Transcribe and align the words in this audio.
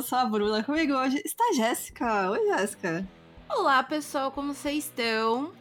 Eu 0.00 0.02
sou 0.02 0.16
a 0.16 0.24
Bruna, 0.24 0.64
comigo 0.64 0.94
hoje 0.94 1.20
está 1.26 1.44
a 1.50 1.52
Jéssica. 1.52 2.30
Oi, 2.30 2.38
Jéssica. 2.46 3.06
Olá, 3.50 3.82
pessoal, 3.82 4.32
como 4.32 4.54
vocês 4.54 4.84
estão? 4.84 5.52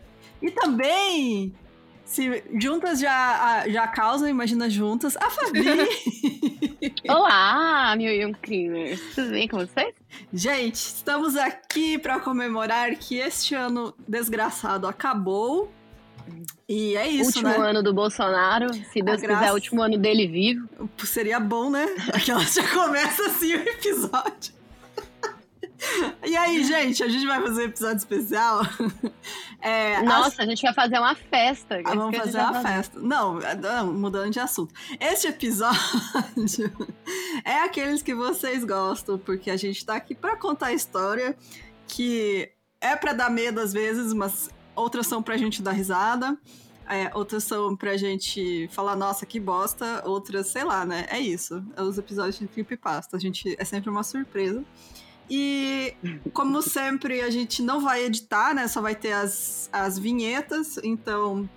E 0.42 0.50
também, 0.50 1.54
se 2.06 2.42
juntas 2.58 3.02
já, 3.02 3.68
já 3.68 3.86
causam, 3.90 4.30
imagina 4.30 4.70
juntas, 4.70 5.18
a 5.18 5.30
Fabi. 5.30 5.60
Olá, 7.10 7.94
meu 7.98 8.14
Young 8.14 8.36
Crimes. 8.42 9.02
Tudo 9.14 9.32
bem 9.32 9.46
com 9.46 9.58
vocês? 9.58 9.94
Gente, 10.32 10.76
estamos 10.76 11.36
aqui 11.36 11.98
para 11.98 12.22
comemorar 12.22 12.96
que 12.96 13.18
este 13.18 13.56
ano 13.56 13.94
desgraçado 14.08 14.88
acabou. 14.88 15.70
E 16.68 16.96
é 16.96 17.08
isso, 17.08 17.28
último 17.40 17.50
né? 17.50 17.70
ano 17.70 17.82
do 17.84 17.94
Bolsonaro, 17.94 18.74
se 18.74 19.02
Deus 19.02 19.22
graça- 19.22 19.40
quiser, 19.40 19.54
último 19.54 19.82
ano 19.82 19.98
dele 19.98 20.28
vivo. 20.28 20.70
Seria 21.04 21.40
bom, 21.40 21.70
né? 21.70 21.86
Aquela 22.14 22.42
já 22.44 22.68
começa 22.74 23.26
assim 23.26 23.54
o 23.54 23.62
episódio. 23.62 24.60
E 26.26 26.36
aí, 26.36 26.62
gente, 26.64 27.02
a 27.02 27.08
gente 27.08 27.26
vai 27.26 27.42
fazer 27.42 27.62
um 27.62 27.66
episódio 27.66 27.98
especial. 27.98 28.62
É, 29.62 30.02
Nossa, 30.04 30.42
a 30.44 30.46
gente 30.46 30.62
vai 30.62 30.74
fazer 30.74 30.98
uma 31.00 31.16
festa. 31.16 31.82
Ah, 31.86 31.96
vamos 31.96 32.18
a 32.18 32.24
fazer 32.24 32.38
uma 32.40 32.62
festa. 32.62 33.00
Não, 33.00 33.40
não, 33.62 33.94
mudando 33.94 34.30
de 34.32 34.40
assunto. 34.40 34.74
Este 35.00 35.28
episódio 35.28 35.80
é 37.46 37.62
aqueles 37.64 38.02
que 38.02 38.14
vocês 38.14 38.64
gostam, 38.64 39.18
porque 39.18 39.50
a 39.50 39.58
gente 39.58 39.86
tá 39.86 39.96
aqui 39.96 40.14
pra 40.14 40.36
contar 40.36 40.68
a 40.68 40.74
história 40.74 41.36
que 41.88 42.50
é 42.82 42.96
pra 42.96 43.14
dar 43.14 43.30
medo 43.30 43.60
às 43.60 43.74
vezes, 43.74 44.14
mas 44.14 44.50
outras 44.80 45.08
são 45.08 45.22
pra 45.22 45.38
gente 45.38 45.62
dar 45.62 45.72
risada. 45.72 46.38
é, 46.88 47.12
outras 47.14 47.44
são 47.44 47.76
pra 47.76 47.96
gente 47.98 48.68
falar, 48.72 48.96
nossa, 48.96 49.26
que 49.26 49.40
bosta. 49.40 50.04
Outras, 50.06 50.48
sei 50.48 50.64
lá, 50.64 50.86
né? 50.86 51.06
É 51.10 51.20
isso. 51.20 51.64
É 51.76 51.82
os 51.84 51.98
episódios 51.98 52.40
de 52.40 52.48
Creepypasta. 52.48 53.16
A 53.16 53.20
gente 53.20 53.56
é 53.60 53.66
sempre 53.66 53.90
uma 53.90 54.04
surpresa. 54.04 54.64
E, 55.30 55.94
como 56.34 56.60
sempre, 56.62 57.22
a 57.22 57.30
gente 57.30 57.62
não 57.62 57.80
vai 57.80 58.04
editar, 58.04 58.56
né? 58.56 58.68
Só 58.68 58.82
vai 58.82 58.96
ter 58.96 59.12
as, 59.12 59.70
as 59.72 60.00
vinhetas. 60.00 60.80
Então, 60.84 61.48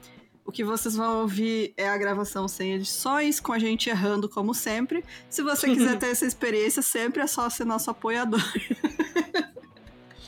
o 0.44 0.52
que 0.52 0.62
vocês 0.62 0.94
vão 0.94 1.22
ouvir 1.22 1.72
é 1.78 1.88
a 1.88 1.96
gravação 1.96 2.46
sem 2.46 2.74
edições, 2.74 3.40
com 3.40 3.52
a 3.52 3.58
gente 3.58 3.88
errando, 3.88 4.28
como 4.28 4.52
sempre. 4.52 5.02
Se 5.30 5.42
você 5.42 5.66
quiser 5.68 5.96
ter 5.98 6.08
essa 6.08 6.26
experiência, 6.26 6.82
sempre 6.82 7.22
é 7.22 7.26
só 7.26 7.48
ser 7.48 7.64
nosso 7.64 7.90
apoiador. 7.90 8.42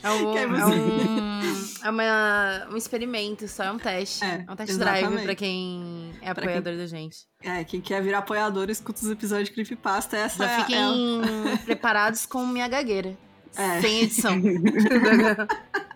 É 0.05 0.09
um, 0.11 0.37
é 0.37 0.47
você- 0.47 0.73
um, 0.75 1.85
é 1.85 1.89
uma- 1.89 2.67
um 2.71 2.77
experimento, 2.77 3.47
só 3.47 3.63
é 3.63 3.71
um 3.71 3.77
teste. 3.79 4.23
É, 4.23 4.45
É, 4.47 4.51
um 4.51 4.55
test 4.55 4.69
exatamente. 4.71 5.07
drive 5.09 5.23
pra 5.23 5.35
quem 5.35 6.11
é 6.21 6.33
Pra 6.33 6.43
apoiador 6.43 6.77
da 6.77 6.85
gente. 6.87 7.17
É, 7.41 7.63
quem 7.63 7.81
quer 7.81 8.01
virar 8.01 8.19
apoiador, 8.19 8.69
escuta 8.69 8.99
os 9.03 9.09
episódios 9.09 9.49
de 9.49 9.55
Creepypasta. 9.55 10.15
Essa 10.17 10.45
Já 10.45 10.51
é, 10.51 10.59
fiquem 10.61 11.21
preparados 11.65 12.25
com 12.25 12.45
minha 12.45 12.67
gagueira. 12.67 13.17
É. 13.55 13.81
Sem 13.81 14.01
edição. 14.01 14.33
é... 14.33 15.75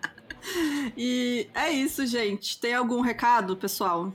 E 0.96 1.48
é 1.54 1.70
isso, 1.70 2.04
gente. 2.06 2.58
Tem 2.58 2.74
algum 2.74 3.00
recado, 3.00 3.56
pessoal? 3.56 4.12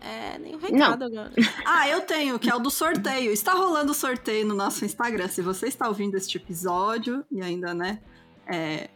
é, 0.00 0.38
nem 0.38 0.54
um 0.54 0.58
recado 0.58 1.04
agora. 1.04 1.32
Ah, 1.64 1.88
eu 1.88 2.00
tenho, 2.02 2.38
que 2.38 2.48
é 2.48 2.54
o 2.54 2.60
do 2.60 2.70
sorteio. 2.70 3.32
Está 3.32 3.52
rolando 3.54 3.90
o 3.90 3.94
sorteio 3.94 4.46
no 4.46 4.54
nosso 4.54 4.84
Instagram. 4.84 5.26
Se 5.26 5.42
você 5.42 5.66
está 5.66 5.88
ouvindo 5.88 6.16
este 6.16 6.36
episódio 6.36 7.24
e 7.30 7.42
ainda, 7.42 7.74
né? 7.74 7.98
É. 8.46 8.88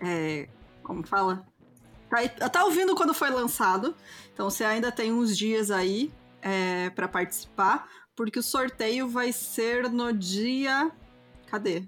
é 0.00 0.48
como 0.82 1.06
fala? 1.06 1.46
Tá, 2.08 2.48
tá 2.48 2.64
ouvindo 2.64 2.94
quando 2.94 3.12
foi 3.12 3.30
lançado. 3.30 3.94
Então 4.32 4.48
você 4.48 4.64
ainda 4.64 4.92
tem 4.92 5.12
uns 5.12 5.36
dias 5.36 5.70
aí 5.70 6.12
é, 6.42 6.90
para 6.90 7.08
participar. 7.08 7.88
Porque 8.14 8.38
o 8.38 8.42
sorteio 8.42 9.08
vai 9.08 9.32
ser 9.32 9.90
no 9.90 10.12
dia. 10.12 10.90
Cadê? 11.46 11.82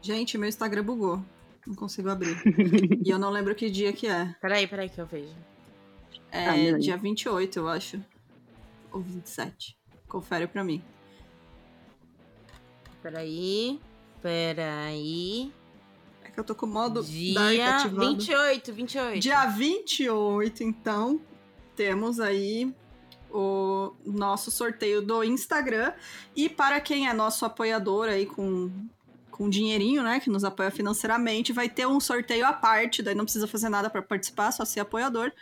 Gente, 0.00 0.38
meu 0.38 0.48
Instagram 0.48 0.84
bugou. 0.84 1.24
Não 1.66 1.74
consigo 1.74 2.08
abrir. 2.08 2.36
e 3.04 3.10
eu 3.10 3.18
não 3.18 3.30
lembro 3.30 3.54
que 3.54 3.68
dia 3.68 3.92
que 3.92 4.06
é. 4.06 4.32
Peraí, 4.40 4.68
peraí 4.68 4.88
que 4.88 5.00
eu 5.00 5.06
vejo. 5.06 5.34
É 6.30 6.48
Ah, 6.48 6.78
dia 6.78 6.96
28, 6.96 7.58
eu 7.58 7.68
acho. 7.68 8.00
Ou 8.92 9.00
27. 9.00 9.76
Confere 10.06 10.46
pra 10.46 10.62
mim. 10.62 10.82
Peraí. 13.02 13.80
Peraí. 14.22 15.52
É 16.24 16.30
que 16.30 16.40
eu 16.40 16.44
tô 16.44 16.54
com 16.54 16.66
o 16.66 16.68
modo 16.68 17.02
Dia 17.02 17.76
ativado. 17.76 18.16
28, 18.16 18.72
28. 18.72 19.20
Dia 19.20 19.46
28, 19.46 20.62
então, 20.62 21.20
temos 21.74 22.18
aí 22.18 22.74
o 23.30 23.92
nosso 24.04 24.50
sorteio 24.50 25.02
do 25.02 25.22
Instagram. 25.22 25.92
E 26.34 26.48
para 26.48 26.80
quem 26.80 27.08
é 27.08 27.12
nosso 27.12 27.44
apoiador 27.44 28.08
aí 28.08 28.26
com, 28.26 28.70
com 29.30 29.48
dinheirinho, 29.48 30.02
né, 30.02 30.20
que 30.20 30.30
nos 30.30 30.44
apoia 30.44 30.70
financeiramente, 30.70 31.52
vai 31.52 31.68
ter 31.68 31.86
um 31.86 32.00
sorteio 32.00 32.46
à 32.46 32.52
parte, 32.52 33.02
daí 33.02 33.14
não 33.14 33.24
precisa 33.24 33.46
fazer 33.46 33.68
nada 33.68 33.90
para 33.90 34.02
participar, 34.02 34.52
só 34.52 34.64
ser 34.64 34.80
apoiador. 34.80 35.32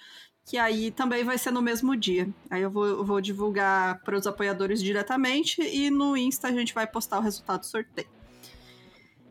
Que 0.47 0.59
aí 0.59 0.91
também 0.91 1.25
vai 1.25 1.39
ser 1.39 1.51
no 1.51 1.63
mesmo 1.63 1.97
dia. 1.97 2.29
Aí 2.51 2.61
eu 2.61 2.71
vou, 2.71 2.85
eu 2.85 3.05
vou 3.05 3.19
divulgar 3.19 4.01
para 4.01 4.19
os 4.19 4.27
apoiadores 4.27 4.83
diretamente 4.83 5.63
e 5.63 5.89
no 5.89 6.15
Insta 6.15 6.49
a 6.49 6.53
gente 6.53 6.75
vai 6.75 6.87
postar 6.87 7.19
o 7.19 7.23
resultado 7.23 7.61
do 7.61 7.67
sorteio. 7.67 8.14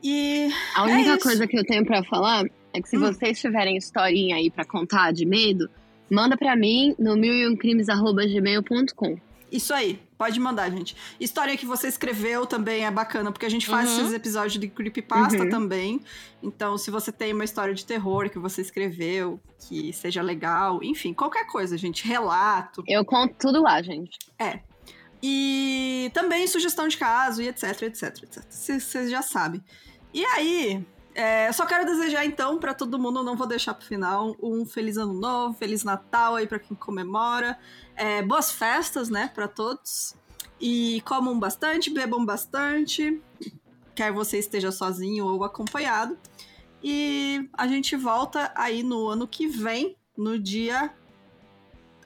E 0.03 0.49
A 0.75 0.83
única 0.83 1.13
É 1.13 1.17
coisa 1.17 1.47
que 1.47 1.57
eu 1.57 1.63
tenho 1.65 1.85
pra 1.85 2.03
falar 2.03 2.45
é 2.73 2.81
que 2.81 2.89
se 2.89 2.97
Hum. 2.97 3.01
vocês 3.01 3.39
tiverem 3.39 3.77
historinha 3.77 4.35
aí 4.35 4.51
pra 4.51 4.65
contar 4.65 5.13
de 5.13 5.25
medo, 5.25 5.69
manda 6.09 6.35
pra 6.35 6.55
mim 6.55 6.93
no 6.99 7.15
milioncrimes.gmail.com. 7.15 9.17
Isso 9.51 9.71
aí, 9.71 9.99
pode 10.17 10.39
mandar, 10.39 10.71
gente. 10.71 10.95
História 11.19 11.55
que 11.55 11.65
você 11.65 11.87
escreveu 11.87 12.43
também 12.47 12.85
é 12.85 12.91
bacana, 12.91 13.31
porque 13.31 13.45
a 13.45 13.49
gente 13.49 13.67
faz 13.67 13.91
Uhum. 13.91 14.01
esses 14.01 14.13
episódios 14.13 14.59
de 14.59 14.67
Creepypasta 14.67 15.43
Uhum. 15.43 15.49
também. 15.49 16.01
Então, 16.41 16.75
se 16.75 16.89
você 16.89 17.11
tem 17.11 17.31
uma 17.33 17.43
história 17.43 17.71
de 17.73 17.85
terror 17.85 18.31
que 18.31 18.39
você 18.39 18.61
escreveu, 18.61 19.39
que 19.69 19.93
seja 19.93 20.23
legal, 20.23 20.83
enfim, 20.83 21.13
qualquer 21.13 21.45
coisa, 21.45 21.77
gente, 21.77 22.05
relato. 22.07 22.83
Eu 22.87 23.05
conto 23.05 23.35
tudo 23.39 23.61
lá, 23.61 23.79
gente. 23.83 24.17
E 25.21 26.09
também 26.15 26.47
sugestão 26.47 26.87
de 26.87 26.97
caso 26.97 27.39
e 27.41 27.47
etc, 27.47 27.83
etc, 27.83 28.23
etc. 28.23 28.43
Vocês 28.49 29.09
já 29.09 29.21
sabem. 29.21 29.63
E 30.13 30.23
aí, 30.25 30.85
é, 31.15 31.51
só 31.51 31.65
quero 31.65 31.85
desejar 31.85 32.25
então 32.25 32.57
pra 32.57 32.73
todo 32.73 32.99
mundo, 32.99 33.23
não 33.23 33.35
vou 33.35 33.47
deixar 33.47 33.73
pro 33.73 33.85
final, 33.85 34.35
um 34.41 34.65
feliz 34.65 34.97
ano 34.97 35.13
novo, 35.13 35.55
feliz 35.55 35.83
Natal 35.83 36.35
aí 36.35 36.47
pra 36.47 36.59
quem 36.59 36.75
comemora. 36.75 37.57
É, 37.95 38.21
boas 38.21 38.51
festas, 38.51 39.09
né, 39.09 39.31
pra 39.33 39.47
todos. 39.47 40.15
E 40.59 41.01
comam 41.01 41.37
bastante, 41.39 41.89
bebam 41.89 42.25
bastante, 42.25 43.21
quer 43.93 44.11
você 44.11 44.37
esteja 44.37 44.71
sozinho 44.71 45.25
ou 45.25 45.43
acompanhado. 45.43 46.17
E 46.83 47.49
a 47.53 47.67
gente 47.67 47.95
volta 47.95 48.51
aí 48.55 48.83
no 48.83 49.07
ano 49.07 49.27
que 49.27 49.47
vem, 49.47 49.95
no 50.17 50.37
dia 50.37 50.93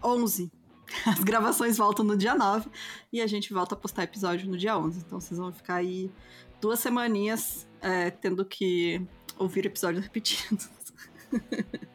11. 0.03 0.51
As 1.05 1.19
gravações 1.23 1.77
voltam 1.77 2.05
no 2.05 2.15
dia 2.15 2.35
9 2.35 2.69
e 3.11 3.21
a 3.21 3.27
gente 3.27 3.53
volta 3.53 3.75
a 3.75 3.77
postar 3.77 4.03
episódio 4.03 4.49
no 4.49 4.57
dia 4.57 4.77
11. 4.77 4.99
Então 4.99 5.19
vocês 5.19 5.37
vão 5.37 5.51
ficar 5.51 5.75
aí 5.75 6.09
duas 6.61 6.79
semaninhas 6.79 7.66
é, 7.81 8.09
tendo 8.11 8.43
que 8.45 9.01
ouvir 9.37 9.65
episódios 9.65 10.03
repetidos. 10.03 10.69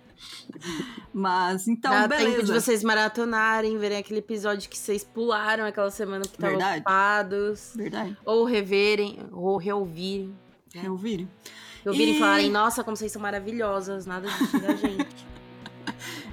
Mas 1.13 1.67
então, 1.67 1.91
Dá 1.91 2.07
beleza. 2.09 2.31
tempo 2.31 2.47
de 2.47 2.53
vocês 2.53 2.85
maratonarem, 2.85 3.77
verem 3.79 3.99
aquele 3.99 4.21
episódio 4.21 4.69
que 4.71 4.79
vocês 4.79 5.03
pularam 5.03 5.65
aquela 5.65 5.91
semana 5.91 6.23
que 6.25 6.31
estavam 6.37 6.59
ocupados. 6.59 7.73
Verdade. 7.75 8.17
Ou 8.25 8.45
reverem, 8.45 9.19
ou 9.33 9.57
reouvirem. 9.57 10.35
Reouvirem. 10.75 11.29
Ouvirem 11.85 12.15
E- 12.15 12.19
falarem, 12.19 12.51
nossa, 12.51 12.85
como 12.85 12.97
vocês 12.97 13.11
são 13.11 13.21
maravilhosas, 13.21 14.07
nada 14.07 14.29
disso 14.29 14.59
da 14.61 14.75
gente. 14.75 15.07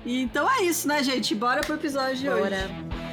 E 0.06 0.22
Então 0.22 0.50
é 0.50 0.62
isso, 0.64 0.88
né, 0.88 1.04
gente? 1.04 1.36
Bora 1.36 1.60
pro 1.62 1.76
episódio 1.76 2.16
de 2.16 2.30
hoje. 2.30 2.42
Bora. 2.42 3.09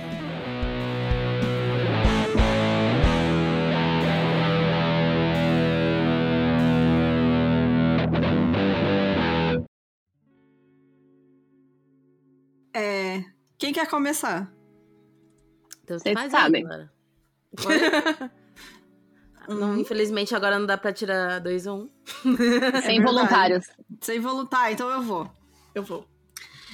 É, 12.79 13.25
quem 13.57 13.73
quer 13.73 13.89
começar? 13.89 14.53
Então, 15.83 15.99
Vocês 15.99 16.13
faz 16.13 16.31
sabem. 16.31 16.67
Aí. 16.71 16.87
Não, 19.49 19.79
infelizmente 19.79 20.35
agora 20.35 20.59
não 20.59 20.67
dá 20.67 20.77
pra 20.77 20.93
tirar 20.93 21.39
dois 21.39 21.67
ou 21.69 21.83
um. 21.83 21.91
Sem 22.27 22.35
verdade. 22.37 23.01
voluntários. 23.01 23.67
Sem 24.01 24.19
voluntário, 24.19 24.75
então 24.75 24.91
eu 24.91 25.01
vou. 25.01 25.31
Eu 25.73 25.85
vou. 25.85 26.05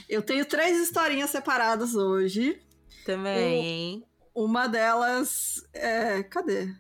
Eu 0.09 0.23
tenho 0.23 0.45
três 0.47 0.81
historinhas 0.81 1.29
separadas 1.29 1.95
hoje. 1.95 2.59
Também, 3.05 3.67
hein? 3.67 4.07
Uma 4.35 4.67
delas 4.67 5.63
é. 5.75 6.23
Cadê? 6.23 6.75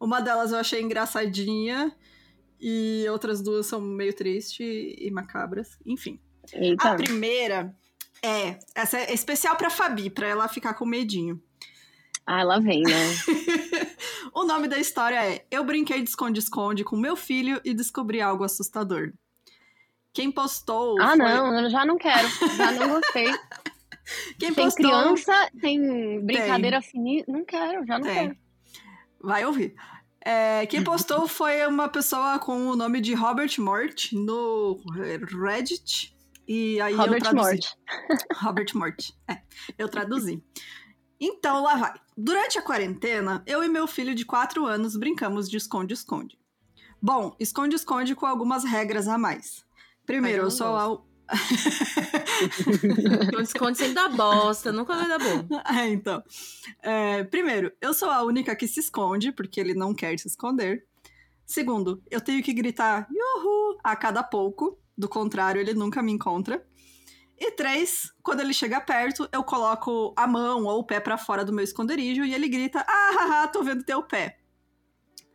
Uma 0.00 0.20
delas 0.20 0.50
eu 0.50 0.58
achei 0.58 0.82
engraçadinha. 0.82 1.96
E 2.60 3.06
outras 3.08 3.40
duas 3.40 3.66
são 3.66 3.80
meio 3.80 4.12
tristes 4.12 4.96
e 4.98 5.08
macabras. 5.12 5.78
Enfim. 5.86 6.20
A 6.52 6.58
Eita. 6.58 6.96
primeira 6.96 7.72
É, 8.22 8.58
essa 8.74 8.98
é 8.98 9.12
especial 9.12 9.56
pra 9.56 9.70
Fabi, 9.70 10.10
pra 10.10 10.26
ela 10.26 10.48
ficar 10.48 10.74
com 10.74 10.84
medinho. 10.84 11.40
Ah, 12.26 12.42
lá 12.42 12.58
vem, 12.58 12.82
né? 12.82 12.92
o 14.34 14.44
nome 14.44 14.66
da 14.66 14.78
história 14.78 15.24
é 15.24 15.46
Eu 15.50 15.62
brinquei 15.62 16.02
de 16.02 16.08
esconde-esconde 16.08 16.82
com 16.82 16.96
meu 16.96 17.14
filho 17.14 17.60
e 17.64 17.72
descobri 17.72 18.20
algo 18.20 18.42
assustador. 18.42 19.12
Quem 20.12 20.32
postou. 20.32 21.00
Ah, 21.00 21.10
foi... 21.10 21.18
não, 21.18 21.60
eu 21.60 21.70
já 21.70 21.84
não 21.84 21.96
quero. 21.96 22.28
Já 22.56 22.72
não 22.72 22.88
gostei. 22.88 23.28
Quem 24.38 24.52
tem 24.52 24.64
postou... 24.64 24.84
criança, 24.84 25.50
tem 25.60 26.24
brincadeira 26.24 26.80
fininha. 26.80 27.24
Não 27.26 27.44
quero, 27.44 27.84
já 27.84 27.98
não 27.98 28.06
Tem. 28.06 28.14
quero. 28.14 28.36
Vai 29.20 29.44
ouvir. 29.44 29.74
É, 30.24 30.66
quem 30.66 30.82
postou 30.82 31.26
foi 31.28 31.66
uma 31.66 31.88
pessoa 31.88 32.38
com 32.38 32.68
o 32.68 32.76
nome 32.76 33.00
de 33.00 33.14
Robert 33.14 33.50
Mort 33.58 34.12
no 34.12 34.80
Reddit. 34.92 36.15
E 36.46 36.80
aí 36.80 36.92
eu 36.92 36.98
Robert 36.98 37.20
traduzi. 37.20 37.50
Mort. 37.50 37.66
Robert 38.42 38.66
Mort. 38.74 39.10
É, 39.28 39.42
eu 39.76 39.88
traduzi. 39.88 40.42
Então, 41.20 41.62
lá 41.62 41.76
vai. 41.76 41.94
Durante 42.16 42.58
a 42.58 42.62
quarentena, 42.62 43.42
eu 43.46 43.64
e 43.64 43.68
meu 43.68 43.86
filho 43.86 44.14
de 44.14 44.24
4 44.24 44.64
anos 44.66 44.96
brincamos 44.96 45.50
de 45.50 45.56
esconde-esconde. 45.56 46.38
Bom, 47.00 47.34
esconde-esconde 47.40 48.14
com 48.14 48.26
algumas 48.26 48.64
regras 48.64 49.08
a 49.08 49.18
mais. 49.18 49.64
Primeiro, 50.04 50.42
eu 50.42 50.44
eu 50.44 50.50
sou 50.50 50.76
a... 50.76 50.92
O 50.92 51.02
desconto 53.42 53.76
sempre 53.76 53.94
dá 53.94 54.08
bosta, 54.08 54.72
nunca 54.72 54.94
vai 54.94 55.08
dar 55.08 55.18
bom. 55.18 55.48
É, 55.76 55.88
então. 55.88 56.22
É, 56.82 57.24
primeiro, 57.24 57.72
eu 57.80 57.92
sou 57.92 58.10
a 58.10 58.22
única 58.22 58.54
que 58.54 58.68
se 58.68 58.80
esconde, 58.80 59.32
porque 59.32 59.60
ele 59.60 59.74
não 59.74 59.94
quer 59.94 60.18
se 60.18 60.28
esconder. 60.28 60.86
Segundo, 61.44 62.02
eu 62.10 62.20
tenho 62.20 62.42
que 62.42 62.52
gritar 62.52 63.08
Yuhu! 63.10 63.78
a 63.82 63.96
cada 63.96 64.22
pouco, 64.22 64.78
do 64.96 65.08
contrário, 65.08 65.60
ele 65.60 65.74
nunca 65.74 66.02
me 66.02 66.12
encontra. 66.12 66.64
E 67.38 67.50
três, 67.52 68.10
quando 68.22 68.40
ele 68.40 68.54
chega 68.54 68.80
perto, 68.80 69.28
eu 69.30 69.44
coloco 69.44 70.14
a 70.16 70.26
mão 70.26 70.64
ou 70.64 70.78
o 70.80 70.84
pé 70.86 71.00
pra 71.00 71.18
fora 71.18 71.44
do 71.44 71.52
meu 71.52 71.62
esconderijo 71.64 72.24
e 72.24 72.32
ele 72.34 72.48
grita: 72.48 72.84
Ah, 72.88 73.10
haha, 73.18 73.48
tô 73.48 73.62
vendo 73.62 73.84
teu 73.84 74.02
pé. 74.02 74.38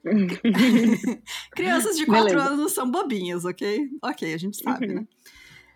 Crianças 1.52 1.96
de 1.98 2.06
4 2.06 2.26
Beleza. 2.26 2.50
anos 2.50 2.72
são 2.74 2.90
bobinhas, 2.90 3.46
ok? 3.46 3.88
Ok, 4.04 4.34
a 4.34 4.38
gente 4.38 4.58
sabe, 4.62 4.88
Uhum. 4.88 4.96
né? 4.96 5.08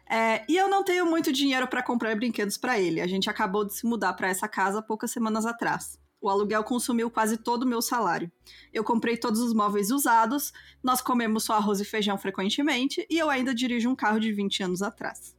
É, 0.09 0.45
e 0.47 0.55
eu 0.55 0.67
não 0.69 0.83
tenho 0.83 1.05
muito 1.05 1.31
dinheiro 1.31 1.67
pra 1.67 1.81
comprar 1.81 2.15
brinquedos 2.15 2.57
pra 2.57 2.79
ele. 2.79 3.01
A 3.01 3.07
gente 3.07 3.29
acabou 3.29 3.65
de 3.65 3.73
se 3.75 3.85
mudar 3.87 4.13
pra 4.13 4.27
essa 4.27 4.47
casa 4.47 4.81
poucas 4.81 5.11
semanas 5.11 5.45
atrás. 5.45 5.99
O 6.25 6.29
aluguel 6.29 6.63
consumiu 6.63 7.11
quase 7.11 7.37
todo 7.37 7.61
o 7.61 7.67
meu 7.67 7.83
salário. 7.83 8.31
Eu 8.73 8.83
comprei 8.83 9.15
todos 9.15 9.39
os 9.41 9.53
móveis 9.53 9.91
usados, 9.91 10.51
nós 10.81 10.99
comemos 10.99 11.43
só 11.43 11.53
arroz 11.53 11.79
e 11.79 11.85
feijão 11.85 12.17
frequentemente 12.17 13.05
e 13.07 13.19
eu 13.19 13.29
ainda 13.29 13.53
dirijo 13.53 13.87
um 13.87 13.95
carro 13.95 14.19
de 14.19 14.33
20 14.33 14.63
anos 14.63 14.81
atrás. 14.81 15.37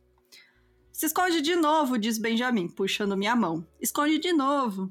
Se 0.92 1.06
esconde 1.06 1.40
de 1.40 1.56
novo, 1.56 1.98
diz 1.98 2.18
Benjamin, 2.18 2.68
puxando 2.68 3.16
minha 3.16 3.34
mão. 3.34 3.66
Esconde 3.80 4.20
de 4.20 4.32
novo. 4.32 4.88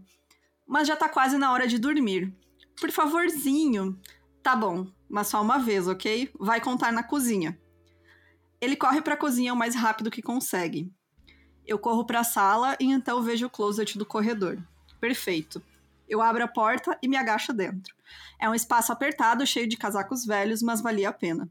Mas 0.67 0.85
já 0.85 0.97
tá 0.97 1.07
quase 1.07 1.37
na 1.37 1.53
hora 1.53 1.65
de 1.65 1.79
dormir. 1.79 2.35
Por 2.77 2.91
favorzinho. 2.91 3.97
Tá 4.43 4.53
bom, 4.53 4.87
mas 5.07 5.27
só 5.27 5.41
uma 5.41 5.59
vez, 5.59 5.87
ok? 5.87 6.29
Vai 6.37 6.59
contar 6.59 6.91
na 6.91 7.03
cozinha. 7.03 7.57
Ele 8.59 8.75
corre 8.75 9.01
pra 9.01 9.15
cozinha 9.15 9.53
o 9.53 9.57
mais 9.57 9.75
rápido 9.75 10.11
que 10.11 10.21
consegue. 10.21 10.91
Eu 11.65 11.79
corro 11.79 12.05
pra 12.05 12.25
sala 12.25 12.75
e 12.81 12.91
então 12.91 13.23
vejo 13.23 13.45
o 13.45 13.49
closet 13.49 13.97
do 13.97 14.05
corredor. 14.05 14.61
Perfeito. 14.99 15.63
Eu 16.07 16.21
abro 16.21 16.43
a 16.43 16.47
porta 16.47 16.97
e 17.01 17.07
me 17.07 17.17
agacho 17.17 17.53
dentro. 17.53 17.95
É 18.39 18.49
um 18.49 18.55
espaço 18.55 18.91
apertado, 18.91 19.45
cheio 19.45 19.67
de 19.67 19.77
casacos 19.77 20.25
velhos, 20.25 20.61
mas 20.61 20.81
valia 20.81 21.09
a 21.09 21.13
pena. 21.13 21.49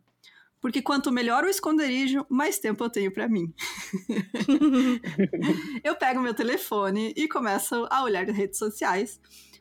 Porque 0.61 0.81
quanto 0.81 1.13
melhor 1.13 1.45
o 1.45 1.49
esconderijo, 1.49 2.25
mais 2.29 2.59
tempo 2.59 2.83
eu 2.83 2.89
tenho 2.89 3.13
pra 3.13 3.29
mim. 3.29 3.53
eu 5.85 5.95
pego 5.95 6.23
meu 6.23 6.33
telefone 6.33 7.13
e 7.17 7.29
começo 7.29 7.87
a 7.91 8.03
olhar 8.03 8.29
as 8.29 8.35
redes 8.35 8.59
sociais. 8.59 9.21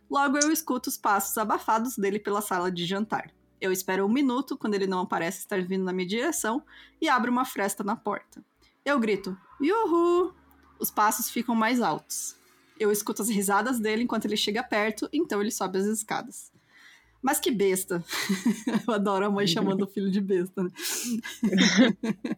Logo 0.10 0.38
eu 0.38 0.52
escuto 0.52 0.90
os 0.90 0.98
passos 0.98 1.38
abafados 1.38 1.98
dele 1.98 2.20
pela 2.20 2.42
sala 2.42 2.72
de 2.72 2.86
jantar. 2.86 3.32
Eu 3.60 3.72
espero 3.72 4.06
um 4.06 4.10
minuto, 4.10 4.58
quando 4.58 4.76
ele 4.76 4.88
não 4.88 5.02
aparece 5.02 5.40
estar 5.40 5.62
vindo 5.62 5.84
na 5.84 5.92
minha 5.92 6.08
direção, 6.08 6.64
e 7.02 7.10
abro 7.10 7.32
uma 7.32 7.44
fresta 7.44 7.84
na 7.84 7.96
porta. 7.96 8.44
Eu 8.86 9.00
grito, 9.00 9.38
Yuhu! 9.62 10.34
Os 10.80 10.92
passos 10.92 11.30
ficam 11.30 11.56
mais 11.56 11.82
altos. 11.82 12.38
Eu 12.84 12.92
escuto 12.92 13.22
as 13.22 13.30
risadas 13.30 13.80
dele 13.80 14.04
enquanto 14.04 14.26
ele 14.26 14.36
chega 14.36 14.62
perto, 14.62 15.08
então 15.14 15.40
ele 15.40 15.52
sobe 15.52 15.78
as 15.78 15.86
escadas. 15.86 16.52
Mas 17.22 17.40
que 17.40 17.50
besta. 17.50 18.04
Eu 18.86 18.94
adoro 18.94 19.26
a 19.26 19.30
mãe 19.32 19.48
chamando 19.48 19.84
o 19.84 19.88
filho 19.88 20.12
de 20.12 20.20
besta, 20.20 20.62
né? 20.64 20.70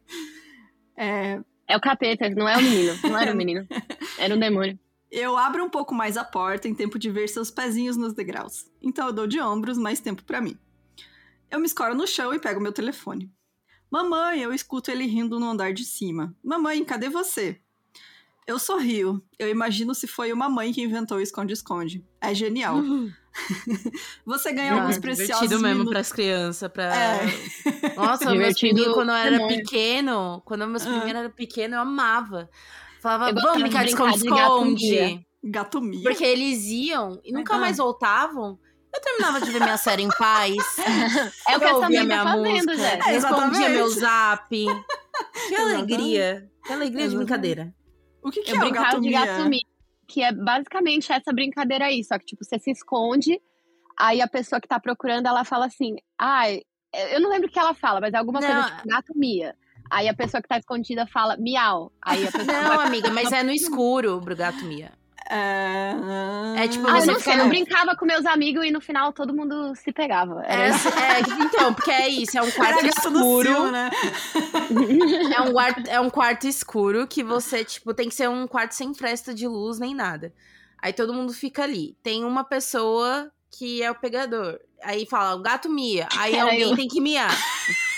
É, 0.95 1.41
É 1.67 1.75
o 1.75 1.81
capeta, 1.81 2.29
não 2.29 2.47
é 2.47 2.55
o 2.57 2.61
menino. 2.61 2.93
Não 3.03 3.17
era 3.17 3.33
o 3.33 3.35
menino. 3.35 3.67
Era 4.19 4.35
um 4.35 4.39
demônio. 4.39 4.79
eu 5.11 5.35
abro 5.37 5.63
um 5.63 5.69
pouco 5.69 5.95
mais 5.95 6.15
a 6.17 6.23
porta 6.23 6.67
em 6.67 6.75
tempo 6.75 6.99
de 6.99 7.09
ver 7.09 7.27
seus 7.27 7.49
pezinhos 7.49 7.97
nos 7.97 8.13
degraus. 8.13 8.65
Então 8.81 9.07
eu 9.07 9.13
dou 9.13 9.25
de 9.27 9.39
ombros 9.41 9.77
mais 9.77 9.99
tempo 9.99 10.23
pra 10.23 10.39
mim. 10.41 10.57
Eu 11.49 11.59
me 11.59 11.65
escoro 11.65 11.95
no 11.95 12.05
chão 12.07 12.33
e 12.33 12.39
pego 12.39 12.61
meu 12.61 12.71
telefone. 12.71 13.31
Mamãe, 13.89 14.41
eu 14.41 14.53
escuto 14.53 14.91
ele 14.91 15.05
rindo 15.05 15.39
no 15.39 15.49
andar 15.49 15.73
de 15.73 15.83
cima. 15.85 16.35
Mamãe, 16.43 16.83
cadê 16.85 17.09
você? 17.09 17.59
Eu 18.47 18.59
sorrio. 18.59 19.23
Eu 19.39 19.49
imagino 19.49 19.95
se 19.95 20.05
foi 20.07 20.31
uma 20.31 20.47
mãe 20.47 20.71
que 20.71 20.81
inventou 20.81 21.17
o 21.17 21.21
esconde-esconde. 21.21 22.05
É 22.21 22.33
genial. 22.33 22.77
Você 24.25 24.53
ganha 24.53 24.73
Ah, 24.73 24.81
alguns 24.81 24.97
É 24.97 25.01
preciosos 25.01 25.27
divertido 25.41 25.61
mesmo 25.61 25.67
minutos. 25.79 25.91
pras 25.93 26.11
crianças. 26.11 26.71
Pra... 26.71 26.95
É. 26.95 27.19
Nossa, 27.97 28.33
meus 28.33 28.55
quando 28.93 29.09
eu 29.09 29.15
era 29.15 29.47
pequeno, 29.47 30.41
quando 30.45 30.67
meus 30.67 30.83
Ah. 30.83 30.89
primeiros 30.91 31.21
eram 31.21 31.31
pequenos, 31.31 31.75
eu 31.75 31.81
amava. 31.81 32.49
Falava, 33.01 33.29
Eu 33.29 33.35
vamos 33.35 33.61
brincar 33.61 33.83
de 33.83 33.89
esconde-esconde. 33.91 34.39
gato-guia. 34.41 35.25
Gato 35.43 35.79
Mia. 35.81 36.01
Porque 36.03 36.23
eles 36.23 36.63
iam 36.65 37.19
e 37.23 37.31
nunca 37.31 37.55
Ah. 37.55 37.59
mais 37.59 37.77
voltavam. 37.77 38.57
Eu 38.93 39.01
terminava 39.01 39.41
de 39.41 39.51
ver 39.51 39.59
minha 39.59 39.77
série 39.77 40.01
em 40.03 40.07
paz. 40.09 40.55
É 41.47 41.57
o 41.57 41.59
que 41.59 41.65
eu 41.65 41.69
essa 41.69 41.75
ouvia 41.79 42.03
mãe 42.03 42.05
minha 42.05 42.23
tá 42.23 42.31
fazendo, 42.31 42.65
música. 42.71 42.87
É, 42.87 42.95
respondia 42.95 43.15
exatamente. 43.15 43.69
meu 43.69 43.89
zap. 43.89 44.49
Que 45.47 45.55
alegria. 45.55 46.49
Que 46.65 46.73
alegria 46.73 47.09
de 47.09 47.15
brincadeira. 47.17 47.73
O 48.25 48.31
que, 48.31 48.41
que 48.41 48.51
Eu 48.51 48.55
é 48.55 48.57
o 48.57 48.61
brincava 48.61 48.99
de 48.99 49.11
gato 49.11 49.47
mia, 49.47 49.61
que 50.07 50.23
é 50.23 50.31
basicamente 50.31 51.11
essa 51.11 51.31
brincadeira 51.31 51.85
aí, 51.85 52.03
só 52.03 52.17
que 52.17 52.25
tipo, 52.25 52.43
você 52.43 52.57
se 52.57 52.71
esconde, 52.71 53.39
aí 53.95 54.19
a 54.19 54.27
pessoa 54.27 54.59
que 54.59 54.67
tá 54.67 54.79
procurando, 54.79 55.27
ela 55.27 55.45
fala 55.45 55.67
assim, 55.67 55.95
ai, 56.17 56.61
eu 57.11 57.21
não 57.21 57.29
lembro 57.29 57.47
o 57.47 57.51
que 57.51 57.59
ela 57.59 57.75
fala, 57.75 58.01
mas 58.01 58.15
é 58.15 58.17
alguma 58.17 58.41
Não. 58.41 58.47
coisa 58.47 58.75
tipo 58.77 58.87
gato 58.89 59.13
mia. 59.15 59.55
Aí 59.91 60.09
a 60.09 60.13
pessoa 60.15 60.41
que 60.41 60.47
tá 60.47 60.57
escondida 60.57 61.05
fala 61.05 61.37
miau. 61.37 61.91
Aí 62.01 62.27
a 62.27 62.31
pessoa 62.31 62.61
Não, 62.63 62.79
amiga, 62.79 63.11
mas 63.11 63.31
é 63.31 63.43
no 63.43 63.51
escuro, 63.51 64.19
pro 64.19 64.35
gato 64.35 64.65
Mia. 64.65 64.91
É... 65.29 65.93
É 66.57 66.67
tipo, 66.67 66.87
Ah, 66.87 66.91
eu 66.97 67.01
você 67.01 67.05
não 67.07 67.15
fica 67.19 67.31
sei, 67.31 67.39
eu 67.39 67.43
no- 67.45 67.49
brincava 67.49 67.95
com 67.95 68.05
meus 68.05 68.25
amigos 68.25 68.63
e 68.65 68.71
no 68.71 68.79
final 68.79 69.11
todo 69.11 69.33
mundo 69.33 69.75
se 69.75 69.91
pegava. 69.91 70.43
Era 70.45 70.67
É, 70.67 70.69
isso. 70.69 70.87
é, 70.89 71.19
então, 71.43 71.73
porque 71.73 71.91
é 71.91 72.07
isso, 72.07 72.37
é 72.37 72.41
um 72.41 72.51
quarto 72.51 72.85
escuro. 72.85 73.47
Sil, 73.49 73.71
né? 73.71 73.89
É 75.35 75.41
um, 75.41 75.51
quarto, 75.51 75.89
é 75.89 75.99
um 75.99 76.09
quarto 76.09 76.47
escuro 76.47 77.07
que 77.07 77.23
você, 77.23 77.63
tipo, 77.65 77.93
tem 77.93 78.07
que 78.09 78.15
ser 78.15 78.29
um 78.29 78.47
quarto 78.47 78.73
sem 78.73 78.93
fresta 78.93 79.33
de 79.33 79.47
luz 79.47 79.79
nem 79.79 79.93
nada. 79.95 80.33
Aí 80.81 80.93
todo 80.93 81.13
mundo 81.13 81.33
fica 81.33 81.63
ali. 81.63 81.97
Tem 82.03 82.23
uma 82.23 82.43
pessoa 82.43 83.31
que 83.57 83.81
é 83.81 83.89
o 83.89 83.95
pegador. 83.95 84.59
Aí 84.83 85.05
fala, 85.07 85.35
o 85.35 85.41
gato 85.41 85.69
mia. 85.69 86.07
Aí 86.17 86.35
Era 86.35 86.43
alguém 86.43 86.69
eu. 86.69 86.75
tem 86.75 86.87
que 86.87 87.01
miar. 87.01 87.31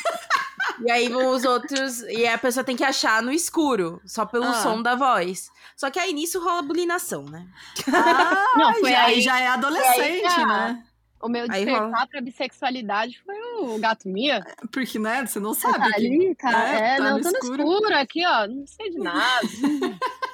E 0.85 0.91
aí 0.91 1.09
vão 1.09 1.29
os 1.31 1.43
outros. 1.43 2.01
E 2.03 2.27
a 2.27 2.37
pessoa 2.37 2.63
tem 2.63 2.75
que 2.75 2.83
achar 2.83 3.21
no 3.23 3.31
escuro, 3.31 4.01
só 4.05 4.25
pelo 4.25 4.45
Ah. 4.45 4.53
som 4.53 4.81
da 4.81 4.95
voz. 4.95 5.49
Só 5.75 5.89
que 5.89 5.99
aí 5.99 6.13
nisso 6.13 6.39
rola 6.43 6.61
bulinação, 6.61 7.23
né? 7.25 7.47
Ah, 7.93 8.53
Não, 8.57 8.73
foi 8.75 8.91
já, 8.91 9.03
aí- 9.05 9.21
já 9.21 9.39
é 9.39 9.47
adolescente, 9.47 10.25
aí, 10.25 10.45
né? 10.45 10.83
O 11.19 11.27
meu 11.29 11.47
despertar 11.47 11.81
rola. 11.89 12.07
pra 12.07 12.21
bissexualidade 12.21 13.19
foi 13.25 13.35
o 13.59 13.79
gato 13.79 14.07
mia. 14.07 14.45
Porque, 14.71 14.99
né, 14.99 15.25
você 15.25 15.39
não 15.39 15.53
Você 15.55 15.61
sabe. 15.61 15.79
tá 15.79 15.85
que- 15.89 15.95
ali, 15.95 16.35
tá? 16.35 16.67
é, 16.69 16.93
É, 16.93 16.97
tá 16.97 17.03
não, 17.03 17.17
no 17.17 17.23
tô 17.23 17.31
no 17.31 17.37
escuro. 17.37 17.63
escuro 17.63 17.95
aqui, 17.95 18.23
ó. 18.27 18.47
Não 18.47 18.67
sei 18.67 18.89
de 18.91 18.99
nada. 18.99 19.19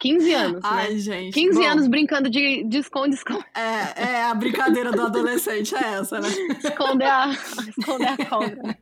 15 0.00 0.32
anos, 0.34 0.62
né? 0.62 0.68
Ai, 0.70 0.98
gente. 0.98 1.34
15 1.34 1.58
bom, 1.58 1.66
anos 1.66 1.86
brincando 1.86 2.28
de 2.30 2.64
de 2.64 2.78
esconde-esconde. 2.78 3.44
É, 3.54 4.02
é, 4.02 4.24
a 4.24 4.34
brincadeira 4.34 4.90
do 4.90 5.02
adolescente 5.02 5.74
é 5.74 5.94
essa, 5.94 6.18
né? 6.20 6.28
Esconder 6.64 7.06
a, 7.06 7.30
esconder 7.78 8.08
a 8.08 8.26
cobra. 8.26 8.78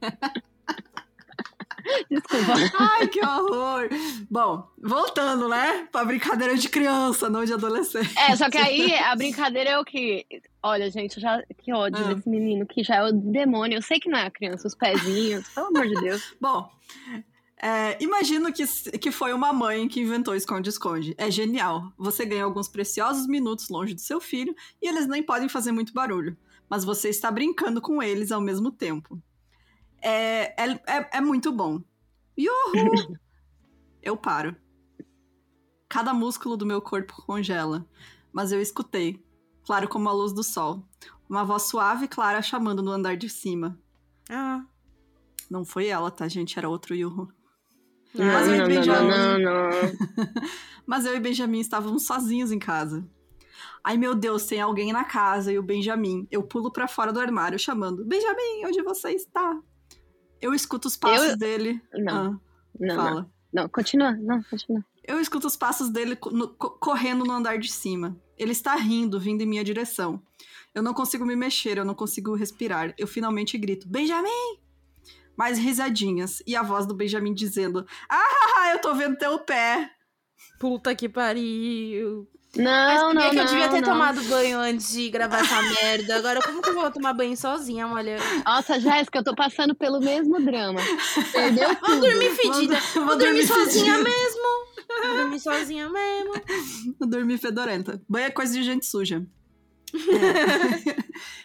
Desculpa. 2.11 2.55
Ai, 2.79 3.07
que 3.09 3.25
horror. 3.25 3.89
Bom, 4.31 4.69
voltando, 4.83 5.49
né? 5.49 5.89
Pra 5.91 6.05
brincadeira 6.05 6.55
de 6.57 6.69
criança, 6.69 7.31
não 7.31 7.45
de 7.45 7.53
adolescente. 7.53 8.13
É, 8.19 8.37
só 8.37 8.51
que 8.51 8.59
aí 8.59 8.95
a 8.95 9.15
brincadeira 9.17 9.71
é 9.71 9.79
o 9.79 9.85
que. 9.85 10.27
Olha, 10.63 10.91
gente, 10.91 11.19
já, 11.19 11.43
que 11.57 11.73
ódio 11.73 12.05
Ah. 12.05 12.15
desse 12.15 12.29
menino, 12.29 12.67
que 12.67 12.83
já 12.83 12.97
é 12.97 13.03
o 13.05 13.13
demônio. 13.13 13.79
Eu 13.79 13.83
sei 13.83 13.99
que 13.99 14.09
não 14.09 14.19
é 14.19 14.27
a 14.27 14.31
criança, 14.31 14.67
os 14.69 14.75
pezinhos, 14.75 15.49
pelo 15.49 15.69
amor 15.69 15.87
de 15.87 15.95
Deus. 15.95 16.35
Bom, 16.41 16.69
é, 17.61 18.03
imagino 18.03 18.53
que, 18.53 18.65
que 18.99 19.11
foi 19.11 19.33
uma 19.33 19.53
mãe 19.53 19.88
que 19.88 20.00
inventou 20.00 20.35
esconde-esconde. 20.35 21.15
É 21.19 21.31
genial. 21.31 21.93
Você 21.99 22.25
ganha 22.25 22.45
alguns 22.45 22.69
preciosos 22.69 23.27
minutos 23.27 23.69
longe 23.69 23.95
do 23.95 24.00
seu 24.00 24.21
filho 24.21 24.55
e 24.81 24.88
eles 24.88 25.09
nem 25.09 25.23
podem 25.23 25.49
fazer 25.49 25.73
muito 25.73 25.93
barulho. 25.93 26.37
Mas 26.71 26.85
você 26.85 27.09
está 27.09 27.31
brincando 27.31 27.81
com 27.81 28.03
eles 28.03 28.31
ao 28.31 28.41
mesmo 28.41 28.71
tempo. 28.71 29.21
É, 30.00 30.55
é, 30.62 30.71
é, 30.87 31.11
é 31.15 31.21
muito 31.21 31.50
bom. 31.50 31.83
Yuhu! 32.38 33.19
Eu 34.00 34.17
paro. 34.17 34.55
Cada 35.88 36.15
músculo 36.15 36.57
do 36.57 36.67
meu 36.67 36.81
corpo 36.81 37.23
congela. 37.27 37.85
Mas 38.33 38.53
eu 38.53 38.61
escutei, 38.61 39.25
claro 39.65 39.88
como 39.88 40.09
a 40.09 40.12
luz 40.12 40.33
do 40.33 40.45
sol, 40.45 40.87
uma 41.29 41.45
voz 41.45 41.65
suave 41.65 42.05
e 42.05 42.09
clara 42.09 42.41
chamando 42.41 42.83
no 42.83 42.93
andar 42.93 43.17
de 43.17 43.29
cima. 43.29 43.77
Ah. 44.31 44.65
Não 45.50 45.65
foi 45.65 45.88
ela, 45.88 46.11
tá, 46.11 46.29
gente? 46.29 46.59
Era 46.59 46.69
outro 46.69 46.95
Yuho. 48.15 48.27
Não, 48.27 48.35
Mas 48.35 48.47
eu 48.49 48.55
e 48.55 48.59
não, 48.59 48.67
não, 48.67 48.75
Benjamin- 48.75 49.09
não, 49.09 49.38
não, 49.38 49.71
não. 49.71 49.71
Mas 50.87 51.05
eu 51.07 51.15
e 51.17 51.21
Benjamin 51.21 51.61
estávamos 51.61 52.07
sozinhos 52.07 52.50
em 52.50 52.59
casa. 52.59 53.07
Ai 53.85 53.97
meu 53.97 54.15
Deus, 54.15 54.45
tem 54.47 54.61
alguém 54.61 54.93
na 54.93 55.05
casa 55.05 55.53
e 55.53 55.59
o 55.59 55.62
Benjamin. 55.62 56.27
Eu 56.31 56.43
pulo 56.43 56.71
pra 56.73 56.88
fora 56.88 57.12
do 57.12 57.21
armário 57.21 57.59
chamando: 57.59 58.05
Benjamin, 58.05 58.65
onde 58.67 58.83
você 58.83 59.11
está? 59.11 59.59
Eu 60.41 60.55
escuto 60.55 60.88
os 60.88 60.97
passos 60.97 61.31
Eu- 61.31 61.37
dele. 61.38 61.81
Não, 61.95 62.15
Ah, 62.17 62.41
não, 62.81 62.88
não. 62.88 62.97
fala. 62.97 63.31
Não, 63.53 63.69
continua. 63.69 64.12
Não, 64.12 64.43
continua. 64.45 64.85
Eu 65.05 65.21
escuto 65.21 65.47
os 65.47 65.57
passos 65.57 65.88
dele 65.91 66.19
no- 66.33 66.49
co- 66.49 66.71
correndo 66.71 67.25
no 67.25 67.33
andar 67.33 67.59
de 67.59 67.71
cima. 67.73 68.17
Ele 68.37 68.53
está 68.53 68.75
rindo, 68.77 69.19
vindo 69.19 69.43
em 69.43 69.47
minha 69.47 69.65
direção. 69.65 70.23
Eu 70.75 70.83
não 70.83 70.93
consigo 70.93 71.25
me 71.25 71.35
mexer, 71.35 71.79
eu 71.79 71.85
não 71.85 71.95
consigo 71.95 72.35
respirar. 72.35 72.95
Eu 72.99 73.07
finalmente 73.07 73.57
grito: 73.59 73.88
Benjamin! 73.88 74.59
Mais 75.38 75.57
risadinhas. 75.57 76.42
E 76.47 76.57
a 76.57 76.62
voz 76.62 76.85
do 76.85 76.95
Benjamin 76.95 77.33
dizendo: 77.33 77.87
Ah, 78.11 78.73
eu 78.73 78.80
tô 78.80 78.92
vendo 78.95 79.16
teu 79.16 79.38
pé. 79.38 79.88
Puta 80.59 80.95
que 80.97 81.09
pariu. 81.09 82.28
Não, 82.57 82.64
Mas 82.64 83.14
não, 83.14 83.23
que 83.23 83.28
que 83.30 83.37
não. 83.37 83.42
eu 83.42 83.49
devia 83.49 83.68
ter 83.68 83.80
não. 83.83 83.88
tomado 83.90 84.23
banho 84.25 84.59
antes 84.59 84.90
de 84.92 85.11
gravar 85.11 85.40
essa 85.40 85.61
merda? 85.62 86.16
Agora, 86.16 86.40
como 86.42 86.62
que 86.62 86.71
eu 86.71 86.75
vou 86.75 86.90
tomar 86.90 87.12
banho 87.12 87.37
sozinha, 87.37 87.87
mulher? 87.87 88.18
Nossa, 88.45 88.80
Jéssica, 88.80 89.18
eu 89.18 89.23
tô 89.25 89.35
passando 89.37 89.75
pelo 89.75 90.00
mesmo 90.00 90.40
drama. 90.42 90.80
Perdeu 91.30 91.66
Vou 91.68 91.76
tudo. 91.76 92.00
dormir 92.00 92.30
fedida. 92.35 92.80
Vou- 92.95 93.04
Vou 93.04 93.16
dormir 93.18 93.47
sozinha 93.47 93.97
fedida. 93.97 94.11
mesmo. 94.11 94.42
Vou 95.07 95.16
dormir 95.18 95.40
sozinha 95.40 95.88
mesmo. 95.90 96.33
Vou 96.99 97.09
dormir 97.09 97.37
fedorenta. 97.38 98.02
Banho 98.09 98.26
é 98.26 98.30
coisa 98.30 98.52
de 98.54 98.62
gente 98.64 98.87
suja. 98.87 99.25
É. 99.95 100.97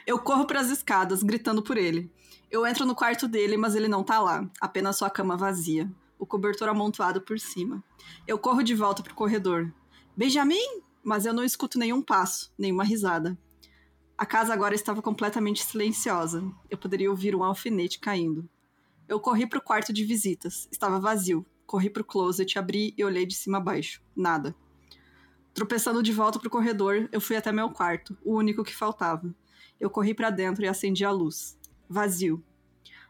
eu 0.07 0.17
corro 0.19 0.45
pras 0.45 0.69
escadas, 0.69 1.21
gritando 1.23 1.61
por 1.61 1.77
ele. 1.77 2.11
Eu 2.53 2.67
entro 2.67 2.85
no 2.85 2.93
quarto 2.93 3.27
dele, 3.27 3.57
mas 3.57 3.73
ele 3.73 3.87
não 3.87 4.03
tá 4.03 4.19
lá. 4.19 4.47
Apenas 4.61 4.97
sua 4.97 5.09
cama 5.09 5.35
vazia. 5.35 5.91
O 6.19 6.25
cobertor 6.27 6.69
amontoado 6.69 7.19
por 7.19 7.39
cima. 7.39 7.83
Eu 8.27 8.37
corro 8.37 8.61
de 8.61 8.75
volta 8.75 9.01
pro 9.01 9.15
corredor. 9.15 9.73
Benjamin? 10.15 10.83
Mas 11.03 11.25
eu 11.25 11.33
não 11.33 11.43
escuto 11.43 11.79
nenhum 11.79 11.99
passo, 11.99 12.53
nenhuma 12.55 12.83
risada. 12.83 13.35
A 14.15 14.23
casa 14.23 14.53
agora 14.53 14.75
estava 14.75 15.01
completamente 15.01 15.63
silenciosa. 15.63 16.43
Eu 16.69 16.77
poderia 16.77 17.09
ouvir 17.09 17.35
um 17.35 17.43
alfinete 17.43 17.97
caindo. 17.97 18.47
Eu 19.09 19.19
corri 19.19 19.47
pro 19.47 19.59
quarto 19.59 19.91
de 19.91 20.05
visitas. 20.05 20.69
Estava 20.71 20.99
vazio. 20.99 21.43
Corri 21.65 21.89
pro 21.89 22.03
closet, 22.03 22.59
abri 22.59 22.93
e 22.95 23.03
olhei 23.03 23.25
de 23.25 23.33
cima 23.33 23.57
a 23.57 23.61
baixo. 23.61 23.99
Nada. 24.15 24.55
Tropeçando 25.55 26.03
de 26.03 26.13
volta 26.13 26.37
pro 26.37 26.51
corredor, 26.51 27.09
eu 27.11 27.19
fui 27.19 27.35
até 27.35 27.51
meu 27.51 27.71
quarto, 27.71 28.15
o 28.23 28.37
único 28.37 28.63
que 28.63 28.75
faltava. 28.75 29.33
Eu 29.79 29.89
corri 29.89 30.13
pra 30.13 30.29
dentro 30.29 30.63
e 30.63 30.67
acendi 30.67 31.03
a 31.03 31.09
luz. 31.09 31.57
Vazio. 31.89 32.43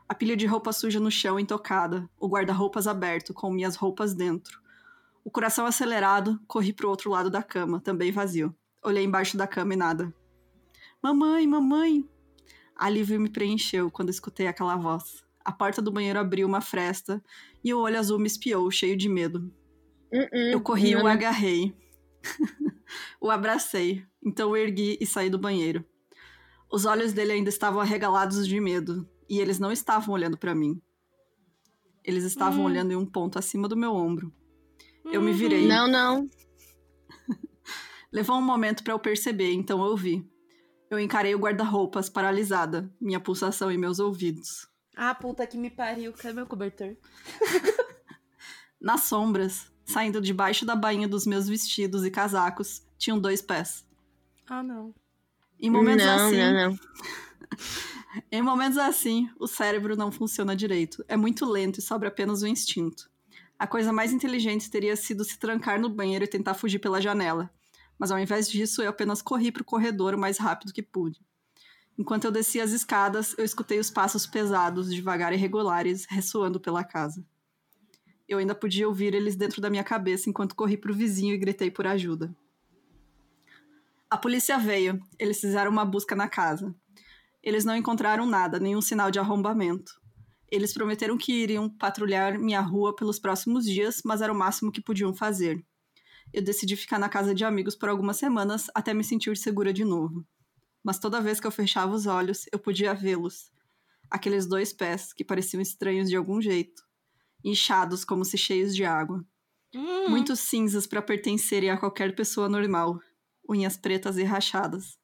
A 0.08 0.14
pilha 0.14 0.36
de 0.36 0.46
roupa 0.46 0.72
suja 0.74 1.00
no 1.00 1.10
chão 1.10 1.40
intocada, 1.40 2.10
o 2.20 2.28
guarda-roupas 2.28 2.88
aberto 2.88 3.34
com 3.34 3.52
minhas 3.52 3.76
roupas 3.76 4.14
dentro. 4.14 4.62
O 5.24 5.32
coração 5.32 5.66
acelerado, 5.66 6.40
corri 6.48 6.74
pro 6.74 6.90
outro 6.90 7.10
lado 7.10 7.30
da 7.30 7.42
cama, 7.42 7.80
também 7.80 8.12
vazio. 8.12 8.54
Olhei 8.84 9.06
embaixo 9.06 9.38
da 9.38 9.48
cama 9.48 9.74
e 9.74 9.78
nada. 9.78 10.14
Mamãe, 11.02 11.48
mamãe! 11.48 12.08
Alívio 12.76 13.20
me 13.20 13.30
preencheu 13.30 13.90
quando 13.90 14.10
escutei 14.10 14.48
aquela 14.48 14.76
voz. 14.76 15.24
A 15.46 15.52
porta 15.52 15.82
do 15.82 15.92
banheiro 15.92 16.20
abriu 16.20 16.48
uma 16.48 16.62
fresta 16.62 17.24
e 17.64 17.74
o 17.74 17.80
olho 17.80 17.98
azul 17.98 18.20
me 18.20 18.28
espiou, 18.28 18.70
cheio 18.70 18.98
de 18.98 19.08
medo. 19.08 19.52
Uh-uh. 20.12 20.52
Eu 20.52 20.62
corri 20.62 20.92
e 20.92 20.96
o 20.96 21.08
agarrei. 21.08 21.76
o 23.20 23.30
abracei. 23.30 24.06
Então 24.24 24.56
eu 24.56 24.64
ergui 24.64 24.98
e 25.00 25.06
saí 25.06 25.30
do 25.30 25.40
banheiro. 25.40 25.86
Os 26.74 26.86
olhos 26.86 27.14
dele 27.14 27.34
ainda 27.34 27.50
estavam 27.50 27.80
arregalados 27.80 28.48
de 28.48 28.60
medo. 28.60 29.08
E 29.30 29.40
eles 29.40 29.60
não 29.60 29.72
estavam 29.72 30.12
olhando 30.16 30.36
pra 30.36 30.56
mim. 30.56 30.82
Eles 32.04 32.24
estavam 32.24 32.62
Hum. 32.62 32.66
olhando 32.66 32.92
em 32.92 32.96
um 32.96 33.06
ponto 33.06 33.38
acima 33.38 33.68
do 33.68 33.78
meu 33.78 33.94
ombro. 33.94 34.34
Eu 35.06 35.22
me 35.22 35.30
Uhum. 35.30 35.38
virei. 35.38 35.68
Não, 35.68 35.88
não. 35.88 36.28
Levou 38.12 38.38
um 38.38 38.42
momento 38.42 38.84
pra 38.84 38.92
eu 38.94 38.98
perceber, 39.00 39.52
então 39.54 39.86
eu 39.86 39.96
vi. 39.96 40.28
Eu 40.90 41.00
encarei 41.00 41.36
o 41.36 41.40
guarda-roupas, 41.40 42.10
paralisada, 42.10 42.92
minha 43.00 43.20
pulsação 43.20 43.70
em 43.72 43.78
meus 43.78 44.00
ouvidos. 44.00 44.68
Ah, 44.96 45.14
puta 45.14 45.46
que 45.46 45.58
me 45.60 45.70
pariu. 45.70 46.12
Cadê 46.14 46.34
meu 46.34 46.48
cobertor? 46.48 46.98
Nas 48.82 49.04
sombras, 49.04 49.72
saindo 49.86 50.20
debaixo 50.20 50.66
da 50.66 50.76
bainha 50.76 51.08
dos 51.08 51.28
meus 51.28 51.48
vestidos 51.48 52.04
e 52.04 52.10
casacos, 52.10 52.82
tinham 52.98 53.20
dois 53.20 53.42
pés. 53.44 53.88
Ah, 54.48 54.64
não. 54.64 54.94
Em 55.64 55.70
momentos 55.70 56.06
não, 56.06 56.28
assim, 56.28 56.38
não, 56.38 56.54
não. 56.54 56.80
Em 58.30 58.42
momentos 58.42 58.78
assim, 58.78 59.30
o 59.40 59.48
cérebro 59.48 59.96
não 59.96 60.12
funciona 60.12 60.56
direito. 60.58 61.04
É 61.08 61.16
muito 61.16 61.46
lento 61.46 61.80
e 61.80 61.82
sobra 61.82 62.10
apenas 62.10 62.42
o 62.42 62.48
instinto. 62.48 63.10
A 63.58 63.66
coisa 63.66 63.94
mais 63.94 64.12
inteligente 64.12 64.70
teria 64.70 64.94
sido 64.98 65.24
se 65.24 65.40
trancar 65.40 65.80
no 65.80 65.88
banheiro 65.88 66.26
e 66.26 66.28
tentar 66.28 66.54
fugir 66.54 66.80
pela 66.80 67.00
janela. 67.00 67.50
Mas 67.98 68.12
ao 68.12 68.20
invés 68.20 68.50
disso, 68.50 68.82
eu 68.82 68.90
apenas 68.90 69.22
corri 69.22 69.54
para 69.54 69.62
o 69.62 69.66
corredor 69.66 70.14
o 70.14 70.18
mais 70.18 70.38
rápido 70.38 70.74
que 70.74 70.84
pude. 70.84 71.22
Enquanto 71.98 72.26
eu 72.26 72.32
descia 72.32 72.64
as 72.64 72.72
escadas, 72.72 73.34
eu 73.38 73.46
escutei 73.46 73.80
os 73.80 73.90
passos 73.90 74.28
pesados, 74.28 74.94
devagar 74.94 75.32
e 75.32 75.38
regulares, 75.38 76.06
ressoando 76.10 76.60
pela 76.60 76.84
casa. 76.84 77.26
Eu 78.28 78.38
ainda 78.38 78.54
podia 78.54 78.86
ouvir 78.86 79.14
eles 79.14 79.38
dentro 79.38 79.62
da 79.62 79.70
minha 79.70 79.84
cabeça 79.84 80.30
enquanto 80.30 80.56
corri 80.56 80.76
para 80.76 80.92
o 80.92 80.96
vizinho 80.96 81.34
e 81.34 81.38
gritei 81.38 81.72
por 81.72 81.88
ajuda. 81.88 82.36
A 84.14 84.18
polícia 84.18 84.60
veio. 84.60 85.02
Eles 85.18 85.42
fizeram 85.42 85.72
uma 85.72 85.84
busca 85.84 86.16
na 86.16 86.30
casa. 86.30 86.72
Eles 87.42 87.66
não 87.66 87.76
encontraram 87.76 88.28
nada, 88.28 88.60
nenhum 88.60 88.80
sinal 88.80 89.10
de 89.10 89.18
arrombamento. 89.18 89.92
Eles 90.52 90.72
prometeram 90.72 91.18
que 91.18 91.34
iriam 91.34 91.68
patrulhar 91.68 92.38
minha 92.38 92.62
rua 92.62 92.96
pelos 92.96 93.18
próximos 93.18 93.66
dias, 93.66 94.04
mas 94.06 94.22
era 94.22 94.32
o 94.32 94.38
máximo 94.38 94.72
que 94.72 94.84
podiam 94.84 95.16
fazer. 95.16 95.66
Eu 96.32 96.44
decidi 96.44 96.76
ficar 96.76 97.00
na 97.00 97.10
casa 97.10 97.34
de 97.34 97.44
amigos 97.44 97.76
por 97.76 97.90
algumas 97.90 98.18
semanas 98.18 98.68
até 98.76 98.94
me 98.94 99.04
sentir 99.04 99.36
segura 99.36 99.74
de 99.74 99.84
novo. 99.84 100.24
Mas 100.84 101.00
toda 101.00 101.20
vez 101.20 101.40
que 101.40 101.48
eu 101.48 101.52
fechava 101.52 101.96
os 101.96 102.06
olhos, 102.06 102.46
eu 102.52 102.60
podia 102.60 102.94
vê-los. 102.94 103.52
Aqueles 104.12 104.46
dois 104.46 104.72
pés 104.72 105.12
que 105.12 105.26
pareciam 105.26 105.60
estranhos 105.60 106.08
de 106.08 106.16
algum 106.16 106.40
jeito, 106.40 106.84
inchados 107.44 108.06
como 108.06 108.24
se 108.24 108.38
cheios 108.38 108.76
de 108.76 108.86
água. 108.86 109.26
Hum. 109.74 110.08
Muito 110.08 110.36
cinzas 110.36 110.86
para 110.86 111.02
pertencerem 111.02 111.72
a 111.72 111.78
qualquer 111.78 112.14
pessoa 112.14 112.48
normal, 112.48 113.00
unhas 113.50 113.78
pretas 113.78 114.18
e 114.18 114.24
rachadas. 114.24 114.98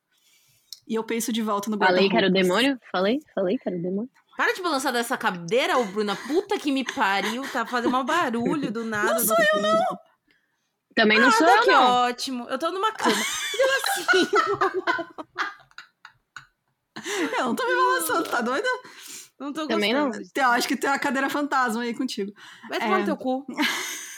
E 0.87 0.95
eu 0.95 1.03
penso 1.03 1.31
de 1.31 1.41
volta 1.41 1.69
no 1.69 1.77
Falei 1.77 2.09
que 2.09 2.17
era 2.17 2.27
o 2.27 2.31
demônio? 2.31 2.77
Falei? 2.91 3.19
Falei 3.35 3.57
que 3.57 3.67
era 3.69 3.77
o 3.77 3.81
demônio? 3.81 4.09
Para 4.35 4.53
de 4.53 4.61
balançar 4.61 4.91
dessa 4.93 5.17
cadeira, 5.17 5.77
ô 5.77 5.85
Bruna. 5.85 6.15
Puta 6.15 6.57
que 6.57 6.71
me 6.71 6.83
pariu. 6.83 7.43
Tá 7.51 7.65
fazendo 7.65 7.91
mal 7.91 8.03
barulho 8.03 8.71
do 8.71 8.83
nada. 8.85 9.13
Não 9.13 9.19
sou 9.19 9.35
eu, 9.53 9.61
não. 9.61 9.97
Também 10.95 11.19
não 11.19 11.27
Ah, 11.27 11.31
sou 11.31 11.45
tá 11.45 11.55
eu, 11.57 11.61
que 11.61 11.71
não. 11.71 11.83
ótimo. 11.83 12.49
Eu 12.49 12.57
tô 12.57 12.71
numa 12.71 12.91
cama. 12.93 13.15
Assim, 13.15 14.27
Eu 17.37 17.45
não 17.45 17.55
tô 17.55 17.65
me 17.67 17.75
balançando, 17.75 18.29
tá 18.29 18.41
doida? 18.41 18.67
não 19.39 19.53
tô 19.53 19.67
Também 19.67 19.93
não. 19.93 20.07
gostando. 20.07 20.29
Eu 20.35 20.49
acho 20.51 20.67
que 20.67 20.75
tem 20.75 20.89
uma 20.89 20.99
cadeira 20.99 21.29
fantasma 21.29 21.81
aí 21.83 21.93
contigo. 21.93 22.31
Vai 22.67 22.79
tomar 22.79 22.95
É. 22.97 22.99
no 22.99 23.05
teu 23.05 23.17
cu. 23.17 23.45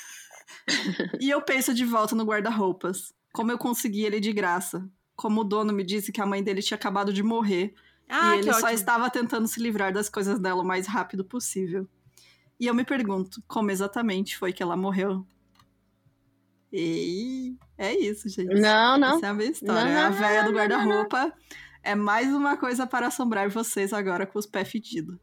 E 1.20 1.30
eu 1.30 1.42
penso 1.42 1.74
de 1.74 1.84
volta 1.84 2.16
no 2.16 2.24
guarda-roupas. 2.24 3.12
Como 3.32 3.52
eu 3.52 3.58
consegui 3.58 4.06
ele 4.06 4.20
de 4.20 4.34
graça. 4.34 4.88
Como 5.16 5.42
o 5.42 5.44
dono 5.44 5.72
me 5.74 5.84
disse 5.84 6.12
que 6.12 6.22
a 6.22 6.26
mãe 6.26 6.44
dele 6.44 6.62
tinha 6.62 6.76
acabado 6.76 7.14
de 7.14 7.24
morrer. 7.24 7.74
Ah, 8.10 8.36
e 8.36 8.40
que 8.40 8.46
ele 8.46 8.54
só 8.54 8.60
ótimo. 8.60 8.72
estava 8.72 9.10
tentando 9.10 9.48
se 9.48 9.60
livrar 9.60 9.94
das 9.94 10.10
coisas 10.10 10.40
dela 10.40 10.62
o 10.62 10.66
mais 10.66 10.88
rápido 10.88 11.24
possível. 11.24 11.88
E 12.60 12.68
eu 12.68 12.74
me 12.74 12.84
pergunto, 12.84 13.42
como 13.48 13.72
exatamente 13.72 14.38
foi 14.38 14.54
que 14.54 14.62
ela 14.62 14.76
morreu? 14.76 15.26
E 16.72 17.56
é 17.78 17.98
isso, 17.98 18.30
gente. 18.30 18.54
Não, 18.60 18.98
não. 18.98 19.18
Essa 19.18 19.28
é 19.28 19.30
a 19.30 19.34
minha 19.34 19.52
história. 19.52 19.94
Não, 19.94 20.06
a 20.06 20.10
não, 20.10 20.18
véia 20.18 20.44
do 20.44 20.52
não, 20.52 20.58
não, 20.58 20.68
não, 20.68 20.78
guarda-roupa 20.78 21.34
é 21.84 21.96
mais 21.96 22.28
uma 22.34 22.56
coisa 22.58 22.86
para 22.86 23.08
assombrar 23.08 23.50
vocês 23.50 23.92
agora 23.92 24.26
com 24.26 24.38
os 24.38 24.46
pés 24.46 24.70
fedidos. 24.70 25.18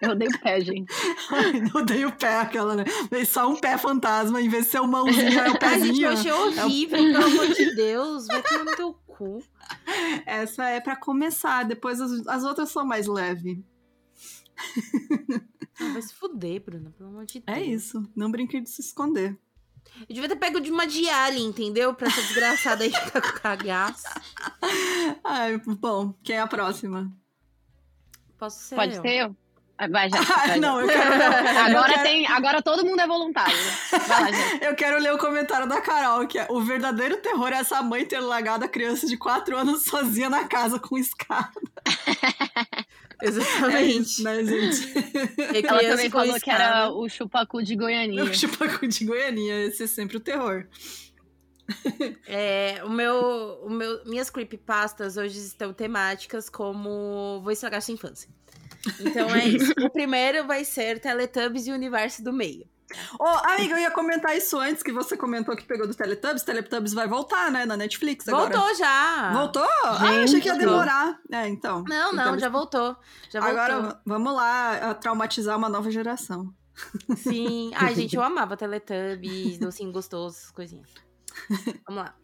Eu 0.00 0.14
dei 0.14 0.28
o 0.28 0.38
pé, 0.40 0.60
gente. 0.60 0.92
Ai, 1.30 1.60
não 1.60 1.84
dei 1.84 2.04
o 2.04 2.12
pé 2.12 2.38
aquela, 2.38 2.76
né? 2.76 2.84
Veio 3.10 3.26
só 3.26 3.48
um 3.48 3.56
pé 3.56 3.78
fantasma, 3.78 4.40
em 4.40 4.48
vez 4.48 4.66
de 4.66 4.72
ser 4.72 4.80
o 4.80 4.86
mãozinho, 4.86 5.38
é 5.38 5.50
o 5.50 5.56
Ai, 5.62 5.80
gente, 5.80 5.90
pezinho. 5.90 6.06
eu 6.06 6.12
achei 6.12 6.32
horrível, 6.32 6.98
pelo 6.98 7.24
amor 7.24 7.48
de 7.48 7.74
Deus. 7.74 8.26
Vai 8.26 8.42
tomar 8.42 8.64
no 8.64 8.76
teu 8.76 8.92
cu. 9.06 9.42
Essa 10.26 10.64
é 10.68 10.80
pra 10.80 10.96
começar, 10.96 11.64
depois 11.64 12.00
as, 12.00 12.26
as 12.26 12.44
outras 12.44 12.70
são 12.70 12.84
mais 12.84 13.06
leves. 13.06 13.58
Ah, 15.80 15.92
vai 15.92 16.02
se 16.02 16.12
fuder, 16.14 16.60
Bruna, 16.62 16.90
pelo 16.90 17.08
amor 17.10 17.24
de 17.24 17.40
Deus. 17.40 17.58
É 17.58 17.62
isso, 17.62 18.06
não 18.14 18.30
brinque 18.30 18.60
de 18.60 18.68
se 18.68 18.82
esconder. 18.82 19.38
Eu 20.00 20.14
devia 20.14 20.28
ter 20.28 20.36
pego 20.36 20.60
de 20.60 20.70
uma 20.70 20.86
diária, 20.86 21.38
entendeu? 21.38 21.94
Pra 21.94 22.08
essa 22.08 22.20
desgraçada 22.20 22.84
aí 22.84 22.92
ficar 22.92 23.20
com 23.22 23.40
cagaço. 23.40 24.04
Ai, 25.24 25.56
bom, 25.58 26.14
quem 26.22 26.36
é 26.36 26.40
a 26.40 26.46
próxima? 26.46 27.10
Posso 28.40 28.58
ser 28.64 28.74
Pode 28.74 28.96
eu? 28.96 29.02
ser 29.02 29.12
eu? 29.14 29.36
Ah, 29.78 29.88
Vai, 29.88 30.10
já. 30.10 30.18
Ah, 30.18 30.56
não, 30.58 30.80
eu 30.80 30.86
quero. 30.88 31.02
Agora, 31.14 31.72
eu 31.72 31.84
quero- 31.94 32.02
tem, 32.02 32.26
agora 32.26 32.60
todo 32.62 32.84
mundo 32.84 33.00
é 33.00 33.06
voluntário. 33.06 33.56
né? 33.56 33.72
Vai 34.06 34.20
lá, 34.22 34.30
gente. 34.32 34.64
Eu 34.64 34.74
quero 34.74 34.98
ler 35.00 35.12
o 35.14 35.18
comentário 35.18 35.66
da 35.66 35.80
Carol, 35.80 36.26
que 36.26 36.38
é 36.38 36.46
o 36.50 36.60
verdadeiro 36.60 37.16
terror 37.18 37.48
é 37.48 37.56
essa 37.56 37.80
mãe 37.82 38.04
ter 38.04 38.20
largado 38.20 38.64
a 38.64 38.68
criança 38.68 39.06
de 39.06 39.16
4 39.16 39.56
anos 39.56 39.84
sozinha 39.84 40.28
na 40.28 40.44
casa 40.44 40.78
com 40.80 40.98
escada. 40.98 41.50
É 43.22 43.26
Exatamente. 43.28 44.00
isso, 44.00 44.22
né, 44.22 44.42
gente? 44.42 44.94
E 45.54 45.66
Ela 45.66 45.80
também 45.82 46.08
falou 46.08 46.40
que 46.40 46.50
era 46.50 46.64
escada. 46.64 46.90
o 46.92 47.06
chupacu 47.06 47.62
de 47.62 47.76
Goianinha. 47.76 48.24
O 48.24 48.34
chupacu 48.34 48.86
de 48.88 49.04
Goianinha, 49.04 49.66
esse 49.66 49.82
é 49.82 49.86
sempre 49.86 50.16
o 50.16 50.20
terror. 50.20 50.64
É, 52.26 52.82
o 52.84 52.90
meu, 52.90 53.60
o 53.64 53.70
meu, 53.70 54.04
minhas 54.04 54.30
creepypastas 54.30 55.16
hoje 55.16 55.38
estão 55.38 55.72
temáticas 55.72 56.48
como 56.48 57.40
vou 57.42 57.50
estragar 57.50 57.82
sua 57.82 57.94
infância. 57.94 58.28
Então 59.00 59.28
é 59.34 59.44
isso. 59.48 59.72
O 59.80 59.90
primeiro 59.90 60.46
vai 60.46 60.64
ser 60.64 61.00
Teletubbies 61.00 61.66
e 61.66 61.72
o 61.72 61.74
universo 61.74 62.22
do 62.22 62.32
meio. 62.32 62.66
Ô, 63.20 63.24
amiga, 63.24 63.74
eu 63.74 63.78
ia 63.78 63.90
comentar 63.90 64.36
isso 64.36 64.58
antes 64.58 64.82
que 64.82 64.92
você 64.92 65.16
comentou 65.16 65.54
que 65.54 65.64
pegou 65.64 65.86
do 65.86 65.94
Teletubbies. 65.94 66.42
Teletubbies 66.42 66.92
vai 66.92 67.06
voltar, 67.06 67.50
né, 67.50 67.64
na 67.64 67.76
Netflix 67.76 68.28
agora. 68.28 68.50
Voltou 68.50 68.74
já. 68.76 69.32
Voltou? 69.32 69.68
ah, 69.84 70.22
achei 70.24 70.40
que 70.40 70.48
ia 70.48 70.56
demorar. 70.56 71.18
É, 71.30 71.46
então. 71.46 71.84
Não, 71.88 72.12
não, 72.12 72.22
Então, 72.22 72.38
já 72.38 72.48
voltou. 72.48 72.96
Já 73.30 73.40
voltou. 73.40 73.60
Agora, 73.60 74.00
vamos 74.04 74.34
lá 74.34 74.90
a 74.90 74.94
traumatizar 74.94 75.56
uma 75.56 75.68
nova 75.68 75.90
geração. 75.90 76.52
Sim. 77.16 77.70
Ai, 77.74 77.94
gente, 77.94 78.16
eu 78.16 78.22
amava 78.22 78.56
Teletubbies, 78.56 79.58
docinho 79.58 79.92
gostoso, 79.92 80.36
essas 80.36 80.50
coisinhas. 80.50 80.88
Vamos 81.86 82.04
lá. 82.04 82.16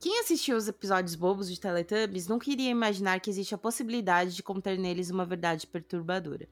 Quem 0.00 0.18
assistiu 0.20 0.56
os 0.56 0.66
episódios 0.66 1.14
bobos 1.14 1.50
de 1.50 1.60
Teletubbies 1.60 2.26
nunca 2.26 2.50
iria 2.50 2.70
imaginar 2.70 3.20
que 3.20 3.28
existe 3.28 3.54
a 3.54 3.58
possibilidade 3.58 4.34
de 4.34 4.42
conter 4.42 4.78
neles 4.78 5.10
uma 5.10 5.26
verdade 5.26 5.66
perturbadora. 5.66 6.48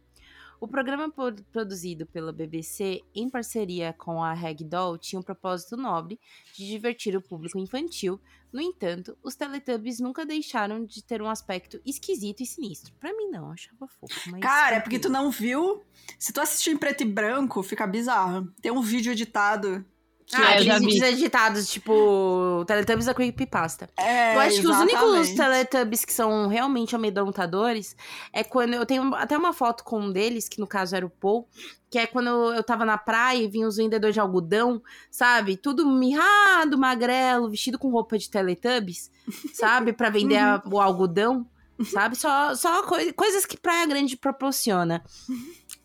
O 0.60 0.66
programa 0.66 1.10
produzido 1.52 2.04
pela 2.04 2.32
BBC 2.32 3.00
em 3.14 3.30
parceria 3.30 3.94
com 3.96 4.22
a 4.22 4.34
Ragdoll 4.34 4.98
tinha 4.98 5.20
um 5.20 5.22
propósito 5.22 5.76
nobre 5.76 6.18
de 6.54 6.66
divertir 6.66 7.16
o 7.16 7.22
público 7.22 7.58
infantil. 7.58 8.20
No 8.52 8.60
entanto, 8.60 9.16
os 9.22 9.36
Teletubbies 9.36 10.00
nunca 10.00 10.26
deixaram 10.26 10.84
de 10.84 11.02
ter 11.02 11.22
um 11.22 11.28
aspecto 11.28 11.80
esquisito 11.86 12.42
e 12.42 12.46
sinistro. 12.46 12.92
Pra 12.98 13.16
mim 13.16 13.30
não, 13.30 13.46
eu 13.46 13.52
achava 13.52 13.86
fofo. 13.86 14.30
Mas 14.30 14.40
Cara, 14.40 14.76
é 14.76 14.80
porque 14.80 14.98
tu 14.98 15.08
não 15.08 15.30
viu. 15.30 15.80
Se 16.18 16.32
tu 16.32 16.40
assistir 16.40 16.70
em 16.70 16.76
preto 16.76 17.02
e 17.02 17.06
branco, 17.06 17.62
fica 17.62 17.86
bizarro. 17.86 18.52
Tem 18.60 18.72
um 18.72 18.82
vídeo 18.82 19.12
editado. 19.12 19.86
Que 20.28 20.36
Ah, 20.36 20.58
eu 20.58 20.64
já 20.64 20.76
aqueles 20.76 20.80
vi. 20.80 20.86
vídeos 21.00 21.12
editados, 21.12 21.68
tipo, 21.70 22.62
Teletubbies 22.66 23.06
da 23.06 23.14
Creepypasta. 23.14 23.88
É, 23.96 24.34
eu 24.36 24.40
acho 24.40 24.60
que 24.60 24.66
os 24.66 24.76
únicos 24.76 25.02
exatamente. 25.30 25.36
Teletubbies 25.36 26.04
que 26.04 26.12
são 26.12 26.48
realmente 26.48 26.94
amedrontadores 26.94 27.96
é 28.32 28.44
quando 28.44 28.74
eu 28.74 28.84
tenho 28.84 29.14
até 29.14 29.36
uma 29.38 29.52
foto 29.54 29.82
com 29.84 29.98
um 30.00 30.12
deles, 30.12 30.48
que 30.48 30.60
no 30.60 30.66
caso 30.66 30.94
era 30.94 31.06
o 31.06 31.10
Paul, 31.10 31.48
que 31.90 31.98
é 31.98 32.06
quando 32.06 32.28
eu 32.52 32.62
tava 32.62 32.84
na 32.84 32.98
praia 32.98 33.42
e 33.42 33.48
vinha 33.48 33.66
os 33.66 33.76
vendedores 33.78 34.12
de 34.12 34.20
algodão, 34.20 34.82
sabe? 35.10 35.56
Tudo 35.56 35.86
mirrado, 35.90 36.76
magrelo, 36.76 37.48
vestido 37.48 37.78
com 37.78 37.88
roupa 37.88 38.18
de 38.18 38.28
Teletubbies, 38.28 39.10
sabe? 39.54 39.94
Pra 39.94 40.10
vender 40.10 40.36
a- 40.36 40.62
o 40.70 40.78
algodão, 40.78 41.46
sabe? 41.90 42.16
Só, 42.16 42.54
só 42.54 42.82
coi- 42.82 43.12
coisas 43.14 43.46
que 43.46 43.56
Praia 43.56 43.86
Grande 43.86 44.14
proporciona. 44.18 45.02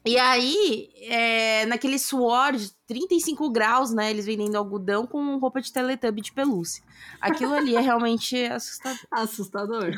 E 0.05 0.17
aí, 0.17 0.89
é, 1.03 1.65
naquele 1.65 1.97
suor 1.97 2.53
de 2.53 2.71
35 2.87 3.49
graus, 3.49 3.93
né? 3.93 4.11
Eles 4.11 4.25
vendendo 4.25 4.57
algodão 4.57 5.07
com 5.07 5.37
roupa 5.37 5.61
de 5.61 5.71
Teletubby 5.71 6.21
de 6.21 6.33
pelúcia. 6.33 6.83
Aquilo 7.21 7.53
ali 7.53 7.75
é 7.75 7.79
realmente 7.79 8.35
assustador. 8.47 8.99
Assustador. 9.09 9.91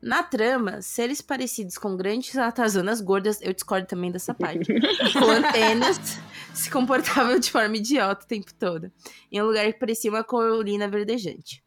Na 0.00 0.22
trama, 0.22 0.80
seres 0.80 1.20
parecidos 1.20 1.76
com 1.76 1.96
grandes 1.96 2.32
ratazanas 2.32 3.00
gordas, 3.00 3.40
eu 3.42 3.52
discordo 3.52 3.88
também 3.88 4.12
dessa 4.12 4.32
parte, 4.32 4.72
com 5.12 5.28
antenas, 5.28 5.98
se 6.54 6.70
comportavam 6.70 7.36
de 7.36 7.50
forma 7.50 7.76
idiota 7.76 8.24
o 8.24 8.28
tempo 8.28 8.54
todo, 8.54 8.92
em 9.30 9.42
um 9.42 9.46
lugar 9.46 9.66
que 9.66 9.78
parecia 9.78 10.08
uma 10.08 10.22
colina 10.22 10.86
verdejante. 10.86 11.64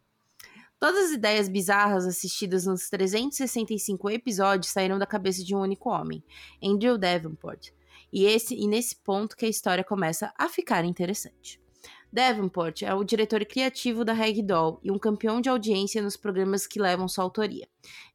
Todas 0.82 1.06
as 1.06 1.12
ideias 1.12 1.48
bizarras 1.48 2.08
assistidas 2.08 2.66
nos 2.66 2.90
365 2.90 4.10
episódios 4.10 4.74
saíram 4.74 4.98
da 4.98 5.06
cabeça 5.06 5.44
de 5.44 5.54
um 5.54 5.60
único 5.60 5.92
homem, 5.92 6.24
Andrew 6.62 6.98
Davenport, 6.98 7.70
e, 8.12 8.26
esse, 8.26 8.56
e 8.56 8.68
nesse 8.68 8.96
ponto 8.96 9.38
que 9.38 9.46
a 9.46 9.48
história 9.48 9.84
começa 9.84 10.34
a 10.36 10.50
ficar 10.50 10.84
interessante. 10.84 11.62
Davenport 12.12 12.82
é 12.82 12.92
o 12.96 13.04
diretor 13.04 13.46
criativo 13.46 14.04
da 14.04 14.12
Ragdoll 14.12 14.80
e 14.82 14.90
um 14.90 14.98
campeão 14.98 15.40
de 15.40 15.50
audiência 15.50 16.02
nos 16.02 16.18
programas 16.18 16.66
que 16.66 16.82
levam 16.82 17.08
sua 17.08 17.26
autoria. 17.26 17.68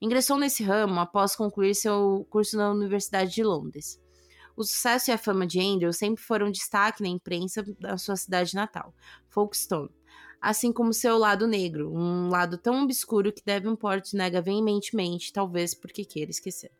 Ingressou 0.02 0.36
nesse 0.36 0.64
ramo 0.64 0.98
após 0.98 1.36
concluir 1.36 1.76
seu 1.76 2.26
curso 2.28 2.56
na 2.56 2.72
Universidade 2.72 3.32
de 3.32 3.44
Londres. 3.44 4.02
O 4.56 4.64
sucesso 4.64 5.10
e 5.10 5.12
a 5.12 5.18
fama 5.18 5.46
de 5.46 5.60
Andrew 5.60 5.92
sempre 5.92 6.20
foram 6.20 6.50
destaque 6.50 7.00
na 7.00 7.08
imprensa 7.08 7.62
da 7.78 7.96
sua 7.96 8.16
cidade 8.16 8.56
natal, 8.56 8.92
Folkestone, 9.28 9.90
assim 10.40 10.72
como 10.72 10.92
seu 10.92 11.18
lado 11.18 11.46
negro, 11.46 11.92
um 11.92 12.28
lado 12.28 12.58
tão 12.58 12.84
obscuro 12.84 13.32
que 13.32 13.44
Davenport 13.44 14.12
nega 14.14 14.40
veementemente, 14.40 15.32
talvez 15.32 15.74
porque 15.74 16.04
queira 16.04 16.30
esquecer. 16.30 16.70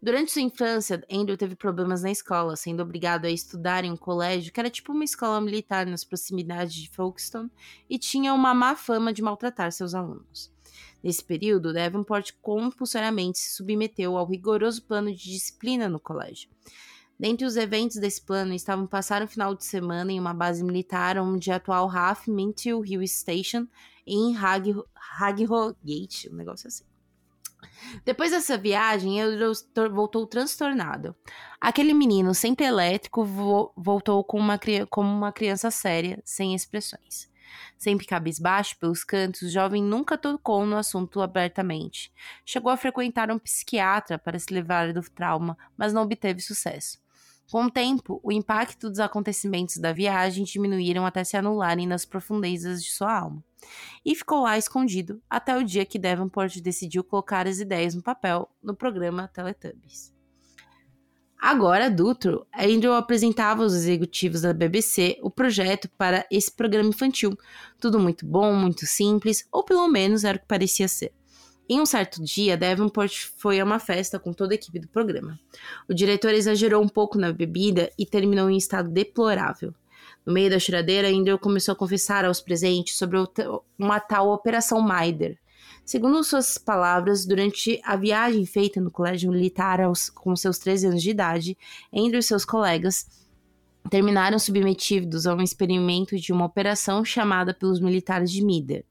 Durante 0.00 0.30
sua 0.30 0.42
infância, 0.42 1.04
Andrew 1.10 1.36
teve 1.36 1.56
problemas 1.56 2.02
na 2.02 2.10
escola, 2.10 2.54
sendo 2.54 2.82
obrigado 2.82 3.24
a 3.24 3.30
estudar 3.30 3.84
em 3.84 3.90
um 3.90 3.96
colégio 3.96 4.52
que 4.52 4.60
era 4.60 4.70
tipo 4.70 4.92
uma 4.92 5.02
escola 5.02 5.40
militar 5.40 5.86
nas 5.86 6.04
proximidades 6.04 6.74
de 6.74 6.88
Folkestone 6.88 7.50
e 7.90 7.98
tinha 7.98 8.32
uma 8.32 8.54
má 8.54 8.76
fama 8.76 9.12
de 9.12 9.22
maltratar 9.22 9.72
seus 9.72 9.94
alunos. 9.94 10.52
Nesse 11.02 11.24
período, 11.24 11.72
Davenport 11.72 12.30
compulsoriamente 12.40 13.38
se 13.38 13.56
submeteu 13.56 14.16
ao 14.16 14.26
rigoroso 14.26 14.82
plano 14.82 15.12
de 15.12 15.22
disciplina 15.24 15.88
no 15.88 15.98
colégio. 15.98 16.48
Dentre 17.18 17.44
os 17.44 17.56
eventos 17.56 17.96
desse 17.96 18.22
plano 18.22 18.54
estavam 18.54 18.86
passar 18.86 19.22
um 19.22 19.26
final 19.26 19.54
de 19.54 19.64
semana 19.64 20.12
em 20.12 20.20
uma 20.20 20.32
base 20.32 20.62
militar 20.62 21.18
onde 21.18 21.50
a 21.50 21.56
atual 21.56 21.86
RAF 21.88 22.30
Mintil 22.30 22.84
Hill 22.84 23.06
Station 23.06 23.66
em 24.06 24.34
Hagrogate, 25.18 26.30
um 26.30 26.36
negócio 26.36 26.68
assim. 26.68 26.84
Depois 28.04 28.30
dessa 28.30 28.56
viagem, 28.56 29.16
tor- 29.74 29.92
voltou 29.92 30.26
transtornado. 30.26 31.14
Aquele 31.60 31.92
menino, 31.92 32.34
sempre 32.34 32.64
elétrico, 32.64 33.24
vo- 33.24 33.72
voltou 33.76 34.22
com 34.22 34.38
uma 34.38 34.58
como 34.88 35.10
uma 35.10 35.32
criança 35.32 35.70
séria, 35.70 36.22
sem 36.24 36.54
expressões. 36.54 37.28
Sempre 37.76 38.06
cabisbaixo 38.06 38.78
pelos 38.78 39.02
cantos, 39.02 39.42
o 39.42 39.48
jovem 39.50 39.82
nunca 39.82 40.16
tocou 40.18 40.64
no 40.66 40.76
assunto 40.76 41.20
abertamente. 41.20 42.12
Chegou 42.44 42.70
a 42.70 42.76
frequentar 42.76 43.30
um 43.30 43.38
psiquiatra 43.38 44.18
para 44.18 44.38
se 44.38 44.52
livrar 44.52 44.92
do 44.92 45.02
trauma, 45.02 45.56
mas 45.76 45.92
não 45.92 46.02
obteve 46.02 46.40
sucesso. 46.40 46.98
Com 47.50 47.64
o 47.64 47.70
tempo, 47.70 48.20
o 48.22 48.30
impacto 48.30 48.90
dos 48.90 49.00
acontecimentos 49.00 49.78
da 49.78 49.90
viagem 49.90 50.44
diminuíram 50.44 51.06
até 51.06 51.24
se 51.24 51.34
anularem 51.34 51.86
nas 51.86 52.04
profundezas 52.04 52.84
de 52.84 52.90
sua 52.90 53.20
alma. 53.20 53.42
E 54.04 54.14
ficou 54.14 54.42
lá 54.42 54.58
escondido 54.58 55.22
até 55.30 55.56
o 55.56 55.64
dia 55.64 55.86
que 55.86 55.98
Davenport 55.98 56.60
decidiu 56.60 57.02
colocar 57.02 57.46
as 57.46 57.58
ideias 57.58 57.94
no 57.94 58.02
papel 58.02 58.50
no 58.62 58.76
programa 58.76 59.28
Teletubbies. 59.28 60.12
Agora 61.40 61.86
adulto, 61.86 62.44
Andrew 62.52 62.92
apresentava 62.92 63.62
aos 63.62 63.72
executivos 63.72 64.42
da 64.42 64.52
BBC 64.52 65.18
o 65.22 65.30
projeto 65.30 65.88
para 65.96 66.26
esse 66.30 66.52
programa 66.52 66.88
infantil. 66.90 67.38
Tudo 67.80 67.98
muito 67.98 68.26
bom, 68.26 68.54
muito 68.54 68.84
simples, 68.86 69.46
ou 69.50 69.64
pelo 69.64 69.88
menos 69.88 70.24
era 70.24 70.36
o 70.36 70.40
que 70.40 70.46
parecia 70.46 70.88
ser. 70.88 71.14
Em 71.68 71.80
um 71.80 71.86
certo 71.86 72.22
dia, 72.24 72.56
Davenport 72.56 73.26
foi 73.36 73.60
a 73.60 73.64
uma 73.64 73.78
festa 73.78 74.18
com 74.18 74.32
toda 74.32 74.54
a 74.54 74.56
equipe 74.56 74.78
do 74.78 74.88
programa. 74.88 75.38
O 75.86 75.92
diretor 75.92 76.32
exagerou 76.32 76.82
um 76.82 76.88
pouco 76.88 77.18
na 77.18 77.30
bebida 77.30 77.92
e 77.98 78.06
terminou 78.06 78.48
em 78.48 78.56
estado 78.56 78.88
deplorável. 78.88 79.74
No 80.24 80.32
meio 80.32 80.48
da 80.48 80.58
choradeira, 80.58 81.08
Andrew 81.08 81.38
começou 81.38 81.72
a 81.72 81.76
confessar 81.76 82.24
aos 82.24 82.40
presentes 82.40 82.96
sobre 82.96 83.18
uma 83.78 84.00
tal 84.00 84.30
Operação 84.30 84.80
Maider. 84.80 85.38
Segundo 85.84 86.24
suas 86.24 86.56
palavras, 86.56 87.26
durante 87.26 87.80
a 87.84 87.96
viagem 87.96 88.46
feita 88.46 88.80
no 88.80 88.90
colégio 88.90 89.30
militar 89.30 89.80
aos, 89.80 90.08
com 90.08 90.34
seus 90.36 90.58
13 90.58 90.86
anos 90.86 91.02
de 91.02 91.10
idade, 91.10 91.58
Andrew 91.92 92.20
e 92.20 92.22
seus 92.22 92.46
colegas 92.46 93.06
terminaram 93.90 94.38
submetidos 94.38 95.26
a 95.26 95.34
um 95.34 95.42
experimento 95.42 96.16
de 96.16 96.32
uma 96.32 96.46
operação 96.46 97.04
chamada 97.04 97.52
pelos 97.52 97.80
militares 97.80 98.30
de 98.30 98.42
Mider. 98.42 98.84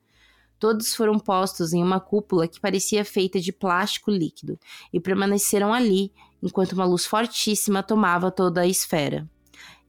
Todos 0.60 0.96
foram 0.96 1.20
postos 1.20 1.74
em 1.74 1.84
uma 1.84 2.00
cúpula 2.00 2.48
que 2.48 2.60
parecia 2.60 3.06
feita 3.06 3.39
de 3.39 3.52
plástico 3.52 4.10
líquido 4.10 4.60
e 4.91 5.00
permaneceram 5.00 5.74
ali 5.74 6.12
enquanto 6.41 6.74
uma 6.74 6.86
luz 6.86 7.06
fortíssima 7.06 7.84
tomava 7.84 8.32
toda 8.32 8.62
a 8.62 8.67
esfera. 8.67 9.30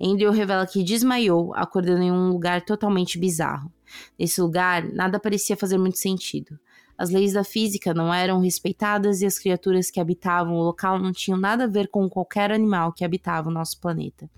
Andrew 0.01 0.31
revela 0.31 0.67
que 0.67 0.85
desmaiou, 0.85 1.53
acordando 1.55 2.03
em 2.03 2.13
um 2.13 2.29
lugar 2.29 2.65
totalmente 2.65 3.19
bizarro. 3.19 3.73
Nesse 4.19 4.41
lugar, 4.41 4.85
nada 4.85 5.19
parecia 5.19 5.57
fazer 5.57 5.79
muito 5.79 5.99
sentido. 5.99 6.59
As 6.99 7.11
leis 7.11 7.33
da 7.33 7.45
física 7.45 7.95
não 7.95 8.13
eram 8.13 8.41
respeitadas 8.41 9.23
e 9.23 9.27
as 9.27 9.39
criaturas 9.39 9.89
que 9.89 10.01
habitavam 10.01 10.57
o 10.57 10.65
local 10.65 10.99
não 10.99 11.13
tinham 11.13 11.39
nada 11.39 11.63
a 11.63 11.69
ver 11.69 11.87
com 11.87 12.09
qualquer 12.09 12.51
animal 12.51 12.93
que 12.93 13.05
habitava 13.05 13.49
o 13.49 13.53
nosso 13.53 13.81
planeta. 13.81 14.29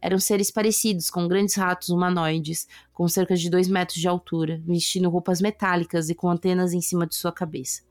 Eram 0.00 0.18
seres 0.18 0.50
parecidos 0.50 1.10
com 1.10 1.28
grandes 1.28 1.54
ratos 1.56 1.90
humanoides, 1.90 2.66
com 2.94 3.06
cerca 3.06 3.36
de 3.36 3.50
dois 3.50 3.68
metros 3.68 4.00
de 4.00 4.08
altura, 4.08 4.58
vestindo 4.64 5.10
roupas 5.10 5.42
metálicas 5.42 6.08
e 6.08 6.14
com 6.14 6.30
antenas 6.30 6.72
em 6.72 6.80
cima 6.80 7.06
de 7.06 7.14
sua 7.14 7.30
cabeça. 7.30 7.82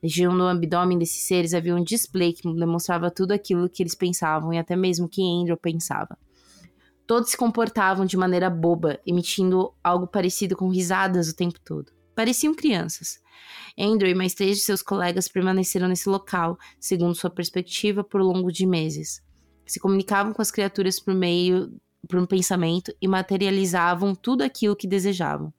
Região 0.00 0.32
no 0.32 0.46
abdômen 0.46 0.96
desses 0.96 1.26
seres 1.26 1.52
havia 1.52 1.74
um 1.74 1.82
display 1.82 2.32
que 2.32 2.42
demonstrava 2.42 3.10
tudo 3.10 3.32
aquilo 3.32 3.68
que 3.68 3.82
eles 3.82 3.96
pensavam 3.96 4.52
e 4.52 4.58
até 4.58 4.76
mesmo 4.76 5.08
que 5.08 5.20
Andrew 5.20 5.56
pensava. 5.56 6.16
Todos 7.06 7.30
se 7.30 7.36
comportavam 7.36 8.06
de 8.06 8.16
maneira 8.16 8.48
boba, 8.48 9.00
emitindo 9.04 9.74
algo 9.82 10.06
parecido 10.06 10.56
com 10.56 10.68
risadas 10.68 11.28
o 11.28 11.34
tempo 11.34 11.58
todo. 11.64 11.93
Pareciam 12.14 12.54
crianças. 12.54 13.20
Andrew 13.78 14.08
e 14.08 14.14
mais 14.14 14.34
três 14.34 14.58
de 14.58 14.62
seus 14.62 14.82
colegas 14.82 15.28
permaneceram 15.28 15.88
nesse 15.88 16.08
local, 16.08 16.58
segundo 16.78 17.14
sua 17.14 17.30
perspectiva, 17.30 18.04
por 18.04 18.20
longo 18.20 18.52
de 18.52 18.66
meses. 18.66 19.22
Se 19.66 19.80
comunicavam 19.80 20.32
com 20.32 20.42
as 20.42 20.50
criaturas 20.50 21.00
por 21.00 21.14
meio 21.14 21.72
por 22.08 22.18
um 22.18 22.26
pensamento 22.26 22.94
e 23.00 23.08
materializavam 23.08 24.14
tudo 24.14 24.42
aquilo 24.42 24.76
que 24.76 24.86
desejavam, 24.86 25.52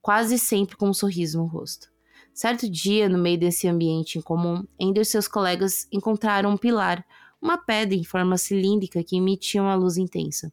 quase 0.00 0.38
sempre 0.38 0.76
com 0.76 0.88
um 0.88 0.94
sorriso 0.94 1.38
no 1.38 1.46
rosto. 1.46 1.90
Certo 2.34 2.68
dia, 2.68 3.08
no 3.08 3.18
meio 3.18 3.38
desse 3.38 3.66
ambiente 3.66 4.18
incomum, 4.18 4.62
Andrew 4.80 5.00
e 5.02 5.06
seus 5.06 5.26
colegas 5.26 5.88
encontraram 5.90 6.50
um 6.50 6.56
pilar, 6.56 7.04
uma 7.40 7.56
pedra 7.56 7.94
em 7.94 8.04
forma 8.04 8.36
cilíndrica 8.36 9.02
que 9.02 9.16
emitia 9.16 9.62
uma 9.62 9.74
luz 9.74 9.96
intensa. 9.96 10.52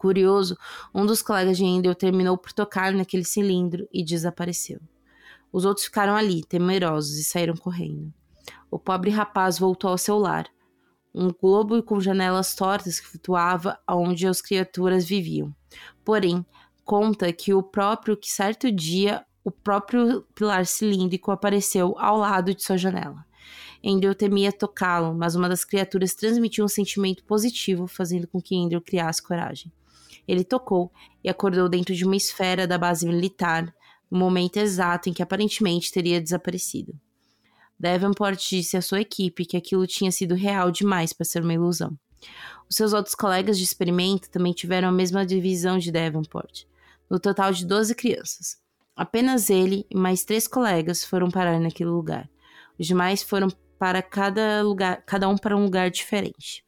Curioso, 0.00 0.56
um 0.94 1.04
dos 1.04 1.20
colegas 1.20 1.58
de 1.58 1.66
Andrew 1.66 1.94
terminou 1.94 2.38
por 2.38 2.54
tocar 2.54 2.90
naquele 2.90 3.22
cilindro 3.22 3.86
e 3.92 4.02
desapareceu. 4.02 4.80
Os 5.52 5.66
outros 5.66 5.84
ficaram 5.84 6.16
ali, 6.16 6.42
temerosos, 6.42 7.18
e 7.18 7.22
saíram 7.22 7.54
correndo. 7.54 8.10
O 8.70 8.78
pobre 8.78 9.10
rapaz 9.10 9.58
voltou 9.58 9.90
ao 9.90 9.98
seu 9.98 10.16
lar, 10.16 10.46
um 11.14 11.30
globo 11.30 11.82
com 11.82 12.00
janelas 12.00 12.54
tortas 12.54 12.98
que 12.98 13.08
flutuava 13.08 13.78
onde 13.86 14.26
as 14.26 14.40
criaturas 14.40 15.04
viviam. 15.04 15.54
Porém, 16.02 16.46
conta 16.82 17.30
que 17.30 17.52
o 17.52 17.62
próprio 17.62 18.16
que 18.16 18.30
certo 18.30 18.72
dia 18.72 19.22
o 19.44 19.50
próprio 19.50 20.22
pilar 20.34 20.64
cilíndrico 20.64 21.30
apareceu 21.30 21.94
ao 21.98 22.16
lado 22.16 22.54
de 22.54 22.62
sua 22.62 22.78
janela. 22.78 23.22
Andrew 23.84 24.14
temia 24.14 24.50
tocá-lo, 24.50 25.14
mas 25.14 25.34
uma 25.34 25.48
das 25.48 25.62
criaturas 25.62 26.14
transmitiu 26.14 26.64
um 26.64 26.68
sentimento 26.68 27.22
positivo, 27.24 27.86
fazendo 27.86 28.26
com 28.26 28.40
que 28.40 28.56
Andrew 28.56 28.80
criasse 28.80 29.22
coragem. 29.22 29.70
Ele 30.30 30.44
tocou 30.44 30.92
e 31.24 31.28
acordou 31.28 31.68
dentro 31.68 31.92
de 31.92 32.04
uma 32.04 32.14
esfera 32.14 32.64
da 32.64 32.78
base 32.78 33.04
militar, 33.04 33.74
no 34.08 34.16
momento 34.16 34.58
exato 34.58 35.08
em 35.08 35.12
que 35.12 35.24
aparentemente 35.24 35.90
teria 35.90 36.20
desaparecido. 36.20 36.96
Davenport 37.76 38.38
disse 38.38 38.76
à 38.76 38.82
sua 38.82 39.00
equipe 39.00 39.44
que 39.44 39.56
aquilo 39.56 39.88
tinha 39.88 40.12
sido 40.12 40.36
real 40.36 40.70
demais 40.70 41.12
para 41.12 41.24
ser 41.24 41.42
uma 41.42 41.52
ilusão. 41.52 41.98
Os 42.68 42.76
seus 42.76 42.92
outros 42.92 43.16
colegas 43.16 43.58
de 43.58 43.64
experimento 43.64 44.30
também 44.30 44.52
tiveram 44.52 44.88
a 44.88 44.92
mesma 44.92 45.26
divisão 45.26 45.78
de 45.78 45.90
Davenport, 45.90 46.62
no 47.10 47.18
total 47.18 47.52
de 47.52 47.66
12 47.66 47.92
crianças. 47.96 48.56
Apenas 48.94 49.50
ele 49.50 49.84
e 49.90 49.96
mais 49.96 50.22
três 50.22 50.46
colegas 50.46 51.04
foram 51.04 51.28
parar 51.28 51.58
naquele 51.58 51.90
lugar. 51.90 52.30
Os 52.78 52.86
demais 52.86 53.20
foram 53.20 53.48
para 53.80 54.00
cada 54.00 54.62
lugar, 54.62 55.02
cada 55.04 55.28
um 55.28 55.36
para 55.36 55.56
um 55.56 55.64
lugar 55.64 55.90
diferente. 55.90 56.64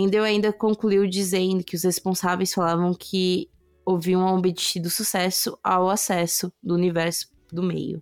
Endel 0.00 0.22
ainda 0.22 0.52
concluiu 0.52 1.08
dizendo 1.08 1.64
que 1.64 1.74
os 1.74 1.82
responsáveis 1.82 2.54
falavam 2.54 2.94
que 2.94 3.50
haviam 3.84 4.24
obtido 4.36 4.88
sucesso 4.88 5.58
ao 5.62 5.90
acesso 5.90 6.52
do 6.62 6.74
universo 6.74 7.28
do 7.52 7.64
meio. 7.64 8.00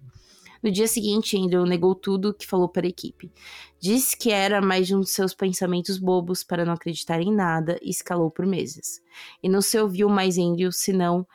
No 0.63 0.71
dia 0.71 0.87
seguinte, 0.87 1.39
Andrew 1.39 1.65
negou 1.65 1.95
tudo 1.95 2.35
que 2.35 2.47
falou 2.47 2.69
para 2.69 2.87
a 2.87 2.89
equipe. 2.91 3.33
Disse 3.81 4.15
que 4.15 4.31
era 4.31 4.61
mais 4.61 4.87
de 4.87 4.95
um 4.95 5.01
de 5.01 5.09
seus 5.09 5.33
pensamentos 5.33 5.97
bobos 5.97 6.45
para 6.45 6.67
não 6.67 6.75
acreditar 6.75 7.23
em 7.23 7.33
nada 7.33 7.79
e 7.81 7.89
escalou 7.89 8.31
por 8.31 8.45
meses. 8.45 9.01
E 9.43 9.49
não 9.49 9.63
se 9.63 9.79
ouviu 9.79 10.09
mais 10.11 10.37
Andrew, 10.37 10.73
senão 10.73 11.27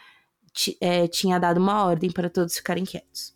é, 0.79 1.07
tinha 1.07 1.39
dado 1.39 1.59
uma 1.59 1.85
ordem 1.85 2.11
para 2.11 2.29
todos 2.29 2.55
ficarem 2.55 2.83
quietos. 2.83 3.33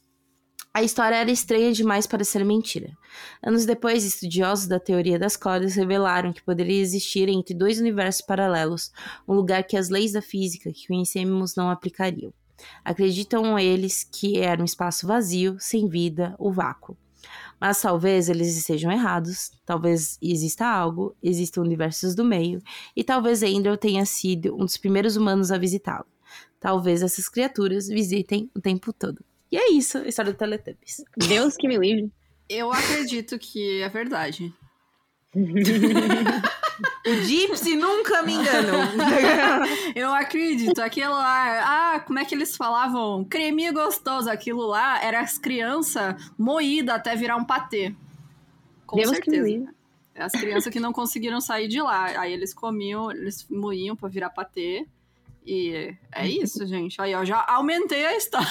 A 0.76 0.84
história 0.84 1.16
era 1.16 1.32
estranha 1.32 1.72
demais 1.72 2.06
para 2.06 2.26
ser 2.26 2.44
mentira. 2.44 2.98
Anos 3.42 3.66
depois, 3.66 4.04
estudiosos 4.04 4.68
da 4.68 4.78
teoria 4.78 5.18
das 5.18 5.38
cordas 5.38 5.74
revelaram 5.76 6.34
que 6.34 6.44
poderia 6.44 6.82
existir 6.82 7.30
entre 7.30 7.56
dois 7.56 7.80
universos 7.80 8.20
paralelos 8.20 8.92
um 9.26 9.34
lugar 9.36 9.64
que 9.64 9.78
as 9.78 9.88
leis 9.88 10.12
da 10.12 10.22
física 10.22 10.74
que 10.74 10.86
conhecemos 10.86 11.56
não 11.56 11.70
aplicariam. 11.70 12.34
Acreditam 12.84 13.58
eles 13.58 14.04
que 14.04 14.38
era 14.38 14.62
um 14.62 14.66
espaço 14.66 15.08
vazio, 15.08 15.56
sem 15.62 15.88
vida, 15.88 16.36
o 16.38 16.52
vácuo. 16.52 16.98
Mas 17.58 17.82
talvez 17.82 18.28
eles 18.28 18.58
estejam 18.58 18.92
errados, 18.92 19.52
talvez 19.66 20.18
exista 20.22 20.68
algo, 20.68 21.16
existam 21.24 21.62
universos 21.62 22.14
do 22.14 22.26
meio, 22.26 22.62
e 22.94 23.02
talvez 23.02 23.42
Andrew 23.44 23.78
tenha 23.78 24.06
sido 24.06 24.54
um 24.54 24.66
dos 24.66 24.76
primeiros 24.76 25.16
humanos 25.16 25.54
a 25.54 25.58
visitá-lo. 25.58 26.06
Talvez 26.60 27.02
essas 27.02 27.30
criaturas 27.30 27.88
visitem 27.88 28.52
o 28.54 28.60
tempo 28.60 28.92
todo. 28.92 29.24
E 29.56 29.58
é 29.58 29.72
isso, 29.72 30.00
a 30.00 30.08
história 30.08 30.34
do 30.34 30.38
Teletubbies. 30.38 31.02
Deus 31.16 31.56
que 31.56 31.66
me 31.66 31.78
livre. 31.78 32.12
Eu 32.50 32.74
acredito 32.74 33.40
que 33.40 33.82
é 33.82 33.88
verdade. 33.88 34.54
O 37.08 37.14
Gypsy 37.24 37.78
nunca 37.78 38.22
me 38.24 38.34
enganou. 38.34 38.82
Eu 39.96 40.12
acredito. 40.12 40.80
Aquilo 40.80 41.14
lá. 41.14 41.94
Ah, 41.94 42.00
como 42.02 42.20
é 42.20 42.26
que 42.26 42.36
eles 42.36 42.58
falavam? 42.58 43.24
Creminho 43.24 43.72
gostoso. 43.74 44.30
Aquilo 44.30 44.66
lá 44.66 45.02
era 45.02 45.22
as 45.22 45.38
crianças 45.38 46.16
moídas 46.38 46.96
até 46.96 47.16
virar 47.16 47.38
um 47.38 47.46
patê. 47.46 47.96
Com 48.86 48.98
Deus 48.98 49.12
certeza. 49.12 49.38
que 49.38 49.42
me 49.42 49.58
livre. 49.58 49.74
As 50.16 50.34
crianças 50.34 50.74
que 50.74 50.80
não 50.82 50.92
conseguiram 50.92 51.40
sair 51.40 51.70
de 51.70 51.80
lá. 51.80 52.20
Aí 52.20 52.34
eles 52.34 52.54
comiam, 52.54 53.10
eles 53.10 53.48
moíam 53.50 53.96
pra 53.96 54.10
virar 54.10 54.32
patê. 54.32 54.86
E 55.46 55.96
é 56.12 56.28
isso, 56.28 56.66
gente. 56.66 57.00
Aí, 57.00 57.16
ó, 57.16 57.24
já 57.24 57.46
aumentei 57.48 58.06
a 58.06 58.18
história. 58.18 58.50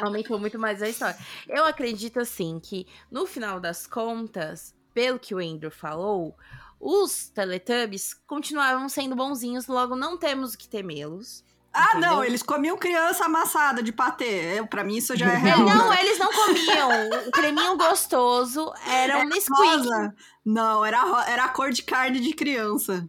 Aumentou 0.00 0.38
muito 0.38 0.58
mais 0.58 0.82
a 0.82 0.88
história. 0.88 1.16
Eu 1.48 1.64
acredito, 1.64 2.18
assim, 2.20 2.58
que 2.62 2.86
no 3.10 3.26
final 3.26 3.60
das 3.60 3.86
contas, 3.86 4.74
pelo 4.94 5.18
que 5.18 5.34
o 5.34 5.38
Andrew 5.38 5.70
falou, 5.70 6.36
os 6.80 7.28
Teletubbies 7.28 8.14
continuavam 8.26 8.88
sendo 8.88 9.14
bonzinhos, 9.14 9.66
logo 9.66 9.94
não 9.94 10.16
temos 10.16 10.54
o 10.54 10.58
que 10.58 10.68
temê-los. 10.68 11.44
Ah, 11.74 11.86
Entendeu? 11.92 12.10
não, 12.10 12.24
eles 12.24 12.42
comiam 12.42 12.76
criança 12.76 13.24
amassada 13.24 13.82
de 13.82 13.92
patê. 13.92 14.58
Eu, 14.58 14.66
pra 14.66 14.84
mim 14.84 14.96
isso 14.98 15.16
já 15.16 15.26
é 15.30 15.34
É, 15.34 15.38
real. 15.40 15.60
não, 15.60 15.88
né? 15.88 15.96
eles 16.00 16.18
não 16.18 16.30
comiam. 16.30 16.90
O 17.28 17.30
creminho 17.30 17.76
gostoso 17.78 18.70
era 18.86 19.18
um 19.20 19.24
Nesquik. 19.24 19.52
Rosa. 19.58 20.14
Não, 20.44 20.84
era, 20.84 20.98
era 21.28 21.44
a 21.44 21.48
cor 21.48 21.70
de 21.70 21.82
carne 21.82 22.20
de 22.20 22.34
criança. 22.34 23.06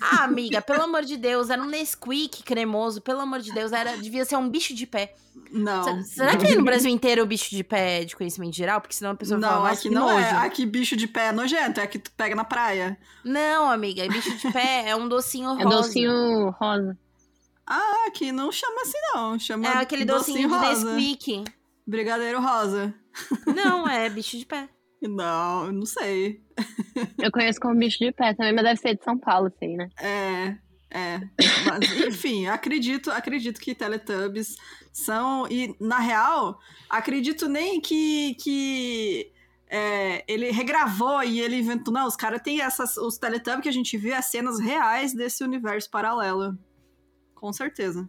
Ah, 0.00 0.24
amiga, 0.24 0.60
pelo 0.62 0.82
amor 0.82 1.04
de 1.04 1.16
Deus, 1.16 1.50
era 1.50 1.60
um 1.62 1.66
Nesquik 1.66 2.42
cremoso, 2.42 3.00
pelo 3.00 3.20
amor 3.20 3.40
de 3.40 3.52
Deus, 3.52 3.72
era 3.72 3.96
devia 3.96 4.24
ser 4.24 4.36
um 4.36 4.48
bicho 4.48 4.74
de 4.74 4.86
pé. 4.86 5.14
Não. 5.52 6.02
Se- 6.04 6.14
Será 6.14 6.36
que 6.36 6.54
no 6.56 6.64
Brasil 6.64 6.90
inteiro 6.90 7.22
o 7.22 7.26
bicho 7.26 7.50
de 7.50 7.62
pé 7.62 8.02
é 8.02 8.04
de 8.04 8.16
conhecimento 8.16 8.54
geral? 8.56 8.80
Porque 8.80 8.94
senão 8.96 9.12
a 9.12 9.14
pessoa 9.14 9.40
fala, 9.40 9.52
Não, 9.54 9.60
nossa, 9.62 9.72
aqui 9.74 9.88
que 9.88 9.94
não 9.94 10.10
é. 10.10 10.32
nojo. 10.32 10.36
Aqui 10.46 10.66
bicho 10.66 10.96
de 10.96 11.06
pé 11.06 11.26
é 11.28 11.32
nojento, 11.32 11.80
é 11.80 11.86
que 11.86 11.98
tu 11.98 12.10
pega 12.12 12.34
na 12.34 12.44
praia. 12.44 12.98
Não, 13.24 13.70
amiga, 13.70 14.06
bicho 14.08 14.34
de 14.36 14.50
pé 14.52 14.88
é 14.88 14.96
um 14.96 15.08
docinho 15.08 15.50
rosa. 15.50 15.62
É 15.62 15.64
docinho 15.64 16.50
rosa. 16.50 16.98
Ah, 17.66 18.04
aqui 18.06 18.30
não 18.32 18.50
chama 18.52 18.82
assim 18.82 18.98
não, 19.14 19.38
chama 19.38 19.66
É 19.66 19.76
aquele 19.78 20.04
docinho, 20.04 20.48
de 20.48 20.54
rosa. 20.54 20.94
Nesquik. 20.94 21.44
Brigadeiro 21.86 22.40
rosa. 22.40 22.94
Não, 23.46 23.86
é 23.88 24.08
bicho 24.08 24.36
de 24.38 24.46
pé. 24.46 24.68
Não, 25.02 25.66
eu 25.66 25.72
não 25.72 25.86
sei. 25.86 26.42
Eu 27.18 27.30
conheço 27.30 27.60
como 27.60 27.74
bicho 27.78 27.98
de 27.98 28.10
pé 28.12 28.32
também, 28.34 28.52
mas 28.54 28.64
deve 28.64 28.80
ser 28.80 28.96
de 28.96 29.04
São 29.04 29.18
Paulo, 29.18 29.48
assim, 29.54 29.76
né? 29.76 29.88
É, 30.00 30.56
é. 30.90 31.20
Mas, 31.66 32.06
enfim, 32.06 32.46
acredito, 32.46 33.10
acredito 33.10 33.60
que 33.60 33.74
Teletubbies 33.74 34.56
são. 34.92 35.46
E, 35.48 35.76
na 35.80 35.98
real, 35.98 36.58
acredito 36.88 37.48
nem 37.48 37.80
que. 37.80 38.34
que 38.36 39.30
é, 39.68 40.24
ele 40.26 40.50
regravou 40.50 41.22
e 41.22 41.40
ele 41.40 41.56
inventou. 41.58 41.92
Não, 41.92 42.06
os 42.06 42.16
caras 42.16 42.40
têm 42.40 42.60
essas. 42.62 42.96
Os 42.96 43.18
Teletubbies 43.18 43.62
que 43.62 43.68
a 43.68 43.72
gente 43.72 43.96
vê 43.98 44.12
as 44.14 44.26
cenas 44.26 44.58
reais 44.58 45.12
desse 45.14 45.44
universo 45.44 45.90
paralelo. 45.90 46.56
Com 47.34 47.52
certeza. 47.52 48.08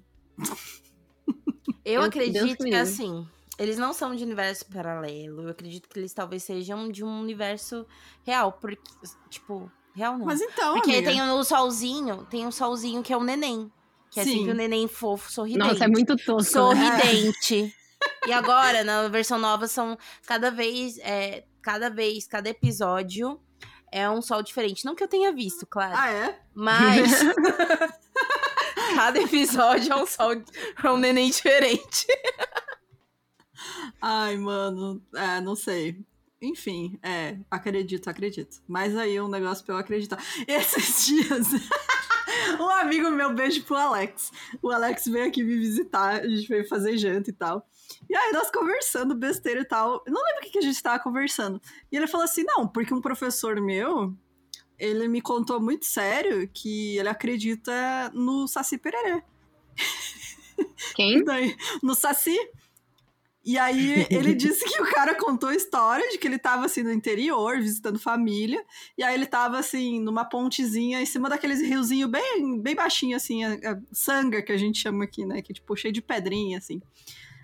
Eu 1.83 2.01
Deus- 2.01 2.05
acredito 2.07 2.63
que 2.63 2.75
assim, 2.75 3.27
eles 3.57 3.77
não 3.77 3.93
são 3.93 4.15
de 4.15 4.23
universo 4.23 4.65
paralelo. 4.67 5.43
Eu 5.43 5.49
acredito 5.49 5.89
que 5.89 5.99
eles 5.99 6.13
talvez 6.13 6.43
sejam 6.43 6.89
de 6.89 7.03
um 7.03 7.21
universo 7.21 7.85
real. 8.23 8.53
Porque, 8.53 8.81
tipo, 9.29 9.71
real 9.95 10.17
não. 10.17 10.25
Mas 10.25 10.41
então. 10.41 10.75
porque 10.75 10.91
amiga, 10.91 11.11
tem 11.11 11.21
o 11.21 11.43
solzinho, 11.43 12.25
tem 12.29 12.45
um 12.45 12.51
solzinho 12.51 13.01
que 13.01 13.11
é 13.11 13.17
o 13.17 13.23
neném. 13.23 13.71
Que 14.11 14.19
é 14.19 14.23
Sim. 14.23 14.37
sempre 14.37 14.51
o 14.51 14.55
neném 14.55 14.87
fofo, 14.87 15.31
sorridente. 15.31 15.67
Nossa, 15.67 15.83
é 15.85 15.87
muito 15.87 16.15
tosco. 16.15 16.73
né? 16.73 16.99
sorridente. 16.99 17.75
E 18.27 18.31
agora, 18.31 18.83
na 18.83 19.07
versão 19.07 19.39
nova, 19.39 19.67
são 19.67 19.97
cada 20.25 20.51
vez, 20.51 20.97
é, 20.99 21.45
cada 21.61 21.89
vez, 21.89 22.27
cada 22.27 22.49
episódio 22.49 23.41
é 23.91 24.09
um 24.09 24.21
sol 24.21 24.43
diferente. 24.43 24.85
Não 24.85 24.95
que 24.95 25.03
eu 25.03 25.07
tenha 25.07 25.33
visto, 25.33 25.65
claro. 25.65 25.93
Ah, 25.97 26.09
é? 26.09 26.39
Mas 26.53 27.11
cada 28.95 29.19
episódio 29.19 29.91
é 29.91 29.95
um 29.95 30.05
sol, 30.05 30.33
é 30.33 30.89
um 30.89 30.97
neném 30.97 31.29
diferente. 31.31 32.05
Ai, 34.01 34.37
mano, 34.37 35.01
é, 35.15 35.41
não 35.41 35.55
sei. 35.55 36.03
Enfim, 36.41 36.99
é, 37.01 37.37
acredito, 37.49 38.09
acredito. 38.09 38.61
Mas 38.67 38.95
aí 38.95 39.19
um 39.19 39.27
negócio 39.27 39.65
pra 39.65 39.75
eu 39.75 39.79
acreditar. 39.79 40.21
Esses 40.47 41.05
dias. 41.05 41.47
um 42.59 42.69
amigo 42.69 43.09
meu, 43.09 43.33
beijo 43.33 43.63
pro 43.63 43.75
Alex. 43.75 44.31
O 44.61 44.71
Alex 44.71 45.05
veio 45.05 45.27
aqui 45.27 45.43
me 45.43 45.55
visitar, 45.57 46.21
a 46.21 46.27
gente 46.27 46.47
veio 46.47 46.67
fazer 46.67 46.97
janta 46.97 47.29
e 47.29 47.33
tal. 47.33 47.67
E 48.09 48.15
aí 48.15 48.31
nós 48.31 48.51
conversando, 48.51 49.15
besteira 49.15 49.61
e 49.61 49.65
tal. 49.65 50.03
Eu 50.05 50.13
não 50.13 50.23
lembro 50.23 50.47
o 50.47 50.51
que 50.51 50.59
a 50.59 50.61
gente 50.61 50.81
tava 50.81 51.01
conversando. 51.01 51.59
E 51.91 51.97
ele 51.97 52.07
falou 52.07 52.25
assim: 52.25 52.43
não, 52.43 52.67
porque 52.67 52.93
um 52.93 53.01
professor 53.01 53.59
meu, 53.59 54.15
ele 54.77 55.07
me 55.07 55.21
contou 55.21 55.59
muito 55.59 55.85
sério 55.85 56.47
que 56.53 56.97
ele 56.97 57.09
acredita 57.09 58.11
no 58.13 58.47
Saci 58.47 58.77
Pererê. 58.77 59.23
Quem? 60.95 61.23
no 61.81 61.95
Saci. 61.95 62.37
E 63.47 63.57
aí 63.57 64.05
ele 64.09 64.35
disse 64.35 64.65
que 64.65 64.81
o 64.81 64.91
cara 64.91 65.15
contou 65.15 65.47
a 65.47 65.55
história 65.55 66.05
de 66.09 66.17
que 66.17 66.27
ele 66.27 66.37
tava 66.37 66.65
assim 66.65 66.83
no 66.83 66.91
interior, 66.91 67.57
visitando 67.57 67.97
família, 67.97 68.61
e 68.97 69.03
aí 69.03 69.13
ele 69.13 69.25
tava 69.25 69.57
assim 69.57 70.01
numa 70.01 70.25
pontezinha 70.25 71.01
em 71.01 71.05
cima 71.05 71.29
daqueles 71.29 71.61
riozinho 71.61 72.09
bem 72.09 72.59
bem 72.59 72.75
baixinho 72.75 73.15
assim, 73.15 73.45
a, 73.45 73.53
a 73.53 73.79
sanga 73.93 74.41
que 74.41 74.51
a 74.51 74.57
gente 74.57 74.81
chama 74.81 75.05
aqui, 75.05 75.25
né, 75.25 75.41
que 75.41 75.53
tipo 75.53 75.77
cheio 75.77 75.93
de 75.93 76.01
pedrinha 76.01 76.57
assim. 76.57 76.81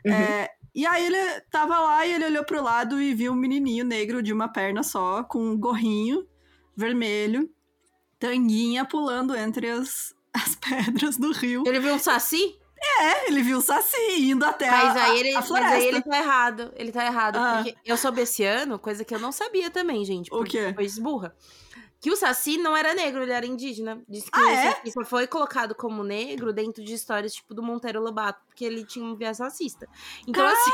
Uhum. 0.06 0.12
É, 0.12 0.50
e 0.76 0.86
aí 0.86 1.06
ele 1.06 1.42
tava 1.50 1.80
lá 1.80 2.06
e 2.06 2.12
ele 2.12 2.26
olhou 2.26 2.44
pro 2.44 2.62
lado 2.62 3.02
e 3.02 3.14
viu 3.14 3.32
um 3.32 3.36
menininho 3.36 3.86
negro 3.86 4.22
de 4.22 4.34
uma 4.34 4.50
perna 4.50 4.84
só, 4.84 5.24
com 5.24 5.40
um 5.40 5.58
gorrinho 5.58 6.28
vermelho, 6.76 7.50
tanguinha 8.20 8.84
pulando 8.84 9.34
entre 9.38 9.70
as, 9.70 10.14
as 10.36 10.54
pedras 10.58 11.16
do 11.16 11.32
rio. 11.32 11.64
Ele 11.66 11.80
viu 11.80 11.94
um 11.94 12.00
saci? 12.00 12.60
É, 12.84 13.28
ele 13.28 13.42
viu 13.42 13.58
o 13.58 13.62
Saci 13.62 14.32
indo 14.32 14.46
até 14.46 14.70
mas 14.70 14.96
a, 14.96 15.04
aí 15.06 15.20
ele, 15.20 15.36
a 15.36 15.42
floresta. 15.42 15.74
Mas 15.74 15.84
aí 15.84 15.88
ele 15.88 16.02
tá 16.02 16.18
errado. 16.18 16.74
Ele 16.76 16.92
tá 16.92 17.06
errado. 17.06 17.38
Ah. 17.38 17.62
Porque 17.64 17.76
eu 17.86 17.98
soube 17.98 18.22
esse 18.22 18.44
ano, 18.44 18.78
coisa 18.78 19.06
que 19.06 19.16
eu 19.16 19.20
não 19.20 19.32
sabia 19.32 19.70
também, 19.70 20.04
gente. 20.06 20.34
O 20.34 20.44
quê? 20.44 20.74
Foi 20.76 20.84
esburra. 20.84 21.36
Que 22.00 22.12
o 22.12 22.18
Saci 22.18 22.58
não 22.58 22.76
era 22.76 22.94
negro, 22.94 23.24
ele 23.24 23.32
era 23.32 23.46
indígena. 23.46 24.02
Diz 24.10 24.26
que 24.26 24.38
ah, 24.38 24.52
é? 24.52 24.92
só 24.92 25.06
foi 25.06 25.26
colocado 25.26 25.74
como 25.74 26.04
negro 26.04 26.52
dentro 26.52 26.84
de 26.84 26.94
histórias 26.94 27.34
tipo 27.34 27.54
do 27.54 27.64
Monteiro 27.64 28.02
Lobato, 28.02 28.42
porque 28.46 28.66
ele 28.66 28.84
tinha 28.86 29.06
um 29.06 29.16
viés 29.16 29.40
racista. 29.40 29.88
Então, 30.28 30.44
Caramba! 30.44 30.60
assim 30.60 30.72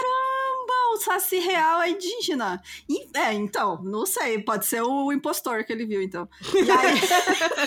o 0.71 0.97
Saci 0.97 1.39
real 1.39 1.82
é 1.82 1.89
indígena. 1.91 2.62
E, 2.88 3.08
é, 3.17 3.34
então, 3.34 3.82
não 3.84 4.05
sei, 4.05 4.41
pode 4.41 4.65
ser 4.65 4.82
o 4.82 5.12
impostor 5.12 5.63
que 5.63 5.71
ele 5.71 5.86
viu, 5.86 6.01
então. 6.01 6.27
E 6.53 6.69
aí, 6.71 6.99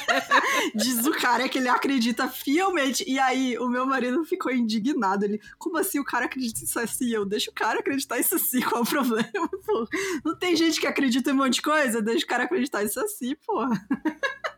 diz 0.75 1.07
o 1.07 1.13
cara 1.13 1.49
que 1.49 1.59
ele 1.59 1.69
acredita 1.69 2.29
fielmente. 2.29 3.05
E 3.07 3.19
aí, 3.19 3.59
o 3.59 3.69
meu 3.69 3.87
marido 3.87 4.25
ficou 4.25 4.53
indignado. 4.53 5.25
Ele, 5.25 5.41
como 5.59 5.79
assim 5.79 5.99
o 5.99 6.05
cara 6.05 6.27
acredita 6.27 6.63
em 6.63 6.67
Saci? 6.67 7.13
Eu 7.13 7.25
deixo 7.25 7.51
o 7.51 7.55
cara 7.55 7.81
acreditar 7.81 8.19
em 8.19 8.23
Saci, 8.23 8.63
qual 8.63 8.83
o 8.83 8.87
problema? 8.87 9.49
Pô, 9.65 9.87
não 10.25 10.37
tem 10.37 10.57
gente 10.57 10.81
que 10.81 10.87
acredita 10.87 11.31
em 11.31 11.35
um 11.35 11.37
monte 11.37 11.55
de 11.55 11.63
coisa? 11.63 12.03
Deixa 12.03 12.25
o 12.25 12.29
cara 12.29 12.45
acreditar 12.45 12.83
em 12.83 12.89
Saci, 12.89 13.37
porra. 13.47 13.81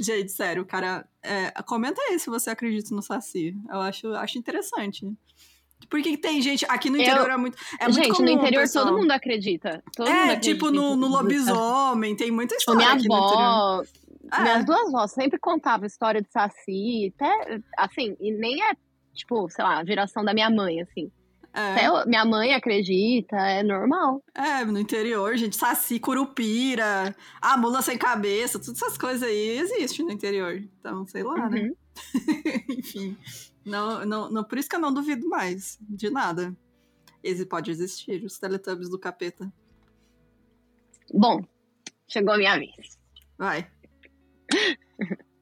Gente, 0.00 0.32
sério, 0.32 0.64
cara, 0.64 1.08
é, 1.22 1.50
comenta 1.62 2.00
aí 2.02 2.18
se 2.18 2.28
você 2.28 2.50
acredita 2.50 2.94
no 2.94 3.02
Saci. 3.02 3.54
Eu 3.70 3.80
acho, 3.80 4.08
acho 4.08 4.38
interessante. 4.38 5.06
Porque 5.88 6.16
tem 6.16 6.40
gente. 6.40 6.64
Aqui 6.68 6.90
no 6.90 6.96
interior 6.96 7.26
eu, 7.26 7.34
é 7.34 7.36
muito. 7.36 7.58
É 7.80 7.84
gente, 7.86 7.96
muito 7.96 8.16
comum, 8.16 8.24
no 8.26 8.30
interior 8.32 8.60
pessoal. 8.60 8.86
todo 8.86 8.98
mundo 8.98 9.10
acredita. 9.10 9.82
Todo 9.96 10.08
é, 10.08 10.12
mundo 10.12 10.22
acredita 10.24 10.54
tipo 10.54 10.70
no, 10.70 10.96
no 10.96 11.08
lobisomem, 11.08 12.16
tem 12.16 12.30
muita 12.30 12.54
história. 12.54 12.78
minha 12.78 12.92
aqui 12.92 13.06
avó. 13.12 13.82
Minhas 14.40 14.64
duas 14.64 14.88
avós 14.88 15.12
sempre 15.12 15.38
contavam 15.38 15.86
história 15.86 16.22
de 16.22 16.30
Saci, 16.30 17.12
até 17.14 17.60
assim, 17.76 18.16
e 18.18 18.32
nem 18.32 18.62
é, 18.62 18.72
tipo, 19.12 19.48
sei 19.50 19.64
lá, 19.64 19.78
a 19.78 19.84
geração 19.84 20.24
da 20.24 20.32
minha 20.32 20.48
mãe, 20.48 20.80
assim. 20.80 21.10
É. 21.54 22.06
Minha 22.06 22.24
mãe 22.24 22.54
acredita, 22.54 23.36
é 23.36 23.62
normal. 23.62 24.22
É, 24.34 24.64
no 24.64 24.78
interior, 24.78 25.36
gente, 25.36 25.54
saci, 25.54 26.00
curupira, 26.00 27.14
a 27.42 27.56
mula 27.58 27.82
sem 27.82 27.98
cabeça, 27.98 28.58
todas 28.58 28.80
essas 28.80 28.96
coisas 28.96 29.22
aí 29.22 29.58
existem 29.58 30.06
no 30.06 30.12
interior. 30.12 30.54
Então, 30.80 31.06
sei 31.06 31.22
lá, 31.22 31.34
uhum. 31.34 31.50
né? 31.50 31.70
Enfim. 32.70 33.16
Não, 33.64 34.04
não, 34.04 34.30
não, 34.30 34.44
por 34.44 34.58
isso 34.58 34.68
que 34.68 34.76
eu 34.76 34.80
não 34.80 34.92
duvido 34.92 35.28
mais 35.28 35.78
de 35.80 36.10
nada. 36.10 36.54
Esse 37.22 37.46
pode 37.46 37.70
existir, 37.70 38.24
os 38.24 38.38
Teletubbies 38.38 38.90
do 38.90 38.98
capeta. 38.98 39.52
Bom, 41.12 41.44
chegou 42.08 42.34
a 42.34 42.38
minha 42.38 42.58
vez. 42.58 42.98
Vai. 43.38 43.70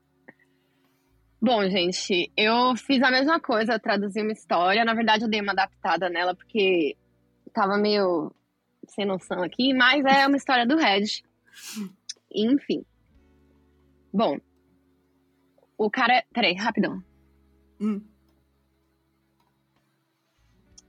Bom, 1.42 1.66
gente, 1.70 2.30
eu 2.36 2.76
fiz 2.76 3.02
a 3.02 3.10
mesma 3.10 3.40
coisa, 3.40 3.78
traduzi 3.78 4.20
uma 4.20 4.32
história. 4.32 4.84
Na 4.84 4.92
verdade, 4.92 5.24
eu 5.24 5.30
dei 5.30 5.40
uma 5.40 5.52
adaptada 5.52 6.10
nela 6.10 6.34
porque 6.34 6.98
tava 7.52 7.78
meio 7.78 8.30
sem 8.88 9.06
noção 9.06 9.42
aqui, 9.42 9.72
mas 9.72 10.04
é 10.04 10.26
uma 10.26 10.36
história 10.36 10.66
do 10.66 10.76
Red. 10.76 11.22
Enfim. 12.30 12.84
Bom, 14.12 14.38
o 15.78 15.90
cara. 15.90 16.22
Peraí, 16.32 16.54
rapidão. 16.54 17.02
Hum. 17.80 18.00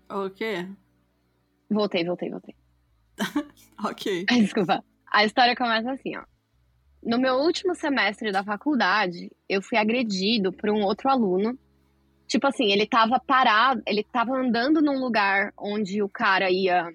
O 0.10 0.30
quê? 0.30 0.68
Voltei, 1.70 2.04
voltei, 2.06 2.30
voltei. 2.30 2.56
ok. 3.84 4.26
Desculpa. 4.26 4.84
A 5.12 5.24
história 5.26 5.56
começa 5.56 5.92
assim, 5.92 6.18
ó. 6.18 6.24
No 7.04 7.18
meu 7.18 7.36
último 7.36 7.74
semestre 7.74 8.32
da 8.32 8.44
faculdade, 8.44 9.32
eu 9.50 9.62
fui 9.62 9.78
agredido 9.78 10.52
por 10.52 10.70
um 10.70 10.84
outro 10.84 11.10
aluno. 11.10 11.58
Tipo 12.28 12.48
assim, 12.48 12.72
ele 12.72 12.86
tava 12.86 13.20
parado, 13.20 13.82
ele 13.88 14.04
tava 14.04 14.38
andando 14.38 14.82
num 14.82 15.00
lugar 15.00 15.52
onde 15.58 16.02
o 16.04 16.08
cara 16.10 16.50
ia 16.52 16.90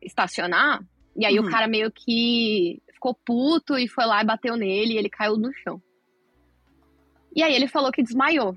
estacionar, 0.00 0.82
e 1.14 1.26
aí 1.26 1.38
Uhum. 1.38 1.46
o 1.46 1.50
cara 1.50 1.68
meio 1.68 1.92
que 1.92 2.82
ficou 2.92 3.14
puto 3.14 3.76
e 3.78 3.86
foi 3.86 4.06
lá 4.06 4.22
e 4.22 4.26
bateu 4.26 4.56
nele 4.56 4.94
e 4.94 4.96
ele 4.96 5.10
caiu 5.10 5.36
no 5.36 5.52
chão. 5.52 5.80
E 7.36 7.42
aí 7.42 7.54
ele 7.54 7.68
falou 7.68 7.92
que 7.92 8.02
desmaiou. 8.02 8.56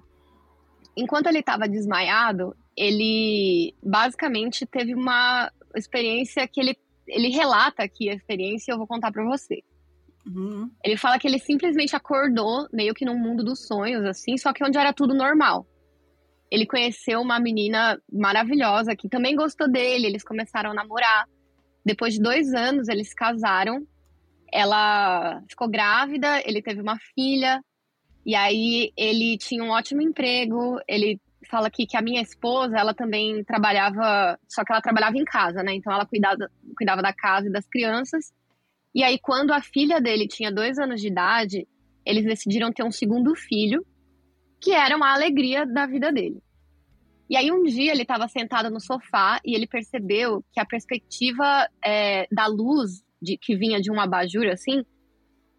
Enquanto 0.95 1.27
ele 1.27 1.41
tava 1.41 1.67
desmaiado, 1.67 2.55
ele 2.77 3.73
basicamente 3.83 4.65
teve 4.65 4.93
uma 4.93 5.51
experiência 5.75 6.47
que 6.47 6.59
ele, 6.59 6.77
ele 7.07 7.29
relata 7.29 7.83
aqui 7.83 8.09
a 8.09 8.13
experiência 8.13 8.71
e 8.71 8.73
eu 8.73 8.77
vou 8.77 8.87
contar 8.87 9.11
pra 9.11 9.23
você. 9.25 9.63
Uhum. 10.25 10.69
Ele 10.83 10.95
fala 10.95 11.19
que 11.19 11.27
ele 11.27 11.39
simplesmente 11.39 11.95
acordou 11.95 12.67
meio 12.71 12.93
que 12.93 13.05
num 13.05 13.17
mundo 13.17 13.43
dos 13.43 13.67
sonhos, 13.67 14.05
assim, 14.05 14.37
só 14.37 14.53
que 14.53 14.63
onde 14.63 14.77
era 14.77 14.93
tudo 14.93 15.13
normal. 15.13 15.67
Ele 16.49 16.65
conheceu 16.65 17.19
uma 17.19 17.39
menina 17.39 17.99
maravilhosa 18.11 18.95
que 18.95 19.09
também 19.09 19.35
gostou 19.35 19.69
dele, 19.69 20.05
eles 20.05 20.23
começaram 20.23 20.71
a 20.71 20.73
namorar. 20.73 21.27
Depois 21.83 22.13
de 22.13 22.21
dois 22.21 22.53
anos, 22.53 22.87
eles 22.87 23.09
se 23.09 23.15
casaram. 23.15 23.85
Ela 24.51 25.41
ficou 25.49 25.67
grávida, 25.67 26.41
ele 26.45 26.61
teve 26.61 26.79
uma 26.79 26.97
filha. 27.15 27.59
E 28.25 28.35
aí 28.35 28.91
ele 28.95 29.37
tinha 29.37 29.63
um 29.63 29.69
ótimo 29.69 30.01
emprego. 30.01 30.79
Ele 30.87 31.19
fala 31.49 31.67
aqui 31.67 31.85
que 31.85 31.97
a 31.97 32.01
minha 32.01 32.21
esposa, 32.21 32.77
ela 32.77 32.93
também 32.93 33.43
trabalhava, 33.43 34.39
só 34.47 34.63
que 34.63 34.71
ela 34.71 34.81
trabalhava 34.81 35.17
em 35.17 35.25
casa, 35.25 35.61
né? 35.61 35.73
Então 35.73 35.91
ela 35.91 36.05
cuidava, 36.05 36.49
cuidava 36.75 37.01
da 37.01 37.13
casa 37.13 37.47
e 37.47 37.51
das 37.51 37.67
crianças. 37.67 38.33
E 38.95 39.03
aí, 39.03 39.17
quando 39.19 39.51
a 39.51 39.61
filha 39.61 39.99
dele 39.99 40.27
tinha 40.27 40.51
dois 40.51 40.77
anos 40.77 41.01
de 41.01 41.07
idade, 41.07 41.67
eles 42.05 42.23
decidiram 42.23 42.71
ter 42.71 42.83
um 42.83 42.91
segundo 42.91 43.35
filho, 43.35 43.85
que 44.61 44.71
era 44.71 44.95
uma 44.95 45.11
alegria 45.13 45.65
da 45.65 45.85
vida 45.85 46.11
dele. 46.11 46.41
E 47.29 47.35
aí, 47.35 47.51
um 47.51 47.63
dia, 47.63 47.91
ele 47.91 48.03
estava 48.03 48.27
sentado 48.27 48.69
no 48.69 48.79
sofá 48.79 49.39
e 49.43 49.55
ele 49.55 49.65
percebeu 49.65 50.45
que 50.51 50.59
a 50.59 50.65
perspectiva 50.65 51.67
é, 51.83 52.27
da 52.31 52.45
luz 52.45 53.03
de, 53.19 53.37
que 53.37 53.55
vinha 53.55 53.81
de 53.81 53.91
um 53.91 53.99
abajur, 53.99 54.45
assim, 54.47 54.83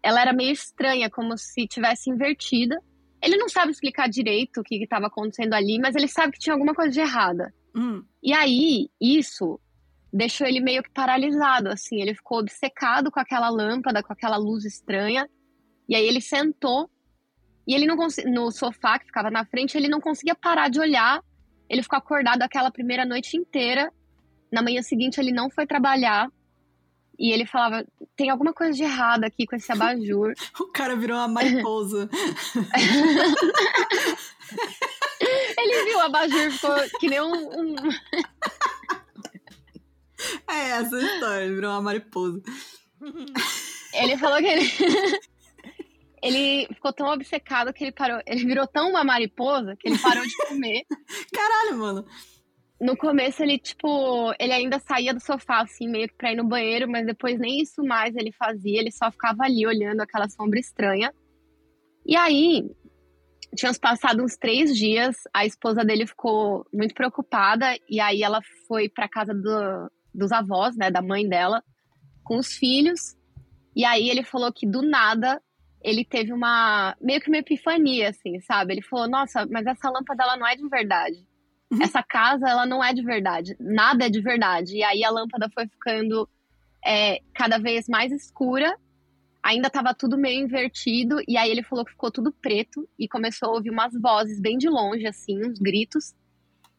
ela 0.05 0.21
era 0.21 0.31
meio 0.31 0.51
estranha, 0.51 1.09
como 1.09 1.35
se 1.35 1.67
tivesse 1.67 2.11
invertida. 2.11 2.79
Ele 3.19 3.37
não 3.37 3.49
sabe 3.49 3.71
explicar 3.71 4.07
direito 4.07 4.59
o 4.59 4.63
que 4.63 4.75
estava 4.75 5.07
acontecendo 5.07 5.55
ali, 5.55 5.79
mas 5.79 5.95
ele 5.95 6.07
sabe 6.07 6.33
que 6.33 6.39
tinha 6.39 6.53
alguma 6.53 6.75
coisa 6.75 6.91
de 6.91 6.99
errada. 6.99 7.51
Hum. 7.75 8.03
E 8.21 8.31
aí, 8.31 8.87
isso 9.01 9.59
deixou 10.13 10.45
ele 10.45 10.59
meio 10.59 10.83
que 10.83 10.91
paralisado, 10.91 11.69
assim. 11.69 11.99
Ele 11.99 12.13
ficou 12.13 12.37
obcecado 12.37 13.09
com 13.09 13.19
aquela 13.19 13.49
lâmpada, 13.49 14.03
com 14.03 14.13
aquela 14.13 14.37
luz 14.37 14.63
estranha. 14.63 15.27
E 15.89 15.95
aí 15.95 16.05
ele 16.07 16.21
sentou 16.21 16.87
e 17.67 17.73
ele 17.73 17.87
não 17.87 17.97
consegui, 17.97 18.29
no 18.29 18.51
sofá 18.51 18.99
que 18.99 19.07
ficava 19.07 19.31
na 19.31 19.43
frente, 19.43 19.75
ele 19.75 19.89
não 19.89 19.99
conseguia 19.99 20.35
parar 20.35 20.69
de 20.69 20.79
olhar. 20.79 21.19
Ele 21.67 21.81
ficou 21.81 21.97
acordado 21.97 22.43
aquela 22.43 22.69
primeira 22.69 23.03
noite 23.05 23.35
inteira. 23.35 23.91
Na 24.51 24.61
manhã 24.61 24.83
seguinte 24.83 25.19
ele 25.19 25.31
não 25.31 25.49
foi 25.49 25.65
trabalhar. 25.65 26.29
E 27.17 27.31
ele 27.31 27.45
falava: 27.45 27.85
tem 28.15 28.29
alguma 28.29 28.53
coisa 28.53 28.73
de 28.73 28.83
errado 28.83 29.23
aqui 29.23 29.45
com 29.45 29.55
esse 29.55 29.71
abajur. 29.71 30.33
O 30.59 30.67
cara 30.71 30.95
virou 30.95 31.17
uma 31.17 31.27
mariposa. 31.27 32.09
ele 35.57 35.83
viu 35.85 35.97
o 35.97 36.01
abajur, 36.01 36.51
ficou 36.51 36.75
que 36.99 37.07
nem 37.09 37.21
um- 37.21 37.49
um, 37.59 37.75
é 40.49 40.69
essa 40.71 40.95
a 40.95 41.01
história, 41.01 41.43
ele 41.45 41.55
virou 41.55 41.71
uma 41.71 41.81
mariposa. 41.81 42.41
Ele 43.93 44.17
falou 44.17 44.37
que 44.39 44.47
ele. 44.47 44.71
ele 46.21 46.67
ficou 46.73 46.91
tão 46.93 47.07
obcecado 47.07 47.73
que 47.73 47.83
ele 47.83 47.91
parou. 47.91 48.21
Ele 48.25 48.45
virou 48.45 48.67
tão 48.67 48.89
uma 48.89 49.03
mariposa 49.03 49.75
que 49.79 49.87
ele 49.87 49.97
parou 49.99 50.23
de 50.25 50.35
comer. 50.47 50.83
Caralho, 51.33 51.77
mano. 51.77 52.05
No 52.85 52.95
começo 52.95 53.41
ele, 53.41 53.57
tipo, 53.57 54.31
ele 54.39 54.53
ainda 54.53 54.79
saía 54.79 55.13
do 55.13 55.19
sofá, 55.19 55.61
assim, 55.61 55.87
meio 55.87 56.07
que 56.07 56.13
pra 56.13 56.31
ir 56.31 56.35
no 56.35 56.47
banheiro, 56.47 56.87
mas 56.87 57.05
depois 57.05 57.39
nem 57.39 57.59
isso 57.59 57.83
mais 57.83 58.15
ele 58.15 58.31
fazia, 58.31 58.79
ele 58.79 58.91
só 58.91 59.11
ficava 59.11 59.43
ali 59.43 59.65
olhando 59.65 60.01
aquela 60.01 60.29
sombra 60.29 60.59
estranha. 60.59 61.11
E 62.05 62.15
aí, 62.15 62.69
tínhamos 63.55 63.79
passado 63.79 64.23
uns 64.23 64.37
três 64.37 64.75
dias, 64.77 65.15
a 65.33 65.45
esposa 65.45 65.83
dele 65.83 66.05
ficou 66.05 66.63
muito 66.71 66.93
preocupada, 66.93 67.75
e 67.89 67.99
aí 67.99 68.21
ela 68.21 68.39
foi 68.67 68.87
pra 68.87 69.09
casa 69.09 69.33
do, 69.33 69.91
dos 70.13 70.31
avós, 70.31 70.77
né, 70.77 70.91
da 70.91 71.01
mãe 71.01 71.27
dela, 71.27 71.63
com 72.23 72.37
os 72.37 72.53
filhos. 72.53 73.15
E 73.75 73.83
aí 73.83 74.09
ele 74.09 74.23
falou 74.23 74.53
que 74.53 74.67
do 74.67 74.83
nada 74.83 75.41
ele 75.83 76.05
teve 76.05 76.31
uma 76.31 76.95
meio 77.01 77.19
que 77.19 77.29
uma 77.29 77.37
epifania, 77.37 78.09
assim, 78.09 78.39
sabe? 78.41 78.73
Ele 78.73 78.81
falou: 78.81 79.07
Nossa, 79.07 79.45
mas 79.45 79.65
essa 79.67 79.89
lâmpada 79.89 80.23
ela 80.23 80.37
não 80.37 80.47
é 80.47 80.55
de 80.55 80.67
verdade. 80.67 81.27
Uhum. 81.71 81.81
Essa 81.81 82.03
casa 82.03 82.47
ela 82.47 82.65
não 82.65 82.83
é 82.83 82.93
de 82.93 83.01
verdade. 83.01 83.55
Nada 83.59 84.05
é 84.05 84.09
de 84.09 84.21
verdade. 84.21 84.77
E 84.77 84.83
aí 84.83 85.03
a 85.03 85.09
lâmpada 85.09 85.49
foi 85.53 85.67
ficando 85.67 86.27
é, 86.85 87.19
cada 87.33 87.57
vez 87.57 87.87
mais 87.87 88.11
escura. 88.11 88.77
Ainda 89.43 89.67
estava 89.67 89.93
tudo 89.93 90.17
meio 90.17 90.43
invertido. 90.43 91.17
E 91.27 91.37
aí 91.37 91.49
ele 91.51 91.63
falou 91.63 91.85
que 91.85 91.91
ficou 91.91 92.11
tudo 92.11 92.31
preto 92.31 92.87
e 92.97 93.07
começou 93.07 93.49
a 93.49 93.53
ouvir 93.53 93.69
umas 93.69 93.93
vozes 93.93 94.39
bem 94.39 94.57
de 94.57 94.69
longe, 94.69 95.05
assim, 95.07 95.43
uns 95.45 95.59
gritos. 95.59 96.13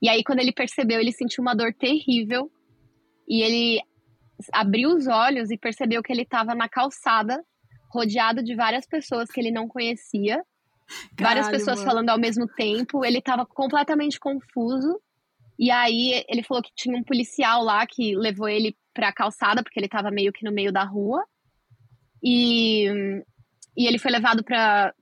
E 0.01 0.09
aí, 0.09 0.23
quando 0.23 0.41
ele 0.41 0.53
percebeu, 0.53 1.01
ele 1.01 1.13
sentiu 1.13 1.43
uma 1.43 1.55
dor 1.55 1.73
terrível. 1.73 2.51
E 3.29 3.43
ele 3.43 3.81
abriu 4.53 4.91
os 4.91 5.07
olhos 5.07 5.51
e 5.51 5.59
percebeu 5.59 6.03
que 6.03 6.13
ele 6.13 6.23
estava 6.23 6.55
na 6.55 6.69
calçada, 6.69 7.43
rodeado 7.91 8.43
de 8.43 8.55
várias 8.55 8.87
pessoas 8.87 9.31
que 9.31 9.41
ele 9.41 9.51
não 9.51 9.67
conhecia. 9.67 10.45
Caralho, 11.17 11.43
várias 11.43 11.49
pessoas 11.49 11.79
mano. 11.79 11.91
falando 11.91 12.11
ao 12.11 12.19
mesmo 12.19 12.47
tempo. 12.47 13.05
Ele 13.05 13.19
estava 13.19 13.45
completamente 13.45 14.19
confuso. 14.19 15.01
E 15.59 15.71
aí 15.71 16.25
ele 16.29 16.43
falou 16.43 16.63
que 16.63 16.73
tinha 16.75 16.97
um 16.97 17.03
policial 17.03 17.63
lá 17.63 17.87
que 17.87 18.15
levou 18.15 18.49
ele 18.49 18.77
pra 18.93 19.13
calçada, 19.13 19.63
porque 19.63 19.79
ele 19.79 19.87
estava 19.87 20.11
meio 20.11 20.33
que 20.33 20.45
no 20.45 20.53
meio 20.53 20.73
da 20.73 20.85
rua. 20.85 21.25
E, 22.23 22.87
e 23.77 23.87
ele 23.87 23.99
foi 23.99 24.11
levado 24.11 24.45
para 24.45 24.93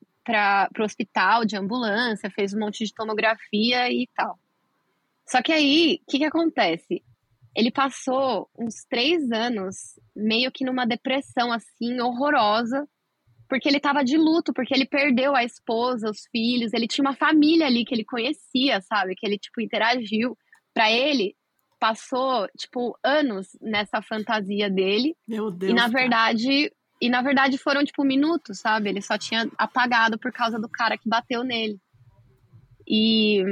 o 0.79 0.83
hospital 0.83 1.45
de 1.45 1.57
ambulância, 1.57 2.31
fez 2.31 2.55
um 2.55 2.61
monte 2.61 2.85
de 2.85 2.95
tomografia 2.95 3.91
e 3.91 4.09
tal. 4.15 4.39
Só 5.27 5.43
que 5.43 5.53
aí, 5.53 6.01
o 6.03 6.11
que, 6.11 6.19
que 6.19 6.25
acontece? 6.25 7.03
ele 7.55 7.71
passou 7.71 8.51
uns 8.59 8.85
três 8.85 9.31
anos 9.31 9.99
meio 10.15 10.51
que 10.51 10.65
numa 10.65 10.85
depressão 10.85 11.53
assim 11.53 12.01
horrorosa, 12.01 12.87
porque 13.49 13.69
ele 13.69 13.77
estava 13.77 14.05
de 14.05 14.17
luto, 14.17 14.53
porque 14.53 14.75
ele 14.75 14.87
perdeu 14.87 15.35
a 15.35 15.45
esposa, 15.45 16.11
os 16.11 16.27
filhos, 16.31 16.73
ele 16.73 16.89
tinha 16.89 17.05
uma 17.05 17.15
família 17.15 17.67
ali 17.67 17.85
que 17.85 17.95
ele 17.95 18.05
conhecia, 18.05 18.81
sabe, 18.81 19.15
que 19.15 19.27
ele 19.27 19.39
tipo 19.39 19.61
interagiu. 19.61 20.37
Para 20.73 20.91
ele 20.91 21.37
passou 21.79 22.49
tipo 22.57 22.99
anos 23.05 23.49
nessa 23.61 24.01
fantasia 24.01 24.71
dele. 24.71 25.15
Meu 25.29 25.51
Deus. 25.51 25.71
E 25.71 25.75
na 25.75 25.89
verdade, 25.89 26.73
e 27.01 27.09
na 27.09 27.23
verdade 27.23 27.59
foram 27.59 27.85
tipo 27.85 28.03
minutos, 28.05 28.61
sabe? 28.61 28.89
Ele 28.89 29.03
só 29.03 29.19
tinha 29.19 29.49
apagado 29.59 30.19
por 30.19 30.33
causa 30.33 30.59
do 30.59 30.69
cara 30.69 30.97
que 30.97 31.09
bateu 31.09 31.45
nele. 31.45 31.79
E 32.89 33.43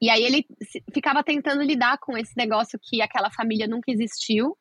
e 0.00 0.08
aí 0.08 0.22
ele 0.22 0.46
ficava 0.94 1.24
tentando 1.24 1.62
lidar 1.62 1.98
com 1.98 2.16
esse 2.16 2.36
negócio 2.36 2.78
que 2.80 3.02
aquela 3.02 3.30
família 3.30 3.66
nunca 3.66 3.90
existiu, 3.90 4.56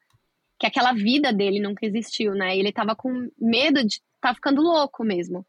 que 0.60 0.66
aquela 0.66 0.94
vida 0.94 1.32
dele 1.32 1.60
nunca 1.60 1.86
existiu, 1.86 2.34
né? 2.34 2.58
Ele 2.58 2.72
tava 2.72 2.96
com 2.96 3.30
medo 3.38 3.84
de 3.84 4.02
tá 4.20 4.34
ficando 4.34 4.62
louco 4.62 5.04
mesmo. 5.04 5.46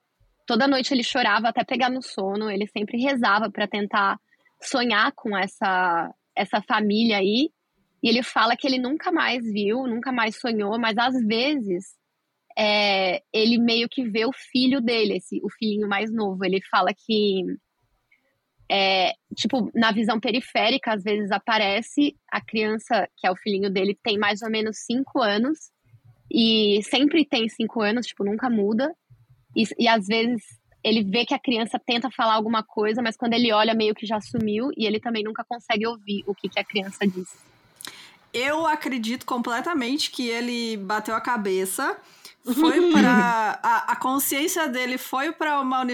Toda 0.46 0.68
noite 0.68 0.92
ele 0.92 1.02
chorava 1.02 1.48
até 1.48 1.64
pegar 1.64 1.90
no 1.90 2.02
sono, 2.02 2.50
ele 2.50 2.66
sempre 2.66 3.00
rezava 3.00 3.50
para 3.50 3.66
tentar 3.66 4.18
sonhar 4.60 5.12
com 5.12 5.36
essa 5.36 6.14
essa 6.36 6.62
família 6.62 7.18
aí. 7.18 7.50
E 8.02 8.08
ele 8.08 8.22
fala 8.22 8.56
que 8.56 8.66
ele 8.66 8.78
nunca 8.78 9.10
mais 9.10 9.44
viu, 9.44 9.86
nunca 9.86 10.12
mais 10.12 10.38
sonhou, 10.38 10.78
mas 10.78 10.96
às 10.96 11.14
vezes 11.26 11.98
é, 12.56 13.22
ele 13.32 13.58
meio 13.58 13.88
que 13.88 14.04
vê 14.04 14.24
o 14.24 14.32
filho 14.32 14.80
dele, 14.80 15.16
esse, 15.16 15.40
o 15.42 15.50
filhinho 15.50 15.88
mais 15.88 16.12
novo. 16.12 16.44
Ele 16.44 16.60
fala 16.70 16.92
que 16.94 17.42
é, 18.70 19.14
tipo, 19.34 19.70
na 19.74 19.90
visão 19.90 20.20
periférica, 20.20 20.92
às 20.92 21.02
vezes 21.02 21.30
aparece 21.30 22.14
a 22.30 22.40
criança, 22.40 23.08
que 23.16 23.26
é 23.26 23.30
o 23.30 23.36
filhinho 23.36 23.70
dele, 23.70 23.98
tem 24.02 24.18
mais 24.18 24.42
ou 24.42 24.50
menos 24.50 24.78
cinco 24.84 25.20
anos, 25.20 25.70
e 26.30 26.80
sempre 26.82 27.24
tem 27.24 27.48
cinco 27.48 27.80
anos, 27.80 28.06
tipo, 28.06 28.24
nunca 28.24 28.50
muda. 28.50 28.94
E, 29.56 29.64
e 29.78 29.88
às 29.88 30.06
vezes 30.06 30.42
ele 30.84 31.02
vê 31.02 31.24
que 31.24 31.34
a 31.34 31.38
criança 31.38 31.80
tenta 31.84 32.10
falar 32.10 32.34
alguma 32.34 32.62
coisa, 32.62 33.02
mas 33.02 33.16
quando 33.16 33.32
ele 33.32 33.52
olha, 33.52 33.74
meio 33.74 33.94
que 33.94 34.06
já 34.06 34.20
sumiu, 34.20 34.70
e 34.76 34.86
ele 34.86 35.00
também 35.00 35.24
nunca 35.24 35.44
consegue 35.44 35.86
ouvir 35.86 36.22
o 36.26 36.34
que, 36.34 36.48
que 36.48 36.60
a 36.60 36.64
criança 36.64 37.06
diz. 37.06 37.28
Eu 38.32 38.66
acredito 38.66 39.24
completamente 39.24 40.10
que 40.10 40.28
ele 40.28 40.76
bateu 40.76 41.14
a 41.14 41.20
cabeça 41.20 41.96
foi 42.54 42.90
para 42.92 43.58
a, 43.62 43.92
a, 43.92 43.96
consciência 43.96 44.68
dele 44.68 44.96
foi 44.96 45.32
para 45.32 45.60
uma 45.60 45.84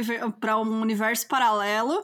para 0.41 0.59
um 0.59 0.81
universo 0.81 1.27
paralelo 1.27 2.03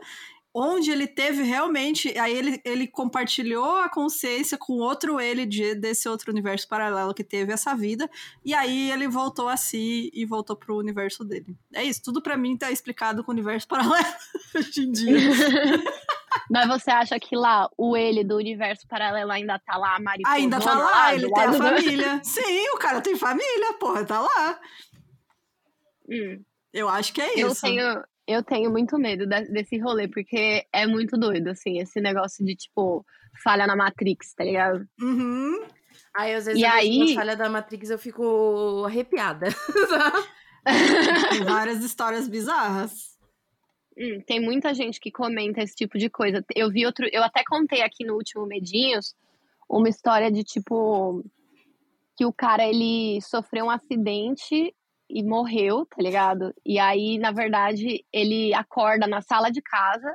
onde 0.53 0.91
ele 0.91 1.07
teve 1.07 1.43
realmente. 1.43 2.17
Aí 2.19 2.37
ele, 2.37 2.61
ele 2.65 2.87
compartilhou 2.87 3.77
a 3.77 3.89
consciência 3.89 4.59
com 4.59 4.75
outro 4.75 5.21
ele 5.21 5.47
de, 5.47 5.75
desse 5.75 6.09
outro 6.09 6.31
universo 6.31 6.69
paralelo 6.69 7.15
que 7.15 7.25
teve 7.25 7.53
essa 7.53 7.75
vida. 7.75 8.11
E 8.45 8.55
aí 8.55 8.91
ele 8.91 9.09
voltou 9.09 9.49
a 9.49 9.57
si 9.57 10.11
e 10.13 10.25
voltou 10.25 10.57
pro 10.57 10.77
universo 10.77 11.25
dele. 11.25 11.57
É 11.73 11.83
isso, 11.85 12.03
tudo 12.03 12.21
para 12.21 12.37
mim 12.37 12.57
tá 12.57 12.71
explicado 12.71 13.23
com 13.23 13.31
o 13.31 13.35
universo 13.35 13.67
paralelo 13.69 14.07
hoje 14.55 14.83
em 14.83 14.93
dia. 14.93 15.19
Mas 16.51 16.67
você 16.69 16.91
acha 16.91 17.19
que 17.19 17.37
lá 17.37 17.69
o 17.77 17.97
ele 17.97 18.25
do 18.25 18.37
universo 18.37 18.87
paralelo 18.87 19.31
ainda 19.31 19.59
tá 19.59 19.77
lá, 19.77 19.99
a? 20.01 20.23
Ainda 20.27 20.61
tá 20.61 20.75
lá, 20.75 21.15
ele 21.15 21.31
tem 21.31 21.45
a 21.45 21.53
família. 21.53 22.21
Sim, 22.25 22.69
o 22.75 22.79
cara 22.79 23.01
tem 23.01 23.17
família, 23.17 23.73
porra, 23.75 24.05
tá 24.05 24.21
lá. 24.21 24.61
Hum. 26.09 26.43
Eu 26.73 26.89
acho 26.89 27.13
que 27.13 27.21
é 27.21 27.35
isso. 27.35 27.67
Eu 27.67 27.71
tenho, 27.71 28.05
eu 28.27 28.43
tenho 28.43 28.71
muito 28.71 28.99
medo 28.99 29.27
desse 29.27 29.79
rolê, 29.79 30.09
porque 30.09 30.65
é 30.73 30.87
muito 30.87 31.17
doido, 31.17 31.49
assim, 31.49 31.79
esse 31.79 32.01
negócio 32.01 32.45
de, 32.45 32.55
tipo, 32.55 33.05
falha 33.43 33.67
na 33.67 33.77
Matrix, 33.77 34.35
tá 34.35 34.45
ligado? 34.45 34.87
Uhum. 35.01 35.67
Aí, 36.15 36.35
às 36.35 36.47
vezes, 36.47 36.61
e 36.61 36.65
aí... 36.65 37.15
falha 37.15 37.37
da 37.37 37.49
Matrix 37.49 37.91
eu 37.91 37.99
fico 37.99 38.85
arrepiada. 38.87 39.49
tem 41.31 41.45
várias 41.45 41.83
histórias 41.85 42.29
bizarras. 42.29 43.19
Hum, 43.97 44.21
tem 44.27 44.41
muita 44.41 44.73
gente 44.73 45.01
que 45.01 45.11
comenta 45.11 45.63
esse 45.63 45.75
tipo 45.75 45.99
de 45.99 46.09
coisa. 46.09 46.45
Eu 46.55 46.71
vi 46.71 46.87
outro. 46.87 47.09
Eu 47.13 47.23
até 47.23 47.43
contei 47.45 47.83
aqui 47.83 48.05
no 48.05 48.15
último 48.15 48.47
Medinhos 48.47 49.15
uma 49.69 49.89
história 49.89 50.31
de 50.31 50.43
tipo. 50.43 51.25
Que 52.17 52.27
o 52.27 52.33
cara 52.33 52.67
ele 52.67 53.21
sofreu 53.23 53.67
um 53.67 53.71
acidente 53.71 54.75
e 55.11 55.23
morreu, 55.23 55.85
tá 55.87 56.03
ligado? 56.03 56.55
E 56.65 56.79
aí, 56.79 57.19
na 57.19 57.33
verdade, 57.33 58.05
ele 58.13 58.55
acorda 58.55 59.07
na 59.07 59.21
sala 59.21 59.51
de 59.51 59.61
casa. 59.61 60.15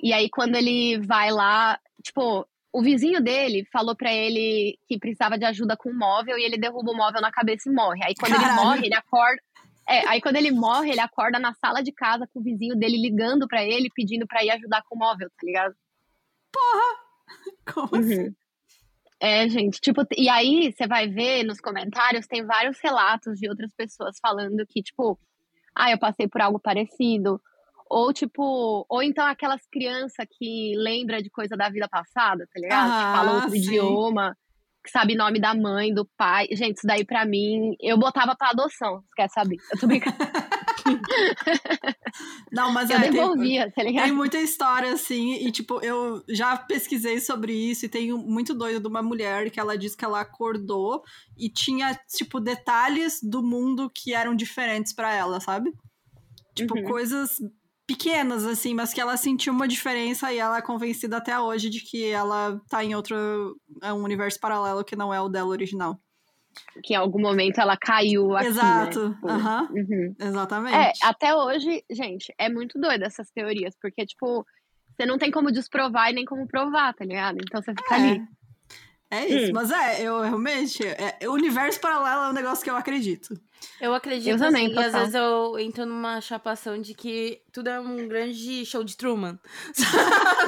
E 0.00 0.12
aí, 0.12 0.28
quando 0.30 0.56
ele 0.56 0.98
vai 0.98 1.30
lá, 1.30 1.78
tipo, 2.02 2.46
o 2.72 2.82
vizinho 2.82 3.20
dele 3.20 3.66
falou 3.72 3.94
para 3.94 4.12
ele 4.12 4.78
que 4.86 4.98
precisava 4.98 5.38
de 5.38 5.44
ajuda 5.44 5.76
com 5.76 5.90
o 5.90 5.98
móvel 5.98 6.38
e 6.38 6.44
ele 6.44 6.56
derruba 6.56 6.92
o 6.92 6.96
móvel 6.96 7.20
na 7.20 7.30
cabeça 7.30 7.68
e 7.68 7.72
morre. 7.72 8.00
Aí, 8.04 8.14
quando 8.18 8.32
Caralho. 8.32 8.52
ele 8.52 8.64
morre, 8.64 8.86
ele 8.86 8.94
acorda. 8.94 9.42
É, 9.88 10.06
aí 10.06 10.20
quando 10.20 10.36
ele 10.36 10.50
morre, 10.50 10.90
ele 10.90 11.00
acorda 11.00 11.38
na 11.38 11.54
sala 11.54 11.82
de 11.82 11.92
casa 11.92 12.28
com 12.30 12.40
o 12.40 12.42
vizinho 12.42 12.76
dele 12.76 13.00
ligando 13.00 13.48
para 13.48 13.64
ele, 13.64 13.88
pedindo 13.94 14.26
para 14.26 14.44
ir 14.44 14.50
ajudar 14.50 14.82
com 14.86 14.94
o 14.94 14.98
móvel, 14.98 15.30
tá 15.30 15.46
ligado? 15.46 15.74
Porra! 16.52 17.08
Como 17.74 17.88
uhum. 17.94 18.12
assim? 18.12 18.36
É, 19.20 19.48
gente, 19.48 19.80
tipo, 19.80 20.02
e 20.16 20.28
aí 20.28 20.72
você 20.72 20.86
vai 20.86 21.08
ver 21.08 21.42
nos 21.42 21.60
comentários, 21.60 22.26
tem 22.26 22.44
vários 22.44 22.78
relatos 22.80 23.38
de 23.38 23.48
outras 23.48 23.72
pessoas 23.74 24.16
falando 24.22 24.64
que, 24.68 24.80
tipo, 24.82 25.18
ah, 25.74 25.90
eu 25.90 25.98
passei 25.98 26.28
por 26.28 26.40
algo 26.40 26.60
parecido. 26.60 27.40
Ou, 27.90 28.12
tipo, 28.12 28.86
ou 28.88 29.02
então 29.02 29.24
aquelas 29.26 29.66
crianças 29.72 30.26
que 30.38 30.74
lembra 30.76 31.22
de 31.22 31.30
coisa 31.30 31.56
da 31.56 31.68
vida 31.68 31.88
passada, 31.88 32.46
tá 32.52 32.60
ligado? 32.60 32.90
Ah, 32.90 32.96
que 32.96 33.18
fala 33.18 33.34
outro 33.34 33.50
sim. 33.50 33.58
idioma, 33.58 34.36
que 34.84 34.90
sabe 34.90 35.16
nome 35.16 35.40
da 35.40 35.54
mãe, 35.54 35.92
do 35.92 36.06
pai. 36.16 36.46
Gente, 36.52 36.76
isso 36.76 36.86
daí 36.86 37.04
pra 37.04 37.24
mim, 37.24 37.74
eu 37.80 37.98
botava 37.98 38.36
pra 38.36 38.50
adoção, 38.50 39.02
quer 39.16 39.28
saber? 39.30 39.56
Eu 39.72 39.80
tô 39.80 39.86
brincando. 39.86 40.16
Não, 42.52 42.72
mas 42.72 42.90
eu 42.90 42.96
é, 42.96 43.10
devolvia, 43.10 43.64
tem, 43.64 43.70
tá 43.72 43.82
ligado? 43.82 44.04
Tem 44.04 44.12
muita 44.12 44.38
história, 44.38 44.92
assim, 44.92 45.34
e 45.34 45.50
tipo, 45.50 45.80
eu 45.82 46.22
já 46.28 46.56
pesquisei 46.56 47.20
sobre 47.20 47.52
isso 47.52 47.86
e 47.86 47.88
tenho 47.88 48.18
muito 48.18 48.54
doido 48.54 48.80
de 48.80 48.88
uma 48.88 49.02
mulher 49.02 49.50
que 49.50 49.60
ela 49.60 49.76
diz 49.76 49.94
que 49.94 50.04
ela 50.04 50.20
acordou 50.20 51.02
e 51.36 51.48
tinha, 51.48 51.94
tipo, 52.08 52.40
detalhes 52.40 53.20
do 53.22 53.42
mundo 53.42 53.90
que 53.94 54.14
eram 54.14 54.34
diferentes 54.34 54.92
para 54.92 55.12
ela, 55.14 55.40
sabe? 55.40 55.72
Tipo, 56.54 56.76
uhum. 56.76 56.84
coisas 56.84 57.38
pequenas, 57.86 58.44
assim, 58.44 58.74
mas 58.74 58.92
que 58.92 59.00
ela 59.00 59.16
sentiu 59.16 59.52
uma 59.52 59.66
diferença 59.66 60.32
e 60.32 60.38
ela 60.38 60.58
é 60.58 60.62
convencida 60.62 61.16
até 61.16 61.38
hoje 61.38 61.70
de 61.70 61.80
que 61.80 62.04
ela 62.04 62.60
tá 62.68 62.84
em 62.84 62.94
outro 62.94 63.16
é 63.82 63.92
um 63.92 64.02
universo 64.02 64.38
paralelo 64.38 64.84
que 64.84 64.94
não 64.94 65.12
é 65.12 65.20
o 65.20 65.28
dela 65.28 65.48
original 65.48 65.98
que 66.82 66.94
em 66.94 66.96
algum 66.96 67.20
momento 67.20 67.60
ela 67.60 67.76
caiu 67.76 68.36
aqui, 68.36 68.48
Exato. 68.48 69.08
Né? 69.08 69.14
Tipo, 69.14 69.28
uhum. 69.28 69.68
Uhum. 69.70 70.14
Exatamente. 70.18 70.74
É, 70.76 70.92
até 71.02 71.34
hoje, 71.34 71.84
gente, 71.90 72.32
é 72.38 72.48
muito 72.48 72.78
doido 72.80 73.02
essas 73.04 73.30
teorias, 73.30 73.74
porque, 73.80 74.04
tipo, 74.06 74.44
Você 74.96 75.06
não 75.06 75.16
tem 75.16 75.30
como 75.30 75.52
desprovar 75.52 76.10
e 76.10 76.12
nem 76.12 76.24
como 76.24 76.44
provar, 76.48 76.92
tá 76.92 77.04
ligado? 77.04 77.38
Então 77.40 77.62
você 77.62 77.70
fica 77.72 77.94
É. 77.94 77.98
ali. 77.98 78.22
É 79.10 79.26
isso, 79.26 79.50
Hum. 79.52 79.54
mas 79.54 79.70
é, 79.70 80.02
eu 80.02 80.20
realmente. 80.20 80.84
É, 80.84 81.16
o 81.28 81.32
universo 81.32 81.80
paralelo 81.80 82.24
é 82.24 82.28
um 82.30 82.32
negócio 82.32 82.62
que 82.64 82.68
eu 82.68 82.76
acredito. 82.76 83.40
Eu 83.80 83.94
acredito 83.94 84.28
Eu 84.28 84.38
também, 84.38 84.66
assim, 84.66 84.74
e 84.74 84.84
às 84.84 84.92
vezes 84.92 85.14
eu 85.14 85.58
entro 85.58 85.86
numa 85.86 86.20
chapação 86.20 86.78
de 86.80 86.94
que 86.94 87.40
tudo 87.52 87.68
é 87.70 87.78
um 87.80 88.08
grande 88.08 88.66
show 88.66 88.82
de 88.84 88.96
Truman. 88.96 89.38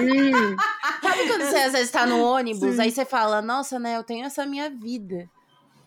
Hum, 0.00 0.56
Sabe 1.00 1.26
quando 1.28 1.42
você 1.42 1.56
às 1.58 1.72
vezes 1.72 1.90
tá 1.90 2.04
no 2.06 2.20
ônibus, 2.22 2.74
Sim. 2.74 2.82
aí 2.82 2.90
você 2.90 3.04
fala, 3.04 3.40
nossa, 3.40 3.78
né, 3.78 3.96
eu 3.96 4.02
tenho 4.04 4.26
essa 4.26 4.44
minha 4.44 4.68
vida. 4.68 5.28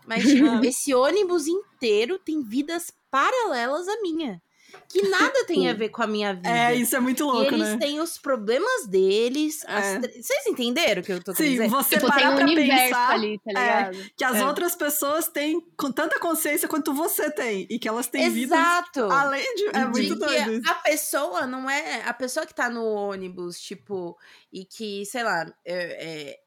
Mas, 0.05 0.23
tipo, 0.23 0.63
esse 0.65 0.93
ônibus 0.93 1.47
inteiro 1.47 2.19
tem 2.19 2.41
vidas 2.43 2.91
paralelas 3.11 3.87
à 3.87 4.01
minha. 4.01 4.41
Que 4.89 5.03
nada 5.07 5.45
tem 5.45 5.69
a 5.69 5.73
ver 5.73 5.89
com 5.89 6.01
a 6.01 6.07
minha 6.07 6.33
vida. 6.33 6.49
É, 6.49 6.73
isso 6.75 6.95
é 6.95 6.99
muito 6.99 7.19
E 7.21 7.23
louco, 7.23 7.53
eles 7.53 7.69
né? 7.69 7.77
têm 7.77 7.99
os 7.99 8.17
problemas 8.17 8.87
deles. 8.87 9.63
as 9.67 9.85
É. 9.85 9.99
tre- 9.99 10.21
Vocês 10.23 10.47
entenderam 10.47 11.01
o 11.03 11.05
que 11.05 11.11
eu 11.13 11.23
tô 11.23 11.31
Sim, 11.35 11.51
dizer? 11.51 11.69
você 11.69 11.89
tipo, 11.99 12.11
tem 12.11 12.23
parar 12.23 12.35
um 12.43 12.55
pensar 12.55 13.09
ali, 13.11 13.37
tá 13.39 13.51
é, 13.51 13.53
ligado? 13.53 14.11
que 14.17 14.23
as 14.23 14.35
É. 14.37 14.45
outras 14.45 14.75
pessoas 14.75 15.27
têm 15.27 15.61
com 15.77 15.91
tanta 15.91 16.19
consciência 16.19 16.67
quanto 16.67 16.91
você 16.91 17.29
tem. 17.29 17.67
E 17.69 17.77
que 17.77 17.87
elas 17.87 18.07
têm 18.07 18.27
vidas 18.31 18.57
Exato. 18.57 19.03
além 19.11 19.55
de. 19.55 19.67
É 19.67 19.71
de 19.71 19.85
muito 19.85 20.13
que 20.13 20.15
doido 20.15 20.53
isso. 20.53 20.71
a 20.71 20.73
pessoa 20.75 21.45
não 21.45 21.69
é. 21.69 22.01
A 22.07 22.13
pessoa 22.13 22.43
que 22.43 22.53
tá 22.55 22.67
no 22.67 22.83
ônibus, 22.83 23.59
tipo, 23.61 24.17
e 24.51 24.65
que, 24.65 25.05
sei 25.05 25.21
lá, 25.23 25.45
é, 25.63 26.33
é, 26.33 26.39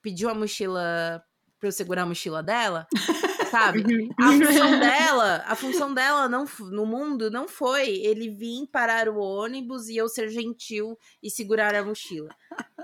pediu 0.00 0.28
a 0.28 0.34
mochila 0.34 1.24
pra 1.58 1.68
eu 1.68 1.72
segurar 1.72 2.02
a 2.02 2.06
mochila 2.06 2.42
dela, 2.42 2.86
sabe? 3.50 3.80
Uhum. 3.80 4.08
A 4.18 4.32
função 4.32 4.78
dela, 4.78 5.44
a 5.46 5.56
função 5.56 5.94
dela 5.94 6.28
não, 6.28 6.44
no 6.70 6.86
mundo 6.86 7.30
não 7.30 7.48
foi 7.48 7.88
ele 7.88 8.30
vir 8.30 8.66
parar 8.70 9.08
o 9.08 9.18
ônibus 9.18 9.88
e 9.88 9.96
eu 9.96 10.08
ser 10.08 10.28
gentil 10.28 10.98
e 11.22 11.30
segurar 11.30 11.74
a 11.74 11.84
mochila. 11.84 12.28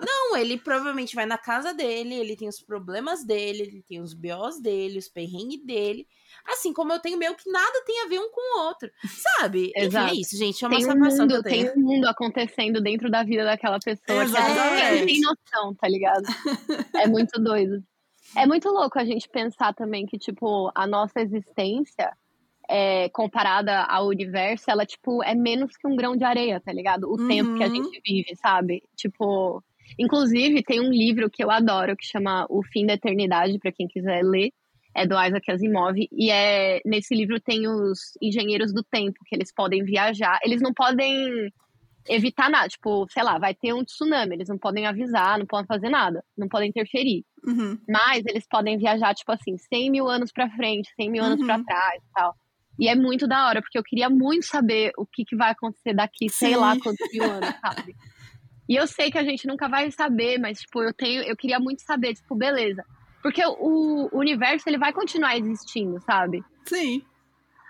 Não, 0.00 0.36
ele 0.36 0.58
provavelmente 0.58 1.14
vai 1.14 1.26
na 1.26 1.38
casa 1.38 1.72
dele, 1.72 2.14
ele 2.14 2.36
tem 2.36 2.48
os 2.48 2.60
problemas 2.60 3.24
dele, 3.24 3.62
ele 3.62 3.82
tem 3.82 4.00
os 4.00 4.12
BOs 4.12 4.60
dele, 4.60 4.98
os 4.98 5.08
perrengues 5.08 5.64
dele. 5.64 6.06
Assim 6.46 6.72
como 6.72 6.92
eu 6.92 6.98
tenho 6.98 7.16
meu 7.16 7.34
que 7.34 7.50
nada 7.50 7.82
tem 7.86 8.02
a 8.02 8.08
ver 8.08 8.18
um 8.18 8.30
com 8.30 8.58
o 8.58 8.66
outro. 8.66 8.90
Sabe? 9.38 9.72
Enfim, 9.76 9.86
Exato. 9.86 10.12
é 10.12 10.16
isso, 10.16 10.36
gente. 10.36 10.64
É 10.64 10.68
uma 10.68 10.76
Tem 10.76 10.86
um, 10.86 10.92
que 10.92 10.98
mundo, 10.98 11.42
tem 11.42 11.70
um 11.70 11.80
mundo 11.80 12.06
acontecendo 12.06 12.82
dentro 12.82 13.10
da 13.10 13.22
vida 13.22 13.44
daquela 13.44 13.78
pessoa 13.78 14.24
que 14.24 14.26
gente 14.26 14.36
Exatamente. 14.36 14.94
nem 14.94 15.06
tem 15.06 15.20
noção, 15.20 15.74
tá 15.74 15.88
ligado? 15.88 16.24
É 16.96 17.06
muito 17.06 17.40
doido. 17.40 17.82
É 18.36 18.46
muito 18.46 18.68
louco 18.68 18.98
a 18.98 19.04
gente 19.04 19.28
pensar 19.28 19.72
também 19.74 20.06
que, 20.06 20.18
tipo, 20.18 20.70
a 20.74 20.86
nossa 20.86 21.20
existência, 21.20 22.12
é, 22.68 23.08
comparada 23.10 23.82
ao 23.82 24.06
universo, 24.08 24.70
ela, 24.70 24.86
tipo, 24.86 25.22
é 25.22 25.34
menos 25.34 25.76
que 25.76 25.86
um 25.86 25.94
grão 25.96 26.16
de 26.16 26.24
areia, 26.24 26.60
tá 26.60 26.72
ligado? 26.72 27.04
O 27.12 27.16
tempo 27.26 27.52
que 27.54 27.62
a 27.62 27.66
Uhum. 27.66 27.74
gente 27.74 28.00
vive, 28.06 28.34
sabe? 28.36 28.82
Tipo, 28.96 29.62
inclusive, 29.98 30.62
tem 30.62 30.80
um 30.80 30.90
livro 30.90 31.30
que 31.30 31.44
eu 31.44 31.50
adoro 31.50 31.96
que 31.96 32.06
chama 32.06 32.46
O 32.48 32.62
Fim 32.62 32.86
da 32.86 32.94
Eternidade, 32.94 33.58
pra 33.58 33.70
quem 33.72 33.86
quiser 33.86 34.22
ler. 34.24 34.50
É 34.96 35.04
do 35.06 35.14
Isaac 35.20 35.50
Asimov. 35.50 35.96
E 36.12 36.30
é, 36.30 36.80
nesse 36.84 37.14
livro 37.16 37.40
tem 37.40 37.66
os 37.68 38.16
engenheiros 38.22 38.72
do 38.72 38.82
tempo, 38.84 39.18
que 39.26 39.34
eles 39.34 39.52
podem 39.52 39.84
viajar. 39.84 40.38
Eles 40.44 40.62
não 40.62 40.72
podem 40.72 41.52
evitar 42.08 42.50
nada. 42.50 42.68
Tipo, 42.68 43.06
sei 43.10 43.22
lá, 43.22 43.38
vai 43.38 43.54
ter 43.54 43.72
um 43.72 43.84
tsunami. 43.84 44.34
Eles 44.36 44.48
não 44.48 44.58
podem 44.58 44.86
avisar, 44.86 45.38
não 45.38 45.46
podem 45.46 45.66
fazer 45.66 45.88
nada. 45.88 46.24
Não 46.36 46.48
podem 46.48 46.68
interferir. 46.68 47.24
Uhum. 47.46 47.78
Mas 47.88 48.24
eles 48.26 48.46
podem 48.48 48.78
viajar, 48.78 49.14
tipo 49.14 49.30
assim, 49.32 49.56
100 49.56 49.90
mil 49.90 50.08
anos 50.08 50.32
pra 50.32 50.48
frente, 50.50 50.90
100 50.96 51.10
mil 51.10 51.22
anos 51.24 51.40
Uhum. 51.40 51.46
pra 51.46 51.62
trás 51.62 52.02
e 52.02 52.12
tal. 52.14 52.34
E 52.78 52.88
é 52.88 52.94
muito 52.96 53.28
da 53.28 53.46
hora, 53.46 53.60
porque 53.62 53.78
eu 53.78 53.84
queria 53.84 54.10
muito 54.10 54.46
saber 54.46 54.90
o 54.98 55.06
que, 55.06 55.24
que 55.24 55.36
vai 55.36 55.52
acontecer 55.52 55.94
daqui, 55.94 56.28
sei 56.28 56.54
Sim. 56.54 56.56
lá 56.56 56.76
quantos 56.80 57.06
mil 57.12 57.22
anos, 57.22 57.54
sabe? 57.60 57.94
E 58.68 58.74
eu 58.76 58.86
sei 58.86 59.10
que 59.10 59.18
a 59.18 59.22
gente 59.22 59.46
nunca 59.46 59.68
vai 59.68 59.90
saber, 59.92 60.38
mas, 60.40 60.60
tipo, 60.60 60.82
eu 60.82 60.92
tenho, 60.92 61.22
eu 61.22 61.36
queria 61.36 61.60
muito 61.60 61.82
saber, 61.82 62.14
tipo, 62.14 62.34
beleza. 62.34 62.82
Porque 63.22 63.42
o, 63.46 64.08
o 64.12 64.18
universo, 64.18 64.68
ele 64.68 64.76
vai 64.78 64.92
continuar 64.92 65.36
existindo, 65.36 66.00
sabe? 66.00 66.42
Sim. 66.66 67.02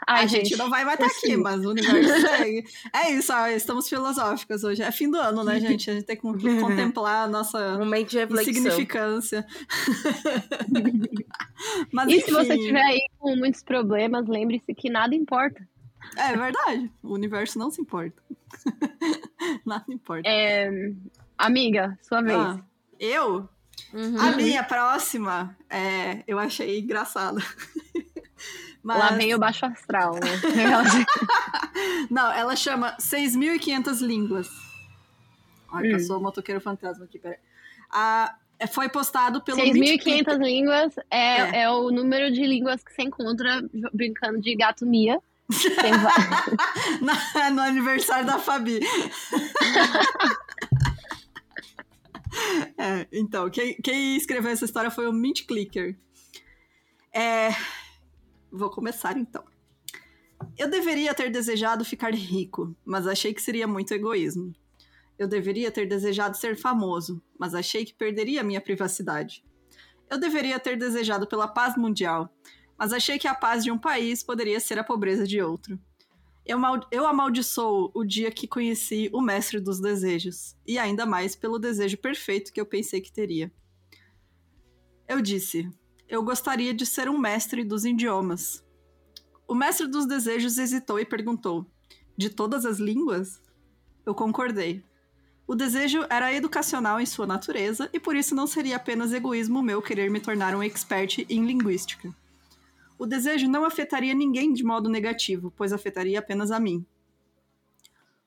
Ai, 0.06 0.24
a 0.24 0.26
gente, 0.26 0.56
não 0.56 0.68
vai 0.68 0.84
mais 0.84 1.00
estar 1.00 1.06
aqui, 1.06 1.32
sim. 1.32 1.36
mas 1.36 1.64
o 1.64 1.70
universo 1.70 2.20
segue. 2.20 2.64
É 2.92 3.10
isso, 3.10 3.32
ó, 3.32 3.46
estamos 3.48 3.88
filosóficas 3.88 4.62
hoje. 4.64 4.82
É 4.82 4.92
fim 4.92 5.10
do 5.10 5.16
ano, 5.16 5.42
né, 5.42 5.58
gente? 5.60 5.90
A 5.90 5.94
gente 5.94 6.04
tem 6.04 6.16
que 6.16 6.22
contemplar 6.60 7.24
a 7.24 7.28
nossa 7.28 7.78
insignificância. 8.30 9.46
mas 11.92 12.08
E 12.08 12.16
enfim, 12.16 12.26
se 12.26 12.32
você 12.32 12.58
tiver 12.58 12.82
aí 12.82 13.00
com 13.18 13.34
muitos 13.36 13.62
problemas, 13.62 14.26
lembre-se 14.26 14.74
que 14.74 14.90
nada 14.90 15.14
importa. 15.14 15.66
é 16.16 16.36
verdade. 16.36 16.90
O 17.02 17.14
universo 17.14 17.58
não 17.58 17.70
se 17.70 17.80
importa. 17.80 18.22
Nada 19.64 19.84
importa. 19.88 20.28
É, 20.28 20.70
amiga, 21.36 21.98
sua 22.02 22.22
vez. 22.22 22.36
Ah, 22.36 22.60
eu? 23.00 23.48
Uhum. 23.92 24.18
A 24.18 24.32
minha 24.32 24.62
próxima, 24.62 25.56
é, 25.68 26.22
eu 26.26 26.38
achei 26.38 26.80
engraçada. 26.80 27.40
Mas, 28.84 28.98
Lá 28.98 29.08
vem 29.12 29.34
o 29.34 29.38
baixo 29.38 29.64
astral, 29.64 30.12
né? 30.16 30.40
Não, 32.10 32.30
ela 32.30 32.54
chama 32.54 32.94
6.500 33.00 34.00
línguas. 34.06 34.48
Ai, 35.72 35.88
Hum. 35.88 35.92
passou 35.92 36.18
o 36.18 36.22
motoqueiro 36.22 36.60
fantasma 36.60 37.06
aqui, 37.06 37.18
peraí. 37.18 37.38
Ah, 37.90 38.36
é, 38.58 38.66
foi 38.66 38.88
postado 38.90 39.40
pelo 39.40 39.56
Mythic 39.58 40.04
6.500 40.04 40.38
línguas 40.38 40.92
é, 41.10 41.62
é. 41.62 41.70
o 41.70 41.90
número 41.90 42.30
de 42.30 42.44
línguas 42.46 42.84
que 42.84 42.92
você 42.92 43.02
encontra 43.02 43.62
brincando 43.92 44.38
de 44.40 44.54
gato 44.54 44.84
Mia. 44.86 45.18
Na- 47.00 47.50
no 47.50 47.60
aniversário 47.62 48.26
da 48.26 48.38
Fabi. 48.38 48.80
É, 52.76 53.06
então, 53.12 53.48
quem, 53.48 53.76
quem 53.76 54.16
escreveu 54.16 54.50
essa 54.50 54.64
história 54.64 54.90
foi 54.90 55.06
o 55.08 55.12
Mint 55.12 55.46
Clicker. 55.46 55.96
É, 57.12 57.50
vou 58.56 58.70
começar 58.70 59.16
então. 59.16 59.44
Eu 60.56 60.70
deveria 60.70 61.14
ter 61.14 61.30
desejado 61.30 61.84
ficar 61.84 62.14
rico, 62.14 62.74
mas 62.84 63.06
achei 63.06 63.34
que 63.34 63.42
seria 63.42 63.66
muito 63.66 63.92
egoísmo. 63.92 64.52
Eu 65.18 65.28
deveria 65.28 65.70
ter 65.70 65.86
desejado 65.86 66.36
ser 66.36 66.56
famoso, 66.56 67.22
mas 67.38 67.54
achei 67.54 67.84
que 67.84 67.94
perderia 67.94 68.42
minha 68.42 68.60
privacidade. 68.60 69.44
Eu 70.10 70.18
deveria 70.18 70.58
ter 70.58 70.76
desejado 70.76 71.26
pela 71.26 71.48
paz 71.48 71.76
mundial, 71.76 72.28
mas 72.78 72.92
achei 72.92 73.18
que 73.18 73.28
a 73.28 73.34
paz 73.34 73.64
de 73.64 73.70
um 73.70 73.78
país 73.78 74.22
poderia 74.22 74.60
ser 74.60 74.78
a 74.78 74.84
pobreza 74.84 75.26
de 75.26 75.40
outro. 75.40 75.78
Eu, 76.44 76.58
eu 76.90 77.06
amaldiçoo 77.06 77.90
o 77.94 78.04
dia 78.04 78.30
que 78.30 78.46
conheci 78.46 79.08
o 79.12 79.20
mestre 79.20 79.58
dos 79.58 79.80
desejos, 79.80 80.56
e 80.66 80.78
ainda 80.78 81.06
mais 81.06 81.34
pelo 81.34 81.58
desejo 81.58 81.96
perfeito 81.96 82.52
que 82.52 82.60
eu 82.60 82.66
pensei 82.66 83.00
que 83.00 83.12
teria. 83.12 83.50
Eu 85.08 85.22
disse: 85.22 85.70
Eu 86.08 86.22
gostaria 86.22 86.74
de 86.74 86.84
ser 86.84 87.08
um 87.08 87.18
mestre 87.18 87.64
dos 87.64 87.84
idiomas. 87.84 88.62
O 89.48 89.54
mestre 89.54 89.86
dos 89.86 90.06
desejos 90.06 90.58
hesitou 90.58 90.98
e 91.00 91.04
perguntou: 91.04 91.66
De 92.16 92.28
todas 92.28 92.66
as 92.66 92.78
línguas? 92.78 93.40
Eu 94.04 94.14
concordei. 94.14 94.84
O 95.46 95.54
desejo 95.54 96.06
era 96.08 96.32
educacional 96.32 97.00
em 97.00 97.06
sua 97.06 97.26
natureza 97.26 97.88
e 97.92 98.00
por 98.00 98.16
isso 98.16 98.34
não 98.34 98.46
seria 98.46 98.76
apenas 98.76 99.12
egoísmo 99.12 99.62
meu 99.62 99.82
querer 99.82 100.10
me 100.10 100.20
tornar 100.20 100.54
um 100.54 100.62
expert 100.62 101.26
em 101.28 101.44
linguística. 101.44 102.14
O 102.98 103.06
desejo 103.06 103.48
não 103.48 103.64
afetaria 103.64 104.14
ninguém 104.14 104.52
de 104.52 104.64
modo 104.64 104.88
negativo, 104.88 105.52
pois 105.56 105.72
afetaria 105.72 106.18
apenas 106.18 106.50
a 106.50 106.60
mim. 106.60 106.86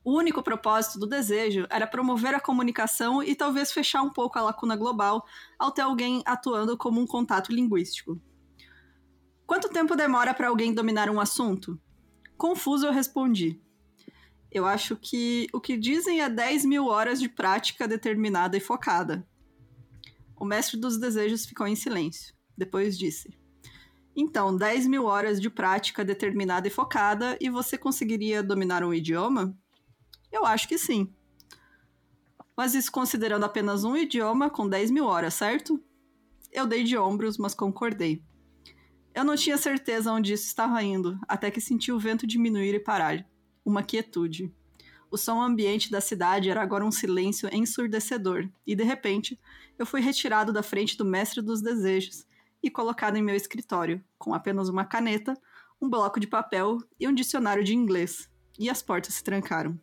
O 0.07 0.17
único 0.17 0.41
propósito 0.41 0.99
do 0.99 1.05
desejo 1.05 1.67
era 1.69 1.85
promover 1.85 2.33
a 2.33 2.39
comunicação 2.39 3.21
e 3.21 3.35
talvez 3.35 3.73
fechar 3.73 4.01
um 4.01 4.09
pouco 4.09 4.39
a 4.39 4.41
lacuna 4.41 4.73
global 4.73 5.25
ao 5.59 5.69
ter 5.69 5.81
alguém 5.81 6.23
atuando 6.25 6.77
como 6.77 7.01
um 7.01 7.05
contato 7.05 7.51
linguístico. 7.51 8.17
Quanto 9.45 9.67
tempo 9.67 9.97
demora 9.97 10.33
para 10.33 10.47
alguém 10.47 10.73
dominar 10.73 11.09
um 11.09 11.19
assunto? 11.19 11.77
Confuso, 12.37 12.85
eu 12.85 12.93
respondi. 12.93 13.61
Eu 14.49 14.65
acho 14.65 14.95
que 14.95 15.49
o 15.51 15.59
que 15.59 15.75
dizem 15.75 16.21
é 16.21 16.29
10 16.29 16.63
mil 16.63 16.85
horas 16.85 17.19
de 17.19 17.27
prática 17.27 17.85
determinada 17.85 18.55
e 18.55 18.61
focada. 18.61 19.27
O 20.37 20.45
mestre 20.45 20.79
dos 20.79 20.97
desejos 20.97 21.45
ficou 21.45 21.67
em 21.67 21.75
silêncio. 21.75 22.33
Depois 22.57 22.97
disse: 22.97 23.37
Então, 24.15 24.55
10 24.55 24.87
mil 24.87 25.03
horas 25.03 25.41
de 25.41 25.49
prática 25.49 26.05
determinada 26.05 26.65
e 26.65 26.71
focada, 26.71 27.37
e 27.41 27.49
você 27.49 27.77
conseguiria 27.77 28.41
dominar 28.41 28.85
um 28.85 28.93
idioma? 28.93 29.53
Eu 30.31 30.45
acho 30.45 30.67
que 30.67 30.77
sim. 30.77 31.13
Mas 32.55 32.73
isso 32.73 32.91
considerando 32.91 33.43
apenas 33.43 33.83
um 33.83 33.95
idioma 33.95 34.49
com 34.49 34.67
10 34.67 34.91
mil 34.91 35.05
horas, 35.05 35.35
certo? 35.35 35.81
Eu 36.51 36.65
dei 36.65 36.83
de 36.83 36.97
ombros, 36.97 37.37
mas 37.37 37.53
concordei. 37.53 38.23
Eu 39.13 39.23
não 39.23 39.35
tinha 39.35 39.57
certeza 39.57 40.11
onde 40.11 40.33
isso 40.33 40.45
estava 40.45 40.81
indo, 40.83 41.19
até 41.27 41.49
que 41.51 41.61
senti 41.61 41.91
o 41.91 41.99
vento 41.99 42.27
diminuir 42.27 42.73
e 42.73 42.79
parar. 42.79 43.27
Uma 43.65 43.83
quietude. 43.83 44.53
O 45.09 45.17
som 45.17 45.41
ambiente 45.41 45.89
da 45.89 46.01
cidade 46.01 46.49
era 46.49 46.61
agora 46.61 46.85
um 46.85 46.91
silêncio 46.91 47.49
ensurdecedor, 47.53 48.49
e 48.65 48.75
de 48.75 48.83
repente, 48.83 49.39
eu 49.79 49.85
fui 49.85 50.01
retirado 50.01 50.51
da 50.51 50.61
frente 50.61 50.97
do 50.97 51.05
mestre 51.05 51.41
dos 51.41 51.61
desejos 51.61 52.25
e 52.61 52.69
colocado 52.69 53.15
em 53.15 53.23
meu 53.23 53.35
escritório, 53.35 54.03
com 54.17 54.33
apenas 54.33 54.67
uma 54.67 54.83
caneta, 54.83 55.33
um 55.81 55.89
bloco 55.89 56.19
de 56.19 56.27
papel 56.27 56.77
e 56.99 57.07
um 57.07 57.13
dicionário 57.13 57.63
de 57.63 57.73
inglês. 57.73 58.29
E 58.59 58.69
as 58.69 58.81
portas 58.81 59.13
se 59.13 59.23
trancaram. 59.23 59.79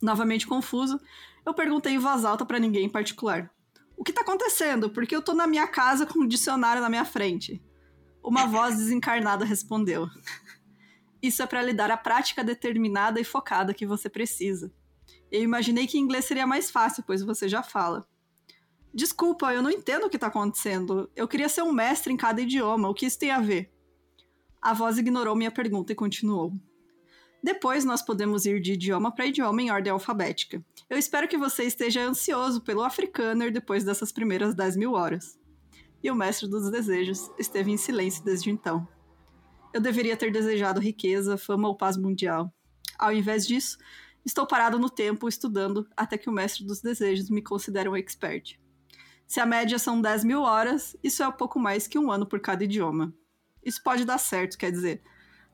Novamente 0.00 0.46
confuso, 0.46 1.00
Eu 1.44 1.54
perguntei 1.54 1.94
em 1.94 1.98
voz 1.98 2.24
alta 2.24 2.44
para 2.44 2.58
ninguém 2.58 2.86
em 2.86 2.90
particular. 2.90 3.50
O 3.96 4.02
que 4.02 4.12
tá 4.12 4.22
acontecendo? 4.22 4.90
Porque 4.90 5.14
eu 5.14 5.22
tô 5.22 5.32
na 5.32 5.46
minha 5.46 5.66
casa 5.66 6.04
com 6.04 6.20
um 6.20 6.26
dicionário 6.26 6.82
na 6.82 6.88
minha 6.88 7.04
frente. 7.04 7.62
Uma 8.22 8.46
voz 8.46 8.76
desencarnada 8.78 9.44
respondeu. 9.44 10.08
Isso 11.22 11.42
é 11.42 11.46
para 11.46 11.62
lhe 11.62 11.72
dar 11.72 11.90
a 11.90 11.96
prática 11.96 12.44
determinada 12.44 13.20
e 13.20 13.24
focada 13.24 13.72
que 13.72 13.86
você 13.86 14.08
precisa. 14.08 14.72
Eu 15.30 15.42
imaginei 15.42 15.86
que 15.86 15.98
inglês 15.98 16.24
seria 16.24 16.46
mais 16.46 16.70
fácil, 16.70 17.02
pois 17.06 17.22
você 17.22 17.48
já 17.48 17.62
fala. 17.62 18.06
Desculpa, 18.92 19.52
eu 19.52 19.62
não 19.62 19.70
entendo 19.70 20.06
o 20.06 20.10
que 20.10 20.18
tá 20.18 20.28
acontecendo. 20.28 21.10
Eu 21.14 21.28
queria 21.28 21.48
ser 21.48 21.62
um 21.62 21.72
mestre 21.72 22.12
em 22.12 22.16
cada 22.16 22.40
idioma. 22.40 22.88
O 22.88 22.94
que 22.94 23.06
isso 23.06 23.18
tem 23.18 23.30
a 23.30 23.40
ver? 23.40 23.72
A 24.60 24.72
voz 24.72 24.98
ignorou 24.98 25.36
minha 25.36 25.50
pergunta 25.50 25.92
e 25.92 25.96
continuou. 25.96 26.52
Depois 27.46 27.84
nós 27.84 28.02
podemos 28.02 28.44
ir 28.44 28.60
de 28.60 28.72
idioma 28.72 29.14
para 29.14 29.26
idioma 29.26 29.62
em 29.62 29.70
ordem 29.70 29.92
alfabética. 29.92 30.60
Eu 30.90 30.98
espero 30.98 31.28
que 31.28 31.38
você 31.38 31.62
esteja 31.62 32.02
ansioso 32.02 32.60
pelo 32.60 32.82
Afrikaner 32.82 33.52
depois 33.52 33.84
dessas 33.84 34.10
primeiras 34.10 34.52
10 34.52 34.76
mil 34.76 34.94
horas. 34.94 35.38
E 36.02 36.10
o 36.10 36.14
mestre 36.16 36.48
dos 36.48 36.68
desejos 36.72 37.30
esteve 37.38 37.70
em 37.70 37.76
silêncio 37.76 38.24
desde 38.24 38.50
então. 38.50 38.88
Eu 39.72 39.80
deveria 39.80 40.16
ter 40.16 40.32
desejado 40.32 40.80
riqueza, 40.80 41.38
fama 41.38 41.68
ou 41.68 41.76
paz 41.76 41.96
mundial. 41.96 42.52
Ao 42.98 43.12
invés 43.12 43.46
disso, 43.46 43.78
estou 44.24 44.44
parado 44.44 44.76
no 44.76 44.90
tempo 44.90 45.28
estudando 45.28 45.86
até 45.96 46.18
que 46.18 46.28
o 46.28 46.32
mestre 46.32 46.64
dos 46.64 46.80
desejos 46.80 47.30
me 47.30 47.42
considere 47.42 47.88
um 47.88 47.94
expert. 47.94 48.58
Se 49.24 49.38
a 49.38 49.46
média 49.46 49.78
são 49.78 50.00
10 50.00 50.24
mil 50.24 50.40
horas, 50.42 50.96
isso 51.00 51.22
é 51.22 51.30
pouco 51.30 51.60
mais 51.60 51.86
que 51.86 51.96
um 51.96 52.10
ano 52.10 52.26
por 52.26 52.40
cada 52.40 52.64
idioma. 52.64 53.14
Isso 53.64 53.80
pode 53.84 54.04
dar 54.04 54.18
certo, 54.18 54.58
quer 54.58 54.72
dizer, 54.72 55.00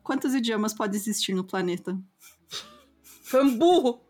quantos 0.03 0.34
idiomas 0.34 0.74
pode 0.74 0.96
existir 0.96 1.34
no 1.34 1.44
planeta? 1.44 1.98
Foi 3.24 3.42
um 3.42 3.57
burro! 3.57 4.05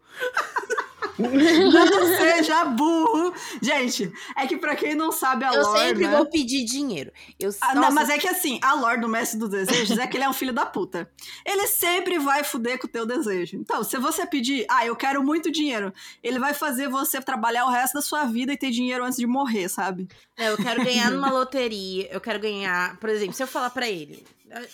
Não 1.19 2.17
seja 2.17 2.65
burro. 2.65 3.35
Gente, 3.61 4.13
é 4.37 4.47
que 4.47 4.57
pra 4.57 4.75
quem 4.75 4.95
não 4.95 5.13
sabe 5.13 5.45
a 5.45 5.53
eu 5.53 5.63
lore, 5.63 5.81
sempre 5.81 6.07
né? 6.07 6.17
vou 6.17 6.27
pedir 6.27 6.65
dinheiro. 6.65 7.13
Eu, 7.39 7.51
Ah, 7.61 7.75
não, 7.75 7.91
mas 7.93 8.09
é 8.09 8.19
que 8.19 8.29
assim, 8.29 8.59
a 8.63 8.75
lore 8.75 9.01
do 9.01 9.09
Mestre 9.09 9.39
dos 9.39 9.51
Desejos 9.51 9.99
é 9.99 10.07
que 10.07 10.17
ele 10.17 10.25
é 10.25 10.29
um 10.29 10.33
filho 10.33 10.53
da 10.53 10.65
puta. 10.65 11.11
Ele 11.45 11.67
sempre 11.67 12.19
vai 12.19 12.43
fuder 12.45 12.79
com 12.79 12.87
o 12.87 12.91
teu 12.91 13.05
desejo. 13.07 13.57
Então, 13.57 13.85
se 13.85 13.99
você 13.99 14.27
pedir, 14.27 14.65
ah, 14.69 14.87
eu 14.87 14.97
quero 14.97 15.23
muito 15.23 15.51
dinheiro, 15.51 15.93
ele 16.23 16.39
vai 16.39 16.55
fazer 16.55 16.89
você 16.89 17.21
trabalhar 17.21 17.67
o 17.67 17.71
resto 17.71 17.95
da 17.95 18.03
sua 18.03 18.25
vida 18.25 18.53
e 18.53 18.57
ter 18.57 18.71
dinheiro 18.71 19.05
antes 19.05 19.19
de 19.19 19.27
morrer, 19.27 19.69
sabe? 19.69 20.09
É, 20.37 20.49
eu 20.49 20.57
quero 20.57 20.85
ganhar 20.85 21.11
numa 21.11 21.31
loteria. 21.33 22.09
Eu 22.11 22.21
quero 22.21 22.41
ganhar. 22.41 22.97
Por 22.99 23.09
exemplo, 23.09 23.35
se 23.35 23.43
eu 23.43 23.47
falar 23.47 23.71
pra 23.71 23.89
ele, 23.89 24.25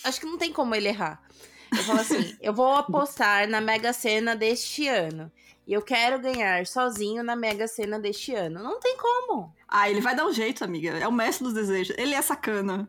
acho 0.04 0.20
que 0.20 0.26
não 0.26 0.38
tem 0.38 0.52
como 0.52 0.74
ele 0.74 0.88
errar. 0.88 1.20
Eu 1.70 1.82
falo 1.82 2.00
assim: 2.00 2.36
eu 2.40 2.52
vou 2.54 2.74
apostar 2.76 3.48
na 3.48 3.60
Mega 3.60 3.92
Sena 3.92 4.34
deste 4.34 4.86
ano. 4.88 5.30
E 5.68 5.72
eu 5.74 5.82
quero 5.82 6.18
ganhar 6.18 6.66
sozinho 6.66 7.22
na 7.22 7.36
Mega 7.36 7.68
Sena 7.68 8.00
deste 8.00 8.34
ano. 8.34 8.62
Não 8.62 8.80
tem 8.80 8.96
como. 8.96 9.54
Ah, 9.68 9.88
ele 9.90 10.00
vai 10.00 10.16
dar 10.16 10.24
um 10.26 10.32
jeito, 10.32 10.64
amiga. 10.64 10.96
É 10.98 11.06
o 11.06 11.12
Mestre 11.12 11.44
dos 11.44 11.52
Desejos. 11.52 11.94
Ele 11.98 12.14
é 12.14 12.22
sacana. 12.22 12.88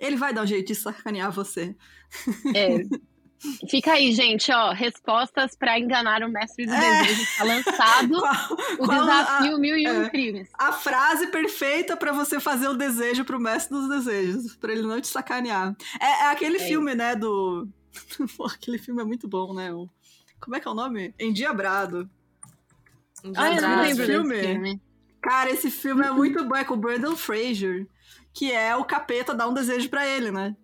Ele 0.00 0.16
vai 0.16 0.34
dar 0.34 0.42
um 0.42 0.46
jeito 0.46 0.66
de 0.66 0.74
sacanear 0.74 1.30
você. 1.30 1.76
É. 2.54 2.78
Fica 3.70 3.92
aí, 3.92 4.10
gente, 4.12 4.50
ó. 4.50 4.72
Respostas 4.72 5.54
pra 5.56 5.78
enganar 5.78 6.24
o 6.24 6.28
mestre 6.28 6.66
dos 6.66 6.74
É. 6.74 7.02
desejos. 7.02 7.36
Tá 7.36 7.44
lançado 7.44 8.18
Qual, 8.18 8.34
o 8.80 8.86
qual 8.86 9.00
desafio 9.06 9.58
Mil 9.58 9.76
e 9.78 9.88
Um 9.88 10.02
é. 10.02 10.10
Crimes. 10.10 10.48
a, 10.58 10.68
a 10.70 10.72
frase 10.72 11.28
perfeita 11.28 11.96
pra 11.96 12.10
você 12.12 12.40
fazer 12.40 12.66
o 12.66 12.74
desejo 12.76 13.24
pro 13.24 13.38
Mestre 13.38 13.76
dos 13.78 13.88
Desejos. 13.88 14.56
Pra 14.56 14.72
ele 14.72 14.82
não 14.82 15.00
te 15.00 15.06
sacanear. 15.06 15.76
É, 16.00 16.24
é 16.24 16.30
aquele 16.32 16.56
É. 16.56 16.66
filme, 16.66 16.96
né, 16.96 17.14
do... 17.14 17.68
Pô, 18.36 18.46
aquele 18.46 18.78
filme 18.78 19.00
é 19.02 19.04
muito 19.04 19.28
bom, 19.28 19.54
né? 19.54 19.72
O- 19.72 19.88
Como 20.40 20.56
é 20.56 20.60
que 20.60 20.68
é 20.68 20.70
o 20.70 20.74
nome? 20.74 21.14
Endiabrado. 21.18 22.08
Ah, 23.36 23.52
eu 23.52 23.62
não 23.62 23.82
lembro 23.82 24.06
Filme. 24.06 24.34
desse 24.34 24.46
filme. 24.46 24.82
Cara, 25.20 25.50
esse 25.50 25.70
filme 25.70 26.06
é 26.06 26.10
muito 26.10 26.44
bom. 26.44 26.56
É 26.56 26.64
com 26.64 26.74
o 26.74 26.76
Brandon 26.76 27.16
Fraser. 27.16 27.86
Que 28.32 28.52
é 28.52 28.76
o 28.76 28.84
capeta 28.84 29.34
dar 29.34 29.48
um 29.48 29.54
desejo 29.54 29.88
pra 29.88 30.06
ele, 30.06 30.30
né? 30.30 30.54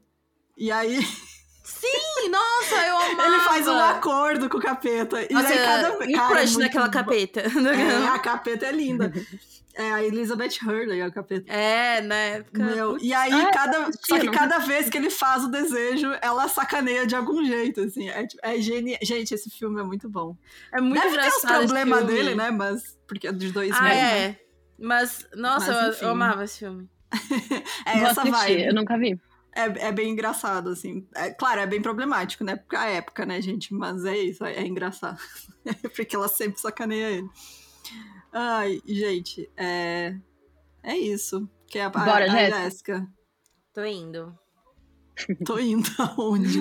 E 0.56 0.70
aí 0.70 1.00
Sim, 1.64 2.28
nossa, 2.28 2.74
eu 2.86 2.96
amava. 2.98 3.26
ele 3.26 3.40
faz 3.40 3.66
um 3.66 3.78
acordo 3.78 4.48
com 4.50 4.58
o 4.58 4.60
capeta. 4.60 5.22
E 5.22 5.32
Nossa, 5.32 5.48
aí 5.48 5.58
cada 5.58 6.04
e 6.04 6.12
cara, 6.12 6.34
é 6.34 6.42
crush 6.42 6.58
naquela 6.58 6.86
bom. 6.86 6.92
capeta. 6.92 7.40
É, 7.40 8.06
a 8.06 8.18
capeta 8.18 8.66
é 8.66 8.72
linda. 8.72 9.12
É 9.76 9.92
a 9.92 10.04
Elizabeth 10.04 10.58
Hurley, 10.64 11.02
a 11.02 11.10
capeta. 11.10 11.52
É, 11.52 12.00
na 12.00 12.14
época. 12.14 12.62
Meu, 12.64 12.96
e 12.98 13.12
aí, 13.12 13.32
Ah, 13.32 13.50
cada, 13.52 13.90
só 14.06 14.18
que 14.20 14.30
cada 14.30 14.58
vez 14.58 14.88
que 14.88 14.96
ele 14.96 15.10
faz 15.10 15.42
o 15.44 15.48
desejo, 15.48 16.12
ela 16.22 16.46
sacaneia 16.48 17.04
de 17.06 17.16
algum 17.16 17.44
jeito, 17.44 17.80
assim. 17.80 18.08
É, 18.08 18.24
tipo- 18.26 18.40
é 18.46 18.60
genial. 18.60 18.98
Gente, 19.02 19.34
esse 19.34 19.50
filme 19.50 19.80
é 19.80 19.84
muito 19.84 20.08
bom. 20.08 20.36
É 20.72 20.80
muito 20.80 20.94
Deve 21.02 21.18
ter 21.18 21.28
os 21.28 21.36
engraçado. 21.38 21.58
problemas 21.66 22.04
dele, 22.06 22.34
né? 22.36 22.50
Mas, 22.52 22.96
porque 23.08 23.26
é 23.26 23.32
de 23.32 23.50
2000, 23.50 23.76
Ah, 23.80 23.82
né? 23.88 24.18
é. 24.28 24.40
Mas, 24.78 25.26
nossa, 25.34 25.72
Mas, 25.72 26.00
eu- 26.00 26.06
eu, 26.08 26.12
amava 26.12 26.44
esse 26.44 26.58
filme. 26.60 26.88
É 27.86 27.98
Vou 27.98 28.08
essa 28.08 28.22
assistir, 28.22 28.30
vibe. 28.30 28.66
eu 28.66 28.74
nunca 28.74 28.98
vi. 28.98 29.20
É, 29.56 29.86
é 29.88 29.92
bem 29.92 30.10
engraçado, 30.10 30.70
assim. 30.70 31.06
É, 31.14 31.30
claro, 31.30 31.60
é 31.60 31.66
bem 31.66 31.80
problemático, 31.80 32.42
né? 32.44 32.56
Porque 32.56 32.74
a 32.76 32.86
época, 32.86 33.24
né, 33.24 33.40
gente? 33.40 33.72
Mas 33.72 34.04
é 34.04 34.16
isso, 34.16 34.44
é, 34.44 34.54
é 34.54 34.66
engraçado. 34.66 35.18
Porque 35.94 36.14
ela 36.16 36.26
sempre 36.28 36.60
sacaneia 36.60 37.10
ele. 37.10 37.28
Ai, 38.36 38.82
gente, 38.84 39.48
é. 39.56 40.18
É 40.82 40.98
isso. 40.98 41.48
Que 41.68 41.78
é 41.78 41.84
a, 41.84 41.88
Bora, 41.88 42.24
a, 42.24 42.34
a 42.34 42.38
Jéssica. 42.50 42.64
Jéssica. 42.64 43.08
Tô 43.72 43.84
indo. 43.84 44.36
Tô 45.46 45.56
indo 45.60 45.88
aonde? 45.96 46.58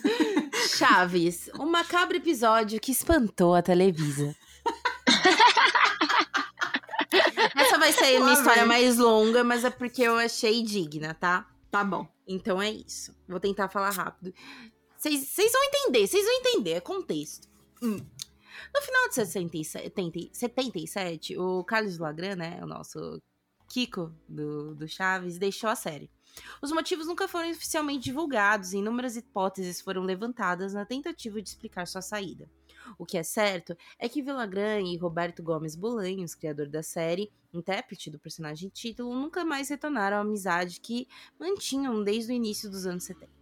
Chaves, 0.74 1.50
um 1.60 1.66
macabro 1.66 2.16
episódio 2.16 2.80
que 2.80 2.90
espantou 2.90 3.54
a 3.54 3.60
Televisa. 3.60 4.34
Essa 7.54 7.78
vai 7.78 7.92
ser 7.92 8.18
minha 8.18 8.32
história 8.32 8.64
mais 8.64 8.96
longa, 8.96 9.44
mas 9.44 9.66
é 9.66 9.70
porque 9.70 10.00
eu 10.02 10.16
achei 10.16 10.62
digna, 10.62 11.12
tá? 11.12 11.46
Tá 11.70 11.84
bom. 11.84 12.08
Então 12.26 12.62
é 12.62 12.70
isso. 12.70 13.14
Vou 13.28 13.38
tentar 13.38 13.68
falar 13.68 13.90
rápido. 13.90 14.32
Vocês 14.96 15.28
vocês 15.28 15.52
vão 15.52 15.62
entender, 15.64 16.06
vocês 16.06 16.24
vão 16.24 16.34
entender, 16.36 16.72
é 16.72 16.80
contexto. 16.80 17.46
Hum. 17.82 17.98
No 18.74 18.80
final 18.80 19.08
de 19.08 19.14
67, 19.14 20.30
77, 20.32 21.38
o 21.38 21.62
Carlos 21.64 21.98
Lagran, 21.98 22.36
né, 22.36 22.60
o 22.62 22.66
nosso 22.66 23.20
Kiko 23.68 24.14
do, 24.28 24.74
do 24.74 24.88
Chaves, 24.88 25.38
deixou 25.38 25.70
a 25.70 25.76
série. 25.76 26.10
Os 26.62 26.72
motivos 26.72 27.06
nunca 27.06 27.28
foram 27.28 27.50
oficialmente 27.50 28.04
divulgados 28.04 28.72
e 28.72 28.78
inúmeras 28.78 29.16
hipóteses 29.16 29.80
foram 29.80 30.02
levantadas 30.02 30.72
na 30.72 30.86
tentativa 30.86 31.40
de 31.42 31.48
explicar 31.48 31.86
sua 31.86 32.00
saída. 32.00 32.48
O 32.98 33.06
que 33.06 33.18
é 33.18 33.22
certo 33.22 33.76
é 33.98 34.08
que 34.08 34.22
Villagrán 34.22 34.80
e 34.80 34.96
Roberto 34.96 35.42
Gomes 35.42 35.76
Bolanhos, 35.76 36.34
criador 36.34 36.68
da 36.68 36.82
série, 36.82 37.30
intérprete 37.52 38.10
do 38.10 38.18
personagem 38.18 38.68
título, 38.70 39.14
nunca 39.14 39.44
mais 39.44 39.68
retornaram 39.68 40.16
à 40.16 40.20
amizade 40.20 40.80
que 40.80 41.06
mantinham 41.38 42.02
desde 42.02 42.32
o 42.32 42.34
início 42.34 42.70
dos 42.70 42.86
anos 42.86 43.04
70. 43.04 43.41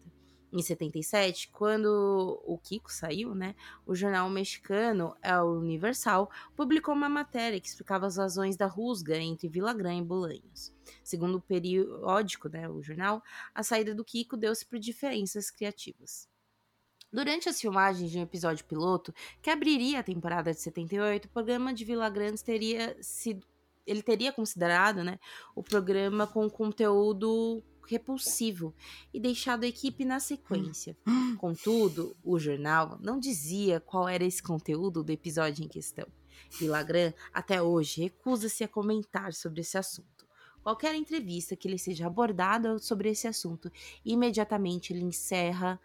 Em 0.52 0.60
77, 0.60 1.48
quando 1.52 2.42
o 2.44 2.58
Kiko 2.58 2.92
saiu, 2.92 3.34
né, 3.36 3.54
o 3.86 3.94
jornal 3.94 4.28
mexicano 4.28 5.16
El 5.22 5.44
Universal 5.52 6.28
publicou 6.56 6.92
uma 6.92 7.08
matéria 7.08 7.60
que 7.60 7.68
explicava 7.68 8.06
as 8.06 8.16
razões 8.16 8.56
da 8.56 8.66
rusga 8.66 9.16
entre 9.16 9.48
Villagrán 9.48 9.96
e 9.98 10.02
Bolanhos. 10.02 10.72
Segundo 11.04 11.36
o 11.36 11.40
periódico, 11.40 12.48
né, 12.48 12.68
o 12.68 12.82
jornal, 12.82 13.22
a 13.54 13.62
saída 13.62 13.94
do 13.94 14.04
Kiko 14.04 14.36
deu-se 14.36 14.66
por 14.66 14.78
diferenças 14.80 15.52
criativas. 15.52 16.28
Durante 17.12 17.48
as 17.48 17.60
filmagens 17.60 18.10
de 18.10 18.18
um 18.18 18.22
episódio 18.22 18.64
piloto, 18.64 19.14
que 19.40 19.50
abriria 19.50 20.00
a 20.00 20.02
temporada 20.02 20.52
de 20.52 20.60
78, 20.60 21.26
o 21.26 21.28
programa 21.28 21.72
de 21.72 21.84
Villagrán 21.84 22.34
teria 22.34 22.96
sido 23.00 23.46
ele 23.86 24.02
teria 24.02 24.32
considerado, 24.32 25.02
né, 25.02 25.18
o 25.54 25.62
programa 25.62 26.26
com 26.26 26.48
conteúdo 26.48 27.62
repulsivo 27.86 28.74
e 29.12 29.20
deixado 29.20 29.64
a 29.64 29.66
equipe 29.66 30.04
na 30.04 30.20
sequência. 30.20 30.96
Contudo, 31.38 32.16
o 32.22 32.38
jornal 32.38 32.98
não 33.00 33.18
dizia 33.18 33.80
qual 33.80 34.08
era 34.08 34.24
esse 34.24 34.42
conteúdo 34.42 35.02
do 35.02 35.12
episódio 35.12 35.64
em 35.64 35.68
questão. 35.68 36.06
Villagrán, 36.58 37.12
até 37.32 37.62
hoje, 37.62 38.02
recusa-se 38.02 38.64
a 38.64 38.68
comentar 38.68 39.32
sobre 39.32 39.60
esse 39.60 39.76
assunto. 39.76 40.26
Qualquer 40.62 40.94
entrevista 40.94 41.56
que 41.56 41.66
ele 41.66 41.78
seja 41.78 42.06
abordado 42.06 42.78
sobre 42.78 43.10
esse 43.10 43.26
assunto, 43.26 43.70
imediatamente 44.04 44.92
ele 44.92 45.02
encerra 45.02 45.80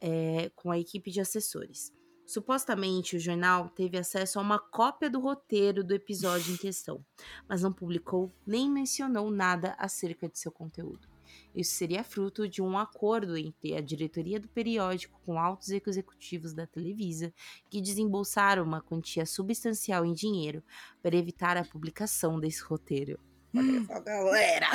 é, 0.00 0.50
com 0.54 0.70
a 0.70 0.78
equipe 0.78 1.10
de 1.10 1.20
assessores. 1.20 1.92
Supostamente, 2.26 3.16
o 3.16 3.20
jornal 3.20 3.68
teve 3.68 3.98
acesso 3.98 4.38
a 4.38 4.42
uma 4.42 4.58
cópia 4.58 5.10
do 5.10 5.20
roteiro 5.20 5.82
do 5.82 5.94
episódio 5.94 6.54
em 6.54 6.56
questão, 6.56 7.04
mas 7.48 7.62
não 7.62 7.72
publicou 7.72 8.32
nem 8.46 8.70
mencionou 8.70 9.30
nada 9.30 9.74
acerca 9.78 10.28
de 10.28 10.38
seu 10.38 10.52
conteúdo. 10.52 11.11
Isso 11.54 11.72
seria 11.72 12.02
fruto 12.02 12.48
de 12.48 12.62
um 12.62 12.78
acordo 12.78 13.36
entre 13.36 13.74
a 13.74 13.80
diretoria 13.80 14.40
do 14.40 14.48
periódico 14.48 15.20
com 15.24 15.38
altos 15.38 15.70
executivos 15.70 16.52
da 16.52 16.66
Televisa, 16.66 17.32
que 17.68 17.80
desembolsaram 17.80 18.62
uma 18.64 18.80
quantia 18.80 19.26
substancial 19.26 20.04
em 20.04 20.14
dinheiro 20.14 20.62
para 21.02 21.16
evitar 21.16 21.56
a 21.56 21.64
publicação 21.64 22.40
desse 22.40 22.62
roteiro. 22.62 23.18
Olha 23.54 23.84
só, 23.84 24.00
galera! 24.00 24.66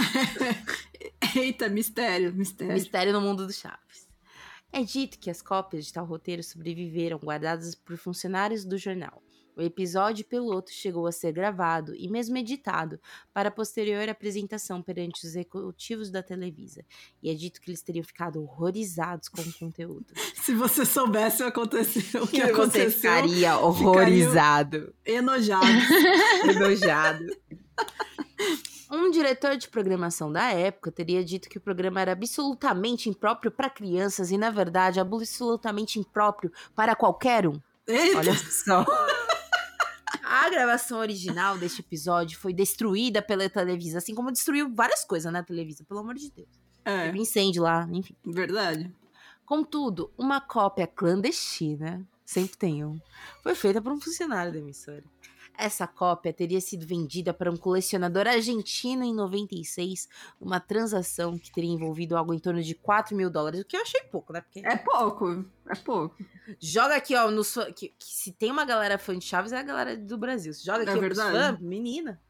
Eita, 1.35 1.67
mistério, 1.67 2.33
mistério. 2.33 2.73
Mistério 2.73 3.13
no 3.13 3.21
mundo 3.21 3.47
do 3.47 3.53
Chaves. 3.53 4.07
É 4.71 4.83
dito 4.83 5.17
que 5.17 5.29
as 5.29 5.41
cópias 5.41 5.85
de 5.85 5.93
tal 5.93 6.05
roteiro 6.05 6.43
sobreviveram 6.43 7.17
guardadas 7.17 7.73
por 7.73 7.97
funcionários 7.97 8.63
do 8.63 8.77
jornal. 8.77 9.23
O 9.57 9.61
episódio 9.63 10.23
piloto 10.23 10.71
chegou 10.71 11.07
a 11.07 11.11
ser 11.11 11.31
gravado 11.31 11.95
e 11.95 12.07
mesmo 12.07 12.37
editado 12.37 12.99
para 13.33 13.49
posterior 13.49 14.07
apresentação 14.07 14.83
perante 14.83 15.25
os 15.25 15.31
executivos 15.31 16.11
da 16.11 16.21
Televisa. 16.21 16.85
E 17.23 17.31
é 17.31 17.33
dito 17.33 17.59
que 17.59 17.71
eles 17.71 17.81
teriam 17.81 18.03
ficado 18.03 18.39
horrorizados 18.39 19.27
com 19.27 19.41
o 19.41 19.53
conteúdo. 19.53 20.13
Se 20.45 20.53
você 20.53 20.85
soubesse 20.85 21.41
o, 21.41 21.47
aconteceu, 21.47 22.21
o 22.21 22.27
que 22.27 22.39
aconteceu, 22.43 22.91
ficaria 22.91 23.57
horrorizado. 23.57 24.93
enojado. 25.03 25.65
enojado. 26.47 27.25
Um 28.91 29.09
diretor 29.09 29.57
de 29.57 29.67
programação 29.69 30.31
da 30.31 30.51
época 30.51 30.91
teria 30.91 31.25
dito 31.25 31.49
que 31.49 31.57
o 31.57 31.61
programa 31.61 31.99
era 31.99 32.11
absolutamente 32.11 33.09
impróprio 33.09 33.49
para 33.49 33.71
crianças 33.71 34.29
e, 34.29 34.37
na 34.37 34.51
verdade, 34.51 34.99
absolutamente 34.99 35.97
impróprio 35.97 36.51
para 36.75 36.95
qualquer 36.95 37.47
um. 37.47 37.59
Eita, 37.87 38.19
Olha 38.19 38.35
só. 38.35 38.85
A 40.47 40.49
gravação 40.49 40.99
original 40.99 41.57
deste 41.57 41.81
episódio 41.81 42.39
foi 42.39 42.53
destruída 42.53 43.21
pela 43.21 43.49
Televisa, 43.49 43.97
assim 43.97 44.15
como 44.15 44.31
destruiu 44.31 44.73
várias 44.73 45.03
coisas 45.03 45.29
na 45.29 45.43
Televisa, 45.43 45.83
pelo 45.83 45.99
amor 45.99 46.15
de 46.15 46.31
Deus. 46.31 46.47
é, 46.85 47.07
Teve 47.07 47.19
incêndio 47.19 47.63
lá, 47.63 47.85
enfim. 47.91 48.15
verdade. 48.25 48.89
Contudo, 49.45 50.09
uma 50.17 50.39
cópia 50.39 50.87
clandestina, 50.87 52.01
sempre 52.25 52.55
tem 52.55 52.85
um, 52.85 52.97
foi 53.43 53.55
feita 53.55 53.81
por 53.81 53.91
um 53.91 53.99
funcionário 53.99 54.53
da 54.53 54.59
emissora. 54.59 55.03
Essa 55.57 55.87
cópia 55.87 56.31
teria 56.31 56.61
sido 56.61 56.85
vendida 56.85 57.33
para 57.33 57.49
um 57.51 57.57
colecionador 57.57 58.27
argentino 58.27 59.03
em 59.03 59.13
96, 59.13 60.07
numa 60.39 60.59
transação 60.59 61.37
que 61.37 61.51
teria 61.51 61.71
envolvido 61.71 62.15
algo 62.15 62.33
em 62.33 62.39
torno 62.39 62.61
de 62.61 62.75
4 62.75 63.15
mil 63.15 63.29
dólares, 63.29 63.61
o 63.61 63.65
que 63.65 63.75
eu 63.75 63.81
achei 63.81 64.01
pouco, 64.01 64.31
né? 64.31 64.41
Porque 64.41 64.59
É 64.65 64.77
pouco, 64.77 65.43
é 65.69 65.75
pouco. 65.75 66.15
joga 66.59 66.95
aqui, 66.95 67.15
ó, 67.15 67.31
no 67.31 67.41
que, 67.75 67.89
que 67.89 68.05
se 68.05 68.31
tem 68.31 68.51
uma 68.51 68.65
galera 68.65 68.97
fã 68.99 69.17
de 69.17 69.25
Chaves, 69.25 69.51
é 69.51 69.57
a 69.57 69.63
galera 69.63 69.97
do 69.97 70.17
Brasil. 70.17 70.53
Se 70.53 70.63
joga 70.65 70.83
É 70.83 70.89
aqui 70.89 70.99
pros 70.99 71.17
verdade. 71.17 71.31
fãs, 71.57 71.59
menina. 71.59 72.21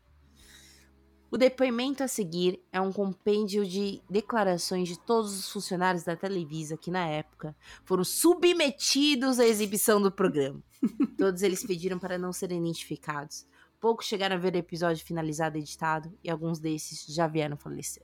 O 1.29 1.37
depoimento 1.37 2.03
a 2.03 2.07
seguir 2.07 2.63
é 2.71 2.79
um 2.79 2.93
compêndio 2.93 3.65
de 3.65 4.01
declarações 4.09 4.87
de 4.87 4.97
todos 4.97 5.37
os 5.37 5.51
funcionários 5.51 6.05
da 6.05 6.15
Televisa 6.15 6.77
que, 6.77 6.89
na 6.89 7.05
época, 7.05 7.53
foram 7.83 8.05
submetidos 8.05 9.37
à 9.37 9.45
exibição 9.45 10.01
do 10.01 10.09
programa. 10.09 10.63
Todos 11.17 11.41
eles 11.41 11.65
pediram 11.65 11.99
para 11.99 12.17
não 12.17 12.31
serem 12.31 12.59
identificados. 12.59 13.45
Poucos 13.77 14.05
chegaram 14.05 14.37
a 14.37 14.39
ver 14.39 14.53
o 14.53 14.57
episódio 14.57 15.05
finalizado 15.05 15.57
e 15.57 15.61
editado, 15.61 16.11
e 16.23 16.29
alguns 16.29 16.59
desses 16.59 17.05
já 17.13 17.27
vieram 17.27 17.57
falecer. 17.57 18.03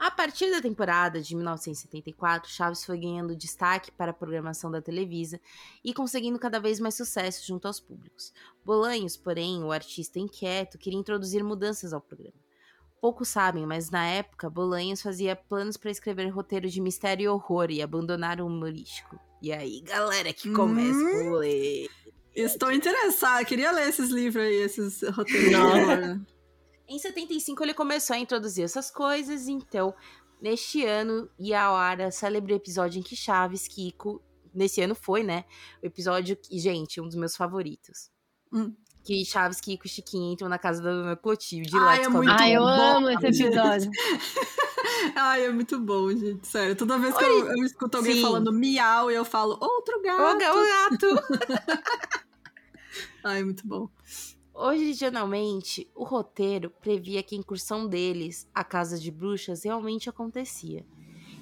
A 0.00 0.10
partir 0.10 0.50
da 0.50 0.62
temporada 0.62 1.20
de 1.20 1.36
1974, 1.36 2.50
Chaves 2.50 2.82
foi 2.82 2.96
ganhando 2.98 3.36
destaque 3.36 3.92
para 3.92 4.12
a 4.12 4.14
programação 4.14 4.70
da 4.70 4.80
Televisa 4.80 5.38
e 5.84 5.92
conseguindo 5.92 6.38
cada 6.38 6.58
vez 6.58 6.80
mais 6.80 6.94
sucesso 6.94 7.46
junto 7.46 7.66
aos 7.68 7.78
públicos. 7.78 8.32
Bolanhos, 8.64 9.18
porém, 9.18 9.62
o 9.62 9.70
artista 9.70 10.18
inquieto, 10.18 10.78
queria 10.78 10.98
introduzir 10.98 11.44
mudanças 11.44 11.92
ao 11.92 12.00
programa. 12.00 12.32
Poucos 12.98 13.28
sabem, 13.28 13.66
mas 13.66 13.90
na 13.90 14.06
época, 14.06 14.48
Bolanhos 14.48 15.02
fazia 15.02 15.36
planos 15.36 15.76
para 15.76 15.90
escrever 15.90 16.28
roteiro 16.30 16.66
de 16.70 16.80
mistério 16.80 17.24
e 17.24 17.28
horror 17.28 17.70
e 17.70 17.82
abandonar 17.82 18.40
o 18.40 18.46
humorístico. 18.46 19.20
E 19.42 19.52
aí, 19.52 19.82
galera, 19.82 20.32
que 20.32 20.50
começa 20.50 20.98
Hum. 20.98 21.32
o 21.32 21.36
ler. 21.36 21.90
Estou 22.34 22.72
interessada, 22.72 23.44
queria 23.44 23.70
ler 23.70 23.90
esses 23.90 24.08
livros 24.08 24.42
aí, 24.46 24.54
esses 24.62 25.02
roteiros. 25.10 25.52
Nossa. 25.52 26.39
Em 26.90 26.98
75 26.98 27.62
ele 27.62 27.72
começou 27.72 28.16
a 28.16 28.18
introduzir 28.18 28.64
essas 28.64 28.90
coisas, 28.90 29.46
então 29.46 29.94
neste 30.42 30.84
ano 30.84 31.30
ia 31.38 31.62
ao 31.62 31.76
ar 31.76 32.00
a 32.00 32.10
célebre 32.10 32.52
episódio 32.52 32.98
em 32.98 33.02
que 33.02 33.14
Chaves, 33.14 33.68
Kiko, 33.68 34.20
nesse 34.52 34.82
ano 34.82 34.96
foi, 34.96 35.22
né? 35.22 35.44
O 35.80 35.86
episódio 35.86 36.36
que, 36.36 36.58
gente, 36.58 37.00
um 37.00 37.06
dos 37.06 37.14
meus 37.14 37.36
favoritos. 37.36 38.10
Hum. 38.52 38.74
Que 39.04 39.24
Chaves, 39.24 39.60
Kiko 39.60 39.86
e 39.86 39.88
Chiquinho 39.88 40.32
entram 40.32 40.48
na 40.48 40.58
casa 40.58 40.82
da 40.82 40.90
Dona 40.90 41.14
Clotilde. 41.14 41.70
De 41.70 41.76
Ai, 41.76 41.84
lá 41.84 41.96
é 41.96 42.08
muito 42.08 42.28
Ai, 42.32 42.56
eu 42.56 42.60
bom, 42.60 42.66
amo 42.66 43.10
esse 43.10 43.44
episódio. 43.44 43.90
Ai, 45.14 45.44
é 45.44 45.52
muito 45.52 45.78
bom, 45.78 46.10
gente. 46.10 46.44
Sério, 46.48 46.74
toda 46.74 46.98
vez 46.98 47.16
que 47.16 47.22
eu, 47.22 47.46
eu 47.56 47.64
escuto 47.64 47.98
alguém 47.98 48.16
Sim. 48.16 48.22
falando 48.22 48.52
miau, 48.52 49.12
eu 49.12 49.24
falo 49.24 49.56
outro 49.60 50.02
gato. 50.02 50.34
O 50.34 50.38
gato! 50.38 52.24
Ai, 53.22 53.44
muito 53.44 53.64
bom. 53.64 53.88
Originalmente, 54.52 55.90
o 55.94 56.04
roteiro 56.04 56.70
previa 56.70 57.22
que 57.22 57.34
a 57.34 57.38
incursão 57.38 57.86
deles 57.86 58.48
à 58.54 58.62
Casa 58.62 58.98
de 58.98 59.10
Bruxas 59.10 59.64
realmente 59.64 60.08
acontecia 60.08 60.84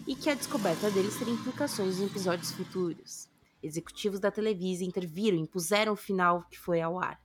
e 0.06 0.14
que 0.14 0.30
a 0.30 0.34
descoberta 0.34 0.90
deles 0.90 1.18
teria 1.18 1.34
implicações 1.34 2.00
em 2.00 2.06
episódios 2.06 2.52
futuros. 2.52 3.28
Executivos 3.62 4.20
da 4.20 4.30
Televisa 4.30 4.84
interviram 4.84 5.36
e 5.36 5.40
impuseram 5.40 5.92
o 5.92 5.96
final 5.96 6.44
que 6.50 6.58
foi 6.58 6.80
ao 6.80 6.98
ar. 6.98 7.20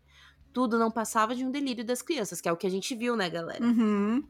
Tudo 0.51 0.77
não 0.77 0.91
passava 0.91 1.36
de 1.36 1.45
um 1.45 1.51
delírio 1.51 1.86
das 1.86 2.01
crianças, 2.01 2.41
que 2.41 2.49
é 2.49 2.51
o 2.51 2.57
que 2.57 2.67
a 2.67 2.69
gente 2.69 2.95
viu, 2.95 3.15
né, 3.15 3.29
galera? 3.29 3.63
Uhum. 3.63 4.27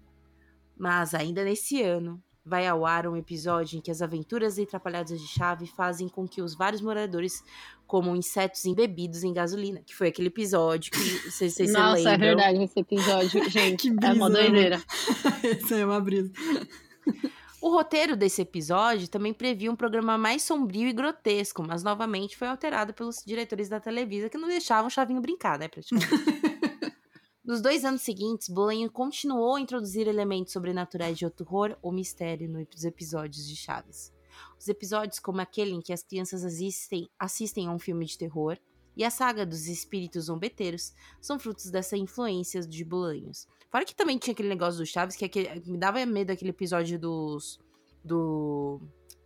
Mas 0.77 1.13
ainda 1.13 1.43
nesse 1.43 1.81
ano, 1.81 2.21
vai 2.45 2.67
ao 2.67 2.85
ar 2.85 3.07
um 3.07 3.15
episódio 3.15 3.77
em 3.77 3.81
que 3.81 3.89
as 3.89 4.01
aventuras 4.01 4.59
atrapalhadas 4.59 5.19
de 5.19 5.27
Chave 5.27 5.65
fazem 5.65 6.09
com 6.09 6.27
que 6.27 6.41
os 6.41 6.55
vários 6.55 6.81
moradores 6.81 7.43
comam 7.87 8.15
insetos 8.15 8.65
embebidos 8.65 9.23
em 9.23 9.33
gasolina, 9.33 9.81
que 9.85 9.95
foi 9.95 10.07
aquele 10.07 10.27
episódio 10.27 10.91
que 10.91 11.29
vocês, 11.29 11.53
se 11.53 11.67
Nossa, 11.67 12.01
é 12.01 12.11
lembram. 12.11 12.19
verdade 12.19 12.63
esse 12.63 12.79
episódio, 12.79 13.43
gente. 13.49 13.91
Que 13.91 14.05
é 14.05 14.11
uma 14.11 14.29
brisa, 14.29 14.29
né? 14.29 14.49
doideira. 14.49 14.83
Essa 15.43 15.75
é 15.75 15.85
uma 15.85 15.99
brisa. 16.01 16.31
O 17.61 17.69
roteiro 17.69 18.17
desse 18.17 18.41
episódio 18.41 19.07
também 19.07 19.33
previa 19.33 19.71
um 19.71 19.75
programa 19.75 20.17
mais 20.17 20.43
sombrio 20.43 20.89
e 20.89 20.91
grotesco, 20.91 21.63
mas 21.65 21.81
novamente 21.81 22.35
foi 22.35 22.49
alterado 22.49 22.93
pelos 22.93 23.23
diretores 23.25 23.69
da 23.69 23.79
Televisa 23.79 24.27
que 24.27 24.37
não 24.37 24.49
deixavam 24.49 24.87
o 24.87 24.89
Chavinho 24.89 25.21
brincar, 25.21 25.57
né, 25.57 25.69
praticamente. 25.69 26.09
Nos 27.43 27.61
dois 27.61 27.83
anos 27.83 28.01
seguintes, 28.01 28.47
Bolanho 28.47 28.89
continuou 28.89 29.55
a 29.55 29.59
introduzir 29.61 30.07
elementos 30.07 30.53
sobrenaturais 30.53 31.17
de 31.17 31.25
horror 31.25 31.75
ou 31.81 31.91
mistério 31.91 32.49
nos 32.49 32.85
episódios 32.85 33.45
de 33.47 33.55
Chaves. 33.55 34.13
Os 34.57 34.67
episódios 34.69 35.19
como 35.19 35.41
aquele 35.41 35.71
em 35.71 35.81
que 35.81 35.91
as 35.91 36.01
crianças 36.03 36.43
assistem, 36.45 37.09
assistem 37.19 37.67
a 37.67 37.71
um 37.71 37.79
filme 37.79 38.05
de 38.05 38.17
terror 38.17 38.57
e 38.95 39.03
a 39.03 39.09
saga 39.09 39.45
dos 39.45 39.67
espíritos 39.67 40.25
zombeteiros 40.25 40.93
são 41.19 41.37
frutos 41.37 41.69
dessa 41.69 41.97
influência 41.97 42.61
de 42.61 42.85
Bolanhos. 42.85 43.45
Fora 43.69 43.83
que 43.83 43.95
também 43.95 44.17
tinha 44.17 44.33
aquele 44.33 44.49
negócio 44.49 44.79
do 44.79 44.85
Chaves 44.85 45.15
que, 45.15 45.25
aquele- 45.25 45.61
me 45.65 45.77
dava 45.77 46.03
medo 46.05 46.31
aquele 46.31 46.51
episódio 46.51 46.97
dos. 46.97 47.59
do. 48.05 48.79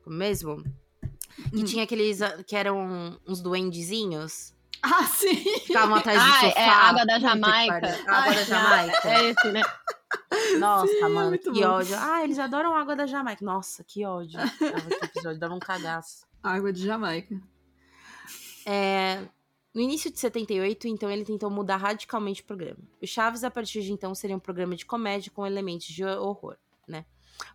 como 0.03 0.15
mesmo? 0.17 0.63
Que 1.51 1.61
Hum. 1.61 1.65
tinha 1.65 1.83
aqueles. 1.83 2.21
ah, 2.21 2.43
que 2.43 2.55
eram 2.55 3.19
uns 3.27 3.41
duendezinhos. 3.41 4.55
Ah, 4.95 5.05
sim! 5.05 5.35
Ficavam 5.65 5.95
atrás 5.95 6.17
do 6.21 6.25
Ah, 6.29 6.39
sofá. 6.41 6.59
é 6.61 6.69
a 6.69 6.75
água 6.75 7.05
da 7.05 7.19
Jamaica. 7.19 7.75
água 7.75 7.81
da 7.81 8.13
Ai, 8.13 8.45
Jamaica. 8.45 9.09
É 9.09 9.29
esse, 9.29 9.51
né? 9.51 9.61
Nossa, 10.59 10.87
Sim, 10.87 11.03
é 11.03 11.07
mano, 11.09 11.37
que 11.37 11.49
bom. 11.51 11.61
ódio. 11.67 11.95
Ah, 11.99 12.23
eles 12.23 12.39
adoram 12.39 12.75
água 12.75 12.95
da 12.95 13.05
Jamaica. 13.05 13.43
Nossa, 13.43 13.83
que 13.83 14.05
ódio. 14.05 14.39
Episódio, 15.03 15.39
dava 15.39 15.53
um 15.53 15.59
cagaço. 15.59 16.25
Água 16.41 16.71
de 16.71 16.83
Jamaica. 16.85 17.35
É, 18.65 19.21
no 19.73 19.81
início 19.81 20.11
de 20.11 20.19
78, 20.19 20.87
então, 20.87 21.09
ele 21.09 21.25
tentou 21.25 21.49
mudar 21.49 21.77
radicalmente 21.77 22.41
o 22.41 22.45
programa. 22.45 22.79
O 23.01 23.07
Chaves, 23.07 23.43
a 23.43 23.51
partir 23.51 23.81
de 23.81 23.91
então, 23.91 24.13
seria 24.15 24.35
um 24.35 24.39
programa 24.39 24.75
de 24.75 24.85
comédia 24.85 25.31
com 25.33 25.45
elementos 25.45 25.87
de 25.87 26.03
horror, 26.05 26.55
né? 26.87 27.05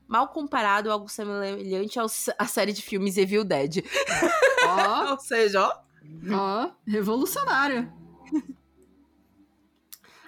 Mal 0.07 0.29
comparado, 0.29 0.91
algo 0.93 1.09
semelhante 1.09 1.99
à 2.39 2.47
série 2.47 2.73
de 2.73 2.83
filmes 2.83 3.17
Evil 3.17 3.45
Dead. 3.45 3.83
Ó, 4.67 5.11
Ou 5.13 5.19
seja, 5.19 5.63
ó, 5.67 5.75
ó, 6.33 6.71
revolucionário. 6.87 7.93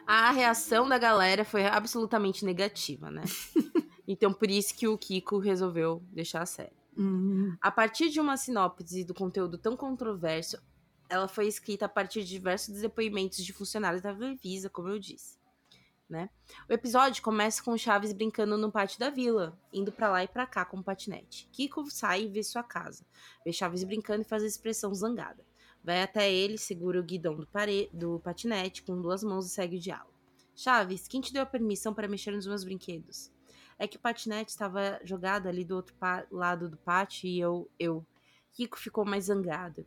a 0.06 0.30
reação 0.30 0.88
da 0.88 0.98
galera 0.98 1.44
foi 1.44 1.66
absolutamente 1.66 2.44
negativa, 2.44 3.10
né? 3.10 3.22
então, 4.06 4.32
por 4.32 4.50
isso 4.50 4.74
que 4.74 4.88
o 4.88 4.98
Kiko 4.98 5.38
resolveu 5.38 6.02
deixar 6.12 6.42
a 6.42 6.46
série. 6.46 6.76
Hum. 6.96 7.56
A 7.60 7.70
partir 7.70 8.08
de 8.10 8.20
uma 8.20 8.36
sinopse 8.36 9.04
do 9.04 9.14
conteúdo 9.14 9.58
tão 9.58 9.76
controverso, 9.76 10.58
ela 11.08 11.28
foi 11.28 11.46
escrita 11.46 11.86
a 11.86 11.88
partir 11.88 12.22
de 12.22 12.28
diversos 12.28 12.80
depoimentos 12.80 13.44
de 13.44 13.52
funcionários 13.52 14.02
da 14.02 14.14
Televisa, 14.14 14.70
como 14.70 14.88
eu 14.88 14.98
disse. 14.98 15.38
Né? 16.08 16.28
O 16.68 16.72
episódio 16.72 17.22
começa 17.22 17.62
com 17.62 17.76
Chaves 17.78 18.12
brincando 18.12 18.58
no 18.58 18.70
pátio 18.70 19.00
da 19.00 19.10
vila, 19.10 19.58
indo 19.72 19.90
pra 19.90 20.10
lá 20.10 20.22
e 20.22 20.28
pra 20.28 20.46
cá 20.46 20.64
com 20.64 20.76
o 20.76 20.84
patinete. 20.84 21.48
Kiko 21.50 21.90
sai 21.90 22.24
e 22.24 22.28
vê 22.28 22.42
sua 22.42 22.62
casa, 22.62 23.04
vê 23.44 23.52
Chaves 23.52 23.82
brincando 23.84 24.22
e 24.22 24.24
faz 24.24 24.42
a 24.42 24.46
expressão 24.46 24.94
zangada. 24.94 25.42
Vai 25.84 26.02
até 26.02 26.32
ele, 26.32 26.56
segura 26.56 26.98
o 26.98 27.04
guidão 27.04 27.36
do, 27.36 27.46
pare... 27.46 27.90
do 27.92 28.18
patinete 28.20 28.82
com 28.82 28.98
duas 28.98 29.22
mãos 29.22 29.46
e 29.46 29.50
segue 29.50 29.76
o 29.76 29.80
diálogo. 29.80 30.14
Chaves, 30.56 31.06
quem 31.06 31.20
te 31.20 31.32
deu 31.32 31.42
a 31.42 31.46
permissão 31.46 31.92
para 31.92 32.08
mexer 32.08 32.30
nos 32.30 32.46
meus 32.46 32.64
brinquedos? 32.64 33.30
É 33.78 33.86
que 33.86 33.96
o 33.96 34.00
patinete 34.00 34.50
estava 34.50 34.98
jogado 35.04 35.46
ali 35.46 35.64
do 35.64 35.76
outro 35.76 35.94
lado 36.30 36.70
do 36.70 36.78
pátio 36.78 37.28
e 37.28 37.38
eu, 37.38 37.70
eu. 37.78 38.06
Kiko 38.52 38.78
ficou 38.78 39.04
mais 39.04 39.24
zangado. 39.24 39.84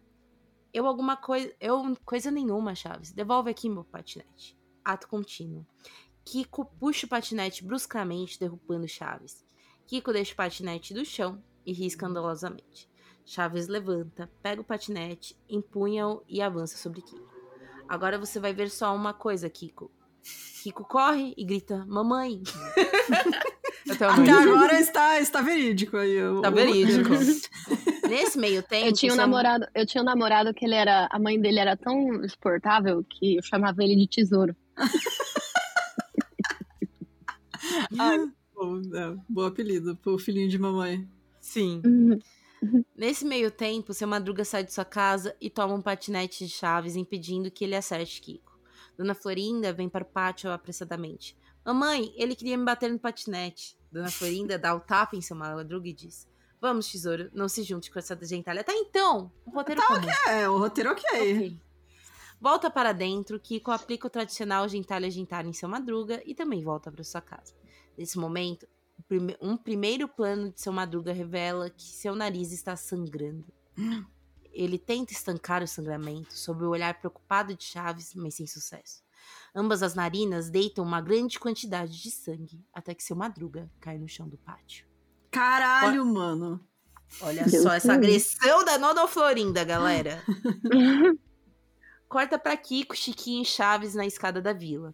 Eu 0.74 0.86
alguma 0.86 1.16
coisa. 1.18 1.52
Eu 1.60 1.98
coisa 2.06 2.30
nenhuma, 2.30 2.76
Chaves. 2.76 3.12
Devolve 3.12 3.50
aqui 3.50 3.70
meu 3.70 3.86
patinete. 3.86 4.56
Ato 4.84 5.08
contínuo. 5.08 5.66
Kiko 6.24 6.66
puxa 6.66 7.06
o 7.06 7.10
patinete 7.10 7.64
bruscamente, 7.64 8.40
derrubando 8.40 8.88
Chaves. 8.88 9.44
Kiko 9.88 10.12
deixa 10.12 10.34
o 10.34 10.36
patinete 10.36 10.94
do 10.94 11.06
chão 11.06 11.42
e 11.66 11.72
ri 11.72 11.86
escandalosamente. 11.86 12.90
Chaves 13.28 13.68
levanta, 13.68 14.30
pega 14.42 14.62
o 14.62 14.64
patinete, 14.64 15.36
empunha-o 15.50 16.24
e 16.30 16.42
avança 16.42 16.78
sobre 16.78 17.02
Kiko. 17.02 17.28
Agora 17.86 18.18
você 18.18 18.40
vai 18.40 18.54
ver 18.54 18.70
só 18.70 18.96
uma 18.96 19.14
coisa, 19.14 19.50
Kiko. 19.50 19.92
Kiko 20.64 20.86
corre 20.86 21.34
e 21.36 21.44
grita: 21.44 21.86
Mamãe! 21.88 22.42
Até 23.92 24.06
agora 24.06 24.80
está, 24.80 25.20
está 25.20 25.42
verídico 25.42 25.98
aí. 25.98 26.16
Está 26.18 26.50
verídico. 26.50 27.10
Nesse 28.08 28.38
meio 28.38 28.64
tempo. 28.64 28.88
Eu 28.88 28.94
tinha 28.94 29.12
um 29.12 29.18
namorado, 29.18 29.68
eu 29.76 29.86
tinha 29.86 30.02
um 30.02 30.06
namorado 30.06 30.54
que 30.54 30.66
ele 30.66 30.76
era. 30.76 31.10
A 31.12 31.20
mãe 31.20 31.40
dele 31.40 31.60
era 31.60 31.76
tão 31.76 32.24
exportável 32.24 33.04
que 33.04 33.36
eu 33.36 33.44
chamava 33.44 33.84
ele 33.84 33.98
de 33.98 34.08
tesouro. 34.08 34.56
Ai, 38.00 38.20
bom, 38.56 38.82
é, 38.94 39.18
bom 39.28 39.46
apelido 39.46 39.98
pro 39.98 40.18
filhinho 40.18 40.48
de 40.48 40.58
mamãe. 40.58 41.06
Sim. 41.42 41.82
Nesse 42.96 43.26
meio 43.26 43.52
tempo, 43.52 43.94
seu 43.94 44.08
Madruga 44.08 44.44
sai 44.44 44.64
de 44.64 44.74
sua 44.74 44.86
casa 44.86 45.36
e 45.40 45.50
toma 45.50 45.74
um 45.74 45.82
patinete 45.82 46.46
de 46.46 46.52
chaves, 46.52 46.96
impedindo 46.96 47.52
que 47.52 47.64
ele 47.64 47.76
acerte 47.76 48.22
Kiko. 48.22 48.58
Dona 48.98 49.14
Florinda 49.14 49.72
vem 49.72 49.88
para 49.88 50.04
o 50.04 50.08
pátio 50.08 50.52
apressadamente. 50.52 51.38
Mamãe, 51.64 52.14
ele 52.16 52.36
queria 52.36 52.58
me 52.58 52.66
bater 52.66 52.92
no 52.92 52.98
patinete. 52.98 53.78
Dona 53.92 54.10
Florinda 54.10 54.58
dá 54.58 54.74
o 54.74 54.80
tapa 54.80 55.16
em 55.16 55.22
seu 55.22 55.36
Madruga 55.36 55.88
e 55.88 55.94
diz: 55.94 56.28
Vamos, 56.60 56.88
tesouro, 56.88 57.30
não 57.34 57.48
se 57.48 57.62
junte 57.62 57.92
com 57.92 58.00
essa 58.00 58.18
gentalha. 58.24 58.64
Tá 58.64 58.74
então, 58.74 59.32
o 59.46 59.52
roteiro 59.52 59.82
tá, 59.82 59.88
comum. 59.88 60.08
É, 60.28 60.50
o 60.50 60.58
roteiro 60.58 60.92
ok. 60.92 61.04
okay. 61.06 61.60
Volta 62.40 62.70
para 62.70 62.94
dentro, 62.94 63.40
Kiko 63.40 63.72
aplica 63.72 64.06
o 64.08 64.10
tradicional 64.10 64.68
gentalha 64.70 65.10
gentalha 65.10 65.48
em 65.48 65.54
seu 65.54 65.68
Madruga 65.68 66.22
e 66.26 66.36
também 66.36 66.64
volta 66.64 66.92
para 66.92 67.04
sua 67.04 67.22
casa. 67.22 67.54
Nesse 67.98 68.18
momento, 68.20 68.68
um 69.42 69.56
primeiro 69.56 70.08
plano 70.08 70.52
de 70.52 70.62
seu 70.62 70.74
Madruga 70.74 71.14
revela 71.14 71.70
que 71.70 71.84
seu 71.84 72.16
nariz 72.16 72.52
está 72.52 72.76
sangrando. 72.76 73.46
Ele 74.52 74.78
tenta 74.78 75.14
estancar 75.14 75.62
o 75.62 75.68
sangramento 75.68 76.34
sob 76.34 76.64
o 76.66 76.70
olhar 76.70 77.00
preocupado 77.00 77.56
de 77.56 77.64
Chaves, 77.64 78.14
mas 78.16 78.36
sem 78.36 78.48
sucesso. 78.48 79.04
Ambas 79.56 79.84
as 79.84 79.96
narinas 79.96 80.50
deitam 80.50 80.84
uma 80.84 81.02
grande 81.02 81.40
quantidade 81.40 82.02
de 82.02 82.12
sangue 82.12 82.66
até 82.74 82.94
que 82.94 83.04
seu 83.04 83.16
Madruga 83.16 83.72
cai 83.80 83.98
no 83.98 84.08
chão 84.08 84.28
do 84.28 84.38
pátio. 84.38 84.86
Caralho, 85.32 86.06
mano. 86.06 86.66
Olha 87.22 87.44
Deus 87.46 87.64
só 87.64 87.74
essa 87.74 87.94
agressão 87.94 88.66
da 88.66 88.78
Nona 88.78 89.08
Florinda, 89.08 89.64
galera. 89.64 90.24
Corta 92.08 92.40
para 92.40 92.56
Kiko, 92.56 92.96
Chiquinho 92.96 93.42
e 93.42 93.46
Chaves 93.46 93.94
na 93.94 94.06
escada 94.06 94.42
da 94.42 94.54
vila. 94.54 94.94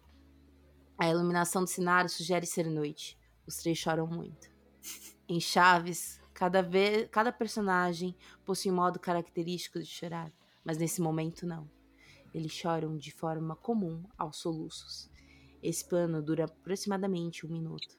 A 0.98 1.08
iluminação 1.08 1.62
do 1.62 1.70
cenário 1.70 2.08
sugere 2.08 2.46
ser 2.46 2.66
noite. 2.66 3.18
Os 3.46 3.56
três 3.56 3.78
choram 3.78 4.06
muito. 4.06 4.48
Em 5.28 5.40
Chaves, 5.40 6.20
cada, 6.32 6.62
vez, 6.62 7.08
cada 7.10 7.32
personagem 7.32 8.14
possui 8.44 8.70
um 8.70 8.74
modo 8.74 8.98
característico 8.98 9.78
de 9.78 9.86
chorar, 9.86 10.32
mas 10.64 10.78
nesse 10.78 11.00
momento 11.00 11.46
não. 11.46 11.70
Eles 12.32 12.52
choram 12.52 12.96
de 12.96 13.12
forma 13.12 13.54
comum 13.54 14.02
aos 14.18 14.38
soluços. 14.38 15.10
Esse 15.62 15.88
plano 15.88 16.22
dura 16.22 16.44
aproximadamente 16.44 17.46
um 17.46 17.50
minuto. 17.50 17.96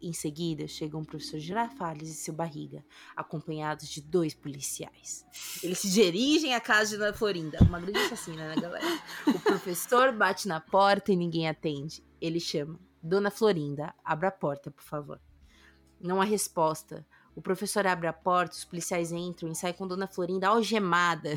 Em 0.00 0.12
seguida, 0.12 0.68
chegam 0.68 1.00
o 1.00 1.04
professor 1.04 1.40
Girafales 1.40 2.08
e 2.08 2.14
seu 2.14 2.32
barriga, 2.32 2.84
acompanhados 3.16 3.88
de 3.88 4.00
dois 4.00 4.32
policiais. 4.32 5.26
Eles 5.60 5.80
se 5.80 5.90
dirigem 5.90 6.54
à 6.54 6.60
casa 6.60 6.96
de 6.96 7.02
Ana 7.02 7.12
Florinda, 7.12 7.58
uma 7.62 7.80
grande 7.80 7.98
assassina, 7.98 8.54
né, 8.54 8.60
galera? 8.60 8.86
O 9.26 9.40
professor 9.40 10.12
bate 10.12 10.46
na 10.46 10.60
porta 10.60 11.12
e 11.12 11.16
ninguém 11.16 11.48
atende. 11.48 12.04
Ele 12.20 12.38
chama: 12.38 12.78
Dona 13.08 13.30
Florinda, 13.30 13.94
abra 14.04 14.28
a 14.28 14.30
porta, 14.32 14.70
por 14.70 14.84
favor. 14.84 15.18
Não 15.98 16.20
há 16.20 16.24
resposta. 16.24 17.06
O 17.34 17.40
professor 17.40 17.86
abre 17.86 18.06
a 18.06 18.12
porta, 18.12 18.56
os 18.56 18.64
policiais 18.64 19.12
entram 19.12 19.50
e 19.50 19.54
saem 19.54 19.72
com 19.72 19.86
Dona 19.86 20.06
Florinda 20.06 20.48
algemada. 20.48 21.36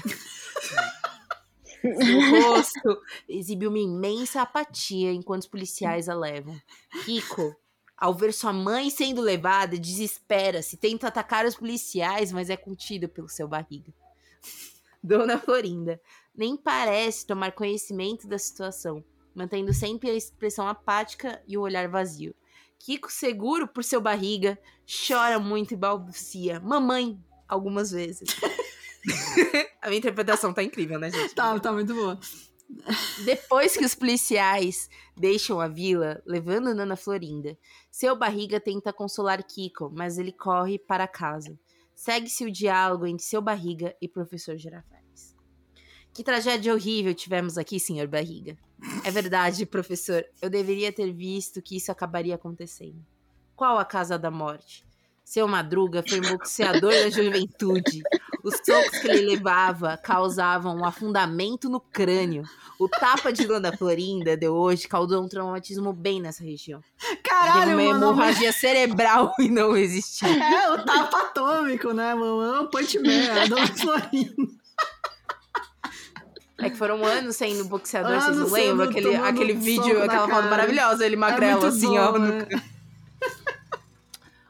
Seu 1.82 2.41
rosto 2.51 3.01
exibe 3.28 3.67
uma 3.67 3.80
imensa 3.80 4.41
apatia 4.41 5.13
enquanto 5.13 5.43
os 5.43 5.47
policiais 5.47 6.09
a 6.09 6.13
levam. 6.13 6.59
Kiko, 7.05 7.55
ao 7.95 8.13
ver 8.13 8.34
sua 8.34 8.51
mãe 8.51 8.89
sendo 8.89 9.22
levada, 9.22 9.80
desespera-se, 9.80 10.76
tenta 10.76 11.07
atacar 11.07 11.45
os 11.45 11.55
policiais, 11.55 12.34
mas 12.34 12.49
é 12.49 12.57
contido 12.57 13.07
pelo 13.07 13.30
seu 13.30 13.47
barriga. 13.47 13.93
Dona 15.01 15.38
Florinda 15.38 16.01
nem 16.36 16.57
parece 16.57 17.26
tomar 17.26 17.53
conhecimento 17.53 18.28
da 18.28 18.38
situação, 18.38 19.03
mantendo 19.36 19.73
sempre 19.73 20.09
a 20.09 20.13
expressão 20.13 20.67
apática 20.67 21.41
e 21.47 21.57
o 21.57 21.61
olhar 21.61 21.88
vazio. 21.88 22.36
Kiko, 22.79 23.11
seguro 23.11 23.67
por 23.67 23.84
seu 23.84 24.01
barriga, 24.01 24.57
chora 25.07 25.39
muito 25.39 25.73
e 25.73 25.77
balbucia: 25.77 26.59
Mamãe, 26.59 27.19
algumas 27.47 27.91
vezes. 27.91 28.29
a 29.82 29.88
minha 29.88 29.99
interpretação 29.99 30.53
tá 30.53 30.63
incrível, 30.63 30.99
né, 30.99 31.11
gente? 31.11 31.36
Tá, 31.36 31.59
tá 31.59 31.71
muito 31.71 31.93
boa. 31.93 32.19
Depois 33.25 33.75
que 33.75 33.86
os 33.86 33.93
policiais 33.93 34.89
deixam 35.15 35.59
a 35.59 35.67
vila, 35.67 36.21
levando 36.25 36.73
Nana 36.73 36.95
Florinda, 36.95 37.57
seu 37.91 38.15
barriga 38.15 38.59
tenta 38.59 38.93
consolar 38.93 39.43
Kiko, 39.43 39.91
mas 39.93 40.17
ele 40.17 40.32
corre 40.32 40.79
para 40.79 41.07
casa. 41.07 41.59
Segue-se 41.93 42.45
o 42.45 42.51
diálogo 42.51 43.05
entre 43.05 43.25
seu 43.25 43.41
barriga 43.41 43.95
e 44.01 44.07
professor 44.07 44.57
Girafales. 44.57 45.00
Que 46.14 46.24
tragédia 46.24 46.74
horrível 46.74 47.14
tivemos 47.14 47.57
aqui, 47.57 47.80
senhor 47.80 48.07
barriga. 48.07 48.57
É 49.05 49.12
verdade, 49.12 49.66
professor. 49.66 50.26
Eu 50.41 50.49
deveria 50.49 50.91
ter 50.91 51.12
visto 51.12 51.62
que 51.62 51.78
isso 51.78 51.91
acabaria 51.91 52.36
acontecendo. 52.36 53.05
Qual 53.55 53.78
a 53.78 53.86
casa 53.86 54.18
da 54.18 54.32
morte? 54.32 54.84
Seu 55.24 55.47
Madruga 55.47 56.03
foi 56.05 56.20
um 56.20 56.38
boxeador 56.38 56.91
da 56.91 57.09
juventude. 57.09 58.01
Os 58.43 58.55
socos 58.55 58.99
que 58.99 59.07
ele 59.07 59.36
levava 59.36 59.95
causavam 59.95 60.76
um 60.76 60.84
afundamento 60.84 61.70
no 61.70 61.80
crânio. 61.80 62.43
O 62.78 62.89
tapa 62.89 63.32
de 63.32 63.45
Dona 63.45 63.72
Florinda 63.78 64.36
de 64.36 64.49
hoje 64.49 64.89
causou 64.89 65.24
um 65.24 65.30
traumatismo 65.30 65.93
bem 65.93 66.20
nessa 66.20 66.43
região. 66.43 66.84
Caralho, 67.24 67.78
uma 67.78 67.93
mano. 67.93 68.05
hemorragia 68.07 68.51
cerebral 68.51 69.34
e 69.39 69.47
não 69.47 69.72
resistiu. 69.72 70.28
É, 70.28 70.72
o 70.72 70.84
tapa 70.84 71.20
atômico, 71.20 71.93
né, 71.93 72.14
mano? 72.14 72.41
É 72.41 72.59
um 72.59 72.68
punch 72.68 72.99
man, 72.99 73.41
a 73.41 73.47
Dona 73.47 73.68
Florinda. 73.68 74.62
É 76.62 76.70
que 76.70 76.78
foram 76.78 77.03
anos 77.03 77.36
sendo 77.36 77.66
boxeador, 77.66 78.12
anos 78.12 78.26
vocês 78.26 78.38
não 78.38 78.49
lembram? 78.49 78.89
Aquele, 78.89 79.16
aquele 79.16 79.53
vídeo, 79.53 80.01
aquela 80.03 80.28
foto 80.28 80.49
maravilhosa, 80.49 81.05
ele 81.05 81.16
é 81.16 81.18
magrelo, 81.18 81.66
é 81.66 81.68
assim, 81.70 81.88
bom, 81.88 81.97
ó. 81.97 82.18
Né? 82.18 82.47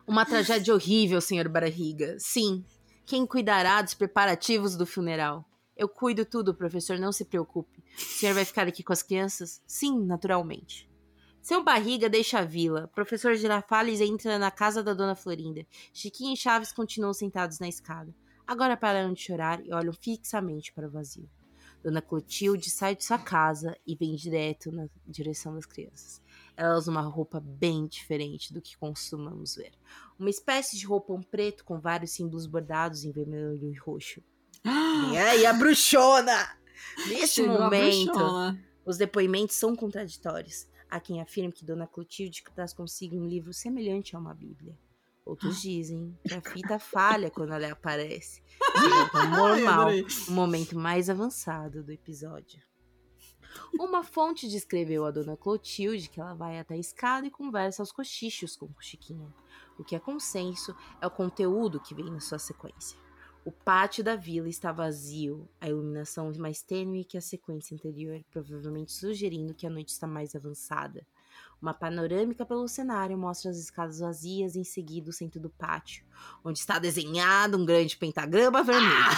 Uma 0.08 0.26
tragédia 0.26 0.74
horrível, 0.74 1.22
senhor 1.22 1.48
Barriga. 1.48 2.18
Sim. 2.20 2.66
Quem 3.06 3.26
cuidará 3.26 3.82
dos 3.82 3.94
preparativos 3.94 4.76
do 4.76 4.86
funeral? 4.86 5.46
Eu 5.76 5.88
cuido 5.88 6.26
tudo, 6.26 6.54
professor, 6.54 7.00
não 7.00 7.12
se 7.12 7.26
preocupe. 7.26 7.84
O 7.98 8.02
senhor 8.02 8.34
vai 8.34 8.46
ficar 8.46 8.68
aqui 8.68 8.84
com 8.84 8.94
as 8.94 9.02
crianças? 9.02 9.62
Sim, 9.66 10.06
naturalmente. 10.06 10.90
Seu 11.42 11.64
barriga 11.64 12.08
deixa 12.08 12.40
a 12.40 12.46
vila. 12.46 12.88
Professor 12.94 13.34
Girafales 13.36 14.00
entra 14.00 14.38
na 14.38 14.52
casa 14.52 14.84
da 14.84 14.94
dona 14.94 15.16
Florinda. 15.16 15.66
Chiquinho 15.92 16.34
e 16.34 16.38
Chaves 16.38 16.72
continuam 16.72 17.14
sentados 17.14 17.58
na 17.58 17.68
escada. 17.68 18.14
Agora 18.46 18.78
pararam 18.78 19.14
de 19.14 19.22
chorar 19.22 19.66
e 19.66 19.74
olham 19.74 19.94
fixamente 19.94 20.72
para 20.72 20.88
o 20.88 20.92
vazio. 20.92 21.28
Dona 21.84 22.02
Clotilde 22.02 22.70
sai 22.70 22.96
de 22.96 23.04
sua 23.04 23.18
casa 23.18 23.76
e 23.86 23.96
vem 23.96 24.16
direto 24.16 24.72
na 24.72 24.88
direção 25.06 25.56
das 25.56 25.66
crianças. 25.66 26.22
Ela 26.56 26.78
usa 26.78 26.92
uma 26.92 27.02
roupa 27.02 27.40
bem 27.40 27.88
diferente 27.88 28.54
do 28.54 28.62
que 28.62 28.78
costumamos 28.78 29.56
ver. 29.56 29.72
Uma 30.20 30.30
espécie 30.30 30.78
de 30.78 30.86
roupão 30.86 31.22
preto 31.22 31.66
com 31.66 31.80
vários 31.80 32.12
símbolos 32.12 32.46
bordados 32.46 33.04
em 33.04 33.12
vermelho 33.12 33.72
e 33.72 33.78
roxo. 33.78 34.22
e 35.12 35.18
aí, 35.18 35.46
a 35.46 35.54
bruxona! 35.54 36.58
Neste 37.08 37.42
Chegou 37.42 37.60
momento, 37.60 38.20
os 38.86 38.98
depoimentos 38.98 39.56
são 39.56 39.76
contraditórios. 39.76 40.68
Há 40.90 41.00
quem 41.00 41.22
afirme 41.22 41.54
que 41.54 41.66
Dona 41.66 41.88
Clotilde 41.88 42.44
traz 42.54 42.74
consigo 42.74 43.16
um 43.16 43.28
livro 43.28 43.54
semelhante 43.54 44.16
a 44.16 44.20
uma 44.20 44.34
Bíblia. 44.34 44.78
Outros 45.26 45.62
dizem 45.62 46.18
que 46.28 46.34
a 46.34 46.42
fita 46.42 46.80
falha 46.80 47.30
quando 47.30 47.54
ela 47.54 47.72
aparece. 47.72 48.42
É 49.14 49.28
normal, 49.36 49.90
o 50.28 50.32
momento 50.32 50.78
mais 50.78 51.10
avançado 51.10 51.84
do 51.84 51.92
episódio. 51.92 52.62
Uma 53.78 54.04
fonte 54.04 54.48
descreveu 54.48 55.06
a 55.06 55.12
dona 55.12 55.36
Clotilde 55.36 56.10
que 56.10 56.22
ela 56.22 56.34
vai 56.34 56.60
até 56.60 56.76
a 56.76 56.78
escada 56.78 57.28
e 57.28 57.32
conversa 57.32 57.82
aos 57.82 57.92
cochichos 57.92 58.56
com 58.56 58.66
o 58.66 58.76
Chiquinho. 58.80 59.34
O 59.78 59.84
que 59.84 59.96
é 59.96 60.00
consenso 60.00 60.76
é 61.02 61.08
o 61.08 61.12
conteúdo 61.12 61.80
que 61.80 61.94
vem 61.94 62.10
na 62.10 62.20
sua 62.20 62.40
sequência. 62.40 62.98
O 63.44 63.52
pátio 63.52 64.04
da 64.04 64.16
vila 64.16 64.48
está 64.48 64.72
vazio, 64.72 65.50
a 65.60 65.68
iluminação 65.68 66.32
mais 66.38 66.62
tênue 66.62 67.04
que 67.04 67.18
a 67.18 67.22
sequência 67.22 67.74
anterior, 67.74 68.24
provavelmente 68.30 68.92
sugerindo 68.92 69.56
que 69.56 69.66
a 69.66 69.70
noite 69.70 69.90
está 69.90 70.06
mais 70.06 70.36
avançada. 70.36 71.06
Uma 71.62 71.74
panorâmica 71.74 72.46
pelo 72.46 72.68
cenário 72.68 73.18
mostra 73.18 73.52
as 73.52 73.58
escadas 73.58 74.00
vazias 74.00 74.56
em 74.56 74.64
seguida 74.64 75.10
o 75.10 75.14
centro 75.14 75.40
do 75.40 75.50
pátio, 75.50 76.04
onde 76.44 76.60
está 76.60 76.80
desenhado 76.80 77.58
um 77.58 77.66
grande 77.66 77.98
pentagrama 77.98 78.64
vermelho. 78.64 79.18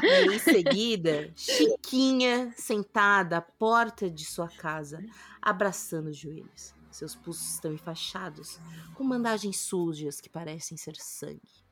E 0.00 0.34
em 0.34 0.38
seguida, 0.38 1.32
Chiquinha 1.34 2.52
sentada 2.56 3.38
à 3.38 3.42
porta 3.42 4.08
de 4.08 4.24
sua 4.24 4.48
casa, 4.48 5.04
abraçando 5.42 6.08
os 6.08 6.16
joelhos. 6.16 6.72
Seus 6.90 7.14
pulsos 7.14 7.54
estão 7.54 7.72
enfaixados, 7.72 8.58
com 8.94 9.08
bandagens 9.08 9.58
sujas 9.58 10.20
que 10.20 10.28
parecem 10.28 10.76
ser 10.76 10.96
sangue. 10.96 11.64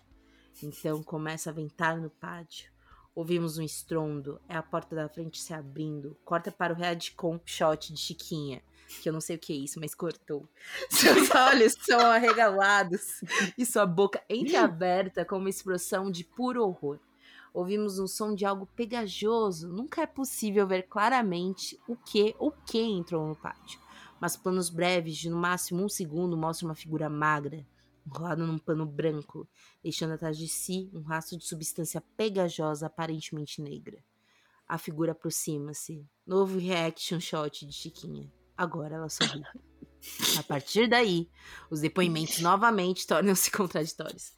Então 0.62 1.02
começa 1.02 1.50
a 1.50 1.52
ventar 1.52 2.00
no 2.00 2.10
pátio. 2.10 2.70
Ouvimos 3.16 3.56
um 3.56 3.62
estrondo, 3.62 4.38
é 4.46 4.54
a 4.54 4.62
porta 4.62 4.94
da 4.94 5.08
frente 5.08 5.40
se 5.40 5.54
abrindo. 5.54 6.14
Corta 6.22 6.52
para 6.52 6.74
o 6.74 6.76
headcom 6.76 7.40
shot 7.46 7.90
de 7.90 7.98
Chiquinha, 7.98 8.60
que 9.00 9.08
eu 9.08 9.12
não 9.14 9.22
sei 9.22 9.36
o 9.36 9.38
que 9.38 9.54
é 9.54 9.56
isso, 9.56 9.80
mas 9.80 9.94
cortou. 9.94 10.46
Seus 10.90 11.30
olhos 11.34 11.72
são 11.80 11.98
arregalados 11.98 13.22
e 13.56 13.64
sua 13.64 13.86
boca 13.86 14.22
entreaberta 14.28 15.24
com 15.24 15.38
uma 15.38 15.48
expressão 15.48 16.10
de 16.10 16.24
puro 16.24 16.62
horror. 16.62 16.98
Ouvimos 17.54 17.98
um 17.98 18.06
som 18.06 18.34
de 18.34 18.44
algo 18.44 18.68
pegajoso. 18.76 19.66
Nunca 19.66 20.02
é 20.02 20.06
possível 20.06 20.66
ver 20.66 20.82
claramente 20.82 21.80
o 21.88 21.96
que 21.96 22.36
ou 22.38 22.52
quem 22.66 22.98
entrou 22.98 23.26
no 23.26 23.34
pátio. 23.34 23.80
Mas 24.20 24.36
planos 24.36 24.68
breves 24.68 25.16
de 25.16 25.30
no 25.30 25.38
máximo 25.38 25.82
um 25.82 25.88
segundo 25.88 26.36
mostram 26.36 26.68
uma 26.68 26.74
figura 26.74 27.08
magra, 27.08 27.64
enrolada 28.06 28.46
num 28.46 28.58
pano 28.58 28.86
branco, 28.86 29.48
deixando 29.82 30.12
atrás 30.14 30.38
de 30.38 30.48
si 30.48 30.90
um 30.94 31.02
rastro 31.02 31.36
de 31.36 31.44
substância 31.44 32.00
pegajosa 32.16 32.86
aparentemente 32.86 33.60
negra. 33.60 34.02
A 34.68 34.78
figura 34.78 35.12
aproxima-se. 35.12 36.04
Novo 36.26 36.58
reaction 36.58 37.20
shot 37.20 37.66
de 37.66 37.72
Chiquinha. 37.72 38.32
Agora 38.56 38.96
ela 38.96 39.08
sorri. 39.08 39.42
A 40.38 40.42
partir 40.42 40.88
daí, 40.88 41.28
os 41.70 41.80
depoimentos 41.80 42.40
novamente 42.40 43.06
tornam-se 43.06 43.50
contraditórios. 43.52 44.34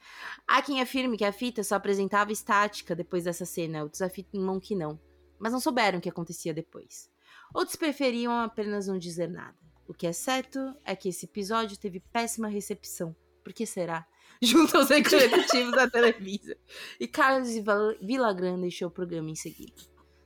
Há 0.46 0.62
quem 0.62 0.80
afirme 0.80 1.16
que 1.16 1.24
a 1.24 1.32
fita 1.32 1.62
só 1.62 1.76
apresentava 1.76 2.32
estática 2.32 2.94
depois 2.94 3.24
dessa 3.24 3.44
cena, 3.44 3.82
outros 3.82 4.02
afirmam 4.02 4.58
que 4.58 4.74
não, 4.74 4.98
mas 5.38 5.52
não 5.52 5.60
souberam 5.60 5.98
o 5.98 6.00
que 6.00 6.08
acontecia 6.08 6.54
depois. 6.54 7.10
Outros 7.54 7.76
preferiam 7.76 8.32
apenas 8.32 8.86
não 8.86 8.98
dizer 8.98 9.28
nada. 9.28 9.56
O 9.86 9.94
que 9.94 10.06
é 10.06 10.12
certo 10.12 10.74
é 10.84 10.94
que 10.94 11.08
esse 11.08 11.24
episódio 11.24 11.78
teve 11.78 12.00
péssima 12.00 12.48
recepção. 12.48 13.16
Por 13.48 13.54
que 13.54 13.64
será? 13.64 14.06
Junto 14.42 14.76
aos 14.76 14.90
executivos 14.90 15.72
da 15.72 15.88
Televisa. 15.88 16.54
E 17.00 17.08
Carlos 17.08 17.48
Villagrán 17.98 18.60
deixou 18.60 18.88
o 18.88 18.90
programa 18.90 19.30
em 19.30 19.34
seguida. 19.34 19.72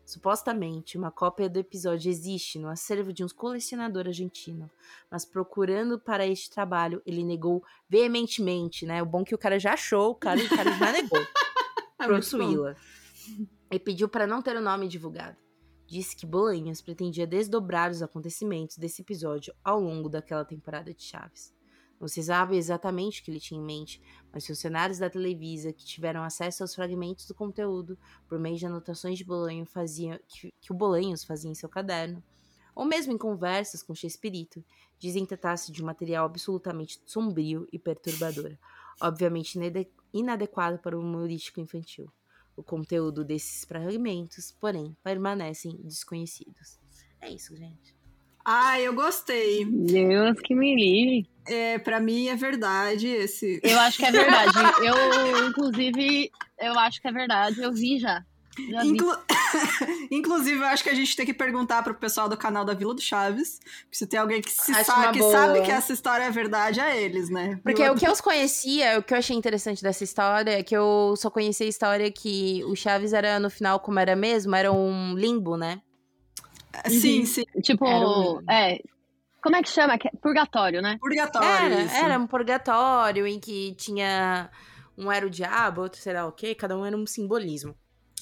Supostamente, 0.05 0.99
uma 0.99 1.13
cópia 1.13 1.49
do 1.49 1.61
episódio 1.61 2.11
existe 2.11 2.59
no 2.59 2.69
acervo 2.69 3.13
de 3.13 3.23
um 3.23 3.29
colecionador 3.29 4.09
argentino, 4.09 4.69
mas 5.09 5.25
procurando 5.25 6.01
para 6.01 6.27
este 6.27 6.51
trabalho, 6.51 7.01
ele 7.07 7.23
negou 7.23 7.63
veementemente, 7.89 8.85
né? 8.85 9.01
O 9.01 9.07
bom 9.07 9.21
é 9.21 9.25
que 9.27 9.35
o 9.37 9.39
cara 9.39 9.57
já 9.57 9.75
achou, 9.75 10.11
o 10.11 10.17
cara, 10.17 10.41
o 10.43 10.49
cara 10.49 10.73
já 10.73 10.91
negou. 10.91 11.25
É 12.01 12.05
Prossuí-la. 12.05 12.75
E 13.71 13.79
pediu 13.79 14.09
para 14.09 14.27
não 14.27 14.43
ter 14.43 14.57
o 14.57 14.61
nome 14.61 14.89
divulgado. 14.89 15.37
Disse 15.87 16.17
que 16.17 16.27
Bolanhas 16.27 16.83
pretendia 16.83 17.25
desdobrar 17.25 17.89
os 17.89 18.03
acontecimentos 18.03 18.77
desse 18.77 19.01
episódio 19.01 19.55
ao 19.63 19.79
longo 19.79 20.09
daquela 20.09 20.45
temporada 20.45 20.93
de 20.93 21.05
Chaves. 21.05 21.52
Se 22.09 22.23
sabe 22.23 22.57
exatamente 22.57 23.21
o 23.21 23.25
que 23.25 23.31
ele 23.31 23.41
tinha 23.41 23.61
em 23.61 23.65
mente, 23.65 24.03
mas 24.33 24.47
funcionários 24.47 24.99
da 24.99 25.09
Televisa 25.09 25.73
que 25.73 25.85
tiveram 25.85 26.23
acesso 26.23 26.63
aos 26.63 26.75
fragmentos 26.75 27.27
do 27.27 27.35
conteúdo 27.35 27.99
por 28.29 28.39
meio 28.39 28.57
de 28.57 28.67
anotações 28.67 29.19
de 29.19 29.25
Bolanho 29.25 29.65
faziam, 29.65 30.19
que, 30.27 30.53
que 30.61 30.73
o 30.73 30.75
Bolanhos 30.75 31.25
fazia 31.25 31.51
em 31.51 31.55
seu 31.55 31.69
caderno, 31.69 32.23
ou 32.75 32.85
mesmo 32.85 33.13
em 33.13 33.19
conversas 33.19 33.83
com 33.83 33.95
Chespirito, 33.95 34.65
dizem 34.99 35.27
tratar-se 35.27 35.71
de 35.71 35.83
um 35.83 35.87
material 35.87 36.27
absolutamente 36.27 37.01
sombrio 37.05 37.69
e 37.73 37.79
perturbador, 37.79 38.57
obviamente 39.01 39.59
inadequado 40.13 40.79
para 40.79 40.97
o 40.97 41.01
humorístico 41.01 41.61
infantil. 41.61 42.11
O 42.57 42.63
conteúdo 42.63 43.25
desses 43.25 43.65
fragmentos, 43.65 44.53
porém, 44.53 44.97
permanecem 45.03 45.77
desconhecidos. 45.83 46.79
É 47.21 47.31
isso, 47.31 47.57
gente. 47.57 48.02
Ah, 48.45 48.81
eu 48.81 48.95
gostei. 48.95 49.65
Deus 49.65 50.41
que 50.41 50.55
me 50.55 50.75
livre. 50.75 51.31
É, 51.47 51.79
para 51.79 51.99
mim 52.01 52.29
é 52.29 52.37
verdade 52.37 53.09
esse. 53.09 53.61
Eu 53.63 53.79
acho 53.81 53.99
que 53.99 54.05
é 54.05 54.13
verdade. 54.13 54.53
eu, 54.85 55.49
inclusive, 55.49 56.31
eu 56.59 56.79
acho 56.79 57.01
que 57.01 57.09
é 57.09 57.13
verdade. 57.13 57.61
Eu 57.61 57.73
vi 57.73 57.99
já. 57.99 58.25
já 58.71 58.85
Inclu... 58.85 59.13
inclusive, 60.11 60.61
eu 60.61 60.67
ave, 60.67 60.83
que 60.83 60.89
a 60.89 60.95
gente 60.95 61.17
tem 61.17 61.27
que 61.27 61.35
perguntar 61.35 61.83
pro 61.83 61.95
pessoal 61.95 62.29
do 62.29 62.37
canal 62.37 62.65
da 62.65 62.75
Vila 62.75 62.95
do 62.95 63.01
Chaves. 63.01 63.61
Se 63.91 64.07
tem 64.07 64.21
alguém 64.21 64.41
que, 64.41 64.51
se 64.51 64.73
sabe, 64.85 65.19
que 65.19 65.31
sabe 65.31 65.63
que 65.63 65.71
essa 65.71 65.93
história 65.93 66.25
é 66.25 66.31
verdade, 66.31 66.81
é 66.81 67.01
eles, 67.01 67.29
né? 67.29 67.59
Porque 67.63 67.89
o 67.89 67.97
que 67.97 68.07
eu 68.07 68.17
conhecia, 68.17 68.99
o 68.99 69.03
que 69.03 69.13
eu 69.13 69.19
achei 69.19 69.37
interessante 69.37 69.83
dessa 69.83 70.05
história 70.05 70.59
é 70.59 70.63
que 70.63 70.77
eu 70.77 71.15
só 71.17 71.29
conhecia 71.29 71.67
a 71.67 71.71
história 71.71 72.11
que 72.11 72.63
o 72.65 72.77
Chaves 72.77 73.13
era, 73.13 73.41
no 73.41 73.51
final, 73.51 73.81
como 73.81 73.99
era 73.99 74.15
mesmo, 74.15 74.55
era 74.55 74.73
um 74.73 75.15
limbo, 75.15 75.57
né? 75.57 75.81
Sim, 76.89 77.21
uhum. 77.21 77.27
sim. 77.27 77.45
Tipo, 77.63 77.87
um... 77.87 78.51
é. 78.51 78.81
Como 79.43 79.57
é 79.57 79.63
que 79.63 79.69
chama? 79.69 79.99
Purgatório, 80.21 80.81
né? 80.81 80.97
Purgatório. 81.01 81.49
Era, 81.49 81.81
isso. 81.83 81.97
era 81.97 82.19
um 82.19 82.27
purgatório 82.27 83.27
em 83.27 83.41
que 83.41 83.75
tinha. 83.75 84.49
Um 84.97 85.11
era 85.11 85.27
o 85.27 85.31
diabo, 85.31 85.81
outro 85.81 85.99
sei 86.01 86.13
lá 86.13 86.27
o 86.27 86.33
quê, 86.33 86.55
cada 86.55 86.77
um 86.77 86.85
era 86.85 86.97
um 86.97 87.07
simbolismo. 87.07 87.75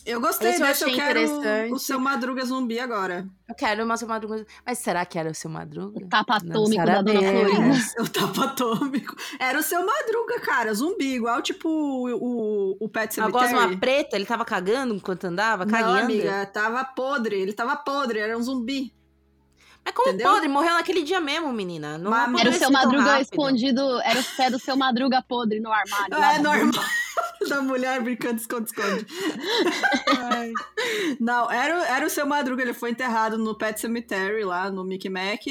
Eu 0.07 0.21
gostei 0.21 0.51
Esse 0.51 0.63
desse, 0.63 0.85
eu, 0.85 0.89
eu 0.89 0.95
quero 0.95 1.75
o 1.75 1.79
seu 1.79 2.01
Madruga 2.01 2.45
zumbi 2.45 2.79
agora. 2.79 3.29
Eu 3.49 3.55
quero 3.55 3.85
o 3.85 3.97
seu 3.97 4.09
Madruga 4.09 4.47
Mas 4.65 4.79
será 4.79 5.05
que 5.05 5.19
era 5.19 5.31
o 5.31 5.35
seu 5.35 5.51
Madruga? 5.51 5.99
O 5.99 6.09
tapa 6.09 6.37
atômico 6.37 6.85
da 6.85 7.03
Dona 7.03 7.21
Florinda. 7.21 7.79
o 8.01 8.09
tapa 8.09 8.45
atômico. 8.45 9.15
Era 9.39 9.59
o 9.59 9.63
seu 9.63 9.85
Madruga, 9.85 10.41
cara, 10.41 10.73
zumbi, 10.73 11.15
igual 11.15 11.43
tipo 11.43 11.69
o, 11.69 12.09
o, 12.15 12.77
o 12.81 12.89
Pet 12.89 13.15
Cemetery. 13.15 13.45
Agora 13.45 13.67
uma 13.67 13.79
preta, 13.79 14.17
ele 14.17 14.27
tava 14.27 14.45
cagando 14.45 14.95
enquanto 14.95 15.25
andava, 15.25 15.67
cagando? 15.67 15.93
Não, 15.93 16.05
amiga, 16.05 16.47
tava 16.47 16.85
podre, 16.85 17.37
ele 17.37 17.53
tava 17.53 17.77
podre, 17.77 18.21
era 18.21 18.37
um 18.37 18.43
zumbi. 18.43 18.95
Mas 19.85 19.95
como 19.95 20.09
Entendeu? 20.09 20.31
podre? 20.31 20.49
Morreu 20.49 20.75
naquele 20.75 21.03
dia 21.03 21.21
mesmo, 21.21 21.53
menina. 21.53 21.99
Não 21.99 22.15
era 22.39 22.51
o 22.51 22.53
seu 22.53 22.71
Madruga 22.71 23.21
escondido, 23.21 24.01
era 24.03 24.21
o 24.21 24.25
pé 24.37 24.51
do 24.51 24.59
seu 24.59 24.77
Madruga 24.77 25.23
podre 25.27 25.61
no 25.61 25.73
armário. 25.73 26.15
É, 26.15 26.39
normal. 26.39 26.85
da 27.49 27.63
mulher 27.63 28.03
brincando 28.03 28.41
esconde-esconde. 28.41 29.07
Não, 31.21 31.51
era, 31.51 31.87
era 31.89 32.07
o 32.07 32.11
seu 32.11 32.27
Madruga, 32.27 32.63
ele 32.63 32.75
foi 32.75 32.91
enterrado 32.91 33.39
no 33.39 33.57
Pet 33.57 33.81
Cemetery, 33.81 34.45
lá 34.45 34.71
no 34.71 34.85
Mickey 34.85 35.09
Mac, 35.09 35.47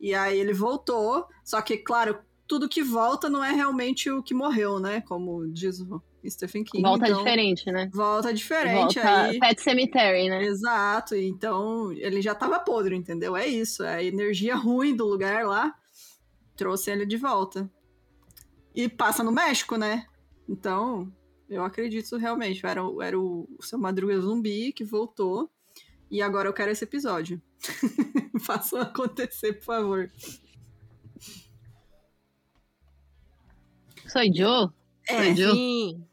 e 0.00 0.14
aí 0.14 0.38
ele 0.38 0.52
voltou, 0.52 1.26
só 1.44 1.60
que, 1.62 1.76
claro, 1.76 2.18
tudo 2.46 2.68
que 2.68 2.82
volta 2.82 3.28
não 3.28 3.42
é 3.42 3.52
realmente 3.52 4.10
o 4.10 4.22
que 4.22 4.34
morreu, 4.34 4.78
né? 4.78 5.00
Como 5.02 5.50
diz 5.50 5.80
o 5.80 6.02
Stephen 6.28 6.64
King. 6.64 6.82
Volta 6.82 7.06
então, 7.06 7.18
diferente, 7.18 7.72
né? 7.72 7.90
Volta 7.92 8.32
diferente. 8.32 9.00
Volta 9.00 9.22
aí... 9.22 9.38
Pet 9.38 9.62
Cemetery, 9.62 10.28
né? 10.28 10.44
Exato, 10.44 11.14
então 11.14 11.90
ele 11.92 12.20
já 12.20 12.34
tava 12.34 12.60
podre, 12.60 12.94
entendeu? 12.94 13.34
É 13.34 13.46
isso, 13.46 13.82
é 13.82 13.96
a 13.96 14.02
energia 14.02 14.54
ruim 14.54 14.94
do 14.94 15.06
lugar 15.06 15.46
lá 15.46 15.74
trouxe 16.56 16.90
ele 16.90 17.06
de 17.06 17.16
volta. 17.16 17.70
E 18.74 18.88
passa 18.88 19.22
no 19.22 19.32
México, 19.32 19.76
né? 19.76 20.06
Então, 20.48 21.12
eu 21.48 21.64
acredito 21.64 22.16
realmente. 22.16 22.64
Era, 22.64 22.82
era 23.02 23.18
o, 23.18 23.48
o 23.58 23.62
seu 23.62 23.78
Madruga 23.78 24.18
Zumbi 24.20 24.72
que 24.72 24.84
voltou. 24.84 25.50
E 26.10 26.22
agora 26.22 26.48
eu 26.48 26.52
quero 26.52 26.70
esse 26.70 26.84
episódio. 26.84 27.40
Façam 28.44 28.80
acontecer, 28.80 29.54
por 29.54 29.64
favor. 29.64 30.12
Sou 34.06 34.22
Joe? 34.32 34.70
É, 35.08 35.34
Sou 35.34 35.54
Sim. 35.54 36.06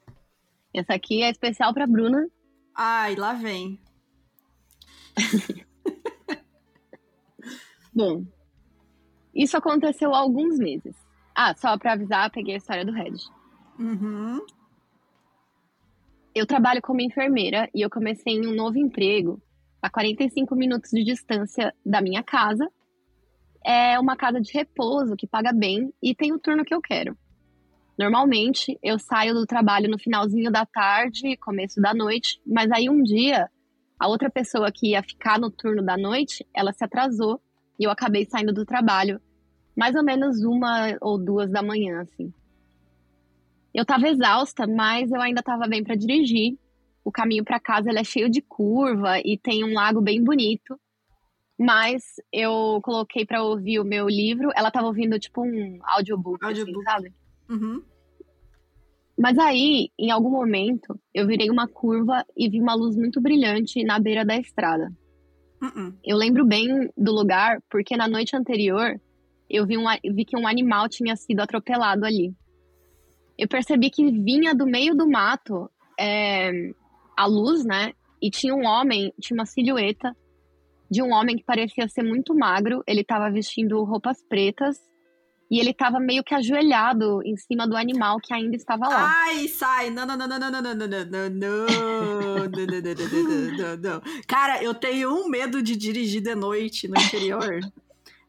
Essa 0.73 0.93
aqui 0.93 1.21
é 1.21 1.29
especial 1.29 1.73
pra 1.73 1.85
Bruna. 1.85 2.27
Ai, 2.73 3.15
lá 3.15 3.33
vem. 3.33 3.79
Bom, 7.93 8.25
isso 9.35 9.57
aconteceu 9.57 10.15
há 10.15 10.19
alguns 10.19 10.57
meses. 10.57 10.95
Ah, 11.35 11.53
só 11.55 11.77
pra 11.77 11.93
avisar, 11.93 12.31
peguei 12.31 12.55
a 12.55 12.57
história 12.57 12.85
do 12.85 12.91
Red. 12.91 13.17
Uhum 13.81 14.45
eu 16.33 16.45
trabalho 16.45 16.81
como 16.81 17.01
enfermeira 17.01 17.69
e 17.75 17.81
eu 17.81 17.89
comecei 17.89 18.33
em 18.33 18.47
um 18.47 18.55
novo 18.55 18.77
emprego 18.77 19.41
a 19.81 19.89
45 19.89 20.55
minutos 20.55 20.89
de 20.91 21.03
distância 21.03 21.73
da 21.85 22.01
minha 22.01 22.23
casa. 22.23 22.69
É 23.63 23.99
uma 23.99 24.15
casa 24.15 24.39
de 24.39 24.51
repouso 24.53 25.15
que 25.15 25.27
paga 25.27 25.51
bem 25.51 25.93
e 26.01 26.15
tem 26.15 26.31
o 26.31 26.39
turno 26.39 26.63
que 26.63 26.73
eu 26.73 26.81
quero. 26.81 27.17
Normalmente 27.99 28.79
eu 28.81 28.97
saio 28.97 29.33
do 29.33 29.45
trabalho 29.45 29.89
no 29.89 29.99
finalzinho 29.99 30.51
da 30.51 30.65
tarde, 30.65 31.37
começo 31.37 31.81
da 31.81 31.93
noite, 31.93 32.41
mas 32.45 32.71
aí 32.71 32.89
um 32.89 33.03
dia 33.03 33.49
a 33.99 34.07
outra 34.07 34.31
pessoa 34.31 34.71
que 34.71 34.91
ia 34.91 35.03
ficar 35.03 35.39
no 35.39 35.51
turno 35.51 35.83
da 35.83 35.95
noite, 35.95 36.47
ela 36.55 36.73
se 36.73 36.83
atrasou 36.83 37.39
e 37.77 37.83
eu 37.83 37.91
acabei 37.91 38.25
saindo 38.25 38.53
do 38.53 38.65
trabalho 38.65 39.21
mais 39.75 39.95
ou 39.95 40.03
menos 40.03 40.43
uma 40.43 40.97
ou 41.01 41.17
duas 41.17 41.51
da 41.51 41.61
manhã, 41.61 42.01
assim. 42.01 42.33
Eu 43.73 43.85
tava 43.85 44.09
exausta, 44.09 44.67
mas 44.67 45.11
eu 45.11 45.21
ainda 45.21 45.41
tava 45.41 45.67
bem 45.67 45.83
para 45.83 45.95
dirigir. 45.95 46.57
O 47.03 47.11
caminho 47.11 47.43
para 47.43 47.59
casa 47.59 47.89
é 47.89 48.03
cheio 48.03 48.29
de 48.29 48.41
curva 48.41 49.19
e 49.19 49.37
tem 49.37 49.63
um 49.63 49.73
lago 49.73 50.01
bem 50.01 50.23
bonito. 50.23 50.79
Mas 51.57 52.03
eu 52.31 52.79
coloquei 52.83 53.25
para 53.25 53.43
ouvir 53.43 53.79
o 53.79 53.85
meu 53.85 54.09
livro. 54.09 54.49
Ela 54.55 54.71
tava 54.71 54.87
ouvindo 54.87 55.17
tipo 55.19 55.41
um 55.41 55.79
audiobook, 55.83 56.43
assim, 56.43 56.59
audiobook. 56.59 56.87
Assim, 56.87 56.91
sabe? 56.91 57.13
Uhum. 57.49 57.83
Mas 59.17 59.37
aí, 59.37 59.89
em 59.97 60.09
algum 60.09 60.31
momento, 60.31 60.99
eu 61.13 61.27
virei 61.27 61.49
uma 61.49 61.67
curva 61.67 62.25
e 62.35 62.49
vi 62.49 62.59
uma 62.59 62.73
luz 62.73 62.95
muito 62.95 63.21
brilhante 63.21 63.83
na 63.83 63.99
beira 63.99 64.25
da 64.25 64.35
estrada. 64.35 64.91
Uhum. 65.61 65.93
Eu 66.03 66.17
lembro 66.17 66.45
bem 66.45 66.89
do 66.97 67.11
lugar 67.11 67.61
porque 67.69 67.95
na 67.95 68.07
noite 68.07 68.35
anterior 68.35 68.99
eu 69.47 69.65
vi, 69.65 69.77
um, 69.77 69.85
vi 70.13 70.25
que 70.25 70.35
um 70.35 70.47
animal 70.47 70.89
tinha 70.89 71.15
sido 71.15 71.39
atropelado 71.41 72.03
ali 72.03 72.33
eu 73.41 73.47
percebi 73.47 73.89
que 73.89 74.09
vinha 74.11 74.53
do 74.53 74.65
meio 74.65 74.95
do 74.95 75.09
mato 75.09 75.69
é, 75.99 76.51
a 77.17 77.25
luz, 77.25 77.65
né? 77.65 77.93
e 78.21 78.29
tinha 78.29 78.53
um 78.53 78.65
homem, 78.65 79.11
tinha 79.19 79.35
uma 79.35 79.45
silhueta 79.45 80.15
de 80.89 81.01
um 81.01 81.11
homem 81.11 81.37
que 81.37 81.43
parecia 81.43 81.87
ser 81.87 82.03
muito 82.03 82.35
magro. 82.35 82.83
Ele 82.85 83.03
tava 83.03 83.31
vestindo 83.31 83.83
roupas 83.83 84.23
pretas 84.29 84.77
e 85.49 85.59
ele 85.59 85.73
tava 85.73 85.99
meio 85.99 86.23
que 86.23 86.35
ajoelhado 86.35 87.21
em 87.25 87.35
cima 87.35 87.67
do 87.67 87.75
animal 87.75 88.19
que 88.21 88.33
ainda 88.33 88.55
estava 88.55 88.87
lá. 88.87 89.11
Ai, 89.25 89.47
sai! 89.47 89.89
Não, 89.89 90.05
não, 90.05 90.15
não, 90.15 90.27
não, 90.27 90.39
não, 90.39 90.51
não, 90.51 90.61
não, 90.61 90.75
não, 90.75 90.75
não, 90.75 90.95
não, 90.95 91.29
não, 91.29 91.67
não, 92.67 92.93
não, 92.93 93.57
não, 93.57 93.77
não. 93.77 94.01
Cara, 94.27 94.63
eu 94.63 94.73
tenho 94.73 95.11
um 95.11 95.27
medo 95.27 95.61
de 95.63 95.75
dirigir 95.75 96.21
de 96.21 96.35
noite 96.35 96.87
no 96.87 97.01
interior. 97.01 97.59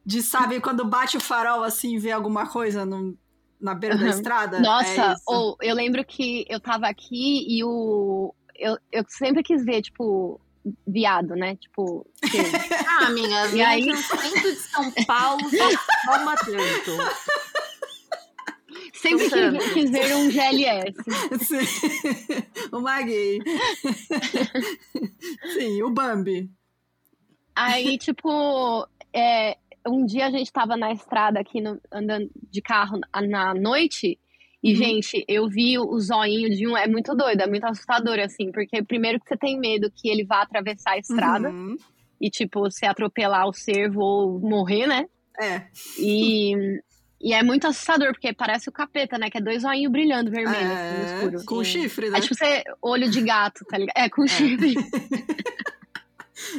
De, 0.05 0.21
sabe, 0.21 0.61
quando 0.61 0.85
bate 0.85 1.17
o 1.17 1.21
farol 1.21 1.63
assim, 1.63 1.97
ver 1.97 2.11
alguma 2.11 2.49
coisa 2.49 2.85
no, 2.85 3.17
na 3.63 3.75
beira 3.75 3.97
da 3.97 4.05
Uhum. 4.05 4.11
estrada? 4.11 4.61
Nossa, 4.61 5.13
é 5.13 5.15
ou 5.27 5.57
eu 5.63 5.75
lembro 5.75 6.05
que 6.05 6.45
eu 6.49 6.61
tava 6.61 6.87
aqui 6.89 7.47
e 7.49 7.65
o. 7.65 8.35
Eu, 8.55 8.77
eu 8.93 9.05
sempre 9.09 9.43
quis 9.43 9.65
ver, 9.65 9.81
tipo, 9.83 10.39
viado, 10.87 11.35
né? 11.37 11.57
Tipo. 11.57 12.07
que- 12.31 12.39
Ah, 12.87 13.07
amiga, 13.07 13.49
E 13.57 13.63
aí? 13.63 13.87
no 13.87 13.97
centro 13.97 14.43
de 14.51 14.57
São 14.57 14.91
Paulo, 15.07 15.43
toma 16.07 16.35
tanto. 16.37 17.23
sempre 18.95 19.31
quis, 19.31 19.73
quis 19.73 19.91
ver 19.91 20.15
um 20.17 20.31
GLS. 20.31 20.95
Sim. 21.45 21.67
o 22.73 22.81
Magui. 22.81 23.41
Sim, 25.55 25.83
o 25.83 25.91
Bambi. 25.91 26.51
Aí, 27.55 27.99
tipo, 27.99 28.87
é, 29.13 29.59
um 29.87 30.05
dia 30.05 30.27
a 30.27 30.31
gente 30.31 30.53
tava 30.53 30.77
na 30.77 30.93
estrada 30.93 31.41
aqui, 31.41 31.61
no- 31.61 31.81
andando 31.93 32.31
de 32.51 32.61
carro 32.63 32.99
na, 33.29 33.55
noite. 33.55 34.19
E, 34.63 34.71
Uhum. 34.73 34.77
gente, 34.77 35.25
eu 35.27 35.49
vi 35.49 35.77
o 35.79 35.99
zoinho 35.99 36.49
de 36.49 36.69
um. 36.69 36.77
É 36.77 36.87
muito 36.87 37.15
doido, 37.17 37.41
é 37.41 37.47
muito 37.49 37.65
assustador, 37.65 38.19
assim. 38.21 38.53
Porque, 38.53 38.83
primeiro, 38.83 39.19
que 39.19 39.27
você 39.29 39.37
tem 39.37 39.59
medo 39.59 39.91
que 39.95 40.09
ele 40.09 40.25
vá 40.25 40.43
atravessar 40.43 40.93
a 40.93 40.99
estrada 40.99 41.51
Uhum. 41.51 41.77
e, 42.21 42.31
tipo, 42.31 42.71
se 42.71 42.87
atropelar 42.87 43.49
o 43.49 43.53
cervo 43.53 44.01
ou 44.01 44.39
morrer, 44.41 44.87
né? 44.87 45.07
É. 45.41 45.67
E, 45.99 46.55
e 47.21 47.33
é 47.33 47.43
muito 47.43 47.67
assustador, 47.67 48.13
porque 48.13 48.33
parece 48.33 48.69
o 48.69 48.73
capeta, 48.73 49.19
né? 49.19 49.29
Que 49.31 49.39
é 49.39 49.41
dois 49.41 49.63
zoinhos 49.63 49.91
brilhando 49.91 50.31
vermelho 50.31 50.73
assim, 50.73 50.95
no 50.95 51.01
é 51.01 51.05
escuro. 51.07 51.45
com 51.45 51.65
Sim. 51.65 51.71
chifre, 51.83 52.11
né? 52.11 52.19
É 52.19 52.21
tipo 52.21 52.35
você, 52.37 52.63
olho 52.81 53.11
de 53.11 53.21
gato, 53.21 53.65
tá 53.69 53.77
ligado? 53.79 53.97
É, 53.97 54.09
com 54.09 54.25
chifre. 54.29 54.75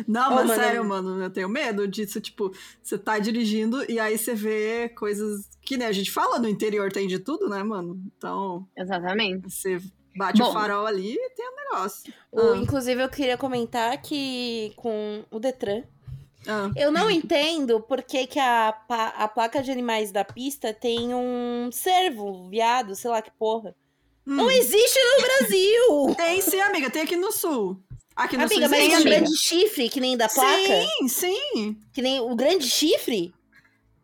Não, 0.07 0.31
Ô, 0.31 0.35
mas 0.35 0.47
mano, 0.47 0.61
sério, 0.63 0.85
mano, 0.85 1.23
eu 1.23 1.29
tenho 1.29 1.49
medo 1.49 1.87
disso, 1.87 2.19
tipo, 2.21 2.51
você 2.81 2.97
tá 2.97 3.19
dirigindo 3.19 3.89
e 3.91 3.99
aí 3.99 4.17
você 4.17 4.33
vê 4.35 4.89
coisas 4.89 5.49
que, 5.61 5.77
né, 5.77 5.85
a 5.87 5.91
gente 5.91 6.11
fala 6.11 6.39
no 6.39 6.47
interior 6.47 6.91
tem 6.91 7.07
de 7.07 7.19
tudo, 7.19 7.47
né, 7.49 7.63
mano? 7.63 8.01
Então, 8.17 8.67
Exatamente. 8.77 9.49
você 9.49 9.81
bate 10.15 10.41
o 10.41 10.45
Bom. 10.45 10.53
farol 10.53 10.85
ali 10.85 11.13
e 11.13 11.29
tem 11.31 11.45
um 11.49 11.55
negócio. 11.71 12.13
O- 12.31 12.39
Ah. 12.53 12.57
Inclusive, 12.57 13.01
eu 13.01 13.09
queria 13.09 13.37
comentar 13.37 13.99
que 14.01 14.73
com 14.75 15.23
o 15.31 15.39
Detran, 15.39 15.83
Ah, 16.45 16.69
eu 16.75 16.91
não 16.91 17.09
entendo 17.09 17.79
por 17.79 18.03
que, 18.03 18.27
que 18.27 18.37
a, 18.39 18.75
a 18.89 19.27
placa 19.29 19.63
de 19.63 19.71
animais 19.71 20.11
da 20.11 20.25
pista 20.25 20.73
tem 20.73 21.13
um 21.13 21.69
cervo, 21.71 22.49
viado, 22.49 22.95
sei 22.95 23.09
lá 23.09 23.21
que 23.21 23.31
porra. 23.31 23.73
hum. 24.27 24.35
Não 24.35 24.51
existe 24.51 24.99
no 24.99 25.21
Brasil! 25.21 26.15
Tem 26.17 26.41
sim, 26.41 26.59
amiga, 26.59 26.89
tem 26.91 27.03
aqui 27.03 27.15
no 27.15 27.31
sul. 27.31 27.81
Aqui 28.15 28.37
no 28.37 28.43
Amiga, 28.43 28.69
mas 28.69 28.79
tem 28.79 28.95
um 28.97 29.03
grande 29.03 29.37
chifre, 29.37 29.89
que 29.89 29.99
nem 29.99 30.15
da 30.15 30.29
placa? 30.29 30.51
Sim, 30.99 31.07
sim. 31.07 31.77
Que 31.91 32.01
nem 32.01 32.19
o 32.19 32.35
grande 32.35 32.69
chifre? 32.69 33.33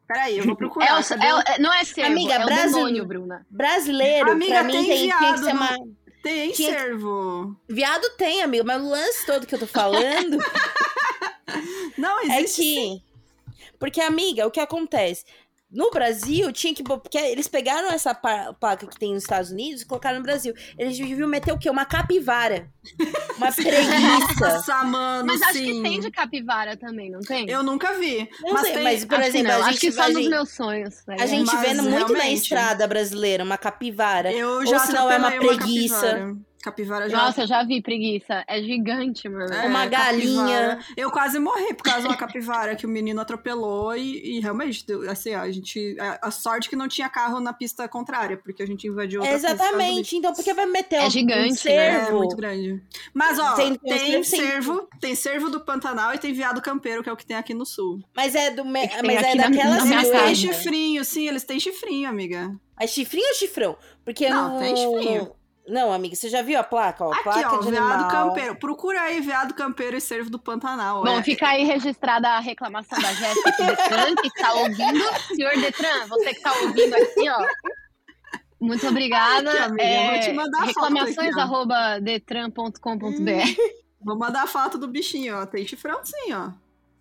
Peraí, 0.08 0.40
eu 0.40 0.44
vou 0.44 0.54
É 0.54 0.58
procurar. 0.58 0.88
é 0.88 0.94
o- 1.34 1.38
o- 1.38 1.42
é- 1.42 1.60
não 1.60 1.72
é 1.72 1.84
cervo, 1.84 2.12
Amiga, 2.12 2.34
é 2.34 2.40
o 2.42 2.46
Brasil- 2.46 2.74
demônio, 2.78 3.06
Bruna. 3.06 3.46
Brasileiro, 3.50 4.32
Amiga, 4.32 4.52
pra 4.54 4.64
mim, 4.64 4.72
tem 4.74 4.86
tem, 4.88 5.02
viado 5.04 5.34
que 5.36 5.44
ser 5.46 5.54
uma... 5.54 5.78
Tem 6.24 6.52
tinha- 6.52 6.72
cervo. 6.72 7.56
Viado 7.70 8.10
tem, 8.18 8.42
amigo, 8.42 8.66
mas 8.66 8.82
o 8.82 8.90
lance 8.90 9.26
todo 9.26 9.46
que 9.46 9.54
eu 9.56 9.60
tô 9.60 9.68
falando 9.68 10.38
Não, 11.98 12.20
é 12.22 12.26
existe 12.42 12.62
sim. 12.64 13.02
que. 13.04 13.70
Porque, 13.78 14.02
amiga, 14.02 14.46
o 14.48 14.52
que 14.52 14.60
acontece? 14.60 15.24
No 15.72 15.92
Brasil, 15.92 16.52
tinha 16.52 16.74
que. 16.74 16.82
Porque 16.84 17.18
eles 17.18 17.48
pegaram 17.48 17.92
essa 17.92 18.14
placa 18.16 18.88
que 18.88 18.98
tem 18.98 19.14
nos 19.14 19.22
Estados 19.22 19.52
Unidos 19.52 19.84
e 19.84 19.86
colocaram 19.86 20.18
no 20.18 20.24
Brasil. 20.24 20.52
Eles 20.78 20.98
deviam 20.98 21.28
meter 21.30 21.52
o 21.54 21.60
quê? 21.60 21.70
Uma 21.70 21.86
capivara. 21.86 22.68
Uma 23.38 23.52
preguiça. 23.54 24.40
Nossa, 24.54 24.84
mano, 24.84 25.28
Mas 25.28 25.42
acho 25.44 25.54
sim. 25.54 25.66
que 25.76 25.82
tem 25.84 26.00
de 26.00 26.10
capivara 26.10 26.76
também, 26.76 27.12
não 27.12 27.20
tem? 27.20 27.48
Eu 27.48 27.62
nunca 27.62 27.94
vi. 28.00 28.28
Não 28.42 28.54
mas 28.54 28.64
sei, 28.64 28.74
tem... 28.74 28.84
mas, 28.84 29.06
por 29.06 29.20
acho 29.20 29.22
que 29.32 29.38
exemplo, 29.38 29.48
não, 29.58 29.64
a 29.64 29.68
acho 29.70 29.80
que 29.80 29.86
gente, 29.88 29.96
só 29.96 30.02
a 30.02 30.08
nos 30.10 30.18
gente, 30.18 30.30
meus 30.30 30.50
sonhos. 30.50 30.96
tá 31.06 31.14
a 31.20 31.26
gente 31.28 31.54
Mas 31.54 31.62
vê 31.62 31.74
muito 31.76 31.92
na 31.92 31.98
realmente- 31.98 32.34
estrada 32.42 32.88
brasileira 32.88 33.44
uma 33.44 33.58
capivara. 33.58 34.32
Eu 34.34 34.50
Ou 34.50 34.66
já 34.66 34.80
se 34.80 34.92
não 34.92 35.12
é 35.12 35.18
uma 35.18 35.32
preguiça. 35.32 36.02
capivara. 36.02 36.49
Capivara 36.62 37.10
já. 37.10 37.18
Nossa, 37.18 37.42
eu 37.44 37.48
já 37.48 37.64
vi 37.64 37.82
preguiça. 37.82 38.44
É 38.48 38.62
gigante, 38.62 39.30
mano. 39.30 39.54
É, 39.54 39.66
uma 39.66 39.86
galinha. 39.86 40.36
capivara. 40.76 40.80
Eu 40.98 41.10
quase 41.10 41.40
morri 41.40 41.74
por 41.74 41.84
causa 41.84 42.02
de 42.02 42.08
uma 42.08 42.18
capivara 42.18 42.76
que 42.76 42.86
o 42.86 42.90
menino 42.90 43.22
atropelou 43.22 43.96
e, 43.96 44.38
e 44.38 44.40
realmente, 44.42 44.86
assim, 45.10 45.34
a 45.34 45.50
gente. 45.50 45.96
A, 46.00 46.28
a 46.28 46.32
sorte 46.32 46.70
que 46.70 46.76
não 46.76 46.88
tinha 46.88 47.08
carro 47.08 47.40
na 47.40 47.54
pista 47.54 47.88
contrária, 47.88 48.36
porque 48.38 48.62
a 48.62 48.68
gente 48.68 48.88
invadiu 48.88 49.22
outra 49.22 49.36
pista. 49.38 49.54
Exatamente. 49.54 50.16
Então, 50.18 50.34
por 50.34 50.44
que 50.44 50.54
vai 50.54 50.66
meter 50.66 50.98
É 50.98 51.08
um, 51.08 51.10
gigante, 51.10 51.40
né? 51.40 51.48
um 51.48 51.54
É 51.54 52.02
cervo? 52.04 52.18
muito 52.18 52.36
grande. 52.36 52.84
Mas, 53.14 53.40
ó, 53.40 53.54
Tem- 53.54 53.76
tem, 53.76 53.98
tem 53.98 54.24
cervo 54.24 54.50
cervo, 54.50 54.90
tem 55.00 55.16
cervo 55.16 55.50
do 55.50 55.62
Pantanal 55.62 56.14
e 56.14 56.18
tem 56.18 56.34
viado 56.34 56.62
campeiro, 56.62 57.02
que 57.02 57.10
é 57.10 57.14
o 57.14 57.18
que 57.18 57.26
tem 57.26 57.38
aqui 57.38 57.54
no 57.54 57.66
sul. 57.66 58.02
Mas 58.16 58.36
é 58.36 58.52
do 58.52 58.66
me... 58.66 58.84
É 58.84 59.02
mas 59.02 59.16
é 59.24 59.30
aqui 59.32 59.38
na- 59.64 59.78
Eles 59.96 60.10
têm 60.12 60.36
chifrinho, 60.36 61.06
sim, 61.06 61.28
eles 61.28 61.44
têm 61.44 61.60
chifrinho, 61.60 62.10
amiga. 62.10 62.54
É 62.78 62.86
chifrinho 62.88 63.28
ou 63.30 63.36
chifrão? 63.36 63.78
Porque 64.04 64.30
Não, 64.30 64.60
tem 64.60 64.76
chifrinho. 64.76 65.32
Não, 65.70 65.94
amiga, 65.94 66.16
você 66.16 66.30
já 66.30 66.42
viu 66.42 66.60
a 66.60 66.64
placa? 66.64 67.06
Ó, 67.06 67.12
Aqui, 67.14 67.24
placa 67.24 67.56
ó, 67.56 67.60
de 67.60 67.72
veado 67.72 67.94
animal. 67.94 68.10
campeiro. 68.10 68.56
Procura 68.56 69.02
aí 69.02 69.22
veado 69.22 69.54
campeiro 69.54 69.96
e 69.96 70.02
cervo 70.02 70.30
do 70.30 70.40
Pantanal. 70.40 71.04
Bom, 71.04 71.20
é. 71.20 71.24
fica 71.24 71.48
aí 71.48 71.64
registrada 71.64 72.28
a 72.30 72.40
reclamação 72.40 73.00
da 73.00 73.14
Jéssica 73.14 73.52
Detran, 73.52 74.16
que 74.16 74.28
está 74.28 74.54
ouvindo. 74.54 75.04
Senhor 75.36 75.52
Detran, 75.62 76.08
você 76.08 76.32
que 76.32 76.38
está 76.38 76.54
ouvindo 76.62 76.94
aqui, 76.96 77.30
ó. 77.30 77.46
Muito 78.60 78.86
obrigada. 78.88 79.52
Aqui, 79.52 79.60
amiga, 79.60 79.84
eu 79.84 80.12
vou 80.12 80.20
te 80.20 80.34
mandar 80.34 80.58
a 80.58 80.62
foto 80.62 80.68
reclamações 80.68 81.18
aqui, 81.30 81.40
ó. 81.40 81.42
arroba 81.42 82.00
detran.com.br. 82.00 83.62
Vou 84.02 84.18
mandar 84.18 84.44
a 84.44 84.48
foto 84.48 84.78
do 84.78 84.88
bichinho, 84.88 85.38
ó. 85.38 85.46
Tem 85.46 85.66
chifrão 85.66 86.00
sim, 86.04 86.34
ó. 86.34 86.52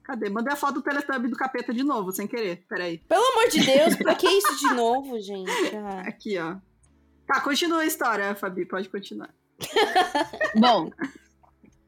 Cadê? 0.02 0.30
Mandei 0.30 0.52
a 0.52 0.56
foto 0.56 0.74
do 0.74 0.82
Teletubby 0.82 1.28
do 1.28 1.36
capeta 1.36 1.72
de 1.72 1.84
novo, 1.84 2.12
sem 2.12 2.26
querer. 2.26 2.64
Peraí. 2.68 2.98
Pelo 3.08 3.24
amor 3.24 3.48
de 3.50 3.60
Deus, 3.60 3.94
pra 3.96 4.14
que 4.14 4.26
isso 4.26 4.56
de 4.56 4.74
novo, 4.74 5.20
gente? 5.20 5.50
Ah. 5.76 6.08
Aqui, 6.08 6.38
ó. 6.38 6.56
Tá, 7.28 7.42
continua 7.42 7.82
a 7.82 7.86
história, 7.86 8.34
Fabi. 8.34 8.64
Pode 8.64 8.88
continuar. 8.88 9.28
Bom, 10.58 10.90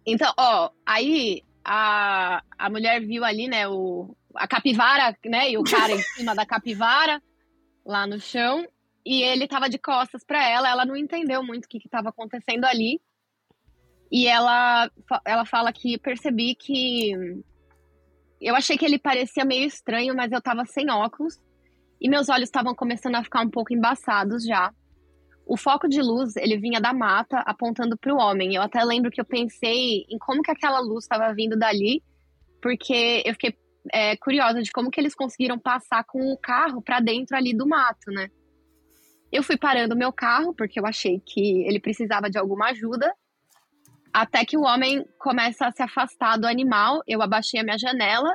então, 0.05 0.33
ó, 0.37 0.71
aí 0.85 1.43
a, 1.65 2.43
a 2.59 2.69
mulher 2.69 3.01
viu 3.01 3.25
ali, 3.25 3.49
né, 3.49 3.67
o, 3.67 4.15
a 4.35 4.47
capivara, 4.47 5.17
né, 5.25 5.51
e 5.51 5.57
o 5.57 5.65
cara 5.65 5.93
em 5.93 6.03
cima 6.03 6.35
da 6.35 6.45
capivara, 6.45 7.23
lá 7.87 8.07
no 8.07 8.21
chão, 8.21 8.67
e 9.05 9.23
ele 9.23 9.49
tava 9.49 9.71
de 9.71 9.79
costas 9.79 10.23
pra 10.25 10.47
ela, 10.47 10.69
ela 10.69 10.85
não 10.85 10.95
entendeu 10.95 11.43
muito 11.43 11.65
o 11.65 11.69
que 11.69 11.81
que 11.81 11.89
tava 11.89 12.11
acontecendo 12.11 12.65
ali, 12.65 13.01
e 14.13 14.27
ela, 14.27 14.91
ela 15.25 15.47
fala 15.47 15.73
que 15.73 15.97
percebi 15.99 16.55
que 16.55 17.13
eu 18.41 18.55
achei 18.57 18.77
que 18.77 18.85
ele 18.85 18.99
parecia 18.99 19.45
meio 19.45 19.67
estranho, 19.67 20.15
mas 20.15 20.33
eu 20.33 20.43
tava 20.43 20.67
sem 20.67 20.91
óculos, 20.91 21.41
e 22.01 22.11
meus 22.11 22.29
olhos 22.29 22.49
estavam 22.49 22.75
começando 22.75 23.15
a 23.15 23.23
ficar 23.23 23.43
um 23.43 23.51
pouco 23.51 23.73
embaçados 23.73 24.45
já. 24.45 24.73
O 25.51 25.57
foco 25.57 25.89
de 25.89 26.01
luz, 26.01 26.37
ele 26.37 26.57
vinha 26.57 26.81
da 26.81 26.93
mata 26.93 27.41
apontando 27.41 27.99
para 27.99 28.15
o 28.15 28.19
homem. 28.19 28.55
Eu 28.55 28.63
até 28.63 28.85
lembro 28.85 29.11
que 29.11 29.21
eu 29.21 29.25
pensei 29.25 30.07
em 30.09 30.17
como 30.17 30.43
que 30.43 30.51
aquela 30.53 30.79
luz 30.79 31.03
estava 31.03 31.35
vindo 31.35 31.59
dali, 31.59 32.05
porque 32.63 33.21
eu 33.27 33.33
fiquei 33.33 33.59
é, 33.93 34.17
curiosa 34.17 34.63
de 34.63 34.71
como 34.71 34.93
que 34.93 35.01
eles 35.01 35.13
conseguiram 35.13 35.59
passar 35.59 36.05
com 36.05 36.33
o 36.33 36.39
carro 36.39 36.81
para 36.81 37.01
dentro 37.01 37.37
ali 37.37 37.53
do 37.53 37.67
mato, 37.67 38.13
né? 38.13 38.31
Eu 39.33 39.43
fui 39.43 39.57
parando 39.57 39.97
meu 39.97 40.13
carro 40.13 40.55
porque 40.55 40.79
eu 40.79 40.87
achei 40.87 41.19
que 41.19 41.67
ele 41.67 41.81
precisava 41.81 42.31
de 42.31 42.39
alguma 42.39 42.67
ajuda. 42.67 43.13
Até 44.13 44.45
que 44.45 44.57
o 44.57 44.63
homem 44.63 45.05
começa 45.19 45.67
a 45.67 45.73
se 45.73 45.83
afastar 45.83 46.37
do 46.37 46.47
animal, 46.47 47.03
eu 47.09 47.21
abaixei 47.23 47.59
a 47.59 47.65
minha 47.65 47.77
janela, 47.77 48.33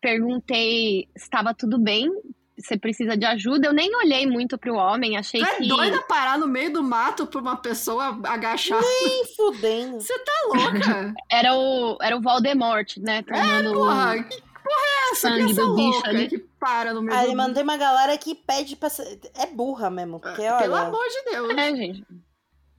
perguntei 0.00 1.10
se 1.14 1.24
estava 1.24 1.52
tudo 1.52 1.78
bem, 1.78 2.10
você 2.58 2.76
precisa 2.76 3.16
de 3.16 3.24
ajuda. 3.24 3.68
Eu 3.68 3.72
nem 3.72 3.94
olhei 3.96 4.26
muito 4.26 4.58
pro 4.58 4.74
homem, 4.74 5.16
achei 5.16 5.40
Tu 5.40 5.46
é 5.46 5.54
que 5.56 5.68
doida 5.68 6.02
parar 6.02 6.38
no 6.38 6.46
meio 6.46 6.72
do 6.72 6.82
mato 6.82 7.26
pra 7.26 7.40
uma 7.40 7.56
pessoa 7.56 8.18
agachar? 8.24 8.80
Nem 8.80 9.24
fudendo. 9.36 10.00
Você 10.00 10.18
tá 10.18 10.32
louca? 10.46 11.14
era 11.30 11.54
o, 11.54 11.98
era 12.00 12.16
o 12.16 12.20
Voldemort, 12.20 12.96
né? 12.98 13.22
Tomando 13.22 13.72
Porra, 13.72 14.22
que 14.22 14.40
porra 14.40 14.86
é 14.86 15.10
essa? 15.12 15.28
sangue 15.28 15.44
que 15.46 15.52
essa 15.52 15.62
do 15.62 15.74
bicho 15.74 15.90
louca 15.92 16.08
ali. 16.08 16.28
que 16.28 16.38
para 16.38 16.92
no 16.92 17.02
meio 17.02 17.16
Aí, 17.18 17.30
do 17.30 17.36
mano, 17.36 17.54
tem 17.54 17.62
uma 17.62 17.76
galera 17.76 18.16
que 18.18 18.34
pede 18.34 18.74
pra. 18.76 18.88
É 19.36 19.46
burra 19.46 19.88
mesmo, 19.90 20.18
porque, 20.20 20.42
olha... 20.42 20.58
Pelo 20.58 20.74
amor 20.74 21.06
de 21.08 21.30
Deus. 21.30 21.50
É, 21.56 21.76
gente. 21.76 22.04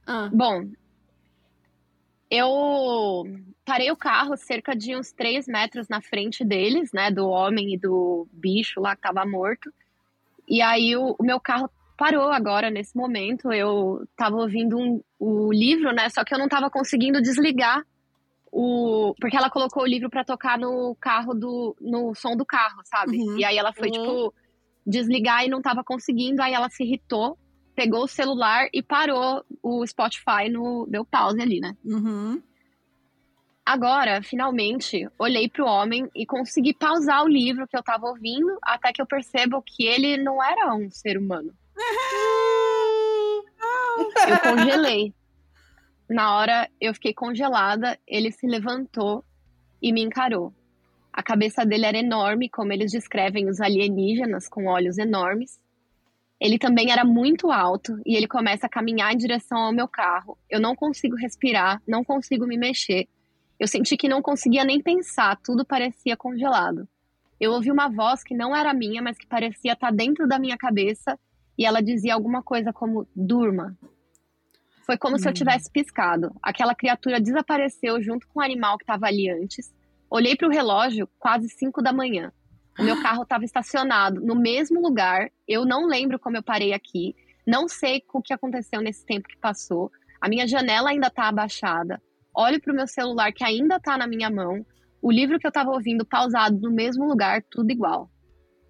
Ah, 0.06 0.30
Bom, 0.34 0.66
eu 2.30 3.26
parei 3.70 3.92
o 3.92 3.96
carro 3.98 4.36
cerca 4.36 4.76
de 4.76 4.96
uns 4.96 5.12
3 5.12 5.48
metros 5.48 5.88
na 5.88 6.02
frente 6.02 6.44
deles, 6.44 6.92
né? 6.92 7.12
Do 7.12 7.28
homem 7.28 7.74
e 7.74 7.78
do 7.78 8.28
bicho 8.32 8.80
lá 8.82 8.96
que 8.96 9.02
tava 9.02 9.26
morto. 9.26 9.72
E 10.48 10.62
aí 10.62 10.96
o, 10.96 11.16
o 11.20 11.24
meu 11.24 11.40
carro 11.40 11.70
parou 11.98 12.32
agora, 12.32 12.70
nesse 12.70 12.96
momento. 12.98 13.52
Eu 13.52 14.08
tava 14.16 14.36
ouvindo 14.38 14.78
um- 14.78 15.02
o 15.20 15.52
livro, 15.54 15.92
né? 15.94 16.10
Só 16.10 16.24
que 16.24 16.34
eu 16.34 16.40
não 16.40 16.48
tava 16.50 16.70
conseguindo 16.70 17.22
desligar 17.22 17.84
o 18.52 19.14
porque 19.22 19.38
ela 19.38 19.50
colocou 19.50 19.84
o 19.84 19.88
livro 19.88 20.10
pra 20.10 20.24
tocar 20.24 20.58
no 20.58 20.96
carro 21.00 21.34
do 21.36 21.76
no 21.80 22.16
som 22.16 22.36
do 22.36 22.46
carro, 22.46 22.82
sabe? 22.86 23.18
Uhum. 23.18 23.38
E 23.38 23.46
aí 23.46 23.58
ela 23.58 23.72
foi 23.74 23.88
Uhum. 23.90 23.94
tipo 23.94 24.34
desligar 24.88 25.46
e 25.46 25.50
não 25.50 25.62
tava 25.62 25.84
conseguindo, 25.84 26.42
aí 26.42 26.54
ela 26.54 26.70
se 26.70 26.84
irritou, 26.84 27.38
pegou 27.76 28.04
o 28.06 28.08
celular 28.08 28.68
e 28.74 28.82
parou 28.82 29.44
o 29.62 29.86
Spotify 29.86 30.50
no 30.50 30.88
deu 30.90 31.06
pause 31.06 31.40
ali, 31.40 31.60
né? 31.60 31.76
Uhum. 31.86 32.42
Agora, 33.70 34.24
finalmente, 34.24 35.08
olhei 35.20 35.48
pro 35.48 35.64
homem 35.64 36.10
e 36.16 36.26
consegui 36.26 36.74
pausar 36.74 37.24
o 37.24 37.28
livro 37.28 37.68
que 37.68 37.78
eu 37.78 37.84
tava 37.84 38.08
ouvindo, 38.08 38.58
até 38.64 38.92
que 38.92 39.00
eu 39.00 39.06
percebo 39.06 39.62
que 39.62 39.86
ele 39.86 40.18
não 40.18 40.44
era 40.44 40.74
um 40.74 40.90
ser 40.90 41.20
humano. 41.20 41.54
Eu 44.28 44.40
congelei. 44.40 45.14
Na 46.10 46.36
hora, 46.36 46.68
eu 46.82 46.96
fiquei 46.96 47.14
congelada, 47.14 47.96
ele 48.08 48.32
se 48.32 48.48
levantou 48.48 49.24
e 49.80 49.94
me 49.94 50.02
encarou. 50.02 50.52
A 51.14 51.22
cabeça 51.22 51.64
dele 51.64 51.86
era 51.86 52.00
enorme, 52.00 52.50
como 52.50 52.74
eles 52.74 52.92
descrevem 52.92 53.48
os 53.48 53.62
alienígenas, 53.62 54.50
com 54.50 54.66
olhos 54.66 54.98
enormes. 54.98 55.60
Ele 56.42 56.58
também 56.58 56.92
era 56.92 57.06
muito 57.06 57.52
alto 57.52 58.02
e 58.04 58.16
ele 58.16 58.28
começa 58.28 58.66
a 58.66 58.70
caminhar 58.70 59.14
em 59.14 59.18
direção 59.18 59.60
ao 59.60 59.72
meu 59.72 59.88
carro. 59.88 60.40
Eu 60.50 60.60
não 60.60 60.76
consigo 60.76 61.16
respirar, 61.16 61.80
não 61.88 62.04
consigo 62.04 62.48
me 62.48 62.58
mexer. 62.58 63.08
Eu 63.60 63.68
senti 63.68 63.98
que 63.98 64.08
não 64.08 64.22
conseguia 64.22 64.64
nem 64.64 64.82
pensar, 64.82 65.38
tudo 65.44 65.66
parecia 65.66 66.16
congelado. 66.16 66.88
Eu 67.40 67.52
ouvi 67.52 67.72
uma 67.72 67.90
voz 67.90 68.24
que 68.24 68.36
não 68.36 68.56
era 68.56 68.74
minha, 68.74 69.02
mas 69.02 69.18
que 69.18 69.28
parecia 69.28 69.74
estar 69.74 69.92
dentro 69.92 70.28
da 70.28 70.40
minha 70.40 70.58
cabeça, 70.58 71.20
e 71.58 71.66
ela 71.66 71.82
dizia 71.82 72.14
alguma 72.14 72.42
coisa 72.42 72.72
como: 72.72 73.06
durma. 73.14 73.78
Foi 74.86 74.98
como 74.98 75.20
se 75.20 75.28
eu 75.28 75.34
tivesse 75.34 75.70
piscado. 75.72 76.32
Aquela 76.42 76.74
criatura 76.74 77.20
desapareceu 77.20 78.02
junto 78.02 78.28
com 78.28 78.40
o 78.40 78.44
animal 78.44 78.78
que 78.78 78.84
estava 78.84 79.06
ali 79.06 79.30
antes. 79.30 79.72
Olhei 80.10 80.36
para 80.36 80.48
o 80.48 80.52
relógio, 80.52 81.08
quase 81.20 81.48
5 81.50 81.82
da 81.82 81.94
manhã. 81.94 82.32
O 82.80 82.84
meu 82.84 83.00
carro 83.04 83.24
estava 83.24 83.46
estacionado 83.46 84.20
no 84.22 84.36
mesmo 84.36 84.82
lugar. 84.82 85.30
Eu 85.48 85.66
não 85.66 85.86
lembro 85.86 86.18
como 86.18 86.38
eu 86.38 86.44
parei 86.44 86.74
aqui. 86.74 87.16
Não 87.46 87.68
sei 87.68 88.04
o 88.12 88.22
que 88.22 88.34
aconteceu 88.34 88.82
nesse 88.82 89.06
tempo 89.06 89.28
que 89.28 89.38
passou. 89.38 89.92
A 90.20 90.28
minha 90.28 90.48
janela 90.48 90.90
ainda 90.90 91.08
está 91.08 91.28
abaixada. 91.28 92.02
Olho 92.36 92.62
para 92.62 92.74
o 92.74 92.76
meu 92.76 92.88
celular 92.88 93.32
que 93.32 93.44
ainda 93.44 93.78
está 93.78 93.98
na 93.98 94.08
minha 94.08 94.30
mão. 94.30 94.66
O 95.02 95.12
livro 95.12 95.40
que 95.40 95.46
eu 95.46 95.50
estava 95.50 95.72
ouvindo 95.72 96.06
pausado 96.06 96.60
no 96.60 96.72
mesmo 96.72 97.06
lugar, 97.06 97.44
tudo 97.50 97.72
igual. 97.72 98.10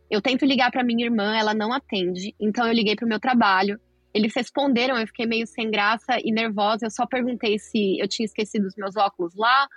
Eu 0.10 0.22
tento 0.22 0.46
ligar 0.46 0.72
para 0.72 0.84
minha 0.84 1.06
irmã, 1.06 1.36
ela 1.36 1.54
não 1.54 1.72
atende. 1.72 2.36
Então 2.40 2.66
eu 2.68 2.74
liguei 2.74 2.96
para 2.96 3.06
o 3.06 3.10
meu 3.10 3.20
trabalho. 3.20 3.80
Eles 4.14 4.34
responderam, 4.36 4.98
eu 4.98 5.06
fiquei 5.06 5.26
meio 5.26 5.46
sem 5.46 5.70
graça 5.70 6.18
e 6.24 6.32
nervosa. 6.32 6.86
Eu 6.86 6.92
só 6.92 7.06
perguntei 7.06 7.60
se 7.60 8.00
eu 8.00 8.08
tinha 8.08 8.26
esquecido 8.26 8.66
os 8.66 8.76
meus 8.76 8.96
óculos 8.96 9.36
lá. 9.36 9.68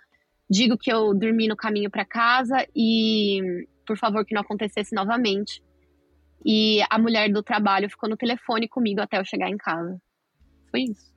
Digo 0.49 0.77
que 0.79 0.93
eu 0.93 1.15
dormi 1.15 1.49
no 1.49 1.57
caminho 1.57 1.91
para 1.91 2.05
casa 2.05 2.67
e, 2.75 3.67
por 3.87 3.99
favor, 3.99 4.25
que 4.25 4.35
não 4.35 4.43
acontecesse 4.43 4.95
novamente. 4.95 5.63
E 6.45 6.81
a 6.91 6.99
mulher 6.99 7.31
do 7.31 7.43
trabalho 7.43 7.89
ficou 7.89 8.09
no 8.09 8.17
telefone 8.17 8.69
comigo 8.69 9.01
até 9.01 9.19
eu 9.19 9.25
chegar 9.25 9.49
em 9.49 9.57
casa. 9.57 10.01
Foi 10.71 10.83
isso. 10.83 11.12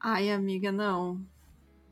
Ai, 0.00 0.30
amiga, 0.30 0.70
não. 0.72 1.20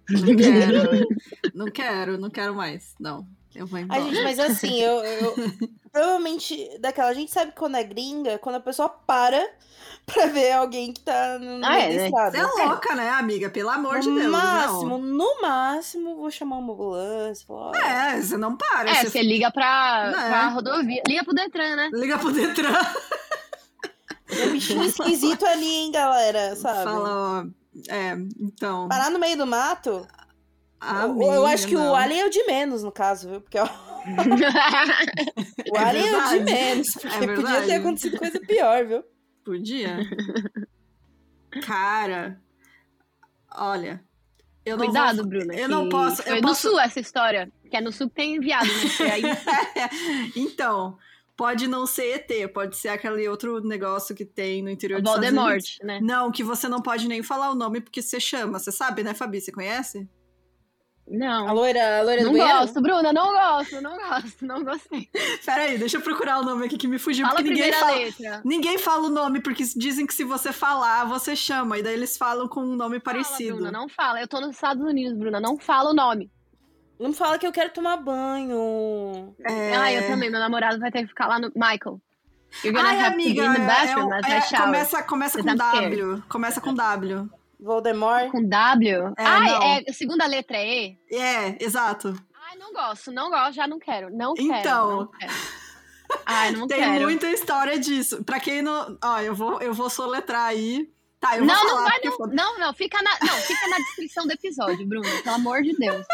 Não 0.10 0.36
quero. 0.36 1.06
não 1.54 1.66
quero, 1.70 2.18
não 2.18 2.28
quero 2.28 2.54
mais. 2.54 2.94
Não. 3.00 3.26
Eu 3.54 3.66
vou 3.66 3.78
embora. 3.78 4.02
A 4.02 4.04
gente, 4.04 4.22
mas 4.22 4.38
assim, 4.38 4.78
eu, 4.82 5.02
eu- 5.02 5.34
provavelmente 5.90 6.76
daquela, 6.78 7.08
a 7.08 7.14
gente 7.14 7.32
sabe 7.32 7.52
que 7.52 7.56
quando 7.56 7.76
é 7.76 7.84
gringa, 7.84 8.36
quando 8.38 8.56
a 8.56 8.60
pessoa 8.60 8.88
para 8.90 9.42
pra 10.04 10.26
ver 10.26 10.52
alguém 10.52 10.92
que 10.92 11.00
tá 11.00 11.38
no 11.38 11.58
no 11.58 11.64
Ah, 11.66 11.70
meio 11.70 12.00
é, 12.00 12.10
né? 12.10 12.10
Você 12.10 12.36
é 12.36 12.42
louca, 12.66 12.94
né, 12.94 13.08
amiga? 13.10 13.48
Pelo 13.48 13.70
amor 13.70 14.00
de 14.00 14.08
no 14.10 14.16
Deus. 14.18 14.30
máximo, 14.30 14.98
não. 14.98 15.00
no 15.00 15.40
máximo, 15.40 16.16
vou 16.16 16.30
chamar 16.30 16.58
uma 16.58 16.72
ambulância. 16.74 17.46
Falar, 17.46 17.70
ó, 17.70 17.74
É, 17.74 18.20
você 18.20 18.36
não 18.36 18.56
para. 18.58 18.90
É, 18.90 18.94
você 19.04 19.10
você 19.10 19.22
liga 19.22 19.50
pra, 19.50 20.10
Não, 20.12 20.20
é. 20.20 20.28
pra 20.28 20.48
rodovia. 20.48 21.02
Liga 21.08 21.24
pro 21.24 21.32
Detran, 21.34 21.76
né? 21.76 21.90
liga 21.94 22.18
pro 22.18 22.30
Detran. 22.30 22.72
Tem 24.26 24.48
um 24.48 24.52
bichinho 24.52 24.84
esquisito 24.84 25.46
ali, 25.46 25.66
hein, 25.66 25.92
galera, 25.92 26.54
sabe? 26.56 26.84
Fala, 26.84 27.42
ó. 27.42 27.63
É, 27.88 28.12
então. 28.40 28.88
Parar 28.88 29.10
no 29.10 29.18
meio 29.18 29.36
do 29.36 29.46
mato, 29.46 29.90
eu, 29.90 30.06
amiga, 30.80 31.32
eu 31.32 31.46
acho 31.46 31.66
que 31.66 31.74
não. 31.74 31.92
o 31.92 31.94
alien 31.94 32.20
é 32.22 32.26
o 32.26 32.30
de 32.30 32.44
menos, 32.44 32.82
no 32.82 32.92
caso, 32.92 33.28
viu? 33.30 33.40
Porque 33.40 33.58
ó, 33.58 33.64
o 35.72 35.76
É 35.76 35.84
alien 35.84 36.08
é 36.08 36.16
o 36.16 36.28
de 36.28 36.38
verdade. 36.38 36.44
menos. 36.44 36.92
Porque 36.92 37.06
É 37.08 37.18
podia 37.18 37.34
verdade. 37.36 37.66
ter 37.66 37.74
acontecido 37.74 38.18
coisa 38.18 38.40
pior, 38.40 38.86
viu? 38.86 39.04
Podia. 39.44 39.98
Cara, 41.62 42.40
olha. 43.54 44.02
Eu 44.64 44.78
não 44.78 44.86
Cuidado, 44.86 45.16
vou... 45.18 45.26
Bruna. 45.26 45.54
eu 45.54 45.68
não 45.68 45.88
posso- 45.90 46.22
eu 46.22 46.28
Foi 46.32 46.40
do 46.40 46.48
posso- 46.48 46.70
sul 46.70 46.80
essa 46.80 46.98
história. 46.98 47.52
Que 47.70 47.76
é 47.76 47.80
no 47.80 47.92
sul 47.92 48.08
que 48.08 48.14
tem 48.14 48.36
enviado, 48.36 48.66
né? 48.66 48.72
Aí. 49.12 49.22
então, 50.36 50.96
pode 51.36 51.66
não 51.66 51.86
ser 51.86 52.14
ET, 52.30 52.52
pode 52.52 52.76
ser 52.76 52.88
aquele 52.88 53.28
outro 53.28 53.60
negócio 53.60 54.14
que 54.14 54.24
tem 54.24 54.62
no 54.62 54.70
interior 54.70 55.00
O 55.00 55.02
dos 55.02 55.10
Estados 55.12 55.30
Voldemort, 55.30 55.52
Unidos. 55.54 55.78
né? 55.82 56.00
Não, 56.02 56.30
que 56.30 56.42
você 56.44 56.68
não 56.68 56.80
pode 56.80 57.08
nem 57.08 57.22
falar 57.22 57.50
o 57.50 57.54
nome 57.54 57.80
porque 57.80 58.00
você 58.02 58.18
chama. 58.20 58.58
Você 58.58 58.70
sabe, 58.72 59.02
né, 59.02 59.14
Fabi? 59.14 59.40
Você 59.40 59.50
conhece? 59.52 60.08
Não. 61.06 61.46
A 61.46 61.52
loira, 61.52 61.98
a 61.98 62.02
loira 62.02 62.22
Não 62.22 62.32
do 62.32 62.38
banheiro? 62.38 62.60
gosto, 62.60 62.80
Bruna, 62.80 63.12
não 63.12 63.30
gosto, 63.34 63.80
não 63.82 63.94
gosto, 63.94 64.46
não 64.46 64.64
gostei. 64.64 65.06
Peraí, 65.44 65.76
deixa 65.76 65.98
eu 65.98 66.00
procurar 66.00 66.38
o 66.40 66.42
nome 66.42 66.64
aqui 66.64 66.78
que 66.78 66.88
me 66.88 66.98
fugiu. 66.98 67.26
Fala 67.26 67.40
a 67.40 67.42
porque 67.42 67.50
ninguém 67.50 67.70
primeira 67.70 67.86
fala. 67.86 68.04
letra. 68.04 68.42
Ninguém 68.42 68.78
fala 68.78 69.06
o 69.08 69.10
nome, 69.10 69.40
porque 69.40 69.62
dizem 69.76 70.06
que 70.06 70.14
se 70.14 70.24
você 70.24 70.50
falar, 70.50 71.04
você 71.04 71.36
chama. 71.36 71.78
E 71.78 71.82
daí 71.82 71.92
eles 71.92 72.16
falam 72.16 72.48
com 72.48 72.60
um 72.62 72.74
nome 72.74 73.00
Fala, 73.00 73.18
parecido. 73.18 73.56
Bruna, 73.56 73.70
não 73.70 73.86
fala. 73.86 74.18
Eu 74.18 74.26
tô 74.26 74.40
nos 74.40 74.54
Estados 74.54 74.82
Unidos, 74.82 75.18
Bruna. 75.18 75.38
Não 75.40 75.58
fala 75.58 75.90
o 75.90 75.94
nome. 75.94 76.30
Não 77.04 77.12
fala 77.12 77.38
que 77.38 77.46
eu 77.46 77.52
quero 77.52 77.68
tomar 77.68 77.98
banho. 77.98 79.36
É... 79.44 79.76
Ah, 79.76 79.92
eu 79.92 80.06
também. 80.06 80.30
Meu 80.30 80.40
namorado 80.40 80.80
vai 80.80 80.90
ter 80.90 81.02
que 81.02 81.08
ficar 81.08 81.26
lá 81.26 81.38
no. 81.38 81.52
Michael. 81.54 82.00
You're 82.64 82.72
gonna 82.72 82.88
Ai, 82.88 82.96
have 82.98 83.12
amiga, 83.12 83.42
to 83.42 83.50
be 83.50 83.56
in 83.56 83.60
the 83.60 83.66
bathroom 83.66 84.14
é, 84.14 84.18
as 84.18 84.26
é, 84.26 84.38
I 84.38 84.40
shower. 84.42 84.64
começa, 84.64 85.02
começa 85.02 85.42
com 85.42 85.50
scared. 85.50 85.96
W. 85.96 86.22
Começa 86.30 86.60
com 86.62 86.72
W. 86.74 87.30
Voldemort. 87.60 88.30
Com 88.30 88.48
W? 88.48 89.14
É, 89.18 89.22
ah, 89.22 89.48
é. 89.48 89.90
A 89.90 89.92
segunda 89.92 90.24
letra 90.26 90.56
é 90.56 90.66
E? 90.66 90.98
É, 91.12 91.62
exato. 91.62 92.16
Ai, 92.48 92.56
não 92.56 92.72
gosto, 92.72 93.12
não 93.12 93.28
gosto, 93.28 93.52
já 93.52 93.68
não 93.68 93.78
quero. 93.78 94.08
Não 94.10 94.32
quero. 94.32 94.48
Então. 94.54 94.96
Não 95.00 95.06
quero. 95.08 95.32
Ai, 96.24 96.52
não 96.52 96.66
Tem 96.68 96.78
quero. 96.78 97.02
muita 97.02 97.26
história 97.26 97.78
disso. 97.78 98.24
Pra 98.24 98.40
quem 98.40 98.62
não. 98.62 98.96
Ó, 99.04 99.18
eu 99.18 99.34
vou, 99.34 99.60
eu 99.60 99.74
vou 99.74 99.90
soletrar 99.90 100.46
aí. 100.46 100.90
Tá, 101.24 101.36
eu 101.38 101.44
não, 101.44 101.54
vou 101.54 101.64
não 101.64 101.70
falar. 101.76 101.88
vai, 101.88 102.00
porque 102.00 102.22
não. 102.22 102.34
Não, 102.34 102.58
não, 102.58 102.74
fica 102.74 103.02
na, 103.02 103.10
não, 103.22 103.34
fica 103.38 103.68
na 103.68 103.76
descrição 103.78 104.26
do 104.26 104.32
episódio, 104.32 104.86
Bruna. 104.86 105.08
Pelo 105.22 105.36
amor 105.36 105.62
de 105.62 105.72
Deus. 105.76 106.04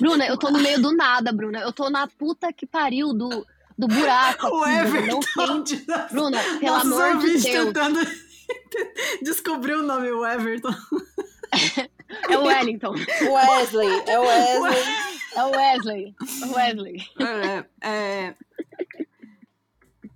Bruna, 0.00 0.26
eu 0.26 0.36
tô 0.38 0.50
no 0.50 0.58
meio 0.60 0.80
do 0.80 0.92
nada, 0.96 1.32
Bruna. 1.32 1.60
Eu 1.60 1.72
tô 1.72 1.90
na 1.90 2.06
puta 2.06 2.52
que 2.52 2.64
pariu 2.66 3.12
do, 3.12 3.46
do 3.76 3.86
buraco. 3.88 4.46
O 4.48 4.62
aqui, 4.64 4.84
Bruna. 4.88 5.06
Não 5.06 5.20
Everton. 5.20 5.20
tem. 5.36 5.62
de 5.64 5.86
nosso- 5.86 6.14
Bruna, 6.14 6.42
pelo 6.60 6.74
amor 6.74 7.18
de 7.18 7.26
Deus. 7.32 7.42
tentando 7.44 8.00
descobrir 9.22 9.74
o 9.74 9.82
nome, 9.82 10.10
o 10.10 10.24
Everton. 10.26 10.70
É 12.28 12.38
o 12.38 12.44
Wellington. 12.44 12.92
Wesley. 12.92 14.02
É 14.06 14.16
o 14.18 14.22
Wesley. 14.22 14.84
É 15.36 15.42
o 15.44 15.50
Wesley. 15.50 16.14
O 16.44 16.54
Wesley. 16.54 17.04
É, 17.18 17.64
é... 17.82 18.34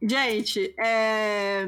Gente, 0.03 0.75
é. 0.79 1.67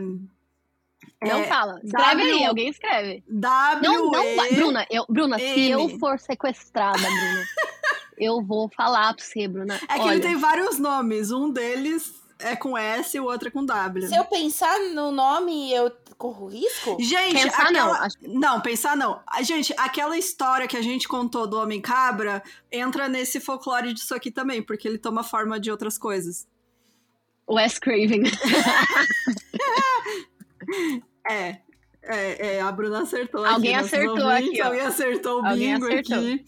Não 1.23 1.41
É, 1.41 1.47
fala. 1.47 1.81
Escreve 1.83 2.11
W- 2.23 2.35
aí, 2.35 2.45
alguém 2.45 2.69
escreve. 2.69 3.25
W. 3.29 3.93
Não, 3.93 4.11
não 4.11 4.37
vai. 4.37 4.53
Bruna, 4.55 4.87
eu, 4.91 5.05
Bruna 5.09 5.39
se 5.39 5.71
eu 5.71 5.89
for 5.99 6.19
sequestrada, 6.19 6.99
Bruna, 6.99 7.45
eu 8.19 8.43
vou 8.43 8.69
falar 8.77 9.15
pra 9.15 9.25
você, 9.25 9.47
Bruna. 9.49 9.77
É 9.89 9.95
que 9.95 10.01
Olha, 10.01 10.13
ele 10.15 10.21
tem 10.21 10.37
vários 10.37 10.79
nomes. 10.79 11.31
Um 11.31 11.51
deles 11.51 12.13
é 12.39 12.57
com 12.57 12.77
S 12.77 13.17
e 13.17 13.21
o 13.21 13.25
outro 13.25 13.49
é 13.49 13.51
com 13.51 13.65
W. 13.65 14.09
Se 14.09 14.17
eu 14.17 14.25
pensar 14.25 14.79
no 14.95 15.11
nome, 15.13 15.73
eu 15.73 15.91
corro 16.19 16.47
risco? 16.47 16.97
Gente, 17.01 17.43
Pensar 17.43 17.73
não, 17.73 17.91
aquela... 17.91 18.07
acho 18.07 18.17
Não, 18.23 18.61
pensar 18.61 18.97
não. 18.97 19.21
A 19.27 19.43
Gente, 19.43 19.75
aquela 19.77 20.17
história 20.17 20.69
que 20.69 20.77
a 20.77 20.83
gente 20.83 21.09
contou 21.09 21.47
do 21.49 21.59
Homem 21.59 21.81
Cabra 21.81 22.43
entra 22.71 23.09
nesse 23.09 23.41
folclore 23.41 23.93
disso 23.93 24.15
aqui 24.15 24.31
também, 24.31 24.63
porque 24.63 24.87
ele 24.87 24.99
toma 24.99 25.25
forma 25.25 25.59
de 25.59 25.71
outras 25.71 25.99
coisas. 25.99 26.47
Wes 27.49 27.79
Craven. 27.79 28.23
É. 31.29 31.57
É, 32.05 32.57
é, 32.57 32.61
a 32.61 32.73
Bruna 32.73 33.03
acertou 33.03 33.45
Alguém 33.45 33.77
aqui. 33.77 33.87
acertou 33.87 34.19
ouvintes, 34.25 34.49
aqui, 34.51 34.63
ó. 34.63 34.67
Alguém 34.67 34.81
acertou 34.81 35.41
o 35.41 35.47
Alguém 35.47 35.75
bingo 35.75 35.87
acertou. 35.87 36.17
aqui. 36.19 36.45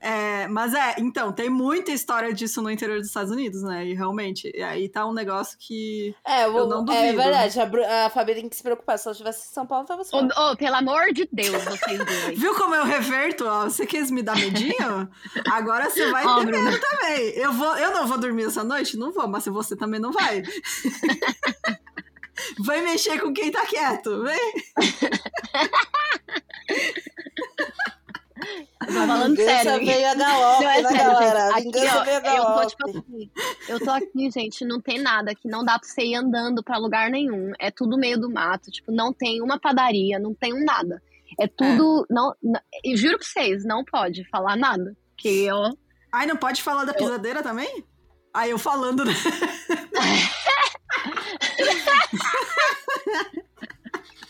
É, 0.00 0.48
mas 0.48 0.72
é, 0.72 0.94
então, 0.98 1.30
tem 1.30 1.50
muita 1.50 1.90
história 1.90 2.32
disso 2.32 2.62
no 2.62 2.70
interior 2.70 2.96
dos 2.98 3.08
Estados 3.08 3.30
Unidos, 3.30 3.62
né? 3.62 3.84
E 3.84 3.92
realmente, 3.92 4.50
aí 4.62 4.88
tá 4.88 5.04
um 5.06 5.12
negócio 5.12 5.58
que. 5.60 6.14
É, 6.26 6.46
Eu 6.46 6.66
não 6.66 6.80
é 6.84 6.84
duvido. 7.12 7.16
verdade. 7.22 7.60
A, 7.60 8.06
a 8.06 8.10
Fabi 8.10 8.34
tem 8.34 8.48
que 8.48 8.56
se 8.56 8.62
preocupar. 8.62 8.98
Se 8.98 9.06
ela 9.06 9.12
estivesse 9.12 9.50
em 9.50 9.52
São 9.52 9.66
Paulo, 9.66 9.86
tava 9.86 10.04
só. 10.04 10.18
Ô, 10.22 10.52
ô, 10.52 10.56
pelo 10.56 10.76
amor 10.76 11.12
de 11.12 11.28
Deus, 11.30 11.62
vocês 11.64 11.98
dois. 11.98 12.38
Viu 12.38 12.54
como 12.54 12.74
eu 12.74 12.84
reverto? 12.84 13.44
Ó, 13.46 13.64
você 13.64 13.84
quis 13.84 14.10
me 14.10 14.22
dar 14.22 14.36
medinho? 14.36 15.06
Agora 15.52 15.90
você 15.90 16.10
vai 16.10 16.24
Ó, 16.24 16.38
ter 16.42 16.46
medo 16.46 16.80
também. 16.80 17.28
Eu, 17.36 17.52
vou, 17.52 17.76
eu 17.76 17.90
não 17.92 18.06
vou 18.06 18.16
dormir 18.16 18.44
essa 18.44 18.64
noite? 18.64 18.96
Não 18.96 19.12
vou, 19.12 19.28
mas 19.28 19.44
você 19.44 19.76
também 19.76 20.00
não 20.00 20.12
vai. 20.12 20.42
Vai 22.60 22.80
mexer 22.82 23.20
com 23.20 23.32
quem 23.32 23.50
tá 23.50 23.64
quieto, 23.66 24.22
vem. 24.22 24.52
Tô 28.86 28.92
falando 28.92 29.36
Vingança 29.36 29.62
sério. 29.62 29.86
veio 29.86 30.06
a 30.10 30.14
galope, 30.14 30.64
Não, 30.64 30.70
é 30.70 30.82
né, 30.82 30.88
sério, 30.90 31.12
galera? 31.12 31.40
gente. 31.46 31.68
Aqui, 31.68 31.80
Vingança 31.80 31.98
ó, 32.00 32.04
veio 32.04 32.18
a 32.18 32.36
eu 32.36 32.44
tô, 32.44 32.66
tipo 32.66 32.88
assim, 32.90 33.30
eu 33.68 33.80
tô 33.80 33.90
aqui, 33.90 34.30
gente, 34.30 34.64
não 34.64 34.80
tem 34.80 34.98
nada 35.00 35.30
aqui, 35.30 35.48
não 35.48 35.64
dá 35.64 35.78
pra 35.78 35.88
você 35.88 36.02
ir 36.02 36.14
andando 36.16 36.62
pra 36.62 36.76
lugar 36.76 37.10
nenhum. 37.10 37.52
É 37.58 37.70
tudo 37.70 37.96
meio 37.96 38.20
do 38.20 38.30
mato, 38.30 38.70
tipo, 38.70 38.92
não 38.92 39.12
tem 39.12 39.40
uma 39.40 39.58
padaria, 39.58 40.18
não 40.18 40.34
tem 40.34 40.52
um 40.52 40.64
nada. 40.64 41.02
É 41.38 41.46
tudo, 41.48 42.06
não, 42.10 42.34
não- 42.42 42.60
e 42.84 42.96
juro 42.96 43.16
pra 43.18 43.26
vocês, 43.26 43.64
não 43.64 43.84
pode 43.84 44.28
falar 44.28 44.56
nada. 44.56 44.94
Que 45.16 45.50
ó, 45.50 45.72
Ai, 46.12 46.26
não 46.26 46.36
pode 46.36 46.62
falar 46.62 46.84
da 46.84 46.92
pisadeira 46.94 47.42
também? 47.42 47.84
Aí 48.32 48.50
eu 48.50 48.58
falando, 48.58 49.04
né? 49.04 49.12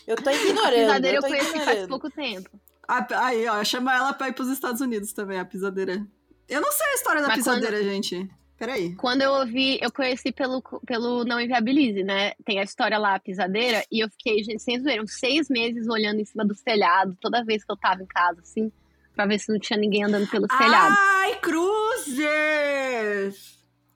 Eu 0.07 0.15
tô 0.17 0.29
ignorando. 0.29 0.73
pisadeira 0.75 1.17
eu 1.17 1.21
eu 1.21 1.27
conheci 1.27 1.51
faz 1.51 1.61
ignorando. 1.63 1.87
pouco 1.89 2.09
tempo. 2.11 2.49
A- 2.87 3.07
Aí, 3.25 3.47
ó, 3.47 3.63
chama 3.63 3.95
ela 3.95 4.13
pra 4.13 4.27
ir 4.29 4.33
pros 4.33 4.49
Estados 4.49 4.79
Unidos 4.79 5.11
também, 5.13 5.39
a 5.39 5.45
pisadeira. 5.45 6.05
Eu 6.47 6.61
não 6.61 6.71
sei 6.71 6.85
a 6.85 6.93
história 6.93 7.21
da 7.23 7.27
Mas 7.29 7.37
pisadeira, 7.37 7.83
gente. 7.83 8.29
Peraí. 8.57 8.93
Quando 8.95 9.21
eu 9.23 9.31
ouvi, 9.31 9.79
eu 9.81 9.91
conheci 9.91 10.31
pelo, 10.31 10.61
pelo 10.85 11.25
Não 11.25 11.41
Inviabilize, 11.41 12.03
né? 12.03 12.33
Tem 12.45 12.59
a 12.59 12.63
história 12.63 12.97
lá, 12.99 13.15
a 13.15 13.19
pisadeira, 13.19 13.83
e 13.91 13.99
eu 14.03 14.09
fiquei, 14.11 14.43
gente, 14.43 14.61
sem 14.61 14.79
zoeira, 14.81 15.01
uns 15.03 15.19
seis 15.19 15.49
meses 15.49 15.87
olhando 15.89 16.21
em 16.21 16.25
cima 16.25 16.45
dos 16.45 16.61
telhados, 16.61 17.17
toda 17.19 17.43
vez 17.43 17.63
que 17.65 17.71
eu 17.71 17.75
tava 17.75 18.01
em 18.03 18.05
casa, 18.05 18.39
assim, 18.41 18.71
pra 19.15 19.25
ver 19.25 19.39
se 19.39 19.51
não 19.51 19.59
tinha 19.59 19.77
ninguém 19.79 20.03
andando 20.05 20.27
pelos 20.29 20.47
telhados. 20.55 20.95
Ai, 20.99 21.35
cruzes! 21.39 22.25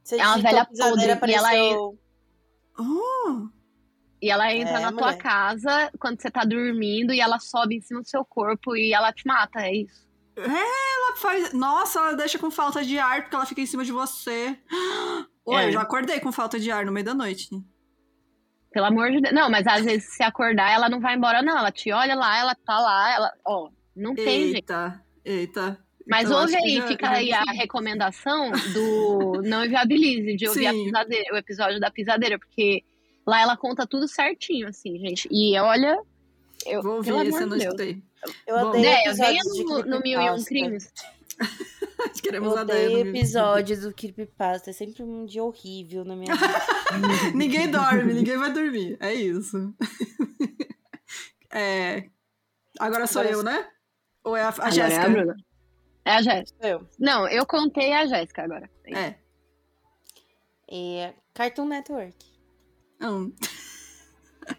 Você 0.03 0.19
É 0.19 0.26
uma 0.26 0.39
velha 0.39 0.65
pisadeira, 0.65 1.15
podre, 1.18 1.31
e 1.31 1.35
ela 1.35 1.47
apareceu- 1.47 1.99
Oh, 2.80 3.47
E 4.22 4.30
ela 4.30 4.53
entra 4.53 4.80
É, 4.80 4.81
na 4.81 4.91
tua 4.91 5.07
mulher. 5.07 5.18
casa 5.18 5.91
quando 5.99 6.22
você 6.22 6.30
tá 6.31 6.43
dormindo 6.43 7.14
e 7.14 7.19
ela 7.22 7.39
sobe 7.39 7.76
em 7.76 7.81
cima 7.81 8.01
do 8.01 8.07
seu 8.10 8.23
corpo 8.26 8.76
e 8.76 8.93
ela 8.93 9.11
te 9.14 9.26
mata, 9.27 9.61
é 9.61 9.76
isso. 9.76 10.07
ela 10.38 11.15
faz... 11.18 11.51
Nossa, 11.53 11.99
ela 11.99 12.14
deixa 12.15 12.39
com 12.39 12.49
falta 12.49 12.84
de 12.84 12.97
ar 12.97 13.22
porque 13.23 13.35
ela 13.35 13.45
fica 13.45 13.61
em 13.61 13.65
cima 13.65 13.84
de 13.84 13.91
você. 13.91 14.57
Oi, 15.45 15.64
É. 15.64 15.68
eu 15.68 15.72
já 15.73 15.81
acordei 15.81 16.19
com 16.19 16.31
falta 16.31 16.60
de 16.60 16.72
ar 16.72 16.85
no 16.85 16.91
meio 16.91 17.06
da 17.06 17.14
noite. 17.14 17.49
Pelo 18.72 18.85
amor 18.85 19.10
de 19.11 19.19
Deus. 19.22 19.34
Não, 19.34 19.49
mas 19.49 19.65
às 19.65 19.84
vezes 19.84 20.14
se 20.15 20.22
acordar, 20.23 20.72
ela 20.72 20.88
não 20.88 20.99
vai 20.99 21.15
embora, 21.15 21.41
não. 21.41 21.57
Ela 21.57 21.72
te 21.72 21.91
olha 21.91 22.14
lá, 22.15 22.38
ela 22.38 22.56
tá 22.56 22.80
lá, 22.80 23.11
ela. 23.14 23.31
Ó, 23.45 23.69
não 23.95 24.14
tem 24.14 24.51
jeito. 24.51 24.56
Eita, 24.72 25.03
eita. 25.26 25.85
Mas 26.10 26.26
Então, 26.27 26.41
ouve 26.41 26.56
aí, 26.56 26.76
já- 26.77 26.88
fica 26.88 27.06
já 27.06 27.11
aí 27.14 27.31
a 27.31 27.44
recomendação 27.52 28.52
do 28.73 29.41
Não 29.45 29.64
Inviabilize, 29.64 30.36
de 30.36 30.48
ouvir 30.48 30.68
a 30.68 30.72
Sim. 30.72 30.86
pisadeira, 30.86 31.34
o 31.34 31.38
episódio 31.38 31.80
da 31.80 31.91
pisadeira, 31.91 32.40
porque 32.40 32.84
lá 33.27 33.41
ela 33.41 33.56
conta 33.56 33.86
tudo 33.86 34.07
certinho, 34.07 34.68
assim, 34.68 34.98
gente. 34.99 35.27
E 35.31 35.57
olha, 35.60 36.02
eu, 36.65 36.81
Vou 36.81 36.95
ouvir, 36.95 37.11
esse 37.27 37.41
eu 37.44 37.48
não 37.48 37.57
escutei. 37.57 38.02
Eu 38.48 38.56
odeio 38.56 38.81
Ideia, 38.81 39.14
venha 39.14 39.41
no, 39.45 39.84
no 39.84 39.99
Mil 40.02 40.19
e 40.19 40.31
Um. 40.31 40.44
Crimes. 40.44 40.91
Queremos 42.23 42.53
Eu 42.53 42.61
odeio 42.61 43.07
episódios 43.07 43.81
do 43.81 43.94
Creepypasta. 43.94 44.69
É 44.72 44.73
sempre 44.73 45.03
um 45.03 45.26
dia 45.26 45.44
horrível 45.44 46.03
na 46.03 46.15
minha 46.15 46.34
vida. 46.36 46.61
ninguém 47.36 47.69
dorme, 47.69 48.14
ninguém 48.14 48.38
vai 48.38 48.52
dormir. 48.52 48.98
É 48.99 49.14
isso. 49.14 49.73
É... 51.52 52.06
Agora 52.80 53.07
sou 53.07 53.22
Agora 53.22 53.36
eu, 53.36 53.44
né? 53.44 53.68
Ou 54.23 54.36
é 54.36 54.41
a, 54.44 54.48
a 54.49 54.52
Agora 54.52 54.72
Jéssica? 54.72 55.02
É 55.02 55.06
a 55.06 55.10
Bruna. 55.10 55.36
É 56.10 56.14
a 56.15 56.22
Jéssica. 56.23 56.68
Eu. 56.68 56.88
Não, 56.98 57.27
eu 57.27 57.45
contei 57.45 57.94
a 57.94 58.03
Jéssica 58.07 58.44
agora. 58.44 58.68
É. 58.88 59.14
É 60.68 61.14
Cartoon 61.36 61.65
Network. 61.65 62.15
Hum. 62.99 63.31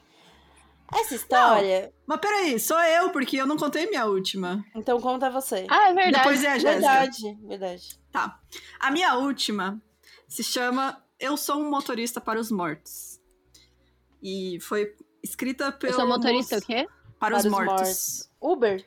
Essa 0.94 1.14
história. 1.16 1.92
Mas 2.06 2.20
peraí, 2.20 2.58
sou 2.60 2.78
eu, 2.78 3.10
porque 3.10 3.36
eu 3.36 3.46
não 3.46 3.56
contei 3.56 3.86
minha 3.86 4.06
última. 4.06 4.64
Então 4.76 5.00
conta 5.00 5.28
você. 5.28 5.66
Ah, 5.68 5.90
é 5.90 5.94
verdade. 5.94 6.16
Depois 6.18 6.44
é 6.44 6.48
a 6.48 6.58
Jéssica. 6.58 6.70
verdade, 6.72 7.38
verdade. 7.42 8.00
Tá. 8.12 8.40
A 8.78 8.90
minha 8.92 9.16
última 9.16 9.82
se 10.28 10.44
chama 10.44 11.04
Eu 11.18 11.36
Sou 11.36 11.56
um 11.60 11.68
Motorista 11.68 12.20
para 12.20 12.38
os 12.38 12.50
Mortos. 12.52 13.20
E 14.22 14.58
foi 14.60 14.94
escrita 15.22 15.72
pelo. 15.72 15.92
Eu 15.92 15.96
sou 15.96 16.06
motorista 16.06 16.54
o 16.54 16.58
moço- 16.58 16.66
quê? 16.66 16.86
Para, 17.18 17.36
os 17.36 17.42
Para 17.42 17.48
os 17.48 17.52
mortos. 17.52 17.66
mortos. 17.80 18.30
Uber? 18.40 18.86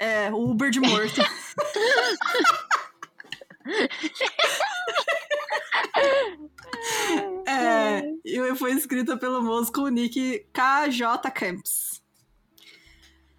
É, 0.00 0.32
o 0.32 0.50
Uber 0.50 0.70
de 0.70 0.80
morto. 0.80 1.20
é, 7.46 8.10
e 8.24 8.56
foi 8.56 8.72
escrita 8.72 9.18
pelo 9.18 9.42
moço 9.42 9.70
com 9.70 9.82
o 9.82 9.88
nick 9.88 10.46
KJ 10.54 11.30
Camps. 11.34 12.02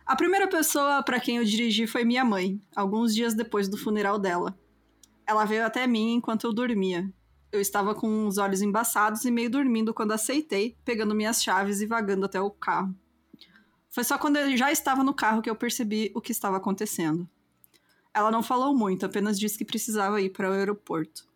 A 0.06 0.16
primeira 0.16 0.48
pessoa 0.48 1.02
para 1.02 1.20
quem 1.20 1.38
eu 1.38 1.44
dirigi 1.44 1.88
foi 1.88 2.06
minha 2.06 2.24
mãe, 2.24 2.62
alguns 2.76 3.16
dias 3.16 3.34
depois 3.34 3.68
do 3.68 3.76
funeral 3.76 4.20
dela. 4.20 4.56
Ela 5.26 5.46
veio 5.46 5.66
até 5.66 5.88
mim 5.88 6.14
enquanto 6.14 6.44
eu 6.44 6.54
dormia. 6.54 7.12
Eu 7.52 7.60
estava 7.60 7.96
com 7.96 8.28
os 8.28 8.38
olhos 8.38 8.62
embaçados 8.62 9.26
e 9.26 9.32
meio 9.32 9.50
dormindo 9.50 9.96
quando 9.96 10.12
aceitei, 10.12 10.78
pegando 10.86 11.16
minhas 11.16 11.42
chaves 11.42 11.82
e 11.82 11.88
vagando 11.88 12.28
até 12.28 12.40
o 12.40 12.52
carro. 12.52 12.96
Foi 13.92 14.06
só 14.06 14.18
quando 14.18 14.38
eu 14.38 14.56
já 14.56 14.72
estava 14.72 15.04
no 15.04 15.14
carro 15.14 15.42
que 15.42 15.50
eu 15.50 15.56
percebi 15.56 16.12
o 16.16 16.22
que 16.22 16.32
estava 16.32 16.56
acontecendo. 16.56 17.30
Ela 18.14 18.32
não 18.32 18.42
falou 18.42 18.76
muito, 18.76 19.06
apenas 19.06 19.38
disse 19.38 19.58
que 19.58 19.66
precisava 19.66 20.22
ir 20.22 20.30
para 20.30 20.50
o 20.50 20.54
aeroporto. 20.54 21.30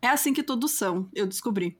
É 0.00 0.08
assim 0.08 0.32
que 0.32 0.42
todos 0.42 0.72
são, 0.72 1.08
eu 1.14 1.26
descobri. 1.26 1.78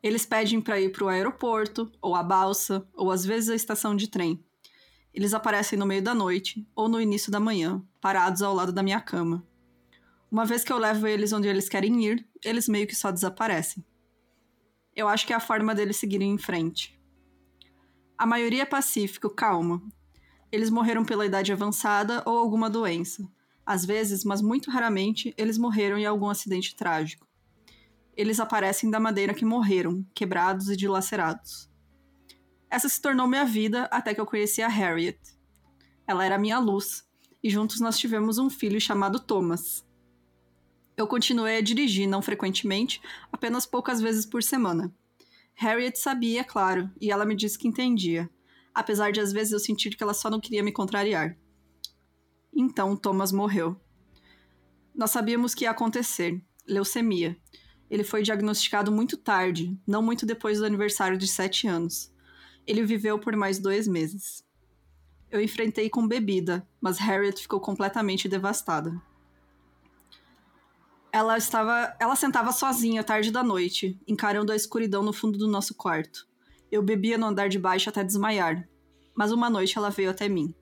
Eles 0.00 0.24
pedem 0.24 0.60
para 0.60 0.80
ir 0.80 0.92
para 0.92 1.04
o 1.04 1.08
aeroporto, 1.08 1.90
ou 2.00 2.14
a 2.14 2.22
balsa, 2.22 2.86
ou 2.94 3.10
às 3.10 3.24
vezes 3.24 3.50
a 3.50 3.56
estação 3.56 3.96
de 3.96 4.08
trem. 4.08 4.44
Eles 5.12 5.34
aparecem 5.34 5.76
no 5.76 5.86
meio 5.86 6.02
da 6.02 6.14
noite 6.14 6.64
ou 6.76 6.88
no 6.88 7.00
início 7.00 7.32
da 7.32 7.40
manhã, 7.40 7.82
parados 8.00 8.42
ao 8.42 8.54
lado 8.54 8.72
da 8.72 8.84
minha 8.84 9.00
cama. 9.00 9.44
Uma 10.30 10.44
vez 10.44 10.62
que 10.62 10.72
eu 10.72 10.78
levo 10.78 11.06
eles 11.06 11.32
onde 11.32 11.48
eles 11.48 11.68
querem 11.68 12.04
ir, 12.04 12.28
eles 12.44 12.68
meio 12.68 12.86
que 12.86 12.94
só 12.94 13.10
desaparecem. 13.10 13.84
Eu 14.94 15.08
acho 15.08 15.26
que 15.26 15.32
é 15.32 15.36
a 15.36 15.40
forma 15.40 15.74
deles 15.74 15.96
seguirem 15.96 16.30
em 16.30 16.38
frente. 16.38 16.97
A 18.18 18.26
maioria 18.26 18.62
é 18.62 18.66
pacífico, 18.66 19.30
calma. 19.30 19.80
Eles 20.50 20.70
morreram 20.70 21.04
pela 21.04 21.24
idade 21.24 21.52
avançada 21.52 22.20
ou 22.26 22.36
alguma 22.36 22.68
doença. 22.68 23.24
Às 23.64 23.84
vezes, 23.84 24.24
mas 24.24 24.42
muito 24.42 24.72
raramente, 24.72 25.32
eles 25.38 25.56
morreram 25.56 25.96
em 25.96 26.04
algum 26.04 26.28
acidente 26.28 26.74
trágico. 26.74 27.28
Eles 28.16 28.40
aparecem 28.40 28.90
da 28.90 28.98
maneira 28.98 29.32
que 29.32 29.44
morreram, 29.44 30.04
quebrados 30.12 30.68
e 30.68 30.76
dilacerados. 30.76 31.70
Essa 32.68 32.88
se 32.88 33.00
tornou 33.00 33.28
minha 33.28 33.44
vida 33.44 33.84
até 33.84 34.12
que 34.12 34.20
eu 34.20 34.26
conheci 34.26 34.62
a 34.62 34.68
Harriet. 34.68 35.20
Ela 36.04 36.24
era 36.24 36.38
minha 36.38 36.58
luz, 36.58 37.06
e 37.40 37.48
juntos 37.48 37.78
nós 37.78 37.96
tivemos 37.96 38.36
um 38.38 38.50
filho 38.50 38.80
chamado 38.80 39.20
Thomas. 39.20 39.86
Eu 40.96 41.06
continuei 41.06 41.58
a 41.58 41.62
dirigir, 41.62 42.08
não 42.08 42.20
frequentemente, 42.20 43.00
apenas 43.32 43.64
poucas 43.64 44.00
vezes 44.00 44.26
por 44.26 44.42
semana. 44.42 44.92
Harriet 45.60 45.98
sabia, 45.98 46.44
claro, 46.44 46.88
e 47.00 47.10
ela 47.10 47.26
me 47.26 47.34
disse 47.34 47.58
que 47.58 47.66
entendia, 47.66 48.30
apesar 48.72 49.10
de 49.10 49.18
às 49.18 49.32
vezes 49.32 49.52
eu 49.52 49.58
sentir 49.58 49.96
que 49.96 50.02
ela 50.04 50.14
só 50.14 50.30
não 50.30 50.38
queria 50.38 50.62
me 50.62 50.70
contrariar. 50.70 51.36
Então 52.54 52.96
Thomas 52.96 53.32
morreu. 53.32 53.76
Nós 54.94 55.10
sabíamos 55.10 55.56
que 55.56 55.64
ia 55.64 55.72
acontecer: 55.72 56.40
leucemia. 56.64 57.36
Ele 57.90 58.04
foi 58.04 58.22
diagnosticado 58.22 58.92
muito 58.92 59.16
tarde, 59.16 59.76
não 59.84 60.00
muito 60.00 60.24
depois 60.24 60.60
do 60.60 60.64
aniversário 60.64 61.18
de 61.18 61.26
sete 61.26 61.66
anos. 61.66 62.12
Ele 62.64 62.84
viveu 62.84 63.18
por 63.18 63.34
mais 63.34 63.58
dois 63.58 63.88
meses. 63.88 64.44
Eu 65.28 65.40
enfrentei 65.40 65.90
com 65.90 66.06
bebida, 66.06 66.64
mas 66.80 66.98
Harriet 66.98 67.42
ficou 67.42 67.58
completamente 67.58 68.28
devastada. 68.28 69.02
Ela 71.18 71.36
estava, 71.36 71.96
ela 71.98 72.14
sentava 72.14 72.52
sozinha 72.52 73.02
tarde 73.02 73.32
da 73.32 73.42
noite, 73.42 74.00
encarando 74.06 74.52
a 74.52 74.54
escuridão 74.54 75.02
no 75.02 75.12
fundo 75.12 75.36
do 75.36 75.48
nosso 75.48 75.74
quarto. 75.74 76.28
Eu 76.70 76.80
bebia 76.80 77.18
no 77.18 77.26
andar 77.26 77.48
de 77.48 77.58
baixo 77.58 77.88
até 77.88 78.04
desmaiar, 78.04 78.68
mas 79.16 79.32
uma 79.32 79.50
noite 79.50 79.76
ela 79.76 79.90
veio 79.90 80.10
até 80.10 80.28
mim. 80.28 80.54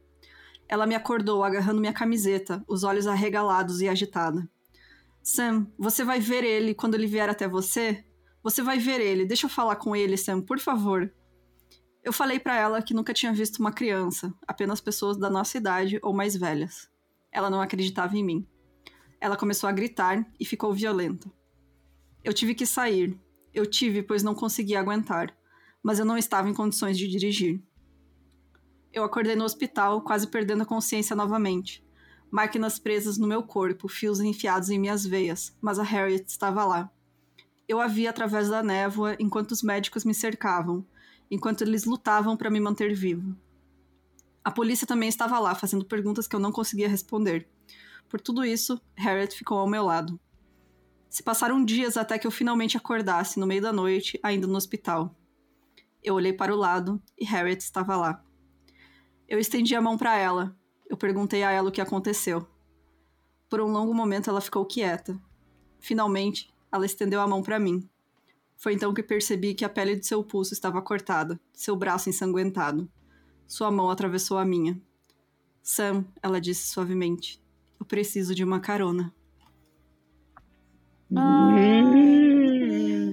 Ela 0.67 0.87
me 0.87 0.95
acordou 0.95 1.45
agarrando 1.45 1.79
minha 1.79 1.93
camiseta, 1.93 2.65
os 2.67 2.85
olhos 2.85 3.07
arregalados 3.07 3.83
e 3.83 3.89
agitada. 3.89 4.49
Sam, 5.23 5.67
você 5.79 6.03
vai 6.03 6.21
ver 6.21 6.43
ele 6.43 6.75
quando 6.75 6.95
ele 6.95 7.07
vier 7.07 7.29
até 7.29 7.47
você? 7.47 8.03
Você 8.43 8.63
vai 8.63 8.79
ver 8.79 8.99
ele. 8.99 9.27
Deixa 9.27 9.45
eu 9.45 9.51
falar 9.51 9.77
com 9.77 9.95
ele, 9.95 10.17
Sam, 10.17 10.41
por 10.41 10.59
favor. 10.59 11.13
Eu 12.03 12.15
falei 12.15 12.41
para 12.41 12.57
ela 12.57 12.81
que 12.81 12.95
nunca 12.95 13.13
tinha 13.13 13.31
visto 13.31 13.59
uma 13.59 13.73
criança, 13.73 14.33
apenas 14.49 14.81
pessoas 14.81 15.19
da 15.19 15.29
nossa 15.29 15.59
idade 15.59 16.01
ou 16.03 16.15
mais 16.15 16.35
velhas. 16.35 16.89
Ela 17.31 17.51
não 17.51 17.61
acreditava 17.61 18.17
em 18.17 18.25
mim. 18.25 18.49
Ela 19.27 19.37
começou 19.37 19.69
a 19.69 19.73
gritar 19.73 20.25
e 20.39 20.45
ficou 20.45 20.73
violenta. 20.73 21.29
Eu 22.23 22.33
tive 22.33 22.55
que 22.55 22.65
sair. 22.65 23.19
Eu 23.53 23.67
tive, 23.67 24.01
pois 24.01 24.23
não 24.23 24.37
conseguia 24.37 24.79
aguentar. 24.79 25.37
Mas 25.83 25.99
eu 25.99 26.05
não 26.05 26.17
estava 26.17 26.49
em 26.49 26.55
condições 26.55 26.97
de 26.97 27.09
dirigir. 27.09 27.61
Eu 28.93 29.03
acordei 29.03 29.35
no 29.35 29.43
hospital, 29.43 30.01
quase 30.01 30.29
perdendo 30.29 30.63
a 30.63 30.65
consciência 30.65 31.17
novamente. 31.17 31.85
Máquinas 32.31 32.79
presas 32.79 33.19
no 33.19 33.27
meu 33.27 33.43
corpo, 33.43 33.89
fios 33.89 34.21
enfiados 34.21 34.71
em 34.71 34.79
minhas 34.79 35.05
veias, 35.05 35.57
mas 35.61 35.81
a 35.81 35.83
Harriet 35.83 36.29
estava 36.29 36.65
lá. 36.65 36.89
Eu 37.67 37.81
a 37.81 37.89
vi 37.89 38.07
através 38.07 38.49
da 38.49 38.63
névoa 38.63 39.17
enquanto 39.19 39.51
os 39.51 39.63
médicos 39.65 40.05
me 40.05 40.15
cercavam, 40.15 40.87
enquanto 41.29 41.63
eles 41.63 41.85
lutavam 41.85 42.37
para 42.37 42.49
me 42.49 42.61
manter 42.61 42.95
vivo. 42.95 43.37
A 44.45 44.53
polícia 44.53 44.87
também 44.87 45.09
estava 45.09 45.37
lá, 45.41 45.53
fazendo 45.53 45.85
perguntas 45.85 46.29
que 46.29 46.37
eu 46.37 46.41
não 46.41 46.53
conseguia 46.53 46.89
responder. 46.89 47.49
Por 48.17 48.21
tudo 48.23 48.47
isso, 48.47 48.81
Harriet 48.97 49.37
ficou 49.37 49.59
ao 49.59 49.69
meu 49.69 49.85
lado. 49.85 50.19
Se 51.07 51.23
passaram 51.23 51.63
dias 51.63 51.99
até 51.99 52.19
que 52.19 52.27
eu 52.27 52.31
finalmente 52.31 52.75
acordasse 52.75 53.39
no 53.39 53.47
meio 53.47 53.61
da 53.61 53.75
noite, 53.75 54.19
ainda 54.23 54.47
no 54.47 54.57
hospital. 54.57 55.15
Eu 56.03 56.15
olhei 56.15 56.33
para 56.33 56.51
o 56.51 56.57
lado 56.57 56.99
e 57.19 57.27
Harriet 57.27 57.61
estava 57.61 57.95
lá. 57.95 58.25
Eu 59.29 59.39
estendi 59.39 59.75
a 59.75 59.83
mão 59.83 59.99
para 59.99 60.17
ela. 60.17 60.57
Eu 60.89 60.97
perguntei 60.97 61.43
a 61.43 61.51
ela 61.51 61.69
o 61.69 61.71
que 61.71 61.79
aconteceu. 61.79 62.49
Por 63.51 63.61
um 63.61 63.71
longo 63.71 63.93
momento 63.93 64.31
ela 64.31 64.41
ficou 64.41 64.65
quieta. 64.65 65.21
Finalmente, 65.79 66.51
ela 66.73 66.87
estendeu 66.87 67.21
a 67.21 67.29
mão 67.29 67.43
para 67.43 67.59
mim. 67.59 67.87
Foi 68.57 68.73
então 68.73 68.95
que 68.95 69.03
percebi 69.03 69.53
que 69.53 69.63
a 69.63 69.69
pele 69.69 69.95
de 69.95 70.07
seu 70.07 70.25
pulso 70.25 70.55
estava 70.55 70.81
cortada, 70.81 71.39
seu 71.53 71.77
braço 71.77 72.09
ensanguentado. 72.09 72.91
Sua 73.47 73.71
mão 73.71 73.91
atravessou 73.91 74.39
a 74.39 74.45
minha. 74.47 74.81
Sam, 75.63 76.07
ela 76.23 76.41
disse 76.41 76.67
suavemente, 76.69 77.45
eu 77.79 77.87
preciso 77.87 78.35
de 78.35 78.43
uma 78.45 78.61
carona. 78.61 79.13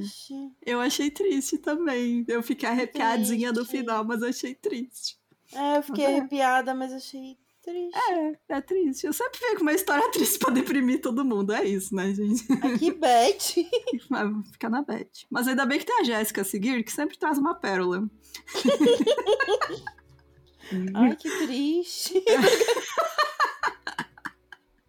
Ixi. 0.02 0.52
Eu 0.66 0.80
achei 0.80 1.10
triste 1.12 1.58
também. 1.58 2.24
Eu 2.28 2.42
fiquei 2.44 2.68
arrepiadinha 2.70 3.50
no 3.50 3.56
Triste. 3.66 3.72
final, 3.72 4.04
mas 4.04 4.24
achei 4.24 4.56
triste. 4.56 5.18
É, 5.54 5.78
eu 5.78 5.84
fiquei 5.84 6.06
É. 6.06 6.18
arrepiada, 6.18 6.74
mas 6.74 6.92
achei 6.92 7.38
triste. 7.64 7.98
É, 8.10 8.38
é 8.50 8.62
triste. 8.62 9.06
Eu 9.06 9.14
sempre 9.14 9.40
fico 9.40 9.62
uma 9.62 9.74
história 9.74 10.04
triste 10.12 10.40
pra 10.40 10.52
deprimir 10.52 11.02
todo 11.02 11.24
mundo. 11.24 11.54
É 11.54 11.64
isso, 11.66 11.96
né, 11.96 12.14
gente? 12.14 12.44
Ai, 12.62 12.78
que 12.78 12.92
bad. 12.92 13.70
Mas 14.10 14.48
Fica 14.52 14.70
na 14.70 14.82
bad. 14.82 15.10
Mas 15.30 15.48
ainda 15.48 15.66
bem 15.66 15.80
que 15.80 15.86
tem 15.86 16.00
a 16.00 16.04
Jéssica 16.04 16.42
a 16.42 16.46
seguir, 16.46 16.84
que 16.84 16.92
sempre 16.92 17.18
traz 17.18 17.38
uma 17.38 17.56
pérola. 17.56 18.10
Ai, 20.96 21.16
que 21.16 21.30
triste. 21.46 22.24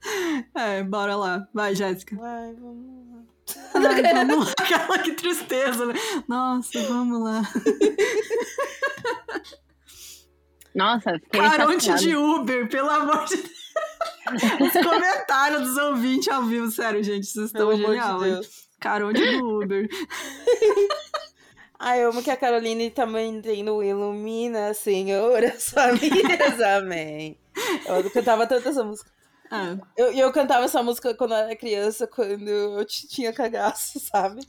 É, 0.54 0.82
bora 0.82 1.16
lá. 1.16 1.48
Vai, 1.52 1.74
Jéssica. 1.74 2.16
Vai, 2.16 2.54
vamos 2.54 3.08
lá. 3.10 3.22
Ai, 3.74 4.02
vamos 4.26 4.46
lá. 4.46 4.52
Aquela 4.58 4.98
que 4.98 5.12
tristeza, 5.12 5.86
né? 5.86 5.94
Nossa, 6.28 6.82
vamos 6.82 7.22
lá. 7.22 7.42
Nossa, 10.74 11.12
fiquei 11.22 11.40
Caronte 11.40 11.84
chateada. 11.84 12.02
de 12.02 12.16
Uber, 12.16 12.68
pelo 12.68 12.90
amor 12.90 13.24
de 13.26 13.36
Deus. 13.36 13.64
Os 14.60 14.84
comentários 14.84 15.62
dos 15.68 15.76
ouvintes 15.78 16.28
ao 16.28 16.42
vivo, 16.44 16.70
sério, 16.70 17.02
gente, 17.02 17.26
vocês 17.26 17.52
Pelo 17.52 17.72
estão 17.72 17.92
amor 17.92 18.20
genial. 18.20 18.40
de. 18.42 18.48
Caronte 18.80 19.38
do 19.38 19.62
Uber. 19.62 19.88
Ai, 21.78 22.02
eu 22.02 22.10
amo 22.10 22.22
que 22.22 22.30
a 22.30 22.36
Caroline 22.36 22.90
também 22.90 23.40
tem 23.40 23.62
no 23.62 23.82
Ilumina, 23.82 24.74
Senhor, 24.74 25.44
as 25.44 25.68
famílias, 25.70 26.60
amém. 26.60 27.38
Eu 27.86 28.10
cantava 28.10 28.46
tanto 28.46 28.68
essa 28.68 28.82
música. 28.82 29.10
É. 29.54 30.02
Eu, 30.02 30.12
e 30.12 30.18
eu 30.18 30.32
cantava 30.32 30.64
essa 30.64 30.82
música 30.82 31.14
quando 31.14 31.32
eu 31.32 31.38
era 31.38 31.56
criança, 31.56 32.06
quando 32.06 32.48
eu 32.48 32.84
tinha 32.84 33.32
cagaço, 33.32 34.00
sabe? 34.10 34.40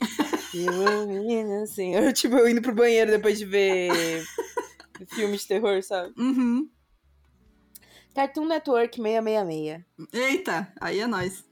Ilumina, 0.54 1.68
Senhor. 1.68 2.12
Tipo, 2.14 2.38
eu 2.38 2.50
indo 2.50 2.62
pro 2.62 2.74
banheiro 2.74 3.12
depois 3.12 3.38
de 3.38 3.46
ver 3.46 3.92
filme 5.14 5.38
de 5.38 5.48
terror, 5.48 5.82
sabe? 5.84 6.14
Uhum. 6.18 6.70
Cartoon 8.16 8.46
Network 8.46 8.96
666. 8.96 9.84
Eita, 10.14 10.74
aí 10.80 11.00
é 11.00 11.08
nóis. 11.08 11.44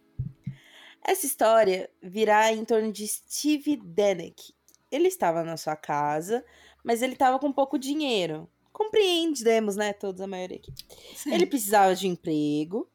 Essa 1.05 1.25
história 1.25 1.89
virá 2.01 2.53
em 2.53 2.63
torno 2.63 2.91
de 2.91 3.05
Steve 3.05 3.75
Denick. 3.75 4.53
Ele 4.89 5.09
estava 5.09 5.43
na 5.43 5.57
sua 5.57 5.75
casa, 5.75 6.43
mas 6.84 7.01
ele 7.01 7.13
estava 7.13 7.38
com 7.38 7.51
pouco 7.51 7.77
dinheiro. 7.77 8.49
Compreendemos, 8.71 9.75
né? 9.75 9.91
Todos, 9.91 10.21
a 10.21 10.27
maioria 10.27 10.57
aqui. 10.57 10.73
Sim. 11.15 11.34
Ele 11.34 11.45
precisava 11.45 11.93
de 11.93 12.07
emprego. 12.07 12.89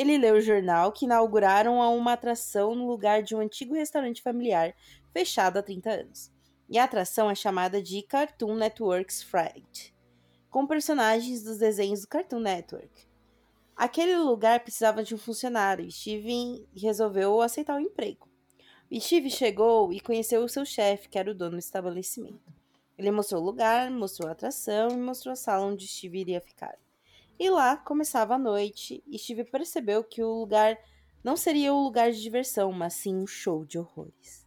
Ele 0.00 0.16
leu 0.16 0.36
o 0.36 0.40
jornal 0.40 0.92
que 0.92 1.04
inauguraram 1.04 1.76
uma 1.94 2.14
atração 2.14 2.74
no 2.74 2.86
lugar 2.86 3.22
de 3.22 3.36
um 3.36 3.40
antigo 3.40 3.74
restaurante 3.74 4.22
familiar 4.22 4.74
fechado 5.12 5.58
há 5.58 5.62
30 5.62 5.90
anos. 5.90 6.32
E 6.70 6.78
a 6.78 6.84
atração 6.84 7.28
é 7.28 7.34
chamada 7.34 7.82
de 7.82 8.00
Cartoon 8.00 8.54
Network's 8.54 9.22
Fright, 9.22 9.94
com 10.48 10.66
personagens 10.66 11.42
dos 11.42 11.58
desenhos 11.58 12.00
do 12.00 12.08
Cartoon 12.08 12.40
Network. 12.40 13.06
Aquele 13.76 14.16
lugar 14.16 14.60
precisava 14.60 15.04
de 15.04 15.14
um 15.14 15.18
funcionário 15.18 15.84
e 15.84 15.92
Steven 15.92 16.66
resolveu 16.74 17.42
aceitar 17.42 17.76
o 17.76 17.80
emprego. 17.80 18.26
O 18.90 18.98
Steve 18.98 19.28
chegou 19.28 19.92
e 19.92 20.00
conheceu 20.00 20.42
o 20.42 20.48
seu 20.48 20.64
chefe, 20.64 21.10
que 21.10 21.18
era 21.18 21.30
o 21.30 21.34
dono 21.34 21.56
do 21.56 21.58
estabelecimento. 21.58 22.50
Ele 22.96 23.10
mostrou 23.10 23.42
o 23.42 23.44
lugar, 23.44 23.90
mostrou 23.90 24.30
a 24.30 24.32
atração 24.32 24.88
e 24.92 24.96
mostrou 24.96 25.34
a 25.34 25.36
sala 25.36 25.66
onde 25.66 25.86
Steve 25.86 26.20
iria 26.20 26.40
ficar. 26.40 26.78
E 27.40 27.48
lá 27.48 27.74
começava 27.74 28.34
a 28.34 28.38
noite 28.38 29.02
e 29.06 29.18
Steve 29.18 29.44
percebeu 29.44 30.04
que 30.04 30.22
o 30.22 30.40
lugar 30.40 30.78
não 31.24 31.38
seria 31.38 31.72
o 31.72 31.82
lugar 31.82 32.12
de 32.12 32.20
diversão, 32.20 32.70
mas 32.70 32.92
sim 32.92 33.16
um 33.16 33.26
show 33.26 33.64
de 33.64 33.78
horrores. 33.78 34.44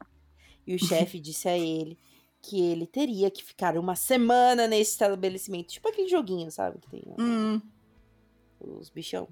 E 0.68 0.76
o 0.76 0.80
chefe 0.86 1.20
disse 1.20 1.50
a 1.50 1.58
ele 1.58 1.98
que 2.40 2.62
ele 2.62 2.86
teria 2.86 3.32
que 3.32 3.44
ficar 3.44 3.80
uma 3.80 3.96
semana 3.96 4.68
nesse 4.68 4.92
estabelecimento, 4.92 5.70
tipo 5.70 5.90
aquele 5.90 6.08
joguinho, 6.08 6.52
sabe? 6.52 6.78
Que 6.78 6.88
tem 6.88 7.02
Hum, 7.18 7.60
os 8.60 8.92
bichão. 8.92 9.28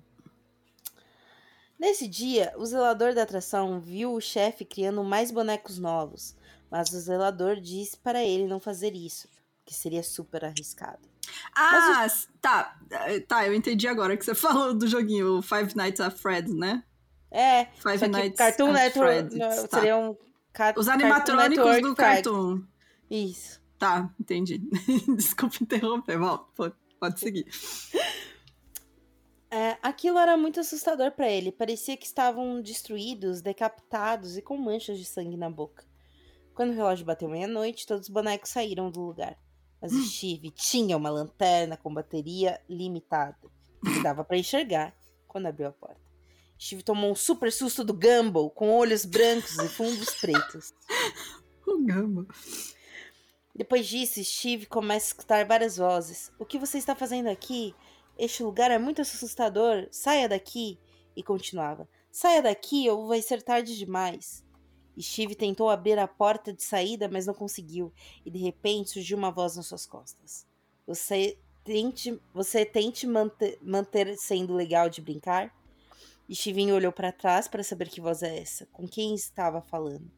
Nesse 1.77 2.07
dia, 2.07 2.53
o 2.57 2.65
zelador 2.65 3.13
da 3.13 3.21
atração 3.21 3.79
viu 3.79 4.13
o 4.15 4.21
chefe 4.21 4.65
criando 4.65 5.03
mais 5.03 5.29
bonecos 5.29 5.77
novos, 5.77 6.35
mas 6.69 6.91
o 6.93 6.99
zelador 6.99 7.57
disse 7.57 7.95
para 7.97 8.23
ele 8.23 8.47
não 8.47 8.59
fazer 8.59 8.95
isso, 8.95 9.27
que 9.72 9.77
seria 9.77 10.03
super 10.03 10.43
arriscado. 10.43 10.99
Ah, 11.56 12.06
tá. 12.41 12.77
Eh, 12.91 13.22
Tá, 13.22 13.48
eu 13.48 13.53
entendi 13.53 13.88
agora 13.88 14.18
que 14.18 14.26
você 14.26 14.35
falou 14.35 14.73
do 14.73 14.85
joguinho, 14.85 15.38
o 15.38 15.41
Five 15.41 15.76
Nights 15.77 16.02
at 16.02 16.14
Freddy's, 16.18 16.53
né? 16.53 16.84
É, 17.31 17.65
Five 17.77 18.06
Nights 18.10 18.38
Cartoon 18.38 18.68
at 18.72 18.73
Network 18.73 19.30
Freddy's. 19.30 19.64
Tá. 19.69 19.80
seria 19.80 19.98
um 19.98 20.18
ca- 20.52 20.73
Os 20.77 20.89
animatrônicos 20.89 21.49
Network 21.57 21.81
do 21.81 21.95
Fright. 21.95 22.23
cartoon. 22.23 22.64
Isso. 23.10 23.61
Tá, 23.80 24.10
entendi. 24.19 24.57
Desculpa 25.15 25.56
interromper. 25.61 26.19
Pode, 26.56 26.76
pode 26.99 27.19
seguir. 27.19 27.45
É, 29.49 29.77
aquilo 29.81 30.18
era 30.18 30.35
muito 30.38 30.60
assustador 30.60 31.11
para 31.11 31.30
ele. 31.30 31.52
Parecia 31.52 31.95
que 31.98 32.06
estavam 32.06 32.61
destruídos, 32.61 33.41
decapitados 33.41 34.38
e 34.38 34.41
com 34.41 34.57
manchas 34.57 34.98
de 34.98 35.06
sangue 35.06 35.35
na 35.38 35.49
boca. 35.49 35.85
Quando 36.53 36.72
o 36.72 36.76
relógio 36.76 37.06
bateu 37.06 37.30
meia-noite, 37.30 37.88
todos 37.88 38.07
os 38.07 38.14
bonecos 38.14 38.49
saíram 38.49 38.91
do 38.91 38.99
lugar. 39.02 39.38
Mas 39.81 39.91
Steve 39.91 40.51
tinha 40.51 40.95
uma 40.95 41.09
lanterna 41.09 41.75
com 41.75 41.93
bateria 41.93 42.61
limitada, 42.69 43.35
que 43.83 44.03
dava 44.03 44.23
para 44.23 44.37
enxergar 44.37 44.93
quando 45.27 45.47
abriu 45.47 45.67
a 45.67 45.71
porta. 45.71 45.99
Steve 46.59 46.83
tomou 46.83 47.11
um 47.11 47.15
super 47.15 47.51
susto 47.51 47.83
do 47.83 47.93
Gumball, 47.93 48.51
com 48.51 48.69
olhos 48.69 49.03
brancos 49.03 49.57
e 49.57 49.67
fundos 49.67 50.13
pretos. 50.15 50.73
O 51.65 51.77
Gamba. 51.85 52.25
Depois 53.55 53.87
disso, 53.87 54.21
Steve 54.23 54.65
começa 54.65 55.05
a 55.05 55.09
escutar 55.09 55.45
várias 55.45 55.77
vozes. 55.77 56.31
O 56.39 56.45
que 56.45 56.57
você 56.57 56.77
está 56.77 56.95
fazendo 56.95 57.27
aqui? 57.27 57.75
Este 58.17 58.43
lugar 58.43 58.71
é 58.71 58.77
muito 58.77 59.01
assustador. 59.01 59.87
Saia 59.91 60.27
daqui. 60.27 60.79
E 61.15 61.21
continuava. 61.21 61.87
Saia 62.11 62.41
daqui 62.41 62.89
ou 62.89 63.07
vai 63.07 63.21
ser 63.21 63.41
tarde 63.41 63.77
demais. 63.77 64.43
Steve 65.01 65.35
tentou 65.35 65.69
abrir 65.69 65.97
a 65.97 66.07
porta 66.07 66.53
de 66.53 66.63
saída, 66.63 67.09
mas 67.09 67.25
não 67.25 67.33
conseguiu. 67.33 67.93
E 68.25 68.29
de 68.29 68.39
repente 68.39 68.91
surgiu 68.91 69.17
uma 69.17 69.31
voz 69.31 69.55
nas 69.55 69.67
suas 69.67 69.85
costas. 69.85 70.45
Você 70.85 71.37
tente, 71.63 72.19
você 72.33 72.65
tente 72.65 73.07
manter, 73.07 73.57
manter 73.61 74.15
sendo 74.17 74.53
legal 74.53 74.89
de 74.89 75.01
brincar? 75.01 75.53
Steven 76.33 76.71
olhou 76.71 76.91
para 76.91 77.11
trás 77.11 77.47
para 77.47 77.63
saber 77.63 77.89
que 77.89 78.01
voz 78.01 78.23
é 78.23 78.39
essa, 78.39 78.65
com 78.71 78.87
quem 78.87 79.13
estava 79.13 79.61
falando. 79.61 80.09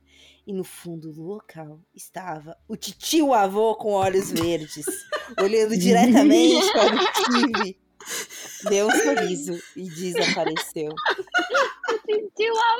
E 0.45 0.53
no 0.53 0.64
fundo 0.64 1.11
do 1.11 1.23
local 1.23 1.80
estava 1.93 2.57
o 2.68 2.76
titio 2.76 3.34
avô 3.34 3.76
com 3.76 3.93
olhos 3.93 4.31
verdes, 4.31 4.85
olhando 5.41 5.76
diretamente 5.77 6.72
para 6.72 6.95
o 6.95 6.99
Steve. 6.99 7.80
Deu 8.69 8.88
um 8.88 8.91
sorriso 8.91 9.60
e 9.76 9.89
desapareceu. 9.89 10.91
Sentiu 12.05 12.53
a 12.57 12.77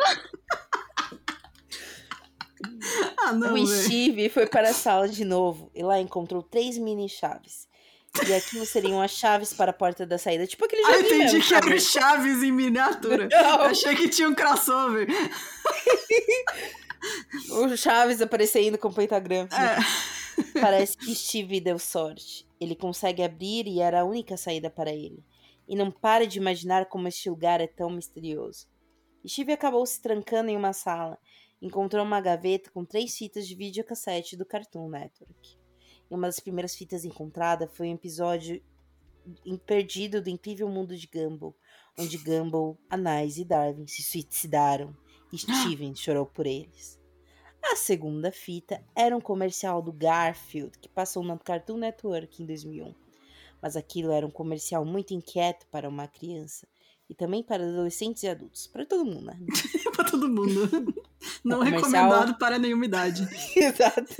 Ah, 3.26 3.32
não, 3.32 3.52
o 3.52 3.54
velho. 3.54 3.68
Steve 3.68 4.28
foi 4.30 4.46
para 4.46 4.70
a 4.70 4.74
sala 4.74 5.08
de 5.08 5.24
novo 5.24 5.72
e 5.74 5.82
lá 5.82 5.98
encontrou 6.02 6.44
três 6.44 6.78
mini 6.78 7.08
chaves. 7.08 7.68
E 8.28 8.34
aquilo 8.34 8.66
seriam 8.66 9.02
as 9.02 9.12
chaves 9.12 9.54
para 9.54 9.72
a 9.72 9.74
porta 9.74 10.06
da 10.06 10.18
saída. 10.18 10.46
Tipo 10.46 10.66
aquele 10.66 10.84
Ah, 10.84 10.92
eu 10.92 10.98
joguinho 11.04 11.16
entendi 11.16 11.34
mesmo, 11.36 11.48
que 11.48 11.54
era 11.56 11.64
sabe? 11.64 11.76
o 11.76 11.80
Chaves 11.80 12.44
em 12.44 12.52
miniatura. 12.52 13.30
Não. 13.32 13.62
Achei 13.62 13.96
que 13.96 14.10
tinha 14.10 14.28
um 14.30 14.36
crossover. 14.36 15.08
O 17.52 17.76
Chaves 17.76 18.22
aparecendo 18.22 18.78
com 18.78 18.88
o 18.88 18.94
pentagrama. 18.94 19.50
É. 19.52 20.60
Parece 20.60 20.98
que 20.98 21.14
Steve 21.14 21.60
deu 21.60 21.78
sorte. 21.78 22.48
Ele 22.60 22.76
consegue 22.76 23.22
abrir 23.24 23.68
e 23.68 23.80
era 23.82 24.02
a 24.02 24.06
única 24.06 24.38
saída 24.38 24.70
para 24.70 24.92
ele. 24.92 25.24
E 25.68 25.76
não 25.76 25.92
para 25.92 26.26
de 26.26 26.38
imaginar 26.40 26.86
como 26.86 27.08
este 27.08 27.30
lugar 27.30 27.60
é 27.60 27.68
tão 27.68 27.90
misterioso. 27.90 28.68
Steve 29.28 29.54
acabou 29.54 29.86
se 29.86 30.02
trancando 30.02 30.50
em 30.50 30.58
uma 30.58 30.74
sala. 30.74 31.18
Encontrou 31.64 32.04
uma 32.04 32.20
gaveta 32.20 32.70
com 32.70 32.84
três 32.84 33.18
fitas 33.18 33.48
de 33.48 33.56
videocassete 33.56 34.36
do 34.36 34.46
Cartoon 34.46 34.90
Network. 34.90 35.58
E 36.12 36.14
uma 36.14 36.28
das 36.28 36.42
primeiras 36.42 36.76
fitas 36.76 37.06
encontrada 37.06 37.70
foi 37.70 37.88
um 37.88 37.94
episódio 37.94 38.62
perdido 39.66 40.22
do 40.22 40.30
incrível 40.30 40.68
mundo 40.68 40.94
de 40.98 41.08
Gumball, 41.08 41.56
onde 41.98 42.18
Gumball, 42.18 42.78
Anais 42.90 43.38
e 43.38 43.46
Darwin 43.46 43.88
se 43.88 44.04
suicidaram 44.04 44.94
e 45.32 45.38
Steven 45.38 45.96
chorou 45.96 46.26
por 46.26 46.46
eles. 46.46 47.00
A 47.64 47.78
segunda 47.78 48.30
fita 48.30 48.84
era 48.94 49.16
um 49.16 49.22
comercial 49.22 49.82
do 49.82 49.94
Garfield 49.94 50.78
que 50.78 50.90
passou 50.90 51.24
no 51.24 51.40
Cartoon 51.40 51.78
Network 51.78 52.44
em 52.44 52.46
2001. 52.46 52.94
Mas 53.62 53.78
aquilo 53.78 54.12
era 54.12 54.28
um 54.28 54.32
comercial 54.32 54.84
muito 54.84 55.14
inquieto 55.14 55.66
para 55.68 55.88
uma 55.88 56.10
criança 56.10 56.68
e 57.10 57.14
também 57.16 57.44
para 57.44 57.64
adolescentes 57.64 58.24
e 58.24 58.28
adultos, 58.28 58.68
para 58.68 58.86
todo 58.86 59.06
mundo, 59.06 59.26
né? 59.26 59.38
pra 59.96 60.06
todo 60.06 60.28
mundo. 60.30 61.04
Não 61.44 61.58
O 61.58 61.64
comercial- 61.64 61.92
recomendado 62.04 62.38
para 62.38 62.58
nenhuma 62.60 62.86
idade. 62.86 63.28
Exato. 63.56 64.16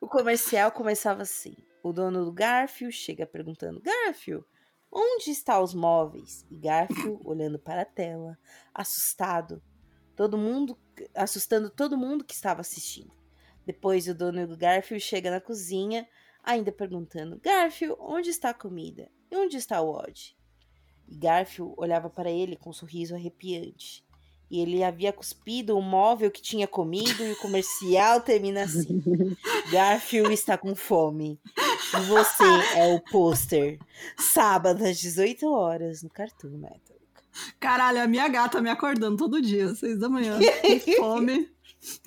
O 0.00 0.06
comercial 0.08 0.70
começava 0.72 1.22
assim: 1.22 1.54
o 1.82 1.92
dono 1.92 2.24
do 2.24 2.32
Garfield 2.32 2.94
chega 2.94 3.26
perguntando: 3.26 3.80
Garfield, 3.80 4.44
onde 4.90 5.30
estão 5.30 5.62
os 5.62 5.74
móveis? 5.74 6.46
E 6.50 6.56
Garfield 6.56 7.20
olhando 7.24 7.58
para 7.58 7.82
a 7.82 7.86
tela, 7.86 8.38
assustado, 8.74 9.62
todo 10.16 10.36
mundo, 10.38 10.76
assustando 11.14 11.70
todo 11.70 11.96
mundo 11.96 12.24
que 12.24 12.34
estava 12.34 12.60
assistindo. 12.60 13.12
Depois 13.66 14.08
o 14.08 14.14
dono 14.14 14.46
do 14.46 14.56
Garfield 14.56 15.02
chega 15.04 15.30
na 15.30 15.40
cozinha, 15.40 16.08
ainda 16.42 16.72
perguntando: 16.72 17.38
Garfield, 17.42 17.96
onde 18.00 18.30
está 18.30 18.50
a 18.50 18.54
comida? 18.54 19.10
E 19.30 19.36
onde 19.36 19.56
está 19.58 19.80
o 19.82 19.90
Odd? 19.90 20.36
E 21.08 21.16
Garfield 21.16 21.74
olhava 21.76 22.10
para 22.10 22.30
ele 22.30 22.56
com 22.56 22.70
um 22.70 22.72
sorriso 22.72 23.14
arrepiante. 23.14 24.04
E 24.50 24.60
ele 24.60 24.82
havia 24.82 25.12
cuspido 25.12 25.76
o 25.76 25.82
móvel 25.82 26.30
que 26.30 26.40
tinha 26.40 26.66
comido 26.66 27.22
e 27.22 27.32
o 27.32 27.36
comercial 27.36 28.20
termina 28.22 28.62
assim. 28.62 29.02
Garfield 29.70 30.32
está 30.32 30.56
com 30.56 30.74
fome. 30.74 31.40
E 31.94 32.00
você 32.00 32.44
é 32.76 32.94
o 32.94 33.00
pôster. 33.00 33.78
Sábado 34.16 34.84
às 34.84 34.98
18 34.98 35.46
horas 35.50 36.02
no 36.02 36.10
Cartoon 36.10 36.58
Network. 36.58 36.98
Caralho, 37.60 38.02
a 38.02 38.06
minha 38.06 38.26
gata 38.28 38.60
me 38.60 38.70
acordando 38.70 39.16
todo 39.16 39.40
dia, 39.40 39.74
seis 39.74 39.98
da 39.98 40.08
manhã, 40.08 40.38
com 40.38 40.92
fome, 40.96 41.48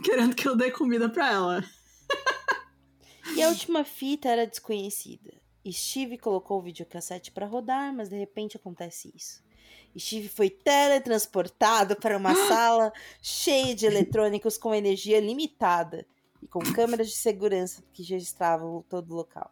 querendo 0.04 0.36
que 0.36 0.48
eu 0.48 0.58
dê 0.58 0.72
comida 0.72 1.10
pra 1.10 1.32
ela. 1.32 1.64
E 3.36 3.42
a 3.42 3.48
última 3.48 3.86
fita 3.86 4.28
era 4.28 4.46
desconhecida. 4.46 5.41
Steve 5.70 6.18
colocou 6.18 6.60
o 6.60 6.62
videocassete 6.62 7.32
para 7.32 7.46
rodar, 7.46 7.94
mas 7.94 8.10
de 8.10 8.18
repente 8.18 8.58
acontece 8.58 9.12
isso. 9.16 9.44
Steve 9.98 10.30
foi 10.30 10.50
teletransportado 10.50 11.96
para 11.96 12.18
uma 12.18 12.34
sala 12.48 12.94
cheia 13.22 13.76
de 13.76 13.86
eletrônicos 13.86 14.58
com 14.58 14.74
energia 14.74 15.20
limitada 15.20 16.06
e 16.42 16.48
com 16.48 16.60
câmeras 16.74 17.10
de 17.10 17.16
segurança 17.16 17.84
que 17.94 18.02
registravam 18.04 18.84
todo 18.90 19.12
o 19.12 19.16
local. 19.16 19.52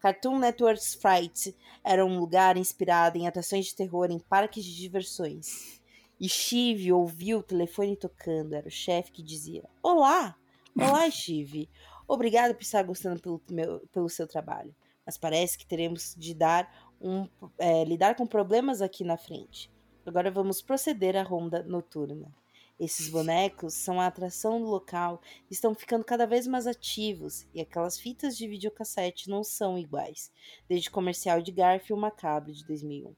Cartoon 0.00 0.38
Network 0.38 0.82
Fright 0.98 1.54
era 1.82 2.04
um 2.04 2.18
lugar 2.18 2.56
inspirado 2.56 3.16
em 3.16 3.26
atrações 3.26 3.66
de 3.66 3.74
terror 3.74 4.10
em 4.10 4.18
parques 4.18 4.64
de 4.64 4.74
diversões. 4.76 5.80
Steve 6.22 6.92
ouviu 6.92 7.38
o 7.38 7.42
telefone 7.42 7.96
tocando, 7.96 8.54
era 8.54 8.68
o 8.68 8.70
chefe 8.70 9.12
que 9.12 9.22
dizia: 9.22 9.64
Olá! 9.82 10.36
Olá, 10.76 11.08
Steve! 11.10 11.68
Obrigado 12.06 12.54
por 12.54 12.62
estar 12.62 12.82
gostando 12.82 13.20
pelo, 13.20 13.40
meu- 13.50 13.80
pelo 13.92 14.08
seu 14.08 14.26
trabalho, 14.26 14.74
mas 15.04 15.18
parece 15.18 15.58
que 15.58 15.66
teremos 15.66 16.14
de 16.16 16.34
dar 16.34 16.92
um, 17.00 17.28
é, 17.58 17.84
lidar 17.84 18.16
com 18.16 18.26
problemas 18.26 18.80
aqui 18.80 19.04
na 19.04 19.16
frente. 19.16 19.70
Agora 20.06 20.30
vamos 20.30 20.62
proceder 20.62 21.16
à 21.16 21.22
ronda 21.22 21.62
noturna. 21.62 22.32
Esses 22.78 23.08
bonecos 23.08 23.74
são 23.74 24.00
a 24.00 24.06
atração 24.06 24.60
do 24.60 24.66
local 24.66 25.20
estão 25.48 25.74
ficando 25.74 26.04
cada 26.04 26.26
vez 26.26 26.46
mais 26.46 26.66
ativos, 26.66 27.46
e 27.54 27.60
aquelas 27.60 28.00
fitas 28.00 28.36
de 28.36 28.48
videocassete 28.48 29.30
não 29.30 29.44
são 29.44 29.78
iguais, 29.78 30.32
desde 30.68 30.88
o 30.88 30.92
comercial 30.92 31.40
de 31.40 31.52
Garfield 31.52 32.00
Macabro 32.00 32.52
de 32.52 32.66
2001. 32.66 33.14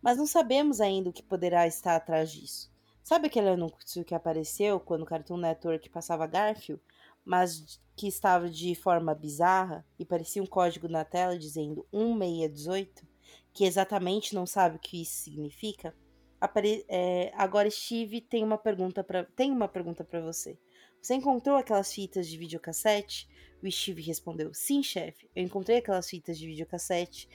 Mas 0.00 0.16
não 0.16 0.26
sabemos 0.26 0.80
ainda 0.80 1.10
o 1.10 1.12
que 1.12 1.22
poderá 1.22 1.66
estar 1.66 1.94
atrás 1.94 2.32
disso. 2.32 2.72
Sabe 3.02 3.26
aquele 3.26 3.50
anúncio 3.50 4.02
que 4.02 4.14
apareceu 4.14 4.80
quando 4.80 5.02
o 5.02 5.06
Cartoon 5.06 5.36
Network 5.36 5.90
passava 5.90 6.26
Garfield, 6.26 6.82
mas 7.24 7.80
que 7.96 8.08
estava 8.08 8.48
de 8.48 8.74
forma 8.74 9.14
bizarra 9.14 9.86
e 9.98 10.04
parecia 10.04 10.42
um 10.42 10.46
código 10.46 10.88
na 10.88 11.04
tela 11.04 11.38
dizendo 11.38 11.86
1618, 11.92 13.06
que 13.52 13.64
exatamente 13.64 14.34
não 14.34 14.46
sabe 14.46 14.76
o 14.76 14.80
que 14.80 15.00
isso 15.00 15.22
significa? 15.22 15.94
Apare- 16.40 16.84
é, 16.88 17.32
agora 17.36 17.70
Steve 17.70 18.20
tem 18.20 18.42
uma 18.42 18.58
pergunta 18.58 19.02
para 19.02 19.24
tem 19.36 19.50
uma 19.50 19.68
pergunta 19.68 20.04
para 20.04 20.20
você. 20.20 20.58
Você 21.00 21.14
encontrou 21.14 21.56
aquelas 21.56 21.92
fitas 21.92 22.26
de 22.26 22.36
videocassete? 22.36 23.28
O 23.62 23.70
Steve 23.70 24.02
respondeu: 24.02 24.52
Sim, 24.52 24.82
chefe. 24.82 25.30
Eu 25.34 25.44
encontrei 25.44 25.78
aquelas 25.78 26.08
fitas 26.08 26.38
de 26.38 26.46
videocassete 26.46 27.28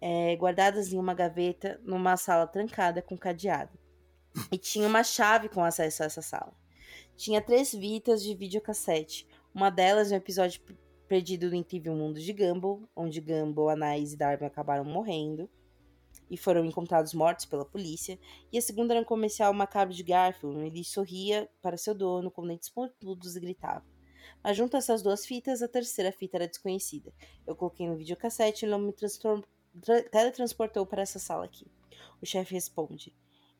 é, 0.00 0.36
guardadas 0.36 0.92
em 0.92 0.98
uma 0.98 1.14
gaveta 1.14 1.80
numa 1.82 2.16
sala 2.16 2.46
trancada 2.46 3.00
com 3.00 3.16
cadeado. 3.16 3.78
E 4.52 4.58
tinha 4.58 4.86
uma 4.86 5.02
chave 5.02 5.48
com 5.48 5.64
acesso 5.64 6.02
a 6.02 6.06
essa 6.06 6.22
sala. 6.22 6.52
Tinha 7.16 7.40
três 7.40 7.70
fitas 7.70 8.22
de 8.22 8.34
videocassete. 8.34 9.26
Uma 9.54 9.70
delas 9.70 10.10
um 10.10 10.16
episódio 10.16 10.60
perdido 11.06 11.50
do 11.50 11.56
incrível 11.56 11.94
mundo 11.94 12.18
de 12.18 12.32
Gumball, 12.32 12.82
onde 12.94 13.20
Gumball, 13.20 13.68
Anais 13.68 14.12
e 14.12 14.16
Darwin 14.16 14.46
acabaram 14.46 14.84
morrendo 14.84 15.48
e 16.30 16.36
foram 16.36 16.64
encontrados 16.64 17.14
mortos 17.14 17.44
pela 17.44 17.64
polícia. 17.64 18.18
E 18.52 18.58
a 18.58 18.62
segunda 18.62 18.94
era 18.94 19.00
um 19.00 19.04
comercial 19.04 19.52
macabro 19.54 19.94
de 19.94 20.02
Garfield, 20.02 20.56
onde 20.56 20.66
ele 20.66 20.84
sorria 20.84 21.48
para 21.62 21.76
seu 21.76 21.94
dono 21.94 22.30
com 22.30 22.46
dentes 22.46 22.68
pontudos 22.68 23.36
e 23.36 23.40
gritava. 23.40 23.84
Mas 24.42 24.56
junto 24.56 24.74
a 24.74 24.78
essas 24.78 25.02
duas 25.02 25.24
fitas, 25.24 25.62
a 25.62 25.68
terceira 25.68 26.10
fita 26.10 26.36
era 26.38 26.48
desconhecida. 26.48 27.12
Eu 27.46 27.54
coloquei 27.54 27.86
no 27.86 27.96
videocassete 27.96 28.64
e 28.64 28.68
ele 28.68 28.76
me 28.78 28.92
teletransportou 30.10 30.86
para 30.86 31.02
essa 31.02 31.18
sala 31.18 31.44
aqui. 31.44 31.66
O 32.20 32.26
chefe 32.26 32.54
responde: 32.54 33.14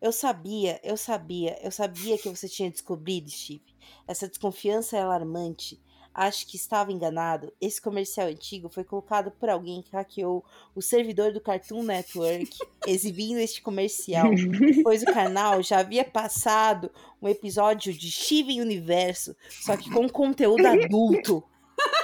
Eu 0.05 0.13
sabia, 0.13 0.79
eu 0.85 0.99
sabia, 0.99 1.59
eu 1.63 1.71
sabia 1.71 2.19
que 2.19 2.29
você 2.29 2.47
tinha 2.47 2.71
descobrido, 2.71 3.31
Steve. 3.31 3.65
Essa 4.07 4.29
desconfiança 4.29 4.99
é 4.99 5.01
alarmante. 5.01 5.81
Acho 6.13 6.47
que 6.47 6.57
estava 6.57 6.93
enganado. 6.93 7.51
Esse 7.59 7.81
comercial 7.81 8.29
antigo 8.29 8.69
foi 8.69 8.85
colocado 8.85 9.31
por 9.31 9.49
alguém 9.49 9.81
que 9.81 9.97
hackeou 9.97 10.45
o 10.75 10.83
servidor 10.83 11.33
do 11.33 11.41
Cartoon 11.41 11.83
Network, 11.83 12.51
exibindo 12.87 13.39
este 13.39 13.63
comercial, 13.63 14.29
pois 14.83 15.03
o 15.03 15.07
canal 15.07 15.63
já 15.63 15.79
havia 15.79 16.05
passado 16.05 16.91
um 17.23 17.27
episódio 17.27 17.91
de 17.91 18.11
Steven 18.11 18.61
Universo, 18.61 19.35
só 19.49 19.75
que 19.75 19.91
com 19.91 20.07
conteúdo 20.07 20.67
adulto. 20.67 21.43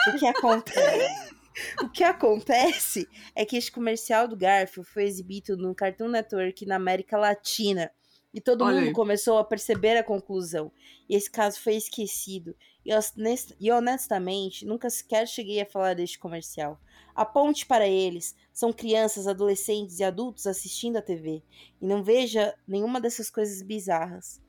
O 0.09 0.19
que 0.19 0.27
acontece? 0.27 1.30
O 1.83 1.89
que 1.89 2.05
acontece 2.05 3.09
é 3.35 3.45
que 3.45 3.57
este 3.57 3.73
comercial 3.73 4.29
do 4.29 4.37
Garfield 4.37 4.89
foi 4.89 5.05
exibido 5.05 5.57
no 5.57 5.75
Cartoon 5.75 6.09
Network 6.09 6.65
na 6.67 6.77
América 6.77 7.19
Latina. 7.19 7.91
E 8.33 8.41
todo 8.41 8.63
Olha 8.65 8.77
mundo 8.77 8.87
aí. 8.89 8.93
começou 8.93 9.39
a 9.39 9.45
perceber 9.45 9.97
a 9.97 10.05
conclusão. 10.05 10.71
E 11.09 11.17
esse 11.17 11.29
caso 11.29 11.61
foi 11.61 11.75
esquecido. 11.75 12.55
E, 12.85 12.93
honest- 12.95 13.57
honestamente, 13.73 14.65
nunca 14.65 14.89
sequer 14.89 15.27
cheguei 15.27 15.61
a 15.61 15.67
falar 15.67 15.95
deste 15.95 16.19
comercial. 16.19 16.81
Aponte 17.13 17.67
para 17.67 17.89
eles. 17.89 18.37
São 18.53 18.73
crianças, 18.73 19.27
adolescentes 19.27 19.99
e 19.99 20.05
adultos 20.05 20.47
assistindo 20.47 20.97
a 20.97 21.03
TV. 21.03 21.43
E 21.81 21.87
não 21.87 22.05
veja 22.05 22.55
nenhuma 22.69 23.01
dessas 23.01 23.29
coisas 23.29 23.63
bizarras. 23.63 24.41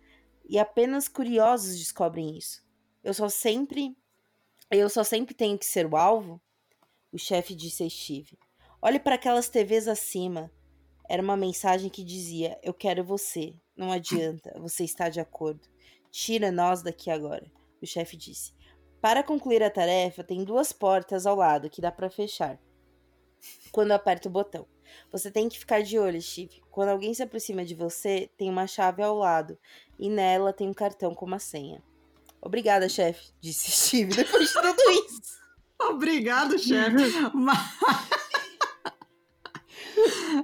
E 0.47 0.59
apenas 0.59 1.07
curiosos 1.07 1.77
descobrem 1.79 2.37
isso. 2.37 2.63
Eu 3.03 3.15
só 3.15 3.27
sempre. 3.29 3.97
Eu 4.69 4.89
só 4.89 5.03
sempre 5.03 5.33
tenho 5.33 5.57
que 5.57 5.65
ser 5.65 5.87
o 5.87 5.97
alvo? 5.97 6.39
O 7.11 7.17
chefe 7.17 7.53
disse 7.53 7.83
a 7.83 7.89
Steve. 7.89 8.39
Olhe 8.81 8.99
para 8.99 9.15
aquelas 9.15 9.49
TVs 9.49 9.87
acima. 9.87 10.49
Era 11.09 11.21
uma 11.21 11.35
mensagem 11.35 11.89
que 11.89 12.03
dizia: 12.03 12.57
Eu 12.63 12.73
quero 12.73 13.03
você. 13.03 13.53
Não 13.75 13.91
adianta, 13.91 14.53
você 14.59 14.83
está 14.83 15.09
de 15.09 15.19
acordo. 15.19 15.67
Tira 16.09 16.51
nós 16.51 16.81
daqui 16.81 17.11
agora. 17.11 17.51
O 17.81 17.85
chefe 17.85 18.15
disse. 18.15 18.53
Para 19.01 19.23
concluir 19.23 19.61
a 19.63 19.69
tarefa, 19.69 20.23
tem 20.23 20.43
duas 20.43 20.71
portas 20.71 21.25
ao 21.25 21.35
lado 21.35 21.69
que 21.69 21.81
dá 21.81 21.91
para 21.91 22.09
fechar. 22.09 22.59
Quando 23.71 23.91
aperta 23.91 24.29
o 24.29 24.31
botão. 24.31 24.67
Você 25.11 25.31
tem 25.31 25.49
que 25.49 25.59
ficar 25.59 25.81
de 25.81 25.97
olho, 25.97 26.21
Steve. 26.21 26.61
Quando 26.69 26.89
alguém 26.89 27.13
se 27.13 27.23
aproxima 27.23 27.65
de 27.65 27.73
você, 27.73 28.29
tem 28.37 28.49
uma 28.49 28.67
chave 28.67 29.01
ao 29.01 29.17
lado 29.17 29.57
e 29.97 30.09
nela 30.09 30.53
tem 30.53 30.69
um 30.69 30.73
cartão 30.73 31.15
com 31.15 31.25
uma 31.25 31.39
senha. 31.39 31.81
Obrigada, 32.41 32.87
chefe, 32.87 33.31
disse 33.39 33.71
Steve 33.71 34.15
depois 34.15 34.47
de 34.47 34.53
tudo 34.53 34.91
isso. 34.91 35.40
Obrigado, 35.89 36.57
chefe. 36.59 36.97
Mas- 37.33 37.79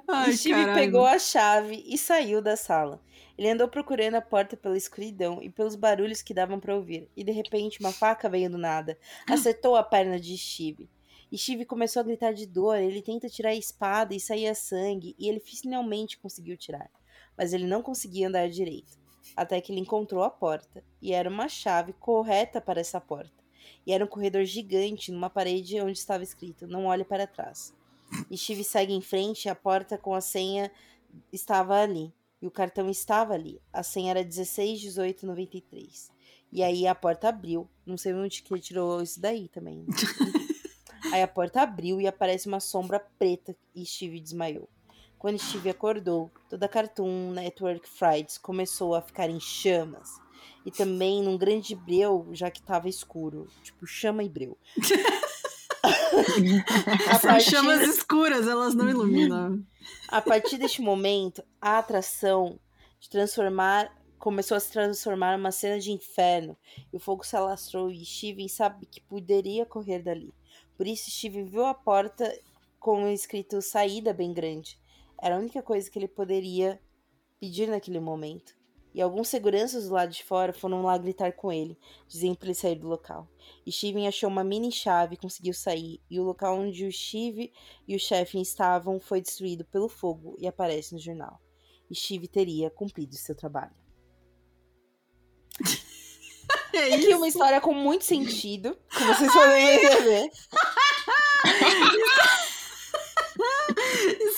Ai, 0.08 0.34
Steve 0.34 0.56
caralho. 0.56 0.80
pegou 0.80 1.06
a 1.06 1.20
chave 1.20 1.84
e 1.88 1.98
saiu 1.98 2.42
da 2.42 2.56
sala. 2.56 3.02
Ele 3.38 3.50
andou 3.50 3.68
procurando 3.68 4.16
a 4.16 4.22
porta 4.22 4.58
pela 4.58 4.76
escuridão 4.78 5.42
e 5.42 5.50
pelos 5.50 5.76
barulhos 5.76 6.22
que 6.22 6.34
davam 6.34 6.60
para 6.60 6.76
ouvir, 6.76 7.10
e 7.16 7.24
de 7.24 7.32
repente 7.32 7.80
uma 7.80 7.92
faca 7.92 8.28
veio 8.28 8.50
do 8.50 8.58
nada, 8.58 8.98
acertou 9.30 9.76
a 9.76 9.84
perna 9.84 10.20
de 10.20 10.36
Steve. 10.38 10.90
E 11.32 11.38
Steve 11.38 11.66
começou 11.66 12.00
a 12.00 12.04
gritar 12.04 12.34
de 12.34 12.46
dor, 12.48 12.78
ele 12.78 13.02
tenta 13.02 13.30
tirar 13.30 13.50
a 13.50 13.56
espada 13.56 14.16
e 14.16 14.20
saía 14.20 14.56
sangue, 14.56 15.16
e 15.20 15.30
ele 15.30 15.40
finalmente 15.40 16.18
conseguiu 16.18 16.58
tirar. 16.58 16.90
Mas 17.38 17.54
ele 17.54 17.68
não 17.68 17.82
conseguia 17.84 18.28
andar 18.28 18.50
direito, 18.50 18.98
até 19.36 19.62
que 19.62 19.72
ele 19.72 19.82
encontrou 19.82 20.24
a 20.24 20.30
porta, 20.30 20.84
e 21.02 21.14
era 21.14 21.30
uma 21.30 21.48
chave 21.48 21.94
correta 21.94 22.60
para 22.60 22.80
essa 22.80 23.00
porta. 23.00 23.44
E 23.88 23.94
era 23.94 24.04
um 24.04 24.08
corredor 24.08 24.44
gigante 24.44 25.14
numa 25.14 25.30
parede 25.30 25.80
onde 25.80 25.98
estava 25.98 26.22
escrito: 26.22 26.68
Não 26.68 26.88
olhe 26.88 27.06
para 27.06 27.26
trás. 27.26 27.74
Steve 28.36 28.66
segue 28.66 28.94
em 28.94 29.00
frente 29.00 29.46
e 29.46 29.50
a 29.50 29.56
porta 29.56 29.98
com 29.98 30.14
a 30.14 30.20
senha 30.20 30.70
estava 31.32 31.82
ali. 31.82 32.14
E 32.42 32.48
o 32.48 32.52
cartão 32.52 32.90
estava 32.90 33.34
ali. 33.34 33.62
A 33.72 33.82
senha 33.84 34.12
era 34.12 34.22
161893. 34.22 36.12
E 36.52 36.62
aí 36.62 36.86
a 36.86 36.94
porta 36.94 37.30
abriu. 37.30 37.66
Não 37.86 37.98
sei 37.98 38.14
onde 38.14 38.44
que 38.44 38.54
ele 38.54 38.60
tirou 38.60 39.02
isso 39.02 39.22
daí 39.22 39.48
também. 39.48 39.86
aí 41.14 41.24
a 41.24 41.28
porta 41.28 41.62
abriu 41.62 42.02
e 42.02 42.08
aparece 42.08 42.50
uma 42.50 42.60
sombra 42.60 43.00
preta 43.18 43.56
e 43.74 43.86
Steve 43.86 44.20
desmaiou. 44.20 44.68
Quando 45.18 45.40
Steve 45.40 45.70
acordou, 45.70 46.30
toda 46.50 46.66
a 46.66 46.70
Cartoon 46.70 47.32
Network 47.32 47.88
Fridays 47.88 48.38
começou 48.38 48.94
a 48.94 49.02
ficar 49.02 49.30
em 49.30 49.40
chamas. 49.40 50.27
E 50.66 50.72
também 50.72 51.24
num 51.24 51.38
grande 51.38 51.76
breu, 51.76 52.28
já 52.34 52.52
que 52.52 52.62
tava 52.62 52.90
escuro. 52.90 53.48
Tipo, 53.64 53.86
chama 53.86 54.24
e 54.24 54.30
breu. 54.30 54.58
São 57.22 57.32
partir... 57.32 57.52
chamas 57.52 57.82
escuras, 57.88 58.48
elas 58.48 58.74
não 58.74 58.90
iluminam. 58.90 59.64
A 60.08 60.22
partir 60.22 60.58
deste 60.58 60.82
momento, 60.82 61.44
a 61.62 61.78
atração 61.78 62.60
de 63.00 63.10
transformar 63.10 63.96
começou 64.18 64.58
a 64.58 64.60
se 64.60 64.72
transformar 64.72 65.38
numa 65.38 65.52
cena 65.52 65.80
de 65.80 65.92
inferno 65.92 66.58
e 66.92 66.98
o 66.98 67.00
fogo 67.00 67.24
se 67.24 67.36
alastrou 67.36 67.92
e 67.92 68.04
Steven 68.04 68.48
sabe 68.48 68.88
que 68.88 69.00
poderia 69.00 69.66
correr 69.66 70.02
dali. 70.02 70.34
Por 70.76 70.88
isso 70.88 71.12
Steven 71.12 71.46
viu 71.46 71.66
a 71.66 71.74
porta 71.74 72.32
com 72.80 73.08
escrito 73.08 73.62
saída 73.62 74.14
bem 74.14 74.34
grande. 74.34 74.80
Era 75.22 75.36
a 75.36 75.40
única 75.40 75.62
coisa 75.62 75.90
que 75.90 75.98
ele 75.98 76.08
poderia 76.08 76.82
pedir 77.40 77.68
naquele 77.68 78.00
momento. 78.00 78.57
E 78.98 79.02
alguns 79.02 79.28
seguranças 79.28 79.88
do 79.88 79.94
lado 79.94 80.12
de 80.12 80.24
fora 80.24 80.52
foram 80.52 80.82
lá 80.82 80.98
gritar 80.98 81.32
com 81.34 81.54
ele, 81.54 81.78
dizendo 82.08 82.36
para 82.36 82.48
ele 82.48 82.56
sair 82.56 82.74
do 82.74 82.88
local. 82.88 83.30
Steven 83.70 84.08
achou 84.08 84.28
uma 84.28 84.44
mini 84.44 84.72
chave 84.72 85.14
e 85.14 85.20
conseguiu 85.20 85.54
sair, 85.54 86.02
e 86.10 86.20
o 86.20 86.24
local 86.24 86.58
onde 86.58 86.84
o 86.84 86.92
Steve 86.92 87.54
e 87.88 87.96
o 87.96 88.00
chefe 88.00 88.42
estavam 88.42 89.00
foi 89.00 89.22
destruído 89.22 89.64
pelo 89.66 89.88
fogo 89.88 90.36
e 90.40 90.48
aparece 90.48 90.96
no 90.96 91.00
jornal. 91.00 91.40
Steve 91.94 92.28
teria 92.28 92.72
cumprido 92.72 93.16
seu 93.16 93.36
trabalho. 93.36 93.76
É 96.74 96.96
Aqui 96.96 97.14
uma 97.14 97.28
história 97.28 97.60
com 97.60 97.74
muito 97.74 98.06
sentido, 98.06 98.78
como 98.94 99.14
vocês 99.14 99.34
podem 99.34 99.80
perceber. 99.80 100.32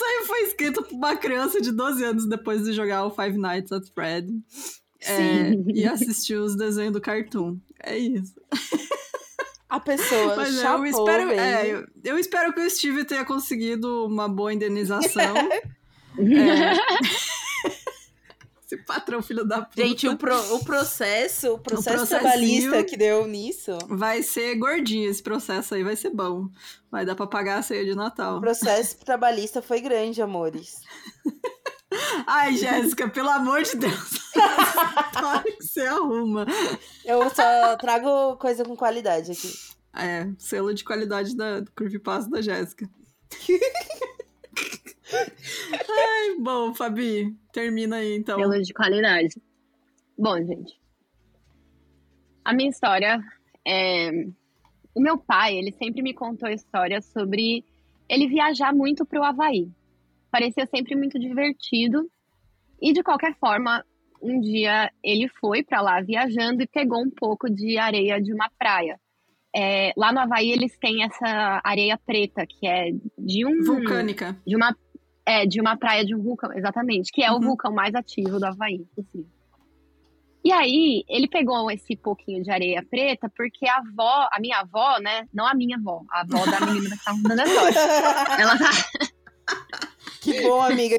Aí 0.10 0.26
foi 0.26 0.41
escrito 0.41 0.81
por 0.81 0.95
uma 0.95 1.15
criança 1.15 1.61
de 1.61 1.72
12 1.72 2.03
anos 2.03 2.27
depois 2.27 2.64
de 2.64 2.73
jogar 2.73 3.06
o 3.06 3.11
Five 3.11 3.38
Nights 3.38 3.72
at 3.72 3.86
Fred. 3.94 4.27
É, 5.02 5.52
e 5.73 5.86
assistir 5.86 6.36
os 6.36 6.57
desenhos 6.57 6.94
do 6.94 6.99
Cartoon. 6.99 7.57
É 7.81 7.98
isso. 7.98 8.34
A 9.69 9.80
pessoa 9.80 10.36
Mas 10.36 10.56
chapou, 10.56 10.86
eu 10.86 10.91
espero, 10.91 11.30
é, 11.30 11.68
eu, 11.68 11.88
eu, 12.03 12.18
espero 12.18 12.52
que 12.52 12.60
o 12.60 12.69
Steve 12.69 13.06
tenha 13.06 13.23
conseguido 13.23 14.07
uma 14.07 14.27
boa 14.27 14.52
indenização. 14.52 15.36
é. 16.18 16.73
Esse 18.71 18.77
patrão 18.83 19.19
filho 19.19 19.43
da 19.43 19.63
puta. 19.63 19.81
Gente, 19.81 20.07
o, 20.07 20.15
pro, 20.15 20.37
o 20.53 20.63
processo, 20.63 21.53
o 21.53 21.57
processo 21.57 22.03
o 22.03 22.07
trabalhista 22.07 22.83
que 22.83 22.95
deu 22.95 23.25
nisso. 23.25 23.75
Vai 23.87 24.21
ser 24.21 24.53
gordinho 24.57 25.09
esse 25.09 25.23
processo 25.23 25.73
aí, 25.73 25.83
vai 25.83 25.95
ser 25.95 26.11
bom. 26.11 26.47
Vai 26.91 27.03
dar 27.03 27.15
pra 27.15 27.25
pagar 27.25 27.57
a 27.57 27.61
ceia 27.63 27.83
de 27.83 27.95
Natal. 27.95 28.37
O 28.37 28.41
processo 28.41 28.99
trabalhista 28.99 29.59
foi 29.59 29.81
grande, 29.81 30.21
amores. 30.21 30.81
Ai, 32.27 32.55
Jéssica, 32.57 33.09
pelo 33.09 33.29
amor 33.29 33.63
de 33.63 33.75
Deus. 33.75 34.29
Que 35.43 35.63
você 35.63 35.81
arruma. 35.81 36.45
Eu 37.03 37.29
só 37.29 37.75
trago 37.77 38.37
coisa 38.37 38.63
com 38.63 38.75
qualidade 38.75 39.31
aqui. 39.31 39.51
É, 39.93 40.29
selo 40.37 40.73
de 40.73 40.83
qualidade 40.83 41.35
da 41.35 41.63
Creepypasta 41.75 42.29
da 42.29 42.41
Jéssica. 42.41 42.89
Ai, 45.11 46.36
bom, 46.40 46.73
Fabi, 46.73 47.36
termina 47.52 47.98
aí 47.98 48.15
então. 48.15 48.40
Selo 48.40 48.61
de 48.61 48.73
qualidade. 48.73 49.41
Bom, 50.18 50.38
gente. 50.45 50.80
A 52.44 52.53
minha 52.53 52.69
história 52.69 53.19
é. 53.65 54.11
O 54.94 55.02
meu 55.02 55.18
pai, 55.18 55.56
ele 55.56 55.72
sempre 55.72 56.02
me 56.02 56.14
contou 56.14 56.49
histórias 56.49 57.06
sobre 57.06 57.64
ele 58.10 58.27
viajar 58.27 58.73
muito 58.73 59.06
para 59.06 59.19
o 59.19 59.23
Havaí. 59.23 59.69
Parecia 60.31 60.65
sempre 60.65 60.95
muito 60.95 61.19
divertido. 61.19 62.10
E 62.81 62.91
de 62.91 63.03
qualquer 63.03 63.36
forma, 63.38 63.86
um 64.22 64.40
dia 64.40 64.91
ele 65.03 65.27
foi 65.40 65.64
para 65.64 65.81
lá 65.81 66.02
viajando 66.02 66.64
e 66.64 66.68
pegou 66.68 67.02
um 67.02 67.10
pouco 67.10 67.49
de 67.49 67.77
areia 67.77 68.22
de 68.22 68.34
uma 68.34 68.49
praia. 68.57 68.99
É, 69.56 69.94
lá 69.98 70.11
no 70.11 70.19
Havaí 70.19 70.52
eles 70.52 70.77
têm 70.77 71.03
essa 71.03 71.61
areia 71.64 71.98
preta, 71.98 72.45
que 72.45 72.68
é 72.68 72.91
de 73.18 73.45
um. 73.45 73.64
Vulcânica. 73.64 74.38
De 74.45 74.56
uma 74.56 74.76
é, 75.30 75.45
de 75.45 75.61
uma 75.61 75.77
praia 75.77 76.03
de 76.03 76.15
um 76.15 76.23
vulcão, 76.23 76.51
exatamente, 76.53 77.11
que 77.11 77.23
é 77.23 77.31
uhum. 77.31 77.38
o 77.38 77.41
vulcão 77.41 77.72
mais 77.72 77.93
ativo 77.93 78.39
do 78.39 78.45
Havaí, 78.45 78.88
inclusive. 78.97 79.30
E 80.43 80.51
aí, 80.51 81.03
ele 81.07 81.27
pegou 81.27 81.69
esse 81.69 81.95
pouquinho 81.95 82.41
de 82.41 82.49
areia 82.49 82.84
preta, 82.89 83.31
porque 83.38 83.68
a 83.68 83.77
avó, 83.77 84.27
a 84.31 84.39
minha 84.39 84.57
avó, 84.57 84.97
né? 84.99 85.27
Não 85.31 85.45
a 85.45 85.53
minha 85.53 85.77
avó, 85.77 86.01
a 86.11 86.22
avó 86.22 86.43
da 86.49 86.60
menina 86.65 86.97
que 86.97 87.03
tava 87.03 87.19
dando 87.22 87.41
a 87.41 87.45
história. 87.45 87.77
Ela 88.41 88.57
tá. 88.57 88.72
Que 90.22 90.41
bom, 90.41 90.61
amiga. 90.61 90.97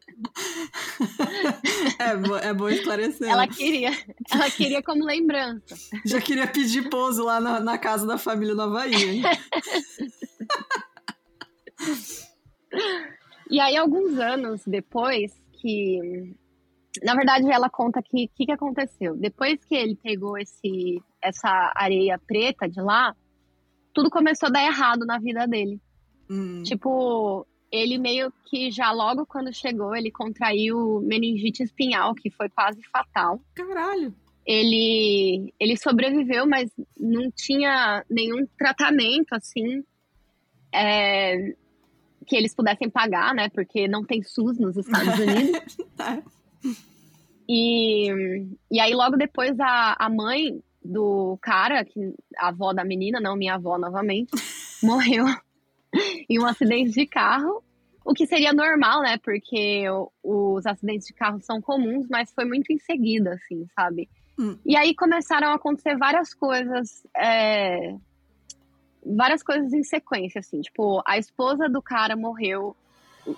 É, 1.98 2.14
bo 2.16 2.36
é 2.36 2.54
bom 2.54 2.68
esclarecer. 2.68 3.28
Ela 3.28 3.48
queria, 3.48 3.90
ela 4.30 4.48
queria 4.50 4.80
como 4.82 5.04
lembrança. 5.04 5.74
Já 6.04 6.20
queria 6.20 6.46
pedir 6.46 6.88
pouso 6.88 7.24
lá 7.24 7.40
na, 7.40 7.58
na 7.60 7.78
casa 7.78 8.06
da 8.06 8.16
família 8.16 8.54
no 8.54 8.62
Havaí, 8.62 8.94
hein? 8.94 9.22
E 13.50 13.60
aí, 13.60 13.76
alguns 13.76 14.18
anos 14.18 14.62
depois 14.66 15.32
que. 15.52 16.34
Na 17.04 17.14
verdade, 17.14 17.50
ela 17.50 17.70
conta 17.70 18.02
que 18.02 18.24
o 18.24 18.28
que, 18.34 18.46
que 18.46 18.52
aconteceu. 18.52 19.16
Depois 19.16 19.64
que 19.64 19.74
ele 19.74 19.96
pegou 19.96 20.36
esse, 20.36 21.00
essa 21.22 21.72
areia 21.76 22.18
preta 22.18 22.68
de 22.68 22.80
lá, 22.80 23.14
tudo 23.94 24.10
começou 24.10 24.48
a 24.48 24.52
dar 24.52 24.64
errado 24.64 25.06
na 25.06 25.18
vida 25.18 25.46
dele. 25.46 25.80
Hum. 26.28 26.62
Tipo, 26.64 27.46
ele 27.70 27.98
meio 27.98 28.32
que 28.46 28.70
já 28.70 28.90
logo 28.90 29.24
quando 29.24 29.54
chegou, 29.54 29.94
ele 29.94 30.10
contraiu 30.10 31.00
meningite 31.00 31.62
espinhal, 31.62 32.14
que 32.14 32.30
foi 32.30 32.48
quase 32.48 32.82
fatal. 32.92 33.40
Caralho! 33.54 34.12
Ele, 34.44 35.52
ele 35.60 35.76
sobreviveu, 35.76 36.46
mas 36.46 36.70
não 36.98 37.30
tinha 37.30 38.04
nenhum 38.10 38.44
tratamento, 38.58 39.32
assim. 39.32 39.84
É, 40.72 41.54
que 42.30 42.36
eles 42.36 42.54
pudessem 42.54 42.88
pagar, 42.88 43.34
né? 43.34 43.48
Porque 43.48 43.88
não 43.88 44.04
tem 44.04 44.22
SUS 44.22 44.56
nos 44.56 44.76
Estados 44.76 45.18
Unidos. 45.18 45.76
Tá. 45.96 46.22
e, 47.48 48.46
e 48.70 48.78
aí, 48.78 48.94
logo 48.94 49.16
depois, 49.16 49.58
a, 49.58 49.96
a 49.98 50.08
mãe 50.08 50.62
do 50.82 51.36
cara, 51.42 51.84
que, 51.84 52.14
a 52.38 52.48
avó 52.48 52.72
da 52.72 52.84
menina, 52.84 53.18
não 53.18 53.36
minha 53.36 53.54
avó 53.54 53.76
novamente, 53.76 54.30
morreu 54.80 55.24
em 56.28 56.38
um 56.38 56.46
acidente 56.46 56.92
de 56.92 57.04
carro. 57.04 57.64
O 58.04 58.14
que 58.14 58.26
seria 58.26 58.52
normal, 58.52 59.02
né? 59.02 59.18
Porque 59.18 59.84
os 60.22 60.64
acidentes 60.64 61.08
de 61.08 61.12
carro 61.12 61.40
são 61.42 61.60
comuns, 61.60 62.06
mas 62.08 62.32
foi 62.32 62.44
muito 62.44 62.72
em 62.72 62.78
seguida, 62.78 63.34
assim, 63.34 63.66
sabe? 63.74 64.08
Hum. 64.38 64.56
E 64.64 64.76
aí 64.76 64.94
começaram 64.94 65.48
a 65.48 65.54
acontecer 65.54 65.98
várias 65.98 66.32
coisas 66.32 67.04
é, 67.14 67.96
várias 69.04 69.42
coisas 69.42 69.72
em 69.72 69.82
sequência, 69.82 70.40
assim. 70.40 70.60
Tipo, 70.60 71.02
a 71.06 71.18
esposa 71.18 71.68
do 71.68 71.82
cara 71.82 72.16
morreu 72.16 72.76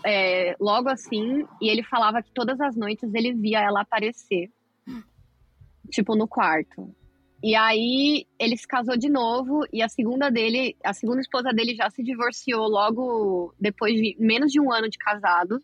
é, 0.05 0.57
logo 0.61 0.89
assim, 0.89 1.47
e 1.61 1.69
ele 1.69 1.83
falava 1.83 2.23
que 2.23 2.31
todas 2.31 2.61
as 2.61 2.77
noites 2.77 3.13
ele 3.15 3.33
via 3.33 3.61
ela 3.61 3.81
aparecer, 3.83 4.51
tipo, 5.91 6.15
no 6.15 6.29
quarto. 6.29 6.95
E 7.43 7.57
aí 7.57 8.25
ele 8.39 8.57
se 8.57 8.67
casou 8.67 8.97
de 8.97 9.09
novo 9.09 9.67
e 9.73 9.83
a 9.83 9.89
segunda 9.89 10.31
dele, 10.31 10.77
a 10.85 10.95
segunda 10.95 11.21
esposa 11.21 11.51
dele 11.53 11.75
já 11.75 11.91
se 11.91 12.03
divorciou 12.03 12.69
logo 12.69 13.53
depois 13.59 13.95
de 13.95 14.17
menos 14.19 14.53
de 14.53 14.61
um 14.61 14.73
ano 14.73 14.89
de 14.89 14.97
casado. 14.97 15.61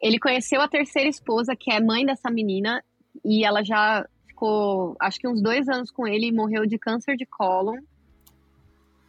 Ele 0.00 0.18
conheceu 0.18 0.60
a 0.60 0.68
terceira 0.68 1.08
esposa, 1.08 1.56
que 1.56 1.72
é 1.72 1.80
mãe 1.80 2.06
dessa 2.06 2.30
menina, 2.30 2.82
e 3.24 3.44
ela 3.44 3.64
já 3.64 4.06
ficou, 4.28 4.96
acho 5.00 5.18
que 5.18 5.28
uns 5.28 5.42
dois 5.42 5.68
anos 5.68 5.90
com 5.90 6.06
ele 6.06 6.28
e 6.28 6.32
morreu 6.32 6.64
de 6.64 6.78
câncer 6.78 7.16
de 7.16 7.26
cólon. 7.26 7.78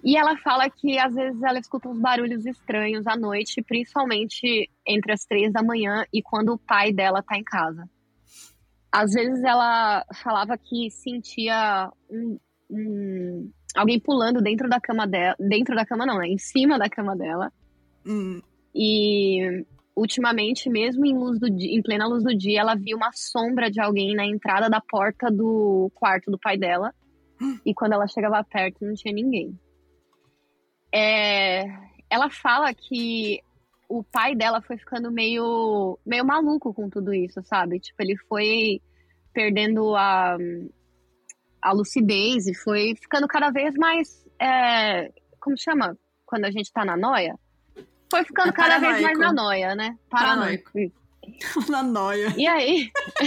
E 0.03 0.17
ela 0.17 0.35
fala 0.37 0.69
que 0.69 0.97
às 0.97 1.13
vezes 1.13 1.41
ela 1.43 1.59
escuta 1.59 1.87
uns 1.87 1.99
barulhos 1.99 2.45
estranhos 2.45 3.05
à 3.05 3.15
noite, 3.15 3.61
principalmente 3.61 4.69
entre 4.85 5.13
as 5.13 5.25
três 5.25 5.53
da 5.53 5.61
manhã 5.61 6.05
e 6.11 6.21
quando 6.23 6.53
o 6.53 6.57
pai 6.57 6.91
dela 6.91 7.21
tá 7.21 7.37
em 7.37 7.43
casa. 7.43 7.87
Às 8.91 9.13
vezes 9.13 9.43
ela 9.43 10.03
falava 10.23 10.57
que 10.57 10.89
sentia 10.89 11.89
um, 12.09 12.39
um, 12.69 13.51
alguém 13.75 13.99
pulando 13.99 14.41
dentro 14.41 14.67
da 14.67 14.81
cama 14.81 15.05
dela, 15.07 15.35
dentro 15.39 15.75
da 15.75 15.85
cama 15.85 16.05
não, 16.05 16.17
né? 16.17 16.27
Em 16.27 16.37
cima 16.37 16.79
da 16.79 16.89
cama 16.89 17.15
dela. 17.15 17.51
Hum. 18.05 18.41
E 18.73 19.65
ultimamente, 19.95 20.69
mesmo 20.69 21.05
em, 21.05 21.13
luz 21.13 21.39
do 21.39 21.49
dia, 21.49 21.77
em 21.77 21.81
plena 21.81 22.07
luz 22.07 22.23
do 22.23 22.35
dia, 22.35 22.61
ela 22.61 22.75
viu 22.75 22.97
uma 22.97 23.11
sombra 23.13 23.69
de 23.69 23.79
alguém 23.79 24.15
na 24.15 24.25
entrada 24.25 24.69
da 24.69 24.81
porta 24.81 25.29
do 25.29 25.91
quarto 25.93 26.31
do 26.31 26.39
pai 26.39 26.57
dela. 26.57 26.93
E 27.65 27.73
quando 27.73 27.93
ela 27.93 28.07
chegava 28.07 28.43
perto, 28.43 28.85
não 28.85 28.93
tinha 28.93 29.13
ninguém. 29.13 29.57
É, 30.93 31.63
ela 32.09 32.29
fala 32.29 32.73
que 32.73 33.41
o 33.87 34.03
pai 34.03 34.35
dela 34.35 34.61
foi 34.61 34.77
ficando 34.77 35.11
meio, 35.11 35.99
meio 36.05 36.25
maluco 36.25 36.73
com 36.73 36.89
tudo 36.89 37.13
isso, 37.13 37.41
sabe? 37.43 37.79
Tipo, 37.79 38.01
ele 38.01 38.17
foi 38.17 38.81
perdendo 39.33 39.95
a, 39.95 40.37
a 41.61 41.71
lucidez 41.71 42.47
e 42.47 42.53
foi 42.53 42.95
ficando 42.95 43.27
cada 43.27 43.49
vez 43.49 43.75
mais. 43.75 44.25
É, 44.39 45.11
como 45.39 45.57
chama? 45.57 45.97
Quando 46.25 46.45
a 46.45 46.51
gente 46.51 46.71
tá 46.71 46.85
na 46.85 46.95
noia? 46.95 47.37
Foi 48.09 48.23
ficando 48.23 48.49
É 48.49 48.53
cada 48.53 48.77
vez 48.77 49.01
mais 49.01 49.17
paranoico. 49.17 49.35
na 49.35 49.43
noia, 49.43 49.75
né? 49.75 49.97
Paranoico. 50.09 50.79
Isso. 50.79 51.01
Na 51.71 51.83
noia. 51.83 52.33
E 52.35 52.47
aí? 52.47 52.91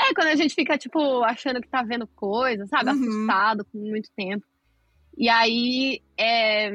é, 0.00 0.14
quando 0.14 0.28
a 0.28 0.34
gente 0.34 0.54
fica, 0.54 0.78
tipo, 0.78 1.22
achando 1.22 1.60
que 1.60 1.68
tá 1.68 1.82
vendo 1.82 2.06
coisa, 2.06 2.66
sabe? 2.66 2.90
Uhum. 2.90 3.02
Assustado 3.02 3.64
com 3.66 3.78
muito 3.78 4.10
tempo. 4.16 4.46
E 5.18 5.28
aí, 5.28 6.00
é... 6.16 6.70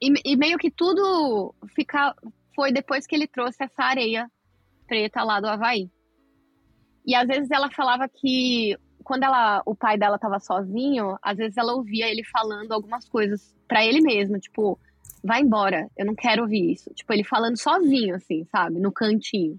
e, 0.00 0.12
e 0.24 0.36
meio 0.36 0.56
que 0.56 0.70
tudo 0.70 1.52
fica... 1.74 2.14
foi 2.54 2.72
depois 2.72 3.06
que 3.06 3.16
ele 3.16 3.26
trouxe 3.26 3.64
essa 3.64 3.82
areia 3.82 4.30
preta 4.86 5.24
lá 5.24 5.40
do 5.40 5.48
Havaí. 5.48 5.90
E 7.04 7.14
às 7.14 7.26
vezes 7.26 7.50
ela 7.50 7.70
falava 7.70 8.08
que 8.08 8.76
quando 9.02 9.24
ela, 9.24 9.62
o 9.66 9.74
pai 9.74 9.98
dela 9.98 10.18
tava 10.18 10.38
sozinho, 10.38 11.18
às 11.22 11.36
vezes 11.36 11.56
ela 11.56 11.74
ouvia 11.74 12.08
ele 12.08 12.22
falando 12.24 12.72
algumas 12.72 13.08
coisas 13.08 13.54
pra 13.66 13.84
ele 13.84 14.00
mesmo, 14.00 14.38
tipo, 14.38 14.78
vai 15.24 15.40
embora, 15.40 15.88
eu 15.96 16.04
não 16.04 16.14
quero 16.14 16.42
ouvir 16.42 16.72
isso. 16.72 16.92
Tipo, 16.94 17.12
ele 17.12 17.24
falando 17.24 17.56
sozinho, 17.56 18.14
assim, 18.14 18.44
sabe? 18.44 18.78
No 18.78 18.92
cantinho. 18.92 19.58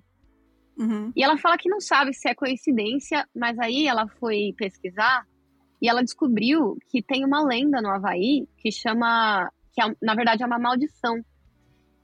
Uhum. 0.77 1.11
E 1.15 1.23
ela 1.23 1.37
fala 1.37 1.57
que 1.57 1.67
não 1.67 1.81
sabe 1.81 2.13
se 2.13 2.29
é 2.29 2.35
coincidência, 2.35 3.27
mas 3.35 3.57
aí 3.59 3.87
ela 3.87 4.07
foi 4.07 4.53
pesquisar 4.55 5.25
e 5.81 5.87
ela 5.87 6.03
descobriu 6.03 6.77
que 6.89 7.01
tem 7.01 7.23
uma 7.25 7.43
lenda 7.43 7.81
no 7.81 7.89
Havaí 7.89 8.47
que 8.57 8.71
chama. 8.71 9.51
que 9.73 9.81
é, 9.81 9.95
na 10.01 10.13
verdade 10.13 10.43
é 10.43 10.45
uma 10.45 10.59
maldição. 10.59 11.23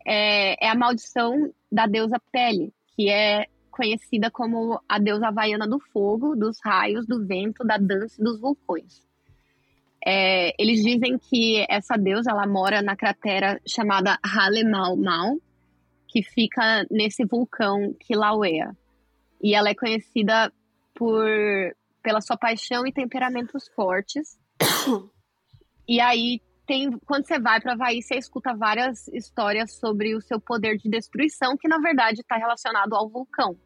É, 0.06 0.66
é 0.66 0.70
a 0.70 0.76
maldição 0.76 1.54
da 1.72 1.86
deusa 1.86 2.22
Pele, 2.32 2.74
que 2.96 3.10
é 3.10 3.48
conhecida 3.70 4.32
como 4.32 4.80
a 4.88 4.98
deusa 4.98 5.28
havaiana 5.28 5.68
do 5.68 5.80
fogo, 5.80 6.36
dos 6.36 6.60
raios, 6.64 7.06
do 7.06 7.26
vento, 7.26 7.66
da 7.66 7.78
dança 7.78 8.16
e 8.20 8.24
dos 8.24 8.40
vulcões. 8.40 9.02
É, 10.08 10.54
eles 10.62 10.82
dizem 10.82 11.18
que 11.18 11.66
essa 11.68 11.98
deusa 11.98 12.32
ela 12.32 12.48
mora 12.48 12.82
na 12.82 12.96
cratera 12.96 13.60
chamada 13.68 14.18
Halemal 14.24 14.96
Mal, 14.96 15.38
que 16.08 16.24
fica 16.24 16.86
nesse 16.90 17.26
vulcão 17.26 17.94
Kilauea. 18.00 18.78
E 19.42 19.54
ela 19.54 19.70
é 19.70 19.76
conhecida 19.76 20.54
por 20.94 21.26
pela 22.06 22.22
sua 22.22 22.38
paixão 22.38 22.86
e 22.86 22.94
temperamentos 22.94 23.68
fortes. 23.70 24.38
e 25.90 26.00
aí 26.00 26.40
tem 26.68 26.92
quando 27.00 27.26
você 27.26 27.40
vai 27.40 27.60
para 27.60 27.74
Havaí, 27.74 28.00
você 28.02 28.16
escuta 28.16 28.54
várias 28.54 29.08
histórias 29.08 29.74
sobre 29.74 30.16
o 30.16 30.22
seu 30.22 30.40
poder 30.40 30.78
de 30.78 30.88
destruição, 30.88 31.58
que 31.58 31.68
na 31.68 31.80
verdade 31.80 32.22
está 32.22 32.38
relacionado 32.38 32.94
ao 32.94 33.10
vulcão. 33.10 33.58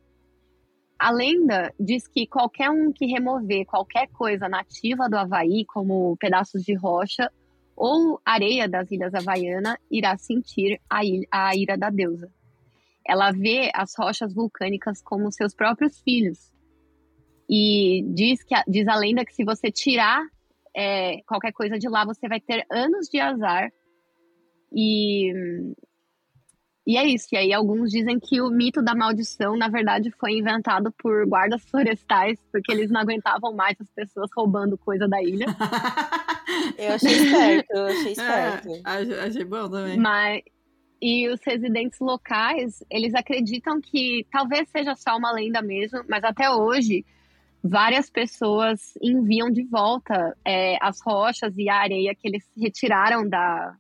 A 0.98 1.12
lenda 1.12 1.74
diz 1.78 2.08
que 2.08 2.26
qualquer 2.26 2.70
um 2.70 2.94
que 2.94 3.06
remover 3.06 3.66
qualquer 3.66 4.08
coisa 4.08 4.48
nativa 4.48 5.10
do 5.10 5.18
Havaí, 5.18 5.66
como 5.66 6.16
pedaços 6.18 6.64
de 6.64 6.74
rocha 6.74 7.30
ou 7.76 8.22
areia 8.26 8.70
das 8.70 8.90
ilhas 8.90 9.14
Havaianas, 9.14 9.78
irá 9.92 10.18
sentir 10.18 10.80
a, 10.90 11.04
ilha, 11.04 11.28
a 11.30 11.56
ira 11.56 11.78
da 11.78 11.90
deusa. 11.90 12.32
Ela 13.06 13.32
vê 13.32 13.70
as 13.74 13.94
rochas 13.98 14.34
vulcânicas 14.34 15.02
como 15.02 15.32
seus 15.32 15.54
próprios 15.54 16.00
filhos. 16.02 16.52
E 17.50 18.04
diz, 18.14 18.44
que, 18.44 18.54
diz 18.68 18.88
a 18.88 18.96
lenda 18.96 19.26
que 19.26 19.34
se 19.34 19.44
você 19.44 19.72
tirar 19.72 20.22
é, 20.76 21.22
qualquer 21.24 21.52
coisa 21.52 21.80
de 21.80 21.90
lá, 21.90 22.06
você 22.06 22.28
vai 22.28 22.40
ter 22.40 22.66
anos 22.70 23.08
de 23.08 23.20
azar. 23.20 23.72
E, 24.72 25.34
e 26.86 26.96
é 26.96 27.06
isso. 27.06 27.28
E 27.32 27.38
aí 27.38 27.52
alguns 27.52 27.90
dizem 27.90 28.20
que 28.20 28.40
o 28.40 28.50
mito 28.50 28.84
da 28.84 28.94
maldição, 28.94 29.58
na 29.58 29.68
verdade, 29.68 30.12
foi 30.12 30.34
inventado 30.34 30.92
por 30.92 31.26
guardas 31.26 31.64
florestais, 31.64 32.40
porque 32.52 32.72
eles 32.72 32.92
não 32.92 33.02
aguentavam 33.02 33.54
mais 33.54 33.76
as 33.82 33.90
pessoas 33.90 34.30
roubando 34.36 34.78
coisa 34.78 35.08
da 35.08 35.22
ilha. 35.22 35.46
Eu 36.78 36.94
achei 36.94 37.12
esperto, 37.12 37.74
eu 37.74 37.86
achei 37.86 38.12
esperto. 38.14 38.70
É, 38.70 38.82
achei, 38.84 39.20
achei 39.20 39.46
bom 39.46 39.70
também. 39.70 39.98
Mas 39.98 40.42
e 41.02 41.30
os 41.30 41.40
residentes 41.46 42.00
locais, 42.00 42.84
eles 42.90 43.14
acreditam 43.14 43.80
que 43.80 44.26
talvez 44.32 44.68
seja 44.70 44.96
só 44.96 45.16
uma 45.16 45.32
lenda 45.32 45.62
mesmo, 45.62 46.04
mas 46.10 46.24
até 46.24 46.50
hoje 46.50 47.06
várias 47.64 48.10
pessoas 48.10 48.94
enviam 49.02 49.50
de 49.50 49.64
volta 49.64 50.36
é, 50.46 50.78
as 50.82 51.02
rochas 51.02 51.54
e 51.58 51.70
a 51.70 51.76
areia 51.76 52.16
que 52.16 52.28
eles 52.28 52.44
retiraram 52.58 53.28
da, 53.28 53.76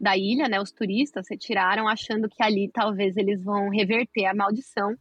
da 0.00 0.16
ilha, 0.16 0.48
né? 0.48 0.60
Os 0.60 0.72
turistas 0.72 1.26
retiraram 1.30 1.88
achando 1.88 2.28
que 2.28 2.42
ali 2.42 2.70
talvez 2.72 3.16
eles 3.16 3.42
vão 3.42 3.68
reverter 3.68 4.26
a 4.26 4.34
maldição. 4.34 4.94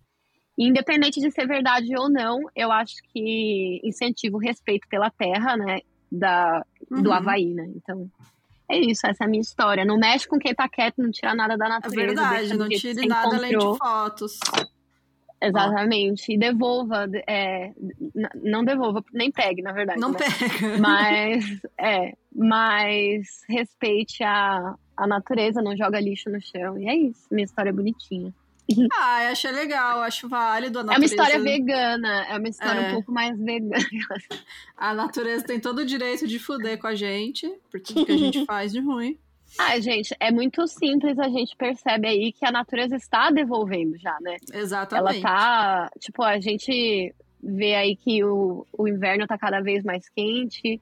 E, 0.58 0.68
independente 0.68 1.20
de 1.20 1.30
ser 1.32 1.48
verdade 1.48 1.96
ou 1.98 2.10
não, 2.10 2.40
eu 2.56 2.72
acho 2.72 2.96
que 3.14 3.80
incentiva 3.84 4.38
o 4.38 4.40
respeito 4.40 4.88
pela 4.90 5.10
terra, 5.12 5.56
né? 5.56 5.80
Da, 6.12 6.64
do 6.90 7.10
Uhum. 7.10 7.14
Havaí, 7.14 7.54
né? 7.54 7.68
Então, 7.76 8.10
é 8.70 8.78
isso, 8.80 9.06
essa 9.06 9.24
é 9.24 9.28
a 9.28 9.30
minha 9.30 9.42
história. 9.42 9.86
Não 9.86 9.98
mexe 9.98 10.28
com 10.28 10.40
quem 10.40 10.54
tá 10.56 10.68
quieto, 10.68 11.02
não 11.02 11.12
tira 11.12 11.36
nada 11.36 11.56
da 11.58 11.66
É 11.66 11.70
natureza. 11.70 12.06
verdade, 12.08 12.38
deixa 12.40 12.54
do 12.54 12.60
não 12.60 12.70
tire 12.70 13.06
nada 13.08 13.36
além 13.36 13.52
encontrou. 13.52 13.74
de 13.74 13.78
fotos. 13.80 14.40
Exatamente. 15.42 16.34
E 16.34 16.38
devolva, 16.38 17.08
é, 17.28 17.72
não 18.44 18.64
devolva, 18.64 19.04
nem 19.14 19.32
pegue, 19.32 19.62
na 19.62 19.72
verdade. 19.72 20.00
Não 20.00 20.12
né? 20.12 20.18
pega. 20.18 20.78
Mas, 20.80 21.62
é, 21.78 22.14
mas 22.34 23.42
respeite 23.50 24.24
a, 24.24 24.76
a 24.96 25.08
natureza, 25.08 25.62
não 25.62 25.76
joga 25.76 26.00
lixo 26.00 26.30
no 26.30 26.40
chão. 26.42 26.78
E 26.78 26.88
é 26.88 26.96
isso, 26.96 27.26
minha 27.32 27.46
história 27.46 27.70
é 27.70 27.74
bonitinha. 27.74 28.34
Ah, 28.94 29.24
eu 29.24 29.32
achei 29.32 29.52
legal, 29.52 30.02
acho 30.02 30.28
válido. 30.28 30.80
A 30.80 30.82
É 30.82 30.84
uma 30.84 30.94
natureza, 30.94 31.16
história 31.16 31.40
vegana, 31.42 32.26
é 32.26 32.38
uma 32.38 32.50
história 32.50 32.80
É. 32.80 32.90
um 32.90 32.94
pouco 32.96 33.12
mais 33.14 33.40
vegana. 33.40 33.78
A 34.76 34.94
natureza 34.94 35.46
tem 35.46 35.60
todo 35.60 35.80
o 35.80 35.86
direito 35.86 36.28
de 36.28 36.38
fuder 36.38 36.78
com 36.78 36.88
a 36.88 36.94
gente, 36.94 37.50
por 37.72 37.80
tudo 37.80 38.06
que 38.06 38.12
a 38.12 38.18
gente 38.18 38.46
faz 38.46 38.74
de 38.74 38.82
ruim. 38.82 39.18
Ah, 39.58 39.80
gente, 39.80 40.16
é 40.20 40.32
muito 40.32 40.68
simples, 40.68 41.18
a 41.18 41.30
gente 41.30 41.56
percebe 41.56 42.08
aí 42.08 42.32
que 42.32 42.46
a 42.46 42.52
natureza 42.52 42.96
está 42.96 43.32
devolvendo 43.32 43.98
já, 43.98 44.16
né? 44.22 44.38
Ela 44.52 44.62
Exatamente. 44.62 45.22
tá. 45.22 45.90
Tipo, 46.00 46.24
a 46.24 46.40
gente 46.40 47.14
vê 47.42 47.76
aí 47.76 47.96
que 47.96 48.24
o, 48.24 48.66
o 48.78 48.88
inverno 48.88 49.26
tá 49.26 49.38
cada 49.38 49.62
vez 49.62 49.84
mais 49.84 50.08
quente. 50.10 50.82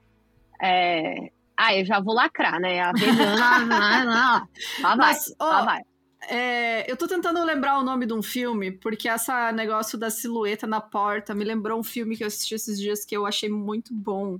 É... 0.62 1.30
Ah, 1.56 1.74
eu 1.74 1.86
já 1.86 2.00
vou 2.00 2.14
lacrar, 2.14 2.60
né? 2.60 2.80
A 2.80 2.92
vegana. 2.92 3.36
lá, 3.36 4.04
lá, 4.04 4.48
lá 4.82 4.96
vai. 4.96 4.96
Mas, 4.96 5.34
lá 5.40 5.62
ó, 5.62 5.64
vai. 5.64 5.82
É, 6.28 6.90
eu 6.90 6.96
tô 6.96 7.06
tentando 7.06 7.42
lembrar 7.44 7.78
o 7.78 7.84
nome 7.84 8.04
de 8.04 8.12
um 8.12 8.22
filme, 8.22 8.72
porque 8.72 9.08
essa 9.08 9.52
negócio 9.52 9.96
da 9.96 10.10
silhueta 10.10 10.66
na 10.66 10.80
porta 10.80 11.34
me 11.34 11.44
lembrou 11.44 11.78
um 11.78 11.84
filme 11.84 12.16
que 12.16 12.24
eu 12.24 12.26
assisti 12.26 12.54
esses 12.54 12.78
dias 12.78 13.04
que 13.04 13.16
eu 13.16 13.24
achei 13.24 13.48
muito 13.48 13.94
bom. 13.94 14.38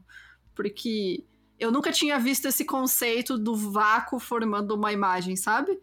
Porque 0.54 1.24
eu 1.58 1.70
nunca 1.72 1.90
tinha 1.92 2.18
visto 2.18 2.46
esse 2.46 2.64
conceito 2.64 3.36
do 3.38 3.54
vácuo 3.56 4.18
formando 4.18 4.72
uma 4.74 4.92
imagem, 4.92 5.36
sabe? 5.36 5.78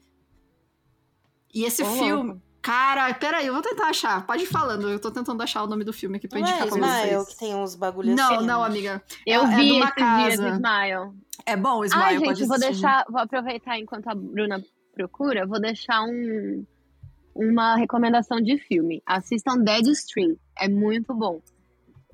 E 1.53 1.63
esse 1.63 1.83
filme. 1.85 2.31
louco. 2.33 2.41
Cara, 2.61 3.13
peraí, 3.13 3.45
eu 3.47 3.53
vou 3.53 3.61
tentar 3.61 3.87
achar. 3.87 4.25
Pode 4.25 4.43
ir 4.43 4.47
falando, 4.47 4.89
eu 4.89 4.97
tô 4.97 5.11
tentando 5.11 5.43
achar 5.43 5.63
o 5.63 5.67
nome 5.67 5.83
do 5.83 5.91
filme 5.91 6.15
aqui 6.15 6.29
pra 6.29 6.39
Não 6.39 6.47
é 6.47 6.49
indicar 6.51 6.67
pra 6.69 6.77
Smile 6.77 7.15
vocês. 7.17 7.27
que 7.27 7.37
tem 7.37 7.53
uns 7.55 7.75
bagulhos 7.75 8.15
Não, 8.15 8.35
assim? 8.35 8.45
não, 8.45 8.63
amiga. 8.63 9.03
Eu 9.27 9.41
é 9.43 9.55
vi 9.57 9.71
uma 9.73 9.85
esses 9.85 9.95
dias 9.95 10.37
casa. 10.37 10.41
no 10.41 10.55
Smile. 10.55 11.13
É 11.45 11.57
bom 11.57 11.79
o 11.79 11.85
Smile, 11.85 12.15
Ah, 12.17 12.19
pode 12.21 12.39
gente, 12.39 12.47
vou 12.47 12.57
deixar. 12.59 13.05
Vou 13.09 13.19
aproveitar 13.19 13.77
enquanto 13.77 14.07
a 14.07 14.15
Bruna 14.15 14.63
procura, 14.93 15.45
vou 15.45 15.59
deixar 15.59 16.03
um, 16.03 16.65
uma 17.35 17.75
recomendação 17.75 18.39
de 18.39 18.57
filme. 18.57 19.01
Assistam 19.05 19.57
Deadstream. 19.57 20.37
É 20.57 20.69
muito 20.69 21.13
bom. 21.13 21.41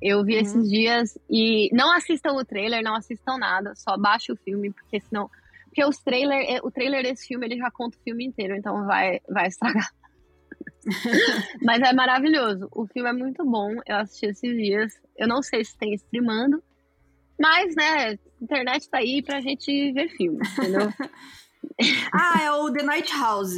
Eu 0.01 0.23
vi 0.23 0.35
Uhum. 0.35 0.41
esses 0.41 0.69
dias 0.69 1.17
e 1.29 1.69
não 1.73 1.91
assistam 1.93 2.33
o 2.33 2.45
trailer, 2.45 2.81
não 2.81 2.95
assistam 2.95 3.37
nada, 3.37 3.73
só 3.75 3.97
baixe 3.97 4.31
o 4.31 4.35
filme, 4.37 4.71
porque 4.71 4.99
senão. 5.01 5.29
Porque 5.65 5.83
os 5.85 5.97
trailer, 5.99 6.59
o 6.63 6.71
trailer 6.71 7.03
desse 7.03 7.27
filme 7.27 7.45
ele 7.45 7.57
já 7.57 7.69
conta 7.69 7.97
o 7.97 8.01
filme 8.01 8.25
inteiro, 8.25 8.55
então 8.55 8.85
vai, 8.85 9.19
vai 9.29 9.47
estragar. 9.47 9.89
Mas 11.61 11.81
é 11.81 11.93
maravilhoso. 11.93 12.67
O 12.71 12.87
filme 12.87 13.09
é 13.09 13.13
muito 13.13 13.45
bom. 13.45 13.71
Eu 13.85 13.97
assisti 13.97 14.25
esses 14.27 14.55
dias. 14.57 14.93
Eu 15.17 15.27
não 15.27 15.41
sei 15.43 15.63
se 15.63 15.77
tem 15.77 15.93
streamando. 15.93 16.63
Mas, 17.39 17.75
né, 17.75 18.09
a 18.13 18.43
internet 18.43 18.89
tá 18.89 18.97
aí 18.97 19.21
pra 19.21 19.39
gente 19.41 19.91
ver 19.93 20.09
filme, 20.09 20.39
entendeu? 20.57 20.91
Ah, 22.11 22.41
é 22.41 22.51
o 22.51 22.71
The 22.71 22.83
Night 22.83 23.11
House. 23.13 23.53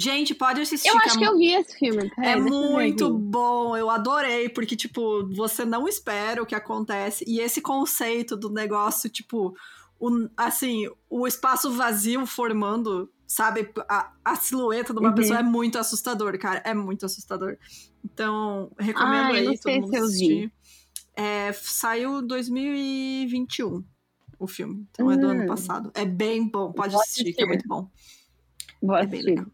Gente, 0.00 0.32
pode 0.34 0.60
assistir. 0.60 0.88
Eu 0.88 0.98
que 1.00 1.06
acho 1.08 1.16
é 1.16 1.18
que 1.18 1.24
eu 1.26 1.36
vi 1.36 1.52
esse 1.54 1.76
filme. 1.76 2.08
Peraí, 2.14 2.32
É 2.32 2.36
muito 2.36 3.12
bom, 3.18 3.76
eu 3.76 3.90
adorei, 3.90 4.48
porque, 4.48 4.76
tipo, 4.76 5.26
você 5.34 5.64
não 5.64 5.88
espera 5.88 6.40
o 6.42 6.46
que 6.46 6.54
acontece. 6.54 7.24
E 7.26 7.40
esse 7.40 7.60
conceito 7.60 8.36
do 8.36 8.48
negócio, 8.48 9.10
tipo, 9.10 9.56
o- 9.98 10.28
assim, 10.36 10.86
o 11.10 11.26
espaço 11.26 11.72
vazio 11.72 12.24
formando, 12.26 13.10
sabe, 13.26 13.68
a, 13.88 14.12
a 14.24 14.36
silhueta 14.36 14.94
de 14.94 15.00
uma 15.00 15.08
Uhum. 15.08 15.14
pessoa 15.16 15.40
é 15.40 15.42
muito 15.42 15.76
assustador, 15.78 16.38
cara. 16.38 16.62
É 16.64 16.72
muito 16.72 17.04
assustador. 17.04 17.56
Então, 18.04 18.70
recomendo 18.78 19.24
Ah, 19.24 19.28
não 19.42 19.50
aí 19.50 19.58
todo 19.58 19.72
mundo 19.80 19.90
se 19.90 19.96
assistir. 19.96 20.52
É, 21.16 21.52
saiu 21.52 22.22
2021. 22.22 23.82
o 24.38 24.46
filme. 24.46 24.86
Então 24.92 25.10
é 25.10 25.16
do 25.16 25.26
ano 25.26 25.42
Hum. 25.42 25.46
passado. 25.46 25.90
É 25.92 26.04
bem 26.04 26.46
bom, 26.48 26.72
pode 26.72 26.92
Vou 26.92 27.02
assistir, 27.02 27.32
que 27.32 27.42
é 27.42 27.46
muito 27.46 27.66
bom. 27.66 27.90
Vou 28.80 28.96
É 28.96 29.04
bem 29.04 29.20
legal. 29.22 29.46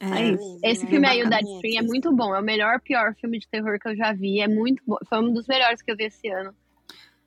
É, 0.00 0.06
É 0.06 0.30
isso. 0.32 0.60
Esse 0.62 0.86
É 0.86 0.88
filme 0.88 1.06
aí, 1.06 1.22
o. 1.22 1.28
Dead 1.28 1.44
Spring, 1.44 1.76
é 1.78 1.82
muito 1.82 2.14
bom. 2.14 2.34
É 2.34 2.40
o 2.40 2.44
melhor, 2.44 2.80
pior 2.80 3.14
filme 3.14 3.38
de 3.38 3.48
terror 3.48 3.78
que 3.78 3.88
eu 3.88 3.96
já 3.96 4.12
vi. 4.12 4.40
É 4.40 4.48
muito 4.48 4.82
bom. 4.86 4.96
Foi 5.08 5.18
um 5.18 5.32
dos 5.32 5.46
melhores 5.46 5.82
que 5.82 5.90
eu 5.90 5.96
vi 5.96 6.04
esse 6.04 6.28
ano. 6.28 6.54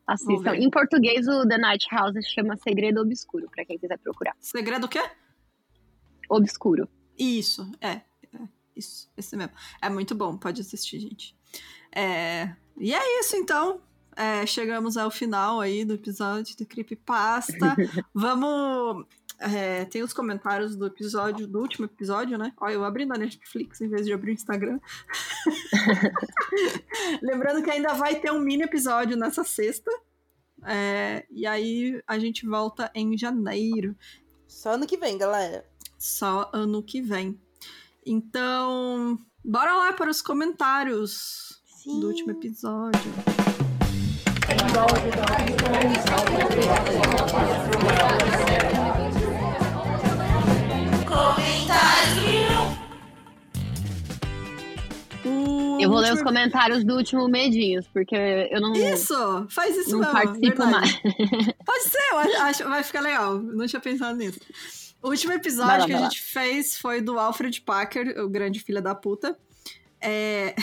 Assistam. 0.08 0.56
Em 0.56 0.70
português, 0.70 1.28
o 1.28 1.48
The 1.48 1.58
Night 1.58 1.88
House 1.92 2.16
chama 2.34 2.58
Segredo 2.58 3.02
Obscuro, 3.02 3.50
pra 3.50 3.64
quem 3.64 3.78
quiser 3.78 3.98
procurar. 3.98 4.36
Segredo 4.40 4.86
o 4.86 4.90
quê? 4.90 5.02
Obscuro. 6.30 6.88
Isso, 7.18 7.70
é, 7.80 7.90
é. 7.90 8.02
Isso, 8.76 9.10
esse 9.16 9.36
mesmo. 9.38 9.54
É 9.82 9.90
muito 9.90 10.16
bom, 10.16 10.38
pode 10.38 10.62
assistir, 10.62 11.00
gente. 11.00 11.36
É, 11.94 12.54
e 12.78 12.94
é 12.94 13.20
isso, 13.20 13.36
então. 13.36 13.82
É, 14.16 14.46
chegamos 14.46 14.98
ao 14.98 15.10
final 15.10 15.62
aí 15.62 15.86
do 15.86 15.94
episódio 15.94 16.58
do 16.58 16.66
Creepypasta. 16.66 17.76
Vamos. 18.14 19.06
É, 19.42 19.86
tem 19.86 20.04
os 20.04 20.14
comentários 20.14 20.76
do 20.76 20.86
episódio, 20.86 21.48
do 21.48 21.60
último 21.60 21.86
episódio, 21.86 22.38
né? 22.38 22.54
Olha, 22.58 22.74
eu 22.74 22.84
abri 22.84 23.06
na 23.06 23.18
Netflix 23.18 23.82
em 23.82 23.90
vez 23.90 24.06
de 24.06 24.14
abrir 24.14 24.32
o 24.32 24.34
Instagram. 24.34 24.80
Lembrando 27.22 27.64
que 27.64 27.72
ainda 27.72 27.94
vai 27.94 28.20
ter 28.20 28.32
um 28.32 28.40
mini 28.40 28.64
episódio 28.64 29.18
nessa 29.18 29.44
sexta. 29.44 29.92
É, 30.64 31.26
e 31.32 31.48
aí 31.48 32.00
a 32.08 32.20
gente 32.20 32.46
volta 32.46 32.92
em 32.94 33.18
janeiro. 33.18 33.96
Só 34.48 34.74
ano 34.74 34.86
que 34.86 34.96
vem, 34.96 35.18
galera. 35.18 35.66
Só 35.98 36.50
ano 36.54 36.84
que 36.84 37.02
vem. 37.02 37.40
Então, 38.06 39.18
bora 39.44 39.74
lá 39.76 39.94
para 39.94 40.12
os 40.12 40.22
comentários 40.22 41.62
Sim. 41.66 42.00
do 42.00 42.08
último 42.10 42.32
episódio. 42.32 43.12
Eu 55.84 55.90
vou 55.90 56.00
ler 56.00 56.14
os 56.14 56.22
comentários 56.22 56.84
do 56.84 56.96
último 56.96 57.28
Medinhos, 57.28 57.88
porque 57.88 58.16
eu 58.16 58.62
não, 58.62 58.74
Isso! 58.74 59.48
Faz 59.50 59.76
isso 59.76 59.92
não 59.92 60.00
mesmo. 60.00 60.14
participo 60.14 60.58
verdade. 60.58 60.72
mais. 60.72 61.54
Pode 61.66 61.84
ser, 61.84 62.12
eu 62.12 62.42
acho, 62.44 62.64
vai 62.70 62.84
ficar 62.84 63.02
legal. 63.02 63.40
Não 63.40 63.66
tinha 63.68 63.80
pensado 63.80 64.18
nisso. 64.18 64.40
O 65.02 65.10
último 65.10 65.34
episódio 65.34 65.80
lá, 65.80 65.86
que 65.86 65.94
a 65.94 65.96
vai 65.96 66.04
lá. 66.04 66.10
gente 66.10 66.22
fez 66.22 66.78
foi 66.78 67.02
do 67.02 67.18
Alfred 67.18 67.62
Packer, 67.62 68.20
o 68.24 68.30
grande 68.30 68.60
filho 68.60 68.82
da 68.82 68.94
puta. 68.94 69.38
É... 70.00 70.56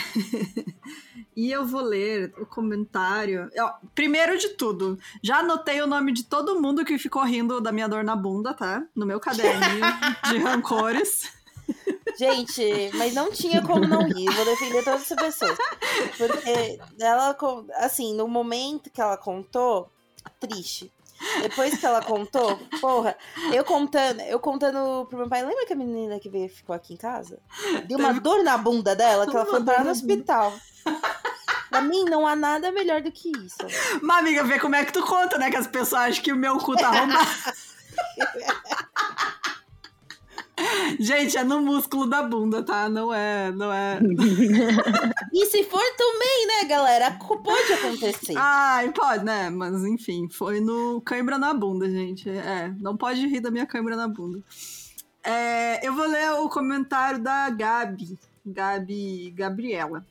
e 1.35 1.51
eu 1.51 1.65
vou 1.65 1.81
ler 1.81 2.33
o 2.37 2.45
comentário. 2.45 3.49
Ó, 3.57 3.73
primeiro 3.95 4.37
de 4.37 4.49
tudo, 4.49 4.99
já 5.23 5.37
anotei 5.37 5.81
o 5.81 5.87
nome 5.87 6.11
de 6.11 6.25
todo 6.25 6.61
mundo 6.61 6.83
que 6.83 6.97
ficou 6.97 7.23
rindo 7.23 7.61
da 7.61 7.71
minha 7.71 7.87
dor 7.87 8.03
na 8.03 8.15
bunda, 8.15 8.53
tá? 8.53 8.83
No 8.93 9.05
meu 9.05 9.19
caderninho 9.19 9.85
de 10.29 10.37
rancores. 10.37 11.31
Gente, 12.17 12.91
mas 12.95 13.13
não 13.13 13.31
tinha 13.31 13.61
como 13.61 13.87
não 13.87 14.03
rir. 14.03 14.25
Eu 14.25 14.33
Vou 14.33 14.45
defender 14.45 14.83
todas 14.83 15.01
essas 15.01 15.17
pessoas. 15.17 15.57
Porque 16.17 16.79
ela, 16.99 17.35
assim, 17.77 18.13
no 18.13 18.27
momento 18.27 18.89
que 18.89 19.01
ela 19.01 19.17
contou, 19.17 19.91
triste. 20.39 20.91
Depois 21.41 21.77
que 21.77 21.85
ela 21.85 22.01
contou, 22.01 22.57
porra, 22.79 23.15
eu 23.53 23.63
contando, 23.65 24.21
eu 24.21 24.39
contando 24.39 25.05
pro 25.07 25.17
meu 25.17 25.27
pai, 25.27 25.45
lembra 25.45 25.65
que 25.65 25.73
a 25.73 25.75
menina 25.75 26.17
que 26.17 26.29
veio 26.29 26.47
ficou 26.47 26.73
aqui 26.73 26.93
em 26.93 26.97
casa? 26.97 27.39
Deu 27.85 27.99
uma 27.99 28.13
dor 28.13 28.41
na 28.41 28.57
bunda 28.57 28.95
dela 28.95 29.27
que 29.27 29.35
ela 29.35 29.45
foi 29.45 29.61
parar 29.63 29.83
no 29.83 29.91
hospital. 29.91 30.53
Pra 31.69 31.81
mim, 31.81 32.05
não 32.05 32.25
há 32.25 32.35
nada 32.35 32.71
melhor 32.71 33.01
do 33.01 33.11
que 33.11 33.31
isso. 33.37 33.57
Mas, 34.01 34.19
amiga, 34.19 34.43
vê 34.43 34.59
como 34.59 34.75
é 34.75 34.83
que 34.85 34.93
tu 34.93 35.05
conta, 35.05 35.37
né? 35.37 35.51
Que 35.51 35.57
as 35.57 35.67
pessoas 35.67 36.09
acham 36.09 36.23
que 36.23 36.31
o 36.31 36.35
meu 36.35 36.57
cu 36.57 36.75
tá 36.75 36.87
arrombado. 36.87 37.29
Gente, 40.99 41.37
é 41.37 41.43
no 41.43 41.61
músculo 41.61 42.05
da 42.05 42.23
bunda, 42.23 42.63
tá? 42.63 42.89
Não 42.89 43.13
é, 43.13 43.51
não 43.51 43.71
é. 43.71 43.99
E 45.31 45.45
se 45.45 45.63
for 45.63 45.83
também, 45.95 46.47
né, 46.47 46.65
galera? 46.67 47.11
Pode 47.11 47.73
acontecer. 47.73 48.33
Ai, 48.35 48.91
pode, 48.91 49.23
né? 49.23 49.49
Mas 49.49 49.83
enfim, 49.83 50.27
foi 50.29 50.59
no 50.59 51.01
cãibra 51.01 51.37
na 51.37 51.53
bunda, 51.53 51.89
gente. 51.89 52.29
É, 52.29 52.73
não 52.79 52.97
pode 52.97 53.25
rir 53.27 53.39
da 53.39 53.51
minha 53.51 53.65
cãibra 53.65 53.95
na 53.95 54.07
bunda. 54.07 54.43
É, 55.23 55.85
eu 55.87 55.93
vou 55.93 56.07
ler 56.07 56.31
o 56.33 56.49
comentário 56.49 57.19
da 57.19 57.49
Gabi. 57.49 58.17
Gabi 58.45 59.31
Gabriela. 59.31 60.05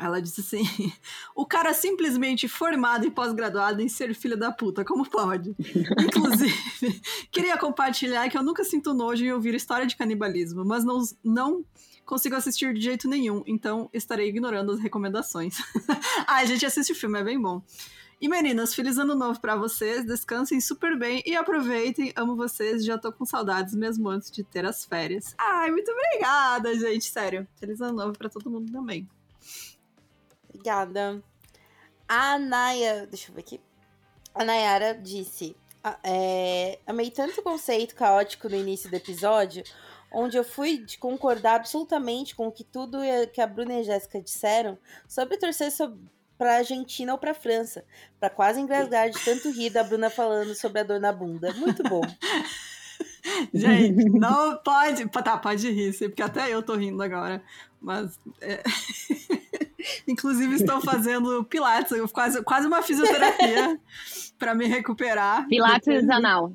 Ela 0.00 0.20
disse 0.20 0.40
assim: 0.40 0.62
o 1.36 1.44
cara 1.44 1.74
simplesmente 1.74 2.48
formado 2.48 3.06
e 3.06 3.10
pós-graduado 3.10 3.82
em 3.82 3.88
ser 3.88 4.14
filho 4.14 4.36
da 4.36 4.50
puta, 4.50 4.84
como 4.84 5.08
pode? 5.08 5.54
Inclusive, 6.00 7.02
queria 7.30 7.58
compartilhar 7.58 8.28
que 8.30 8.38
eu 8.38 8.42
nunca 8.42 8.64
sinto 8.64 8.94
nojo 8.94 9.22
em 9.22 9.32
ouvir 9.32 9.54
história 9.54 9.86
de 9.86 9.96
canibalismo, 9.96 10.64
mas 10.64 10.84
não, 10.84 11.02
não 11.22 11.64
consigo 12.06 12.34
assistir 12.34 12.72
de 12.72 12.80
jeito 12.80 13.06
nenhum, 13.06 13.42
então 13.46 13.90
estarei 13.92 14.28
ignorando 14.28 14.72
as 14.72 14.80
recomendações. 14.80 15.56
Ai, 16.26 16.46
gente, 16.46 16.64
assiste 16.64 16.92
o 16.92 16.96
filme, 16.96 17.20
é 17.20 17.24
bem 17.24 17.40
bom. 17.40 17.62
E 18.20 18.28
meninas, 18.28 18.74
feliz 18.74 18.98
ano 18.98 19.14
novo 19.14 19.40
pra 19.40 19.56
vocês, 19.56 20.04
descansem 20.04 20.60
super 20.60 20.98
bem 20.98 21.22
e 21.24 21.34
aproveitem, 21.34 22.12
amo 22.16 22.36
vocês, 22.36 22.84
já 22.84 22.98
tô 22.98 23.10
com 23.10 23.24
saudades 23.24 23.74
mesmo 23.74 24.08
antes 24.08 24.30
de 24.30 24.44
ter 24.44 24.64
as 24.66 24.84
férias. 24.84 25.34
Ai, 25.38 25.70
muito 25.70 25.90
obrigada, 25.90 26.74
gente, 26.78 27.06
sério. 27.06 27.46
Feliz 27.56 27.80
ano 27.80 27.96
novo 27.96 28.18
pra 28.18 28.28
todo 28.28 28.50
mundo 28.50 28.70
também. 28.70 29.08
Obrigada. 30.60 31.22
A 32.06 32.38
Naya, 32.38 33.06
deixa 33.06 33.30
eu 33.30 33.34
ver 33.34 33.40
aqui. 33.40 33.60
A 34.34 34.44
Nayara 34.44 34.94
disse: 34.94 35.56
"Ah, 35.82 35.98
é, 36.04 36.78
Amei 36.86 37.10
tanto 37.10 37.40
o 37.40 37.42
conceito 37.42 37.94
caótico 37.94 38.48
no 38.48 38.56
início 38.56 38.90
do 38.90 38.96
episódio, 38.96 39.64
onde 40.12 40.36
eu 40.36 40.44
fui 40.44 40.78
de 40.84 40.98
concordar 40.98 41.54
absolutamente 41.56 42.34
com 42.36 42.46
o 42.48 42.52
que 42.52 42.62
tudo 42.64 42.98
que 43.32 43.40
a 43.40 43.46
Bruna 43.46 43.74
e 43.74 43.80
a 43.80 43.82
Jéssica 43.84 44.20
disseram 44.20 44.76
sobre 45.08 45.38
torcer 45.38 45.70
sob- 45.72 45.98
pra 46.36 46.56
Argentina 46.56 47.12
ou 47.12 47.18
pra 47.18 47.32
França, 47.34 47.84
pra 48.18 48.28
quase 48.30 48.60
engasgar 48.60 49.08
de 49.10 49.18
tanto 49.24 49.50
rir 49.50 49.70
da 49.70 49.82
Bruna 49.82 50.10
falando 50.10 50.54
sobre 50.54 50.80
a 50.80 50.84
dor 50.84 51.00
na 51.00 51.12
bunda. 51.12 51.52
Muito 51.54 51.82
bom. 51.84 52.00
Gente, 53.54 54.08
não 54.10 54.56
pode. 54.58 55.08
Tá, 55.08 55.38
pode 55.38 55.70
rir, 55.70 55.96
porque 55.96 56.22
até 56.22 56.50
eu 56.52 56.62
tô 56.62 56.74
rindo 56.76 57.02
agora. 57.02 57.42
Mas. 57.80 58.18
é, 58.42 58.62
Inclusive, 60.06 60.54
estou 60.54 60.80
fazendo 60.80 61.44
pilates, 61.44 61.92
quase, 62.12 62.42
quase 62.42 62.66
uma 62.66 62.82
fisioterapia 62.82 63.78
pra 64.38 64.54
me 64.54 64.66
recuperar. 64.66 65.46
Pilates 65.48 65.86
Depois- 65.86 66.08
anal. 66.10 66.52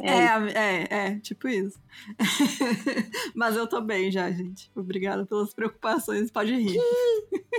É, 0.00 0.10
É, 0.10 0.52
é, 0.54 0.88
é, 1.08 1.18
tipo 1.18 1.46
isso. 1.48 1.78
Mas 3.34 3.56
eu 3.56 3.66
tô 3.66 3.80
bem 3.80 4.10
já, 4.10 4.30
gente. 4.30 4.70
Obrigada 4.74 5.26
pelas 5.26 5.52
preocupações, 5.52 6.30
pode 6.30 6.54
rir. 6.54 6.78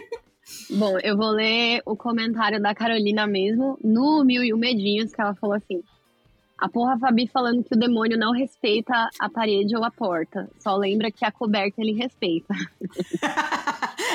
Bom, 0.72 0.98
eu 1.04 1.16
vou 1.16 1.30
ler 1.30 1.82
o 1.86 1.96
comentário 1.96 2.62
da 2.62 2.74
Carolina 2.76 3.26
mesmo, 3.28 3.78
no 3.84 4.24
Mil 4.24 4.44
e 4.44 4.54
Um 4.54 4.58
Medinhos, 4.58 5.14
que 5.14 5.22
ela 5.22 5.34
falou 5.36 5.56
assim: 5.56 5.82
A 6.58 6.68
porra 6.68 6.98
Fabi 6.98 7.28
falando 7.28 7.64
que 7.64 7.76
o 7.76 7.80
demônio 7.80 8.18
não 8.18 8.32
respeita 8.32 9.10
a 9.20 9.30
parede 9.30 9.76
ou 9.76 9.84
a 9.84 9.92
porta. 9.92 10.50
Só 10.60 10.76
lembra 10.76 11.12
que 11.12 11.24
a 11.24 11.32
coberta 11.32 11.82
ele 11.82 11.94
respeita. 11.94 12.54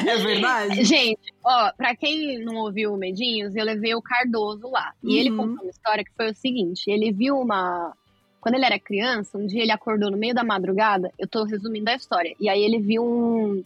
É 0.07 0.17
verdade? 0.19 0.85
Gente, 0.85 1.33
ó, 1.45 1.73
pra 1.73 1.95
quem 1.97 2.39
não 2.45 2.57
ouviu 2.57 2.93
o 2.93 2.97
Medinhos, 2.97 3.55
eu 3.57 3.65
levei 3.65 3.95
o 3.95 4.03
Cardoso 4.03 4.69
lá. 4.71 4.93
E 5.03 5.17
ele 5.17 5.31
Uhum. 5.31 5.37
contou 5.37 5.63
uma 5.65 5.71
história 5.71 6.05
que 6.05 6.13
foi 6.17 6.31
o 6.31 6.35
seguinte: 6.35 6.91
ele 6.91 7.13
viu 7.13 7.39
uma. 7.39 7.95
Quando 8.41 8.55
ele 8.55 8.65
era 8.65 8.79
criança, 8.79 9.37
um 9.37 9.47
dia 9.47 9.63
ele 9.63 9.73
acordou 9.73 10.11
no 10.11 10.17
meio 10.17 10.35
da 10.35 10.45
madrugada, 10.45 11.13
eu 11.19 11.27
tô 11.27 11.45
resumindo 11.45 11.91
a 11.91 11.95
história, 11.95 12.35
e 12.41 12.49
aí 12.49 12.63
ele 12.63 12.79
viu 12.79 13.03
um, 13.05 13.65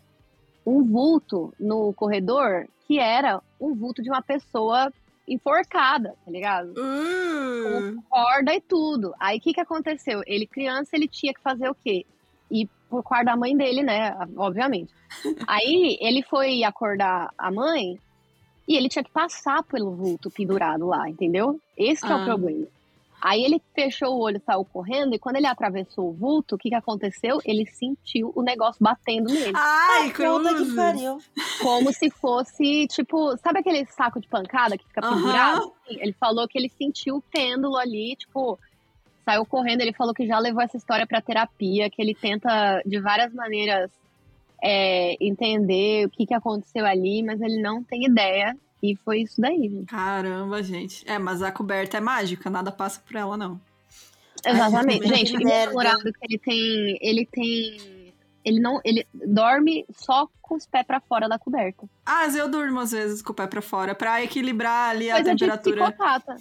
um 0.67 0.83
vulto 0.85 1.53
no 1.61 1.93
corredor 1.93 2.67
que 2.87 2.99
era 2.99 3.41
um 3.61 3.75
vulto 3.75 4.03
de 4.03 4.09
uma 4.09 4.23
pessoa 4.23 4.91
enforcada, 5.29 6.15
tá 6.25 6.31
ligado? 6.31 6.71
Uh, 6.73 7.63
Com 7.95 8.03
corda 8.09 8.55
e 8.55 8.61
tudo. 8.61 9.15
Aí 9.21 9.39
o 9.39 9.41
que 9.41 9.53
que 9.53 9.61
aconteceu? 9.61 10.23
Ele, 10.27 10.47
criança, 10.47 10.91
ele 10.97 11.07
tinha 11.07 11.33
que 11.33 11.41
fazer 11.41 11.69
o 11.69 11.75
quê? 11.75 12.05
Ir 12.51 12.69
por 12.93 13.03
quarto 13.03 13.25
da 13.27 13.37
mãe 13.37 13.57
dele, 13.57 13.83
né? 13.83 14.15
Obviamente. 14.37 14.93
Aí 15.47 15.97
ele 16.01 16.23
foi 16.23 16.63
acordar 16.63 17.31
a 17.39 17.51
mãe 17.51 17.99
e 18.69 18.77
ele 18.77 18.89
tinha 18.89 19.03
que 19.03 19.11
passar 19.11 19.63
pelo 19.65 19.91
vulto 19.97 20.31
pendurado 20.31 20.87
lá, 20.87 21.09
entendeu? 21.09 21.59
Esse 21.77 22.03
que 22.07 22.13
é 22.13 22.15
Ah. 22.15 22.19
o 22.19 22.25
problema. 22.25 22.67
Aí 23.25 23.45
ele 23.45 23.63
fechou 23.73 24.15
o 24.17 24.19
olho, 24.21 24.43
saiu 24.45 24.65
correndo, 24.65 25.15
e 25.15 25.19
quando 25.19 25.37
ele 25.37 25.47
atravessou 25.47 26.09
o 26.09 26.13
vulto, 26.13 26.57
o 26.57 26.59
que 26.59 26.71
que 26.71 26.75
aconteceu? 26.75 27.41
Ele 27.45 27.65
sentiu 27.67 28.33
o 28.35 28.43
negócio 28.43 28.83
batendo 28.83 29.33
nele. 29.33 29.53
Ai, 29.55 30.11
Puta 30.11 30.55
que 30.57 30.75
pariu. 30.75 31.19
Como 31.63 31.93
se 31.93 32.11
fosse, 32.11 32.89
tipo, 32.89 33.37
sabe 33.39 33.61
aquele 33.61 33.87
saco 33.87 34.21
de 34.21 34.27
pancada 34.27 34.77
que 34.77 34.85
fica 34.89 35.01
pendurado? 35.03 35.73
Ele 35.87 36.13
falou 36.15 36.49
que 36.49 36.59
ele 36.59 36.69
sentiu 36.69 37.17
o 37.19 37.23
pêndulo 37.23 37.77
ali, 37.77 38.17
tipo, 38.17 38.59
saiu 39.25 39.45
correndo. 39.45 39.81
Ele 39.81 39.93
falou 39.93 40.15
que 40.15 40.27
já 40.27 40.39
levou 40.39 40.63
essa 40.63 40.77
história 40.77 41.07
pra 41.07 41.21
terapia, 41.21 41.91
que 41.91 42.01
ele 42.01 42.15
tenta 42.15 42.83
de 42.85 43.01
várias 43.01 43.33
maneiras 43.33 43.91
é, 44.63 45.17
entender 45.21 46.07
o 46.07 46.11
que, 46.11 46.27
que 46.27 46.35
aconteceu 46.35 46.87
ali, 46.87 47.23
mas 47.23 47.41
ele 47.41 47.61
não 47.61 47.83
tem 47.83 48.05
ideia. 48.05 48.57
E 48.83 48.97
foi 48.97 49.23
isso 49.23 49.41
daí, 49.41 49.69
gente. 49.69 49.87
Caramba, 49.87 50.63
gente. 50.63 51.09
É, 51.09 51.19
mas 51.19 51.41
a 51.41 51.53
coberta 51.53 51.99
é 51.99 52.01
mágica, 52.01 52.51
nada 52.51 52.73
passa 52.73 53.01
por 53.01 53.15
ela, 53.15 53.37
não. 53.37 53.61
Exatamente. 54.45 55.13
Ai, 55.13 55.25
gente, 55.25 55.45
namorado 55.45 56.03
que 56.03 56.19
ele 56.23 56.39
tem. 56.39 56.99
Ele 57.01 57.27
tem. 57.27 58.02
Ele 58.45 58.61
não. 58.61 58.81
Ele 58.85 59.07
dorme 59.15 59.85
só 59.95 60.29
com 60.53 60.57
os 60.57 60.67
pés 60.67 60.87
pra 60.87 61.01
fora 61.01 61.29
da 61.29 61.39
coberta. 61.39 61.89
Ah, 62.05 62.23
mas 62.25 62.37
eu 62.37 62.49
durmo 62.49 62.81
às 62.81 62.91
vezes 62.91 63.23
com 63.23 63.33
o 63.33 63.35
pé 63.35 63.47
pra 63.47 63.63
fora, 63.63 63.95
pra 63.95 64.23
equilibrar 64.23 64.91
ali 64.91 65.11
a 65.11 65.19
de 65.19 65.25
temperatura. 65.25 65.87
psicopata. 65.87 66.37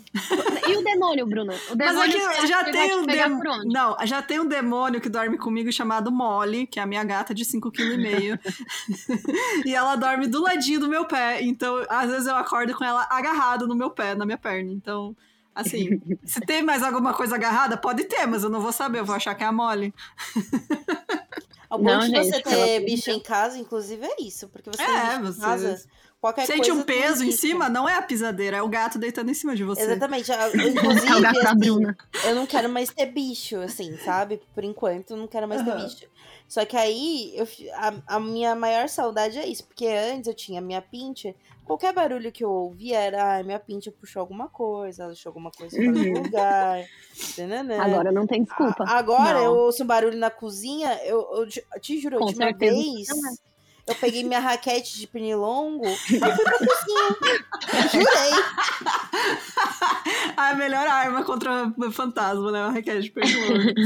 E 0.68 0.76
o 0.76 0.84
demônio, 0.84 1.26
Bruno? 1.26 1.54
O 1.54 1.78
Mas 1.78 1.90
demônio 1.92 2.04
é 2.04 2.12
que 2.12 2.20
você 2.20 2.48
já 2.48 2.64
tem 2.66 2.96
um 2.96 3.06
demônio. 3.06 3.64
Não, 3.66 3.96
já 4.04 4.22
tem 4.22 4.40
um 4.40 4.48
demônio 4.48 5.00
que 5.00 5.08
dorme 5.08 5.38
comigo 5.38 5.72
chamado 5.72 6.12
Molly, 6.12 6.68
que 6.68 6.80
é 6.80 6.84
a 6.84 6.86
minha 6.86 7.04
gata 7.04 7.34
de 7.34 7.46
5,5 7.46 7.72
kg. 7.72 8.40
e 9.66 9.74
ela 9.74 9.96
dorme 9.96 10.28
do 10.28 10.42
ladinho 10.42 10.80
do 10.80 10.90
meu 10.90 11.06
pé. 11.06 11.42
Então, 11.42 11.86
às 11.88 12.10
vezes 12.10 12.28
eu 12.28 12.36
acordo 12.36 12.76
com 12.76 12.84
ela 12.84 13.08
agarrada 13.10 13.66
no 13.66 13.76
meu 13.76 13.90
pé, 13.90 14.14
na 14.14 14.26
minha 14.26 14.38
perna. 14.38 14.72
Então, 14.72 15.16
assim, 15.56 16.02
se 16.26 16.42
tem 16.42 16.62
mais 16.62 16.84
alguma 16.84 17.14
coisa 17.14 17.36
agarrada, 17.36 17.78
pode 17.78 18.04
ter, 18.06 18.26
mas 18.26 18.44
eu 18.44 18.50
não 18.50 18.60
vou 18.60 18.72
saber, 18.74 19.00
eu 19.00 19.06
vou 19.06 19.16
achar 19.16 19.36
que 19.36 19.44
é 19.44 19.48
a 19.48 19.52
Molly. 19.52 19.94
O 21.72 21.78
bom 21.78 21.84
Não, 21.84 22.00
de 22.02 22.08
gente, 22.08 22.28
você 22.28 22.42
ter 22.42 22.86
bicho 22.86 23.10
em 23.12 23.20
casa, 23.20 23.58
inclusive, 23.58 24.06
é 24.06 24.16
isso. 24.22 24.50
Porque 24.50 24.70
você 24.70 24.84
É, 24.84 25.20
você 25.20 25.38
em 25.38 25.42
casa, 25.42 25.84
qualquer 26.20 26.46
Sente 26.48 26.58
coisa 26.58 26.74
um 26.74 26.84
peso 26.84 27.24
em 27.24 27.32
cima, 27.32 27.70
não 27.70 27.88
é 27.88 27.96
a 27.96 28.02
pisadeira, 28.02 28.58
é 28.58 28.62
o 28.62 28.68
gato 28.68 29.00
deitando 29.00 29.32
em 29.32 29.34
cima 29.34 29.56
de 29.56 29.64
você. 29.64 29.82
Exatamente. 29.82 30.32
Ah, 30.32 30.50
É 31.08 31.16
o 31.16 31.22
Inclusive, 31.22 31.22
gato 31.22 31.42
da 31.42 31.54
assim, 31.54 31.60
Bruna. 31.60 31.98
eu 32.24 32.36
não 32.36 32.46
quero 32.46 32.70
mais 32.70 32.90
ter 32.90 33.06
bicho, 33.08 33.58
assim, 33.58 33.98
sabe? 33.98 34.42
Por 34.54 34.64
enquanto, 34.64 35.12
eu 35.12 35.18
não 35.18 35.28
quero 35.28 35.48
mais 35.48 35.62
ter 35.62 35.72
Aham. 35.72 35.86
bicho. 35.86 36.06
Só 36.52 36.66
que 36.66 36.76
aí, 36.76 37.32
eu, 37.34 37.48
a, 37.76 38.16
a 38.18 38.20
minha 38.20 38.54
maior 38.54 38.90
saudade 38.90 39.40
é 39.40 39.48
isso. 39.48 39.66
Porque 39.66 39.88
antes 39.88 40.28
eu 40.28 40.34
tinha 40.34 40.60
minha 40.60 40.82
pincher, 40.82 41.34
qualquer 41.64 41.94
barulho 41.94 42.30
que 42.30 42.44
eu 42.44 42.52
ouvia 42.52 43.00
era, 43.00 43.38
ah, 43.38 43.44
minha 43.44 43.58
pincher 43.58 43.94
puxou 43.94 44.20
alguma 44.20 44.50
coisa, 44.50 45.04
ela 45.04 45.14
deixou 45.14 45.30
alguma 45.30 45.50
coisa 45.50 45.78
fora 45.78 45.92
do 45.94 45.98
Uhum. 46.00 46.24
lugar. 46.24 46.84
tananã. 47.38 47.82
Agora 47.82 48.12
não 48.12 48.28
tem 48.28 48.44
desculpa. 48.44 48.84
A- 48.86 48.98
Agora 48.98 49.36
Não. 49.40 49.46
eu 49.46 49.52
ouço 49.60 49.84
um 49.84 49.88
barulho 49.88 50.18
na 50.18 50.30
cozinha, 50.30 51.00
eu, 51.06 51.22
eu 51.38 51.48
te- 51.48 51.66
te 51.80 51.98
juro, 52.02 52.18
a 52.18 52.20
Com 52.20 52.28
certeza. 52.34 52.74
vez 52.76 53.08
eu 53.88 53.96
peguei 53.96 54.24
minha 54.24 54.40
raquete 54.40 55.00
de 55.00 55.08
pernilongo 55.08 55.86
e 55.88 55.98
fui 55.98 56.20
pra 56.20 56.60
cozinha. 56.60 57.16
Jurei. 57.92 58.44
a 60.38 60.54
melhor 60.56 60.88
arma 60.88 61.24
contra 61.24 61.74
fantasma, 61.92 62.52
né? 62.52 62.64
Uma 62.64 62.72
raquete 62.72 63.04
de 63.04 63.12
pernilongo. 63.12 63.72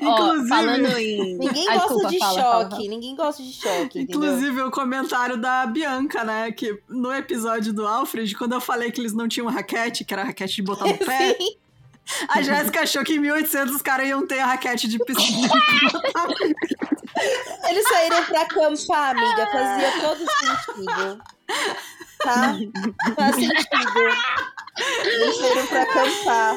Inclusive, 0.00 0.48
falando 0.48 0.98
em. 0.98 1.38
Ninguém 1.38 1.64
gosta 1.66 1.80
desculpa, 1.80 2.08
de 2.08 2.18
fala, 2.18 2.42
fala, 2.42 2.70
choque, 2.70 2.88
ninguém 2.88 3.16
gosta 3.16 3.42
de 3.42 3.52
choque, 3.52 4.00
entendeu? 4.00 4.30
Inclusive, 4.30 4.62
o 4.62 4.70
comentário 4.70 5.36
da 5.36 5.66
Bianca, 5.66 6.24
né? 6.24 6.52
Que 6.52 6.80
no 6.88 7.12
episódio 7.12 7.72
do 7.72 7.86
Alfred, 7.86 8.36
quando 8.36 8.52
eu 8.52 8.60
falei 8.60 8.90
que 8.90 9.00
eles 9.00 9.12
não 9.12 9.28
tinham 9.28 9.48
raquete, 9.48 10.04
que 10.04 10.14
era 10.14 10.24
raquete 10.24 10.56
de 10.56 10.62
botar 10.62 10.86
no 10.86 10.96
pé, 11.04 11.34
Sim. 11.34 11.56
A 12.28 12.42
Jéssica 12.42 12.80
achou 12.82 13.02
que 13.04 13.14
em 13.14 13.18
1800 13.18 13.74
os 13.74 13.82
caras 13.82 14.06
iam 14.06 14.26
ter 14.26 14.40
a 14.40 14.46
raquete 14.46 14.88
de 14.88 14.98
piscina. 14.98 15.48
Eles 17.68 17.88
saíram 17.88 18.24
pra 18.24 18.42
acampar, 18.42 19.10
amiga. 19.10 19.46
Fazia 19.46 20.00
todo 20.00 20.18
sentido. 20.18 21.22
Tá? 22.18 22.56
Faz 23.14 23.34
sentido. 23.36 24.00
Eles 25.04 25.36
saíram 25.36 25.66
pra 25.66 25.82
acampar. 25.82 26.56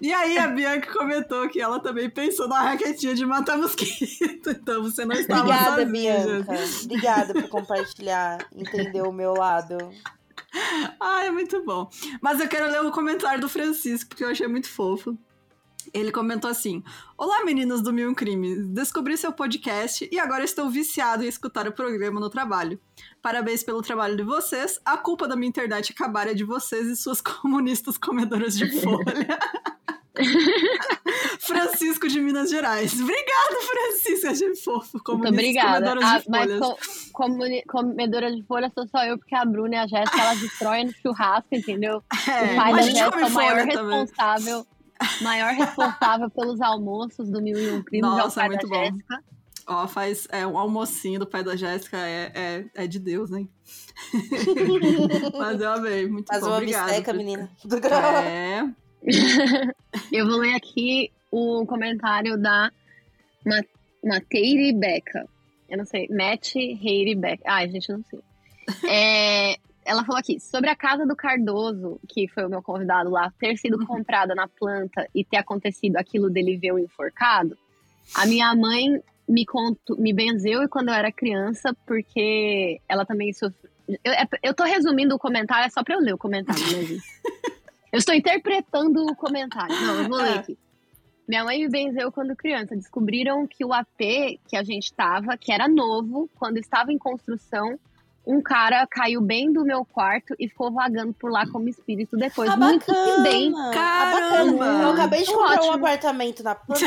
e 0.00 0.12
aí 0.12 0.38
a 0.38 0.48
Bianca 0.48 0.92
comentou 0.92 1.48
que 1.48 1.60
ela 1.60 1.78
também 1.80 2.08
pensou 2.08 2.48
na 2.48 2.60
raquetinha 2.62 3.14
de 3.14 3.26
matar 3.26 3.58
mosquito. 3.58 4.50
Então 4.50 4.82
você 4.82 5.04
não 5.04 5.14
estava 5.14 5.42
Obrigada, 5.42 5.84
sozinha, 5.84 6.18
Bianca. 6.18 6.54
Obrigada 6.84 7.34
por 7.34 7.48
compartilhar, 7.48 8.38
entender 8.54 9.02
o 9.02 9.12
meu 9.12 9.34
lado. 9.34 9.76
Ah, 11.00 11.24
é 11.24 11.30
muito 11.30 11.64
bom. 11.64 11.88
Mas 12.20 12.40
eu 12.40 12.48
quero 12.48 12.70
ler 12.70 12.80
o 12.82 12.90
comentário 12.90 13.40
do 13.40 13.48
Francisco, 13.48 14.08
porque 14.08 14.24
eu 14.24 14.28
achei 14.28 14.46
muito 14.46 14.68
fofo. 14.68 15.16
Ele 15.92 16.10
comentou 16.10 16.50
assim: 16.50 16.82
Olá, 17.16 17.44
meninas 17.44 17.80
do 17.80 17.92
Mil 17.92 18.14
Crimes. 18.14 18.66
Descobri 18.68 19.16
seu 19.16 19.32
podcast 19.32 20.08
e 20.10 20.18
agora 20.18 20.44
estou 20.44 20.68
viciado 20.68 21.24
em 21.24 21.28
escutar 21.28 21.68
o 21.68 21.72
programa 21.72 22.20
no 22.20 22.28
trabalho. 22.28 22.80
Parabéns 23.22 23.62
pelo 23.62 23.82
trabalho 23.82 24.16
de 24.16 24.22
vocês. 24.22 24.80
A 24.84 24.96
culpa 24.96 25.28
da 25.28 25.36
minha 25.36 25.48
internet 25.48 25.92
acabar 25.92 26.26
é 26.26 26.34
de 26.34 26.44
vocês 26.44 26.86
e 26.86 26.96
suas 26.96 27.20
comunistas 27.22 27.96
comedoras 27.96 28.56
de 28.56 28.68
folha. 28.80 29.38
Francisco 31.40 32.08
de 32.08 32.20
Minas 32.20 32.50
Gerais. 32.50 32.92
Obrigado, 33.00 33.56
Francisco. 33.70 34.26
Achei 34.28 34.54
fofo. 34.56 35.00
Muito 35.08 35.28
obrigada. 35.28 35.86
comedoras 35.90 36.04
Ah, 36.04 36.18
de 36.18 36.30
mas 36.30 36.44
folhas. 36.58 36.60
co 36.60 36.78
comuni- 37.12 37.62
comedora 37.64 38.34
de 38.34 38.42
folha 38.44 38.70
sou 38.74 38.86
só 38.88 39.04
eu, 39.04 39.18
porque 39.18 39.34
a 39.34 39.44
Bruna 39.44 39.74
e 39.74 39.78
a 39.78 39.86
Jéssica, 39.86 40.20
elas 40.20 40.40
destroem 40.40 40.86
no 40.86 40.92
churrasco, 40.94 41.48
entendeu? 41.52 42.02
É, 42.28 42.52
o 42.52 42.56
pai 42.56 42.72
mas 42.72 42.74
da 42.74 42.78
a 42.78 42.82
gente 42.82 42.96
Jéssica 42.98 43.20
é 43.20 43.24
o 43.26 43.30
maior 43.30 43.56
também. 43.68 43.76
responsável. 43.76 44.66
Maior 45.20 45.52
responsável 45.52 46.30
pelos 46.30 46.60
almoços 46.60 47.28
do 47.30 47.40
Mil 47.42 47.58
e 47.58 47.70
Um 47.70 47.82
Crimes 47.82 48.10
é 48.10 48.14
o 48.14 48.16
Nossa, 48.16 48.40
pai 48.40 48.48
muito 48.48 48.68
da 48.68 48.76
bom. 48.76 48.84
Jéssica. 48.84 49.24
Ó, 49.68 49.88
faz 49.88 50.28
é, 50.30 50.46
um 50.46 50.56
almocinho 50.56 51.18
do 51.18 51.26
pai 51.26 51.42
da 51.42 51.56
Jéssica 51.56 51.96
é, 51.98 52.32
é, 52.34 52.64
é 52.84 52.86
de 52.86 52.98
Deus, 53.00 53.30
hein? 53.32 53.50
Mas 55.36 55.60
eu 55.60 55.70
amei, 55.72 56.08
muito 56.08 56.26
Faz 56.28 56.40
bom. 56.40 56.48
uma 56.48 56.56
Obrigada. 56.56 56.86
bisteca, 56.86 57.12
menina. 57.12 57.50
Do 57.64 57.80
grau. 57.80 58.16
É, 58.22 58.68
Eu 60.12 60.26
vou 60.26 60.38
ler 60.38 60.54
aqui 60.54 61.10
o 61.30 61.64
comentário 61.66 62.36
da 62.36 62.70
Ma 63.44 63.60
Mateire 64.04 64.72
Beca. 64.72 65.26
Eu 65.68 65.78
não 65.78 65.84
sei, 65.84 66.08
Matt 66.08 66.54
Heire 66.56 67.14
Beca. 67.14 67.42
Ai, 67.46 67.68
gente, 67.68 67.88
eu 67.90 67.98
não 67.98 68.04
sei. 68.04 68.20
É, 68.90 69.56
ela 69.84 70.04
falou 70.04 70.18
aqui, 70.18 70.40
sobre 70.40 70.68
a 70.68 70.74
casa 70.74 71.06
do 71.06 71.14
Cardoso, 71.14 72.00
que 72.08 72.26
foi 72.26 72.44
o 72.44 72.48
meu 72.48 72.60
convidado 72.60 73.08
lá, 73.10 73.32
ter 73.38 73.56
sido 73.56 73.84
comprada 73.86 74.34
na 74.34 74.48
planta 74.48 75.08
e 75.14 75.24
ter 75.24 75.36
acontecido 75.36 75.96
aquilo 75.96 76.28
dele 76.28 76.56
ver 76.56 76.72
o 76.72 76.78
enforcado, 76.78 77.56
a 78.14 78.26
minha 78.26 78.52
mãe 78.56 79.00
me, 79.28 79.46
contou, 79.46 79.96
me 79.96 80.12
benzeu 80.12 80.62
e 80.64 80.68
quando 80.68 80.88
eu 80.88 80.94
era 80.94 81.12
criança, 81.12 81.76
porque 81.86 82.80
ela 82.88 83.06
também 83.06 83.32
sofreu. 83.32 83.70
Eu, 84.04 84.12
é- 84.12 84.28
eu 84.42 84.52
tô 84.54 84.64
resumindo 84.64 85.14
o 85.14 85.18
comentário, 85.18 85.66
é 85.66 85.70
só 85.70 85.84
pra 85.84 85.94
eu 85.94 86.00
ler 86.00 86.14
o 86.14 86.18
comentário, 86.18 86.62
né? 86.62 86.98
Eu 87.92 87.98
estou 87.98 88.14
interpretando 88.14 89.04
o 89.04 89.14
comentário. 89.16 89.74
Não, 89.74 90.02
eu 90.02 90.08
vou 90.08 90.18
ler 90.18 90.36
É. 90.36 90.38
aqui. 90.38 90.58
Minha 91.28 91.44
mãe 91.44 91.58
me 91.58 91.68
benzeu 91.68 92.12
quando 92.12 92.36
criança. 92.36 92.76
Descobriram 92.76 93.46
que 93.46 93.64
o 93.64 93.72
AP 93.72 94.38
que 94.48 94.56
a 94.56 94.62
gente 94.62 94.92
tava, 94.92 95.36
que 95.36 95.50
era 95.52 95.66
novo, 95.68 96.30
quando 96.38 96.56
estava 96.58 96.92
em 96.92 96.98
construção, 96.98 97.78
um 98.26 98.42
cara 98.42 98.86
caiu 98.90 99.20
bem 99.20 99.52
do 99.52 99.64
meu 99.64 99.84
quarto 99.84 100.34
e 100.38 100.48
ficou 100.48 100.72
vagando 100.72 101.12
por 101.14 101.30
lá 101.30 101.46
como 101.46 101.68
espírito 101.68 102.16
depois. 102.16 102.50
Ah, 102.50 102.56
Muito 102.56 102.86
bacana. 102.86 103.22
bem. 103.22 103.52
Ah, 103.56 103.70
Caramba. 103.72 104.52
bacana. 104.58 104.82
Eu 104.82 104.90
acabei 104.90 105.20
de 105.22 105.26
comprar 105.32 105.50
um 105.52 105.54
Ótimo. 105.58 105.72
apartamento 105.74 106.42
na 106.42 106.54
planta, 106.54 106.80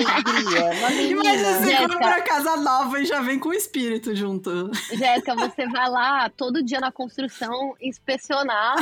Imagina 0.00 1.22
você 1.22 1.70
Jéssica. 1.70 1.88
compra 1.88 2.06
uma 2.06 2.20
casa 2.20 2.56
nova 2.56 3.00
e 3.00 3.04
já 3.04 3.20
vem 3.20 3.38
com 3.38 3.48
o 3.48 3.52
espírito 3.54 4.14
junto. 4.14 4.70
Jéssica, 4.92 5.34
você 5.34 5.66
vai 5.68 5.88
lá 5.88 6.30
todo 6.36 6.62
dia 6.62 6.80
na 6.80 6.92
construção 6.92 7.74
inspecionar. 7.80 8.76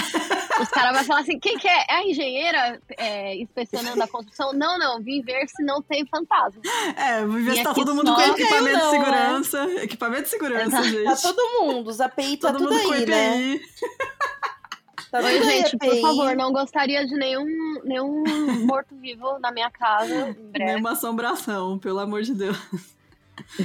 Os 0.60 0.68
caras 0.68 0.96
vão 0.96 1.04
falar 1.04 1.20
assim: 1.20 1.38
quem 1.38 1.56
que 1.58 1.68
é? 1.68 1.78
É 1.88 1.94
a 1.94 2.02
engenheira 2.06 2.80
é, 2.96 3.36
inspecionando 3.36 4.02
a 4.02 4.08
construção? 4.08 4.52
Não, 4.52 4.78
não, 4.78 5.00
vim 5.02 5.22
ver 5.22 5.46
se 5.48 5.62
não 5.64 5.80
tem 5.82 6.04
fantasma. 6.06 6.60
É, 6.96 7.24
vou 7.24 7.40
ver 7.40 7.56
se 7.56 7.62
tá 7.62 7.72
todo 7.74 7.94
mundo 7.94 8.12
com 8.14 8.20
só- 8.20 8.32
equipamento 8.32 8.78
de 8.78 8.90
segurança. 8.90 9.64
Equipamento 9.82 10.22
de 10.24 10.28
segurança, 10.28 10.66
Exato. 10.66 10.84
gente. 10.88 11.04
Tá 11.04 11.16
todo 11.38 11.66
mundo, 11.66 11.88
os 11.88 12.00
API 12.00 12.36
tá 12.36 12.52
Todo 12.52 12.64
tudo 12.64 12.74
mundo 12.74 12.86
com 12.86 12.92
aí, 12.92 13.06
né? 13.06 13.60
Tá 15.10 15.20
Oi, 15.20 15.38
tudo 15.38 15.50
gente, 15.50 15.78
por 15.78 16.00
favor, 16.00 16.36
não 16.36 16.52
gostaria 16.52 17.06
de 17.06 17.14
nenhum, 17.14 17.80
nenhum 17.84 18.66
morto-vivo 18.66 19.38
na 19.38 19.50
minha 19.52 19.70
casa. 19.70 20.36
Nenhuma 20.52 20.92
assombração, 20.92 21.78
pelo 21.78 22.00
amor 22.00 22.22
de 22.22 22.34
Deus. 22.34 22.58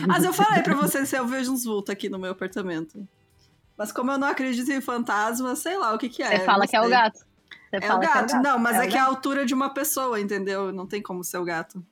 Mas 0.08 0.24
eu 0.24 0.32
falei 0.32 0.62
pra 0.62 0.76
você 0.76 1.06
se 1.06 1.18
eu 1.18 1.28
vejo 1.28 1.52
uns 1.52 1.66
vultos 1.66 1.92
aqui 1.92 2.08
no 2.08 2.20
meu 2.20 2.32
apartamento. 2.32 3.06
Mas 3.76 3.92
como 3.92 4.12
eu 4.12 4.18
não 4.20 4.28
acredito 4.28 4.72
em 4.72 4.80
fantasma, 4.80 5.56
sei 5.56 5.76
lá 5.78 5.94
o 5.94 5.98
que 5.98 6.08
que 6.08 6.22
é. 6.22 6.38
Você 6.38 6.46
fala 6.46 6.60
não 6.60 6.68
que 6.68 6.76
é 6.76 6.82
o 6.82 6.90
gato. 6.90 7.20
Você 7.20 7.26
É 7.72 7.80
o 7.80 7.82
fala 7.82 8.00
que 8.00 8.06
gato. 8.06 8.36
Não, 8.36 8.60
mas 8.60 8.78
é, 8.78 8.86
o 8.86 8.90
que 8.90 8.96
é 8.96 9.00
a 9.00 9.04
gato. 9.04 9.16
altura 9.16 9.46
de 9.46 9.54
uma 9.54 9.74
pessoa, 9.74 10.22
entendeu? 10.22 10.72
Não 10.72 10.86
tem 10.86 11.02
como 11.02 11.24
ser 11.24 11.40
o 11.40 11.44
gato. 11.44 11.84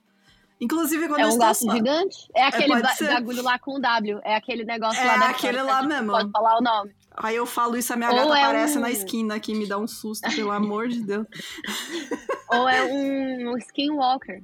Inclusive, 0.62 1.08
quando 1.08 1.20
É 1.20 1.26
um 1.26 1.36
gato 1.38 1.58
gigante? 1.72 2.28
É 2.34 2.44
aquele 2.46 2.68
pode 2.68 2.82
ba- 2.82 2.88
ser. 2.94 3.08
bagulho 3.08 3.42
lá 3.42 3.58
com 3.58 3.74
o 3.76 3.80
W. 3.80 4.20
É 4.22 4.36
aquele 4.36 4.64
negócio 4.64 5.00
É 5.00 5.04
lá 5.04 5.16
da 5.16 5.28
aquele 5.30 5.58
França, 5.58 5.72
lá 5.72 5.82
mesmo. 5.82 6.12
Pode 6.12 6.30
falar 6.30 6.58
o 6.58 6.60
nome. 6.62 6.92
Aí 7.16 7.34
eu 7.36 7.44
falo 7.46 7.76
isso, 7.76 7.92
a 7.92 7.96
minha 7.96 8.10
Ou 8.10 8.16
gata 8.16 8.38
é 8.38 8.42
aparece 8.44 8.78
um- 8.78 8.80
na 8.80 8.90
esquina 8.90 9.34
aqui 9.34 9.54
me 9.54 9.66
dá 9.68 9.76
um 9.76 9.86
susto, 9.88 10.30
pelo 10.34 10.50
amor 10.52 10.86
de 10.88 11.02
Deus. 11.02 11.26
Ou 12.48 12.68
é 12.68 12.84
um, 12.84 13.52
um 13.52 13.58
skinwalker. 13.58 14.42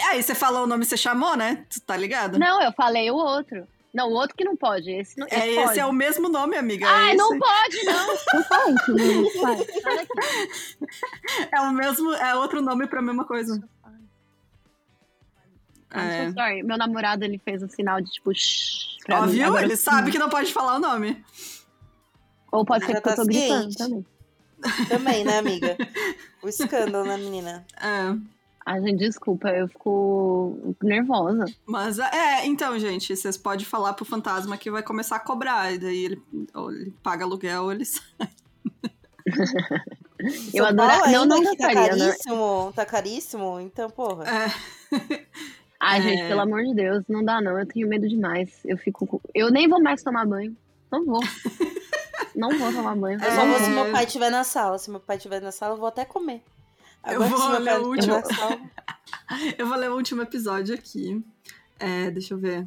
Aí 0.00 0.22
você 0.22 0.34
falou 0.34 0.64
o 0.64 0.66
nome, 0.66 0.84
você 0.84 0.96
chamou, 0.96 1.36
né? 1.36 1.64
Tu 1.68 1.80
tá 1.80 1.96
ligado? 1.96 2.38
Não, 2.38 2.62
eu 2.62 2.72
falei 2.72 3.10
o 3.10 3.16
outro. 3.16 3.66
Não, 3.92 4.08
o 4.10 4.12
outro 4.12 4.36
que 4.36 4.44
não 4.44 4.54
pode. 4.54 4.90
Esse, 4.90 5.18
não, 5.18 5.26
É, 5.30 5.38
esse, 5.38 5.48
esse 5.58 5.64
pode. 5.66 5.80
é 5.80 5.86
o 5.86 5.92
mesmo 5.92 6.28
nome, 6.28 6.54
amiga. 6.56 6.86
Ai, 6.86 7.08
é, 7.12 7.14
esse. 7.14 7.16
não 7.18 7.38
pode, 7.38 7.84
não. 7.84 8.06
Não 8.34 9.54
não 9.54 9.64
é 11.52 11.60
o 11.60 11.72
mesmo, 11.72 12.12
é 12.14 12.34
outro 12.36 12.60
nome 12.60 12.86
pra 12.86 13.00
mesma 13.02 13.24
coisa. 13.24 13.58
I'm 15.94 16.00
É. 16.00 16.28
so 16.28 16.34
sorry. 16.34 16.62
Meu 16.62 16.76
namorado, 16.76 17.24
ele 17.24 17.38
fez 17.38 17.62
um 17.62 17.68
sinal 17.68 18.00
de 18.00 18.10
tipo, 18.10 18.32
shh, 18.34 18.96
Ó, 19.10 19.22
mim. 19.26 19.32
viu? 19.32 19.46
Agora 19.46 19.64
Ele 19.64 19.76
sim. 19.76 19.84
sabe 19.84 20.10
que 20.10 20.18
não 20.18 20.28
pode 20.28 20.52
falar 20.52 20.76
o 20.76 20.80
nome. 20.80 21.24
Ou 22.52 22.64
pode 22.64 22.84
ser 22.84 22.92
porque 22.94 23.02
tá 23.02 23.10
eu 23.12 23.16
tô 23.16 23.24
gritando 23.24 23.60
ciente. 23.72 23.76
também. 23.78 24.06
Também, 24.88 25.24
né, 25.24 25.38
amiga? 25.38 25.76
O 26.42 26.48
escândalo, 26.48 27.04
né, 27.04 27.16
menina? 27.16 27.66
É. 27.80 28.16
Ai, 28.64 28.80
gente, 28.82 28.98
desculpa, 28.98 29.48
eu 29.48 29.66
fico 29.68 30.76
nervosa. 30.82 31.44
Mas 31.66 31.98
é, 31.98 32.46
então, 32.46 32.78
gente, 32.78 33.16
vocês 33.16 33.36
podem 33.36 33.64
falar 33.64 33.94
pro 33.94 34.04
fantasma 34.04 34.56
que 34.56 34.70
vai 34.70 34.82
começar 34.82 35.16
a 35.16 35.20
cobrar. 35.20 35.72
E 35.72 35.78
daí 35.78 36.04
ele, 36.04 36.22
ou 36.54 36.70
ele 36.72 36.92
paga 37.02 37.24
aluguel 37.24 37.64
ou 37.64 37.72
ele 37.72 37.84
sai. 37.86 38.02
Eu 40.54 40.64
Paulo 40.64 40.74
não, 40.76 41.04
ainda 41.04 41.26
não 41.26 41.42
que 41.42 41.56
tá 41.58 41.66
né? 41.68 41.74
caríssimo, 41.74 42.72
tá 42.74 42.86
caríssimo, 42.86 43.60
então, 43.60 43.90
porra. 43.90 44.24
É. 44.24 44.50
Ai, 45.80 45.98
É. 45.98 46.02
gente, 46.02 46.28
pelo 46.28 46.40
amor 46.40 46.62
de 46.64 46.74
Deus, 46.74 47.04
não 47.08 47.24
dá 47.24 47.40
não. 47.40 47.58
Eu 47.58 47.66
tenho 47.66 47.88
medo 47.88 48.08
demais. 48.08 48.60
Eu 48.64 48.76
fico. 48.78 49.20
Eu 49.34 49.50
nem 49.50 49.68
vou 49.68 49.80
mais 49.82 50.02
tomar 50.02 50.26
banho. 50.26 50.56
Não 50.90 51.04
vou. 51.04 51.20
não 52.34 52.50
vou 52.58 52.72
tomar 52.72 52.96
banho. 52.96 53.18
Eu 53.22 53.30
só 53.30 53.46
vou 53.46 53.58
se 53.58 53.64
É. 53.66 53.68
meu 53.68 53.92
pai 53.92 54.04
estiver 54.04 54.30
na 54.30 54.44
sala. 54.44 54.78
Se 54.78 54.90
meu 54.90 55.00
pai 55.00 55.16
estiver 55.16 55.40
na 55.40 55.52
sala, 55.52 55.74
eu 55.74 55.78
vou 55.78 55.88
até 55.88 56.04
comer. 56.04 56.42
Eu 57.06 57.22
Agora, 57.22 57.28
vou 57.30 57.38
se 57.38 57.48
meu 57.50 57.60
ler 57.60 57.70
pai 57.74 57.80
o 57.82 57.88
último. 57.88 58.14
sala... 58.24 58.58
Eu 59.58 59.66
vou 59.66 59.76
ler 59.76 59.90
o 59.90 59.94
último 59.96 60.22
episódio 60.22 60.74
aqui. 60.74 61.22
É, 61.78 62.10
deixa 62.10 62.34
eu 62.34 62.38
ver. 62.38 62.66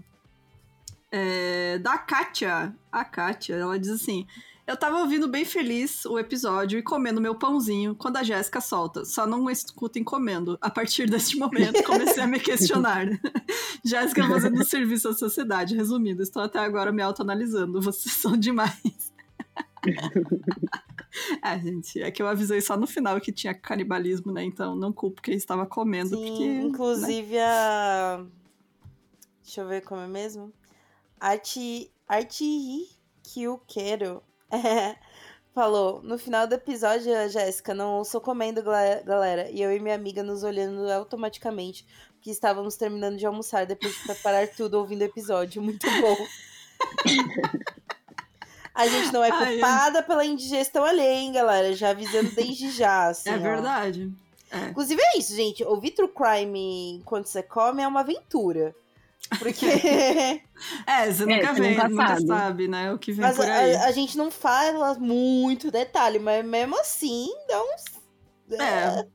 É, 1.12 1.78
da 1.80 1.98
Kátia. 1.98 2.74
A 2.92 3.04
Kátia, 3.04 3.56
ela 3.56 3.80
diz 3.80 3.90
assim: 3.90 4.28
Eu 4.70 4.78
tava 4.78 5.00
ouvindo 5.00 5.28
bem 5.28 5.44
feliz 5.44 6.06
o 6.06 6.20
episódio 6.20 6.78
e 6.78 6.84
comendo 6.84 7.20
meu 7.20 7.34
pãozinho 7.34 7.96
quando 7.96 8.18
a 8.18 8.24
Jéssica 8.24 8.62
solta. 8.62 9.04
Só 9.04 9.26
não 9.26 9.50
escutem 9.50 10.04
comendo. 10.04 10.60
A 10.62 10.70
partir 10.70 11.10
deste 11.10 11.40
momento, 11.40 11.82
comecei 11.82 12.22
a 12.22 12.28
me 12.28 12.40
questionar. 12.40 13.08
Jéssica 13.84 14.28
fazendo 14.28 14.64
serviço 14.64 15.10
à 15.10 15.14
sociedade. 15.16 15.76
Resumindo, 15.76 16.22
estou 16.22 16.44
até 16.44 16.60
agora 16.60 16.92
me 16.92 17.02
autoanalisando. 17.02 17.82
Vocês 17.82 18.14
são 18.14 18.38
demais. 18.38 19.12
é, 21.44 21.58
gente, 21.58 22.04
é 22.04 22.12
que 22.12 22.22
eu 22.22 22.28
avisei 22.28 22.62
só 22.62 22.78
no 22.78 22.86
final 22.86 23.20
que 23.20 23.32
tinha 23.32 23.56
canibalismo, 23.56 24.32
né? 24.32 24.44
Então 24.44 24.76
não 24.76 24.94
culpo 24.94 25.20
quem 25.20 25.34
estava 25.34 25.66
comendo. 25.66 26.16
Sim, 26.16 26.28
porque, 26.28 26.48
né? 26.48 26.62
inclusive 26.62 27.40
a... 27.40 28.24
Deixa 29.42 29.62
eu 29.62 29.68
ver 29.68 29.82
como 29.82 30.02
é 30.02 30.08
mesmo. 30.08 30.54
Arti... 31.20 31.92
Arti 32.08 32.88
que 33.24 33.42
eu 33.42 33.60
quero. 33.68 34.22
É, 34.52 34.96
falou, 35.54 36.02
no 36.04 36.18
final 36.18 36.48
do 36.48 36.56
episódio, 36.56 37.16
a 37.16 37.28
Jéssica, 37.28 37.74
não 37.74 37.98
ouço 37.98 38.20
comendo, 38.22 38.62
galera. 38.62 39.50
E 39.52 39.62
eu 39.62 39.76
e 39.76 39.80
minha 39.80 39.96
amiga 39.96 40.24
nos 40.24 40.44
olhando 40.44 40.90
automaticamente, 40.92 41.86
porque 42.14 42.32
estávamos 42.32 42.76
terminando 42.76 43.18
de 43.18 43.26
almoçar 43.26 43.66
depois 43.66 43.94
de 43.94 44.04
preparar 44.04 44.48
tudo 44.56 44.78
ouvindo 44.78 45.02
o 45.02 45.06
episódio. 45.06 45.62
Muito 45.62 45.88
bom. 46.02 46.18
A 48.74 48.88
gente 48.88 49.12
não 49.12 49.24
é 49.24 49.30
Ai, 49.32 49.54
culpada 49.54 50.04
pela 50.04 50.26
indigestão 50.26 50.84
alheia, 50.84 51.20
hein, 51.20 51.32
galera? 51.34 51.74
Já 51.74 51.90
avisando 51.90 52.32
desde 52.32 52.72
já, 52.72 53.08
assim, 53.08 53.30
É 53.30 53.38
verdade. 53.38 54.12
É. 54.52 54.70
Inclusive 54.70 55.02
é 55.02 55.18
isso, 55.18 55.36
gente. 55.36 55.64
Ouvir 55.64 55.92
true 55.92 56.10
crime 56.10 56.96
enquanto 56.96 57.28
você 57.28 57.44
come 57.44 57.84
é 57.84 57.88
uma 57.88 58.00
aventura. 58.00 58.76
Porque. 59.38 59.66
É, 60.86 61.10
você 61.10 61.26
nunca 61.26 61.54
você 61.56 61.62
vê, 61.62 61.70
nunca 61.70 61.88
nunca 61.88 62.08
sabe. 62.08 62.28
sabe, 62.28 62.68
né? 62.68 62.92
O 62.92 63.00
que 63.00 63.14
vem 63.14 63.22
mas 63.22 63.38
por 63.38 63.46
aí. 63.46 63.76
a, 63.78 63.86
a 63.86 63.92
gente 63.94 64.18
não 64.18 64.30
fala 64.30 64.94
muito 64.96 65.72
detalhe, 65.72 66.20
mas 66.20 66.44
mesmo 66.44 66.78
assim 66.78 67.30
dá 67.48 67.62
uns. 67.64 67.86
É. 68.60 69.08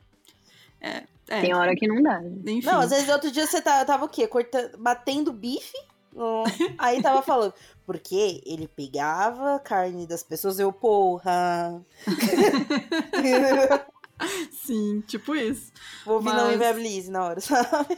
É, 0.81 1.41
Tem 1.43 1.55
hora 1.55 1.77
que 1.77 1.86
não 1.86 2.03
dá. 2.03 2.23
enfim. 2.47 2.65
Não, 2.66 2.81
às 2.81 2.89
vezes 2.89 3.11
outro 3.11 3.31
dia 3.31 3.47
você 3.47 3.61
tá- 3.61 3.85
tava 3.85 4.07
o 4.07 4.09
quê? 4.09 4.27
Cortando, 4.27 4.78
batendo 4.78 5.35
bife. 5.35 5.77
Aí 6.78 7.03
tava 7.03 7.20
falando. 7.20 7.53
Porque 7.85 8.41
ele 8.47 8.66
pegava 8.66 9.57
a 9.57 9.59
carne 9.59 10.07
das 10.07 10.23
pessoas, 10.23 10.59
eu, 10.59 10.73
porra. 10.73 11.82
Sim, 14.51 15.03
tipo 15.07 15.35
isso. 15.35 15.73
Vou 16.05 16.17
ouvir 16.17 16.31
não 16.31 16.45
Mas- 16.47 16.55
inviabilize 16.55 17.11
na 17.11 17.25
hora, 17.25 17.41
sabe? 17.41 17.97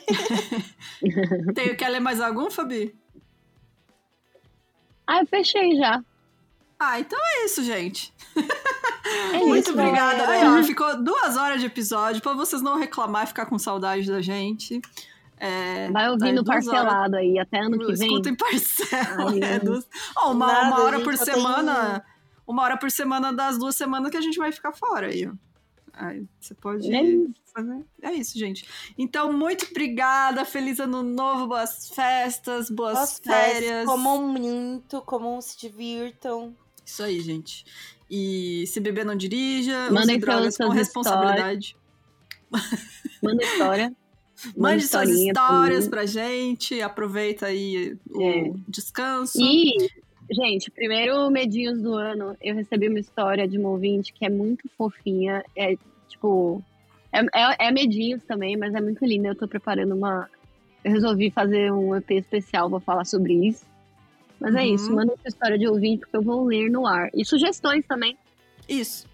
Tem, 1.55 1.75
quer 1.77 1.89
ler 1.89 2.01
mais 2.01 2.21
algum, 2.21 2.51
Fabi? 2.51 2.95
Ah, 5.07 5.21
eu 5.21 5.27
fechei 5.27 5.77
já. 5.77 6.03
Ah, 6.79 6.99
então 7.01 7.19
é 7.19 7.45
isso, 7.45 7.63
gente. 7.63 8.13
É 9.33 9.39
Muito 9.39 9.71
isso, 9.71 9.73
obrigada. 9.73 10.19
galera. 10.27 10.53
Aí, 10.53 10.61
ó, 10.61 10.63
ficou 10.65 11.03
duas 11.03 11.37
horas 11.37 11.61
de 11.61 11.67
episódio 11.67 12.21
pra 12.21 12.33
vocês 12.35 12.61
não 12.61 12.77
reclamar 12.79 13.25
e 13.25 13.29
ficar 13.29 13.47
com 13.47 13.59
saudade 13.59 14.07
da 14.11 14.21
gente. 14.21 14.81
É, 15.39 15.91
Vai 15.91 16.11
ouvindo 16.11 16.43
duas 16.43 16.67
horas. 16.67 16.83
parcelado 16.83 17.17
aí, 17.17 17.39
até 17.39 17.61
ano 17.61 17.79
que 17.79 17.93
vem. 17.95 18.09
Escutem 18.09 18.35
parcela. 18.35 19.31
Ai, 19.31 19.41
é, 19.43 19.59
duas... 19.61 19.87
Ó, 20.17 20.33
uma, 20.33 20.47
Nada, 20.47 20.67
uma 20.67 20.83
hora 20.83 21.01
por 21.01 21.17
só 21.17 21.25
tem- 21.25 21.35
semana. 21.35 22.05
Uma 22.47 22.63
hora 22.63 22.77
por 22.77 22.91
semana 22.91 23.33
das 23.33 23.59
duas 23.59 23.75
semanas 23.77 24.11
que 24.11 24.17
a 24.17 24.21
gente 24.21 24.39
vai 24.39 24.51
ficar 24.53 24.73
fora 24.73 25.07
aí. 25.09 25.31
Aí 25.99 26.25
você 26.39 26.55
pode 26.55 26.95
É 26.95 27.03
isso. 27.03 27.33
fazer. 27.55 27.85
É 28.03 28.13
isso, 28.13 28.39
gente. 28.39 28.69
Então, 28.99 29.33
muito 29.33 29.67
obrigada. 29.71 30.45
Feliz 30.45 30.79
ano 30.79 31.03
novo, 31.03 31.47
boas 31.49 31.89
festas, 31.89 32.69
boas 32.71 32.95
Boas 32.95 33.19
férias. 33.19 33.87
Comam 33.87 34.29
muito, 34.29 35.01
comam, 35.03 35.41
se 35.41 35.59
divirtam. 35.59 36.55
Isso 36.85 37.03
aí, 37.03 37.21
gente. 37.21 37.65
E 38.11 38.65
se 38.67 38.79
beber, 38.79 39.05
não 39.07 39.17
dirija. 39.17 39.91
Mandem 39.91 40.17
use 40.17 40.25
drogas 40.27 40.57
com 40.57 40.69
responsabilidade. 40.69 41.75
Manda 43.23 43.43
história. 43.43 43.97
Mande 44.55 44.87
suas 44.87 45.09
pra 45.09 45.15
histórias 45.19 45.85
mim. 45.85 45.91
pra 45.91 46.07
gente. 46.07 46.81
Aproveita 46.83 47.47
aí 47.47 47.97
o 48.11 48.21
É. 48.23 48.53
descanso. 48.69 49.39
E, 49.41 49.91
gente, 50.31 50.71
primeiro 50.71 51.31
medinhos 51.31 51.81
do 51.81 51.95
ano, 51.95 52.37
eu 52.41 52.55
recebi 52.55 52.89
uma 52.89 52.99
história 52.99 53.47
de 53.47 53.59
uma 53.59 53.69
ouvinte 53.71 54.13
que 54.13 54.25
é 54.25 54.29
muito 54.31 54.69
fofinha. 54.77 55.45
É, 55.57 55.77
tipo, 56.09 56.63
é, 57.13 57.21
é, 57.21 57.69
é 57.69 57.73
medinhos 57.73 58.23
também, 58.25 58.57
mas 58.57 58.75
é 58.75 58.81
muito 58.81 59.05
linda. 59.05 59.29
Eu 59.29 59.35
tô 59.37 59.47
preparando 59.47 59.95
uma. 59.95 60.29
Eu 60.85 60.93
resolvi 60.93 61.31
fazer 61.31 61.73
um 61.73 61.95
EP 61.97 62.11
especial 62.13 62.71
pra 62.71 62.81
falar 62.81 63.05
sobre 63.05 63.33
isso. 63.49 63.65
Mas 64.39 64.55
é 64.55 64.61
Uhum. 64.63 64.75
isso, 64.75 64.93
manda 64.95 65.13
sua 65.17 65.29
história 65.29 65.59
de 65.59 65.67
ouvinte, 65.67 66.01
porque 66.01 66.17
eu 66.17 66.23
vou 66.23 66.45
ler 66.45 66.71
no 66.71 66.87
ar. 66.87 67.09
E 67.15 67.25
sugestões 67.25 67.85
também. 67.87 68.17
Isso. 68.69 69.07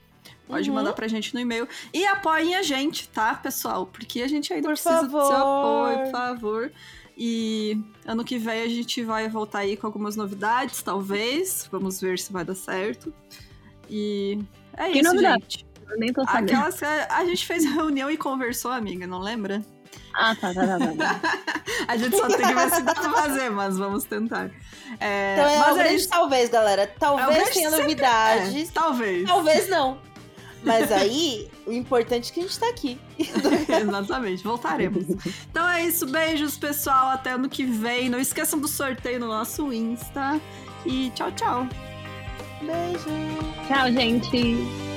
Pode 0.49 0.69
Uhum. 0.69 0.75
mandar 0.77 0.93
pra 0.93 1.07
gente 1.09 1.33
no 1.33 1.41
e-mail. 1.41 1.67
E 1.95 2.05
apoiem 2.07 2.57
a 2.57 2.63
gente, 2.63 3.09
tá, 3.09 3.35
pessoal? 3.35 3.87
Porque 3.87 4.21
a 4.21 4.29
gente 4.29 4.53
ainda 4.53 4.67
Por 4.69 4.73
precisa 4.75 5.03
do 5.03 5.11
seu 5.11 5.11
favor. 5.11 5.91
apoio, 5.93 5.99
por 6.01 6.11
favor. 6.11 6.73
E 7.25 7.79
ano 8.05 8.25
que 8.25 8.37
vem 8.37 8.63
a 8.63 8.69
gente 8.69 9.01
vai 9.05 9.29
voltar 9.29 9.61
aí 9.61 9.77
com 9.77 9.87
algumas 9.87 10.17
novidades, 10.17 10.83
talvez. 10.83 11.69
Vamos 11.71 12.01
ver 12.01 12.19
se 12.19 12.33
vai 12.33 12.45
dar 12.45 12.57
certo. 12.57 13.15
E 13.89 14.41
é 14.77 14.91
Que 14.91 14.99
isso, 14.99 15.09
novidade? 15.13 15.45
gente. 15.45 15.67
Eu 15.89 15.99
nem 16.01 16.13
tô 16.13 16.25
sabendo. 16.25 16.51
Aquelas 16.53 16.79
que 16.81 16.85
a 16.85 17.25
gente 17.25 17.47
fez 17.47 17.65
reunião 17.65 18.11
e 18.11 18.17
conversou, 18.17 18.73
amiga, 18.73 19.07
não 19.07 19.21
lembra? 19.21 19.63
Ah, 20.15 20.35
tá, 20.35 20.53
tá, 20.53 20.67
tá, 20.67 20.79
tá. 20.79 20.95
tá. 20.95 21.21
A 21.87 21.97
gente 21.97 22.17
só 22.17 22.27
tem 22.27 22.39
que 22.39 22.55
ver 22.55 22.71
se 22.71 22.83
dá 22.83 22.93
pra 22.95 23.11
fazer, 23.13 23.51
mas 23.51 23.79
vamos 23.79 24.03
tentar. 24.05 24.51
É, 24.99 25.35
Então 25.35 25.49
é 25.49 25.59
mas 25.59 25.69
o 25.69 25.71
é 25.71 25.83
grande 25.83 25.95
isso. 25.97 26.09
talvez, 26.09 26.51
galera. 26.51 26.87
Talvez 26.99 27.29
grande 27.29 27.51
tenha 27.53 27.71
sempre- 27.71 27.83
novidades. 27.85 28.69
É, 28.69 28.73
talvez. 28.73 29.27
Talvez 29.29 29.69
não. 29.69 29.99
Mas 30.65 30.93
aí, 30.93 31.49
o 31.67 31.73
importante 31.73 32.31
é 32.31 32.35
que 32.35 32.41
a 32.41 32.43
gente 32.45 32.59
tá 32.59 32.69
aqui. 32.69 32.99
Exatamente, 33.19 34.45
voltaremos. 34.45 35.05
Então 35.51 35.69
é 35.69 35.85
isso, 35.85 36.07
beijos, 36.07 36.57
pessoal. 36.57 37.09
Até 37.09 37.33
ano 37.33 37.49
que 37.49 37.65
vem. 37.65 38.09
Não 38.09 38.21
esqueçam 38.21 38.59
do 38.59 38.69
sorteio 38.69 39.19
no 39.21 39.27
nosso 39.27 39.73
Insta. 39.73 40.41
E 40.87 41.11
tchau, 41.11 41.33
tchau. 41.33 41.69
Beijo. 42.61 43.09
Tchau, 43.67 43.91
gente. 43.93 44.92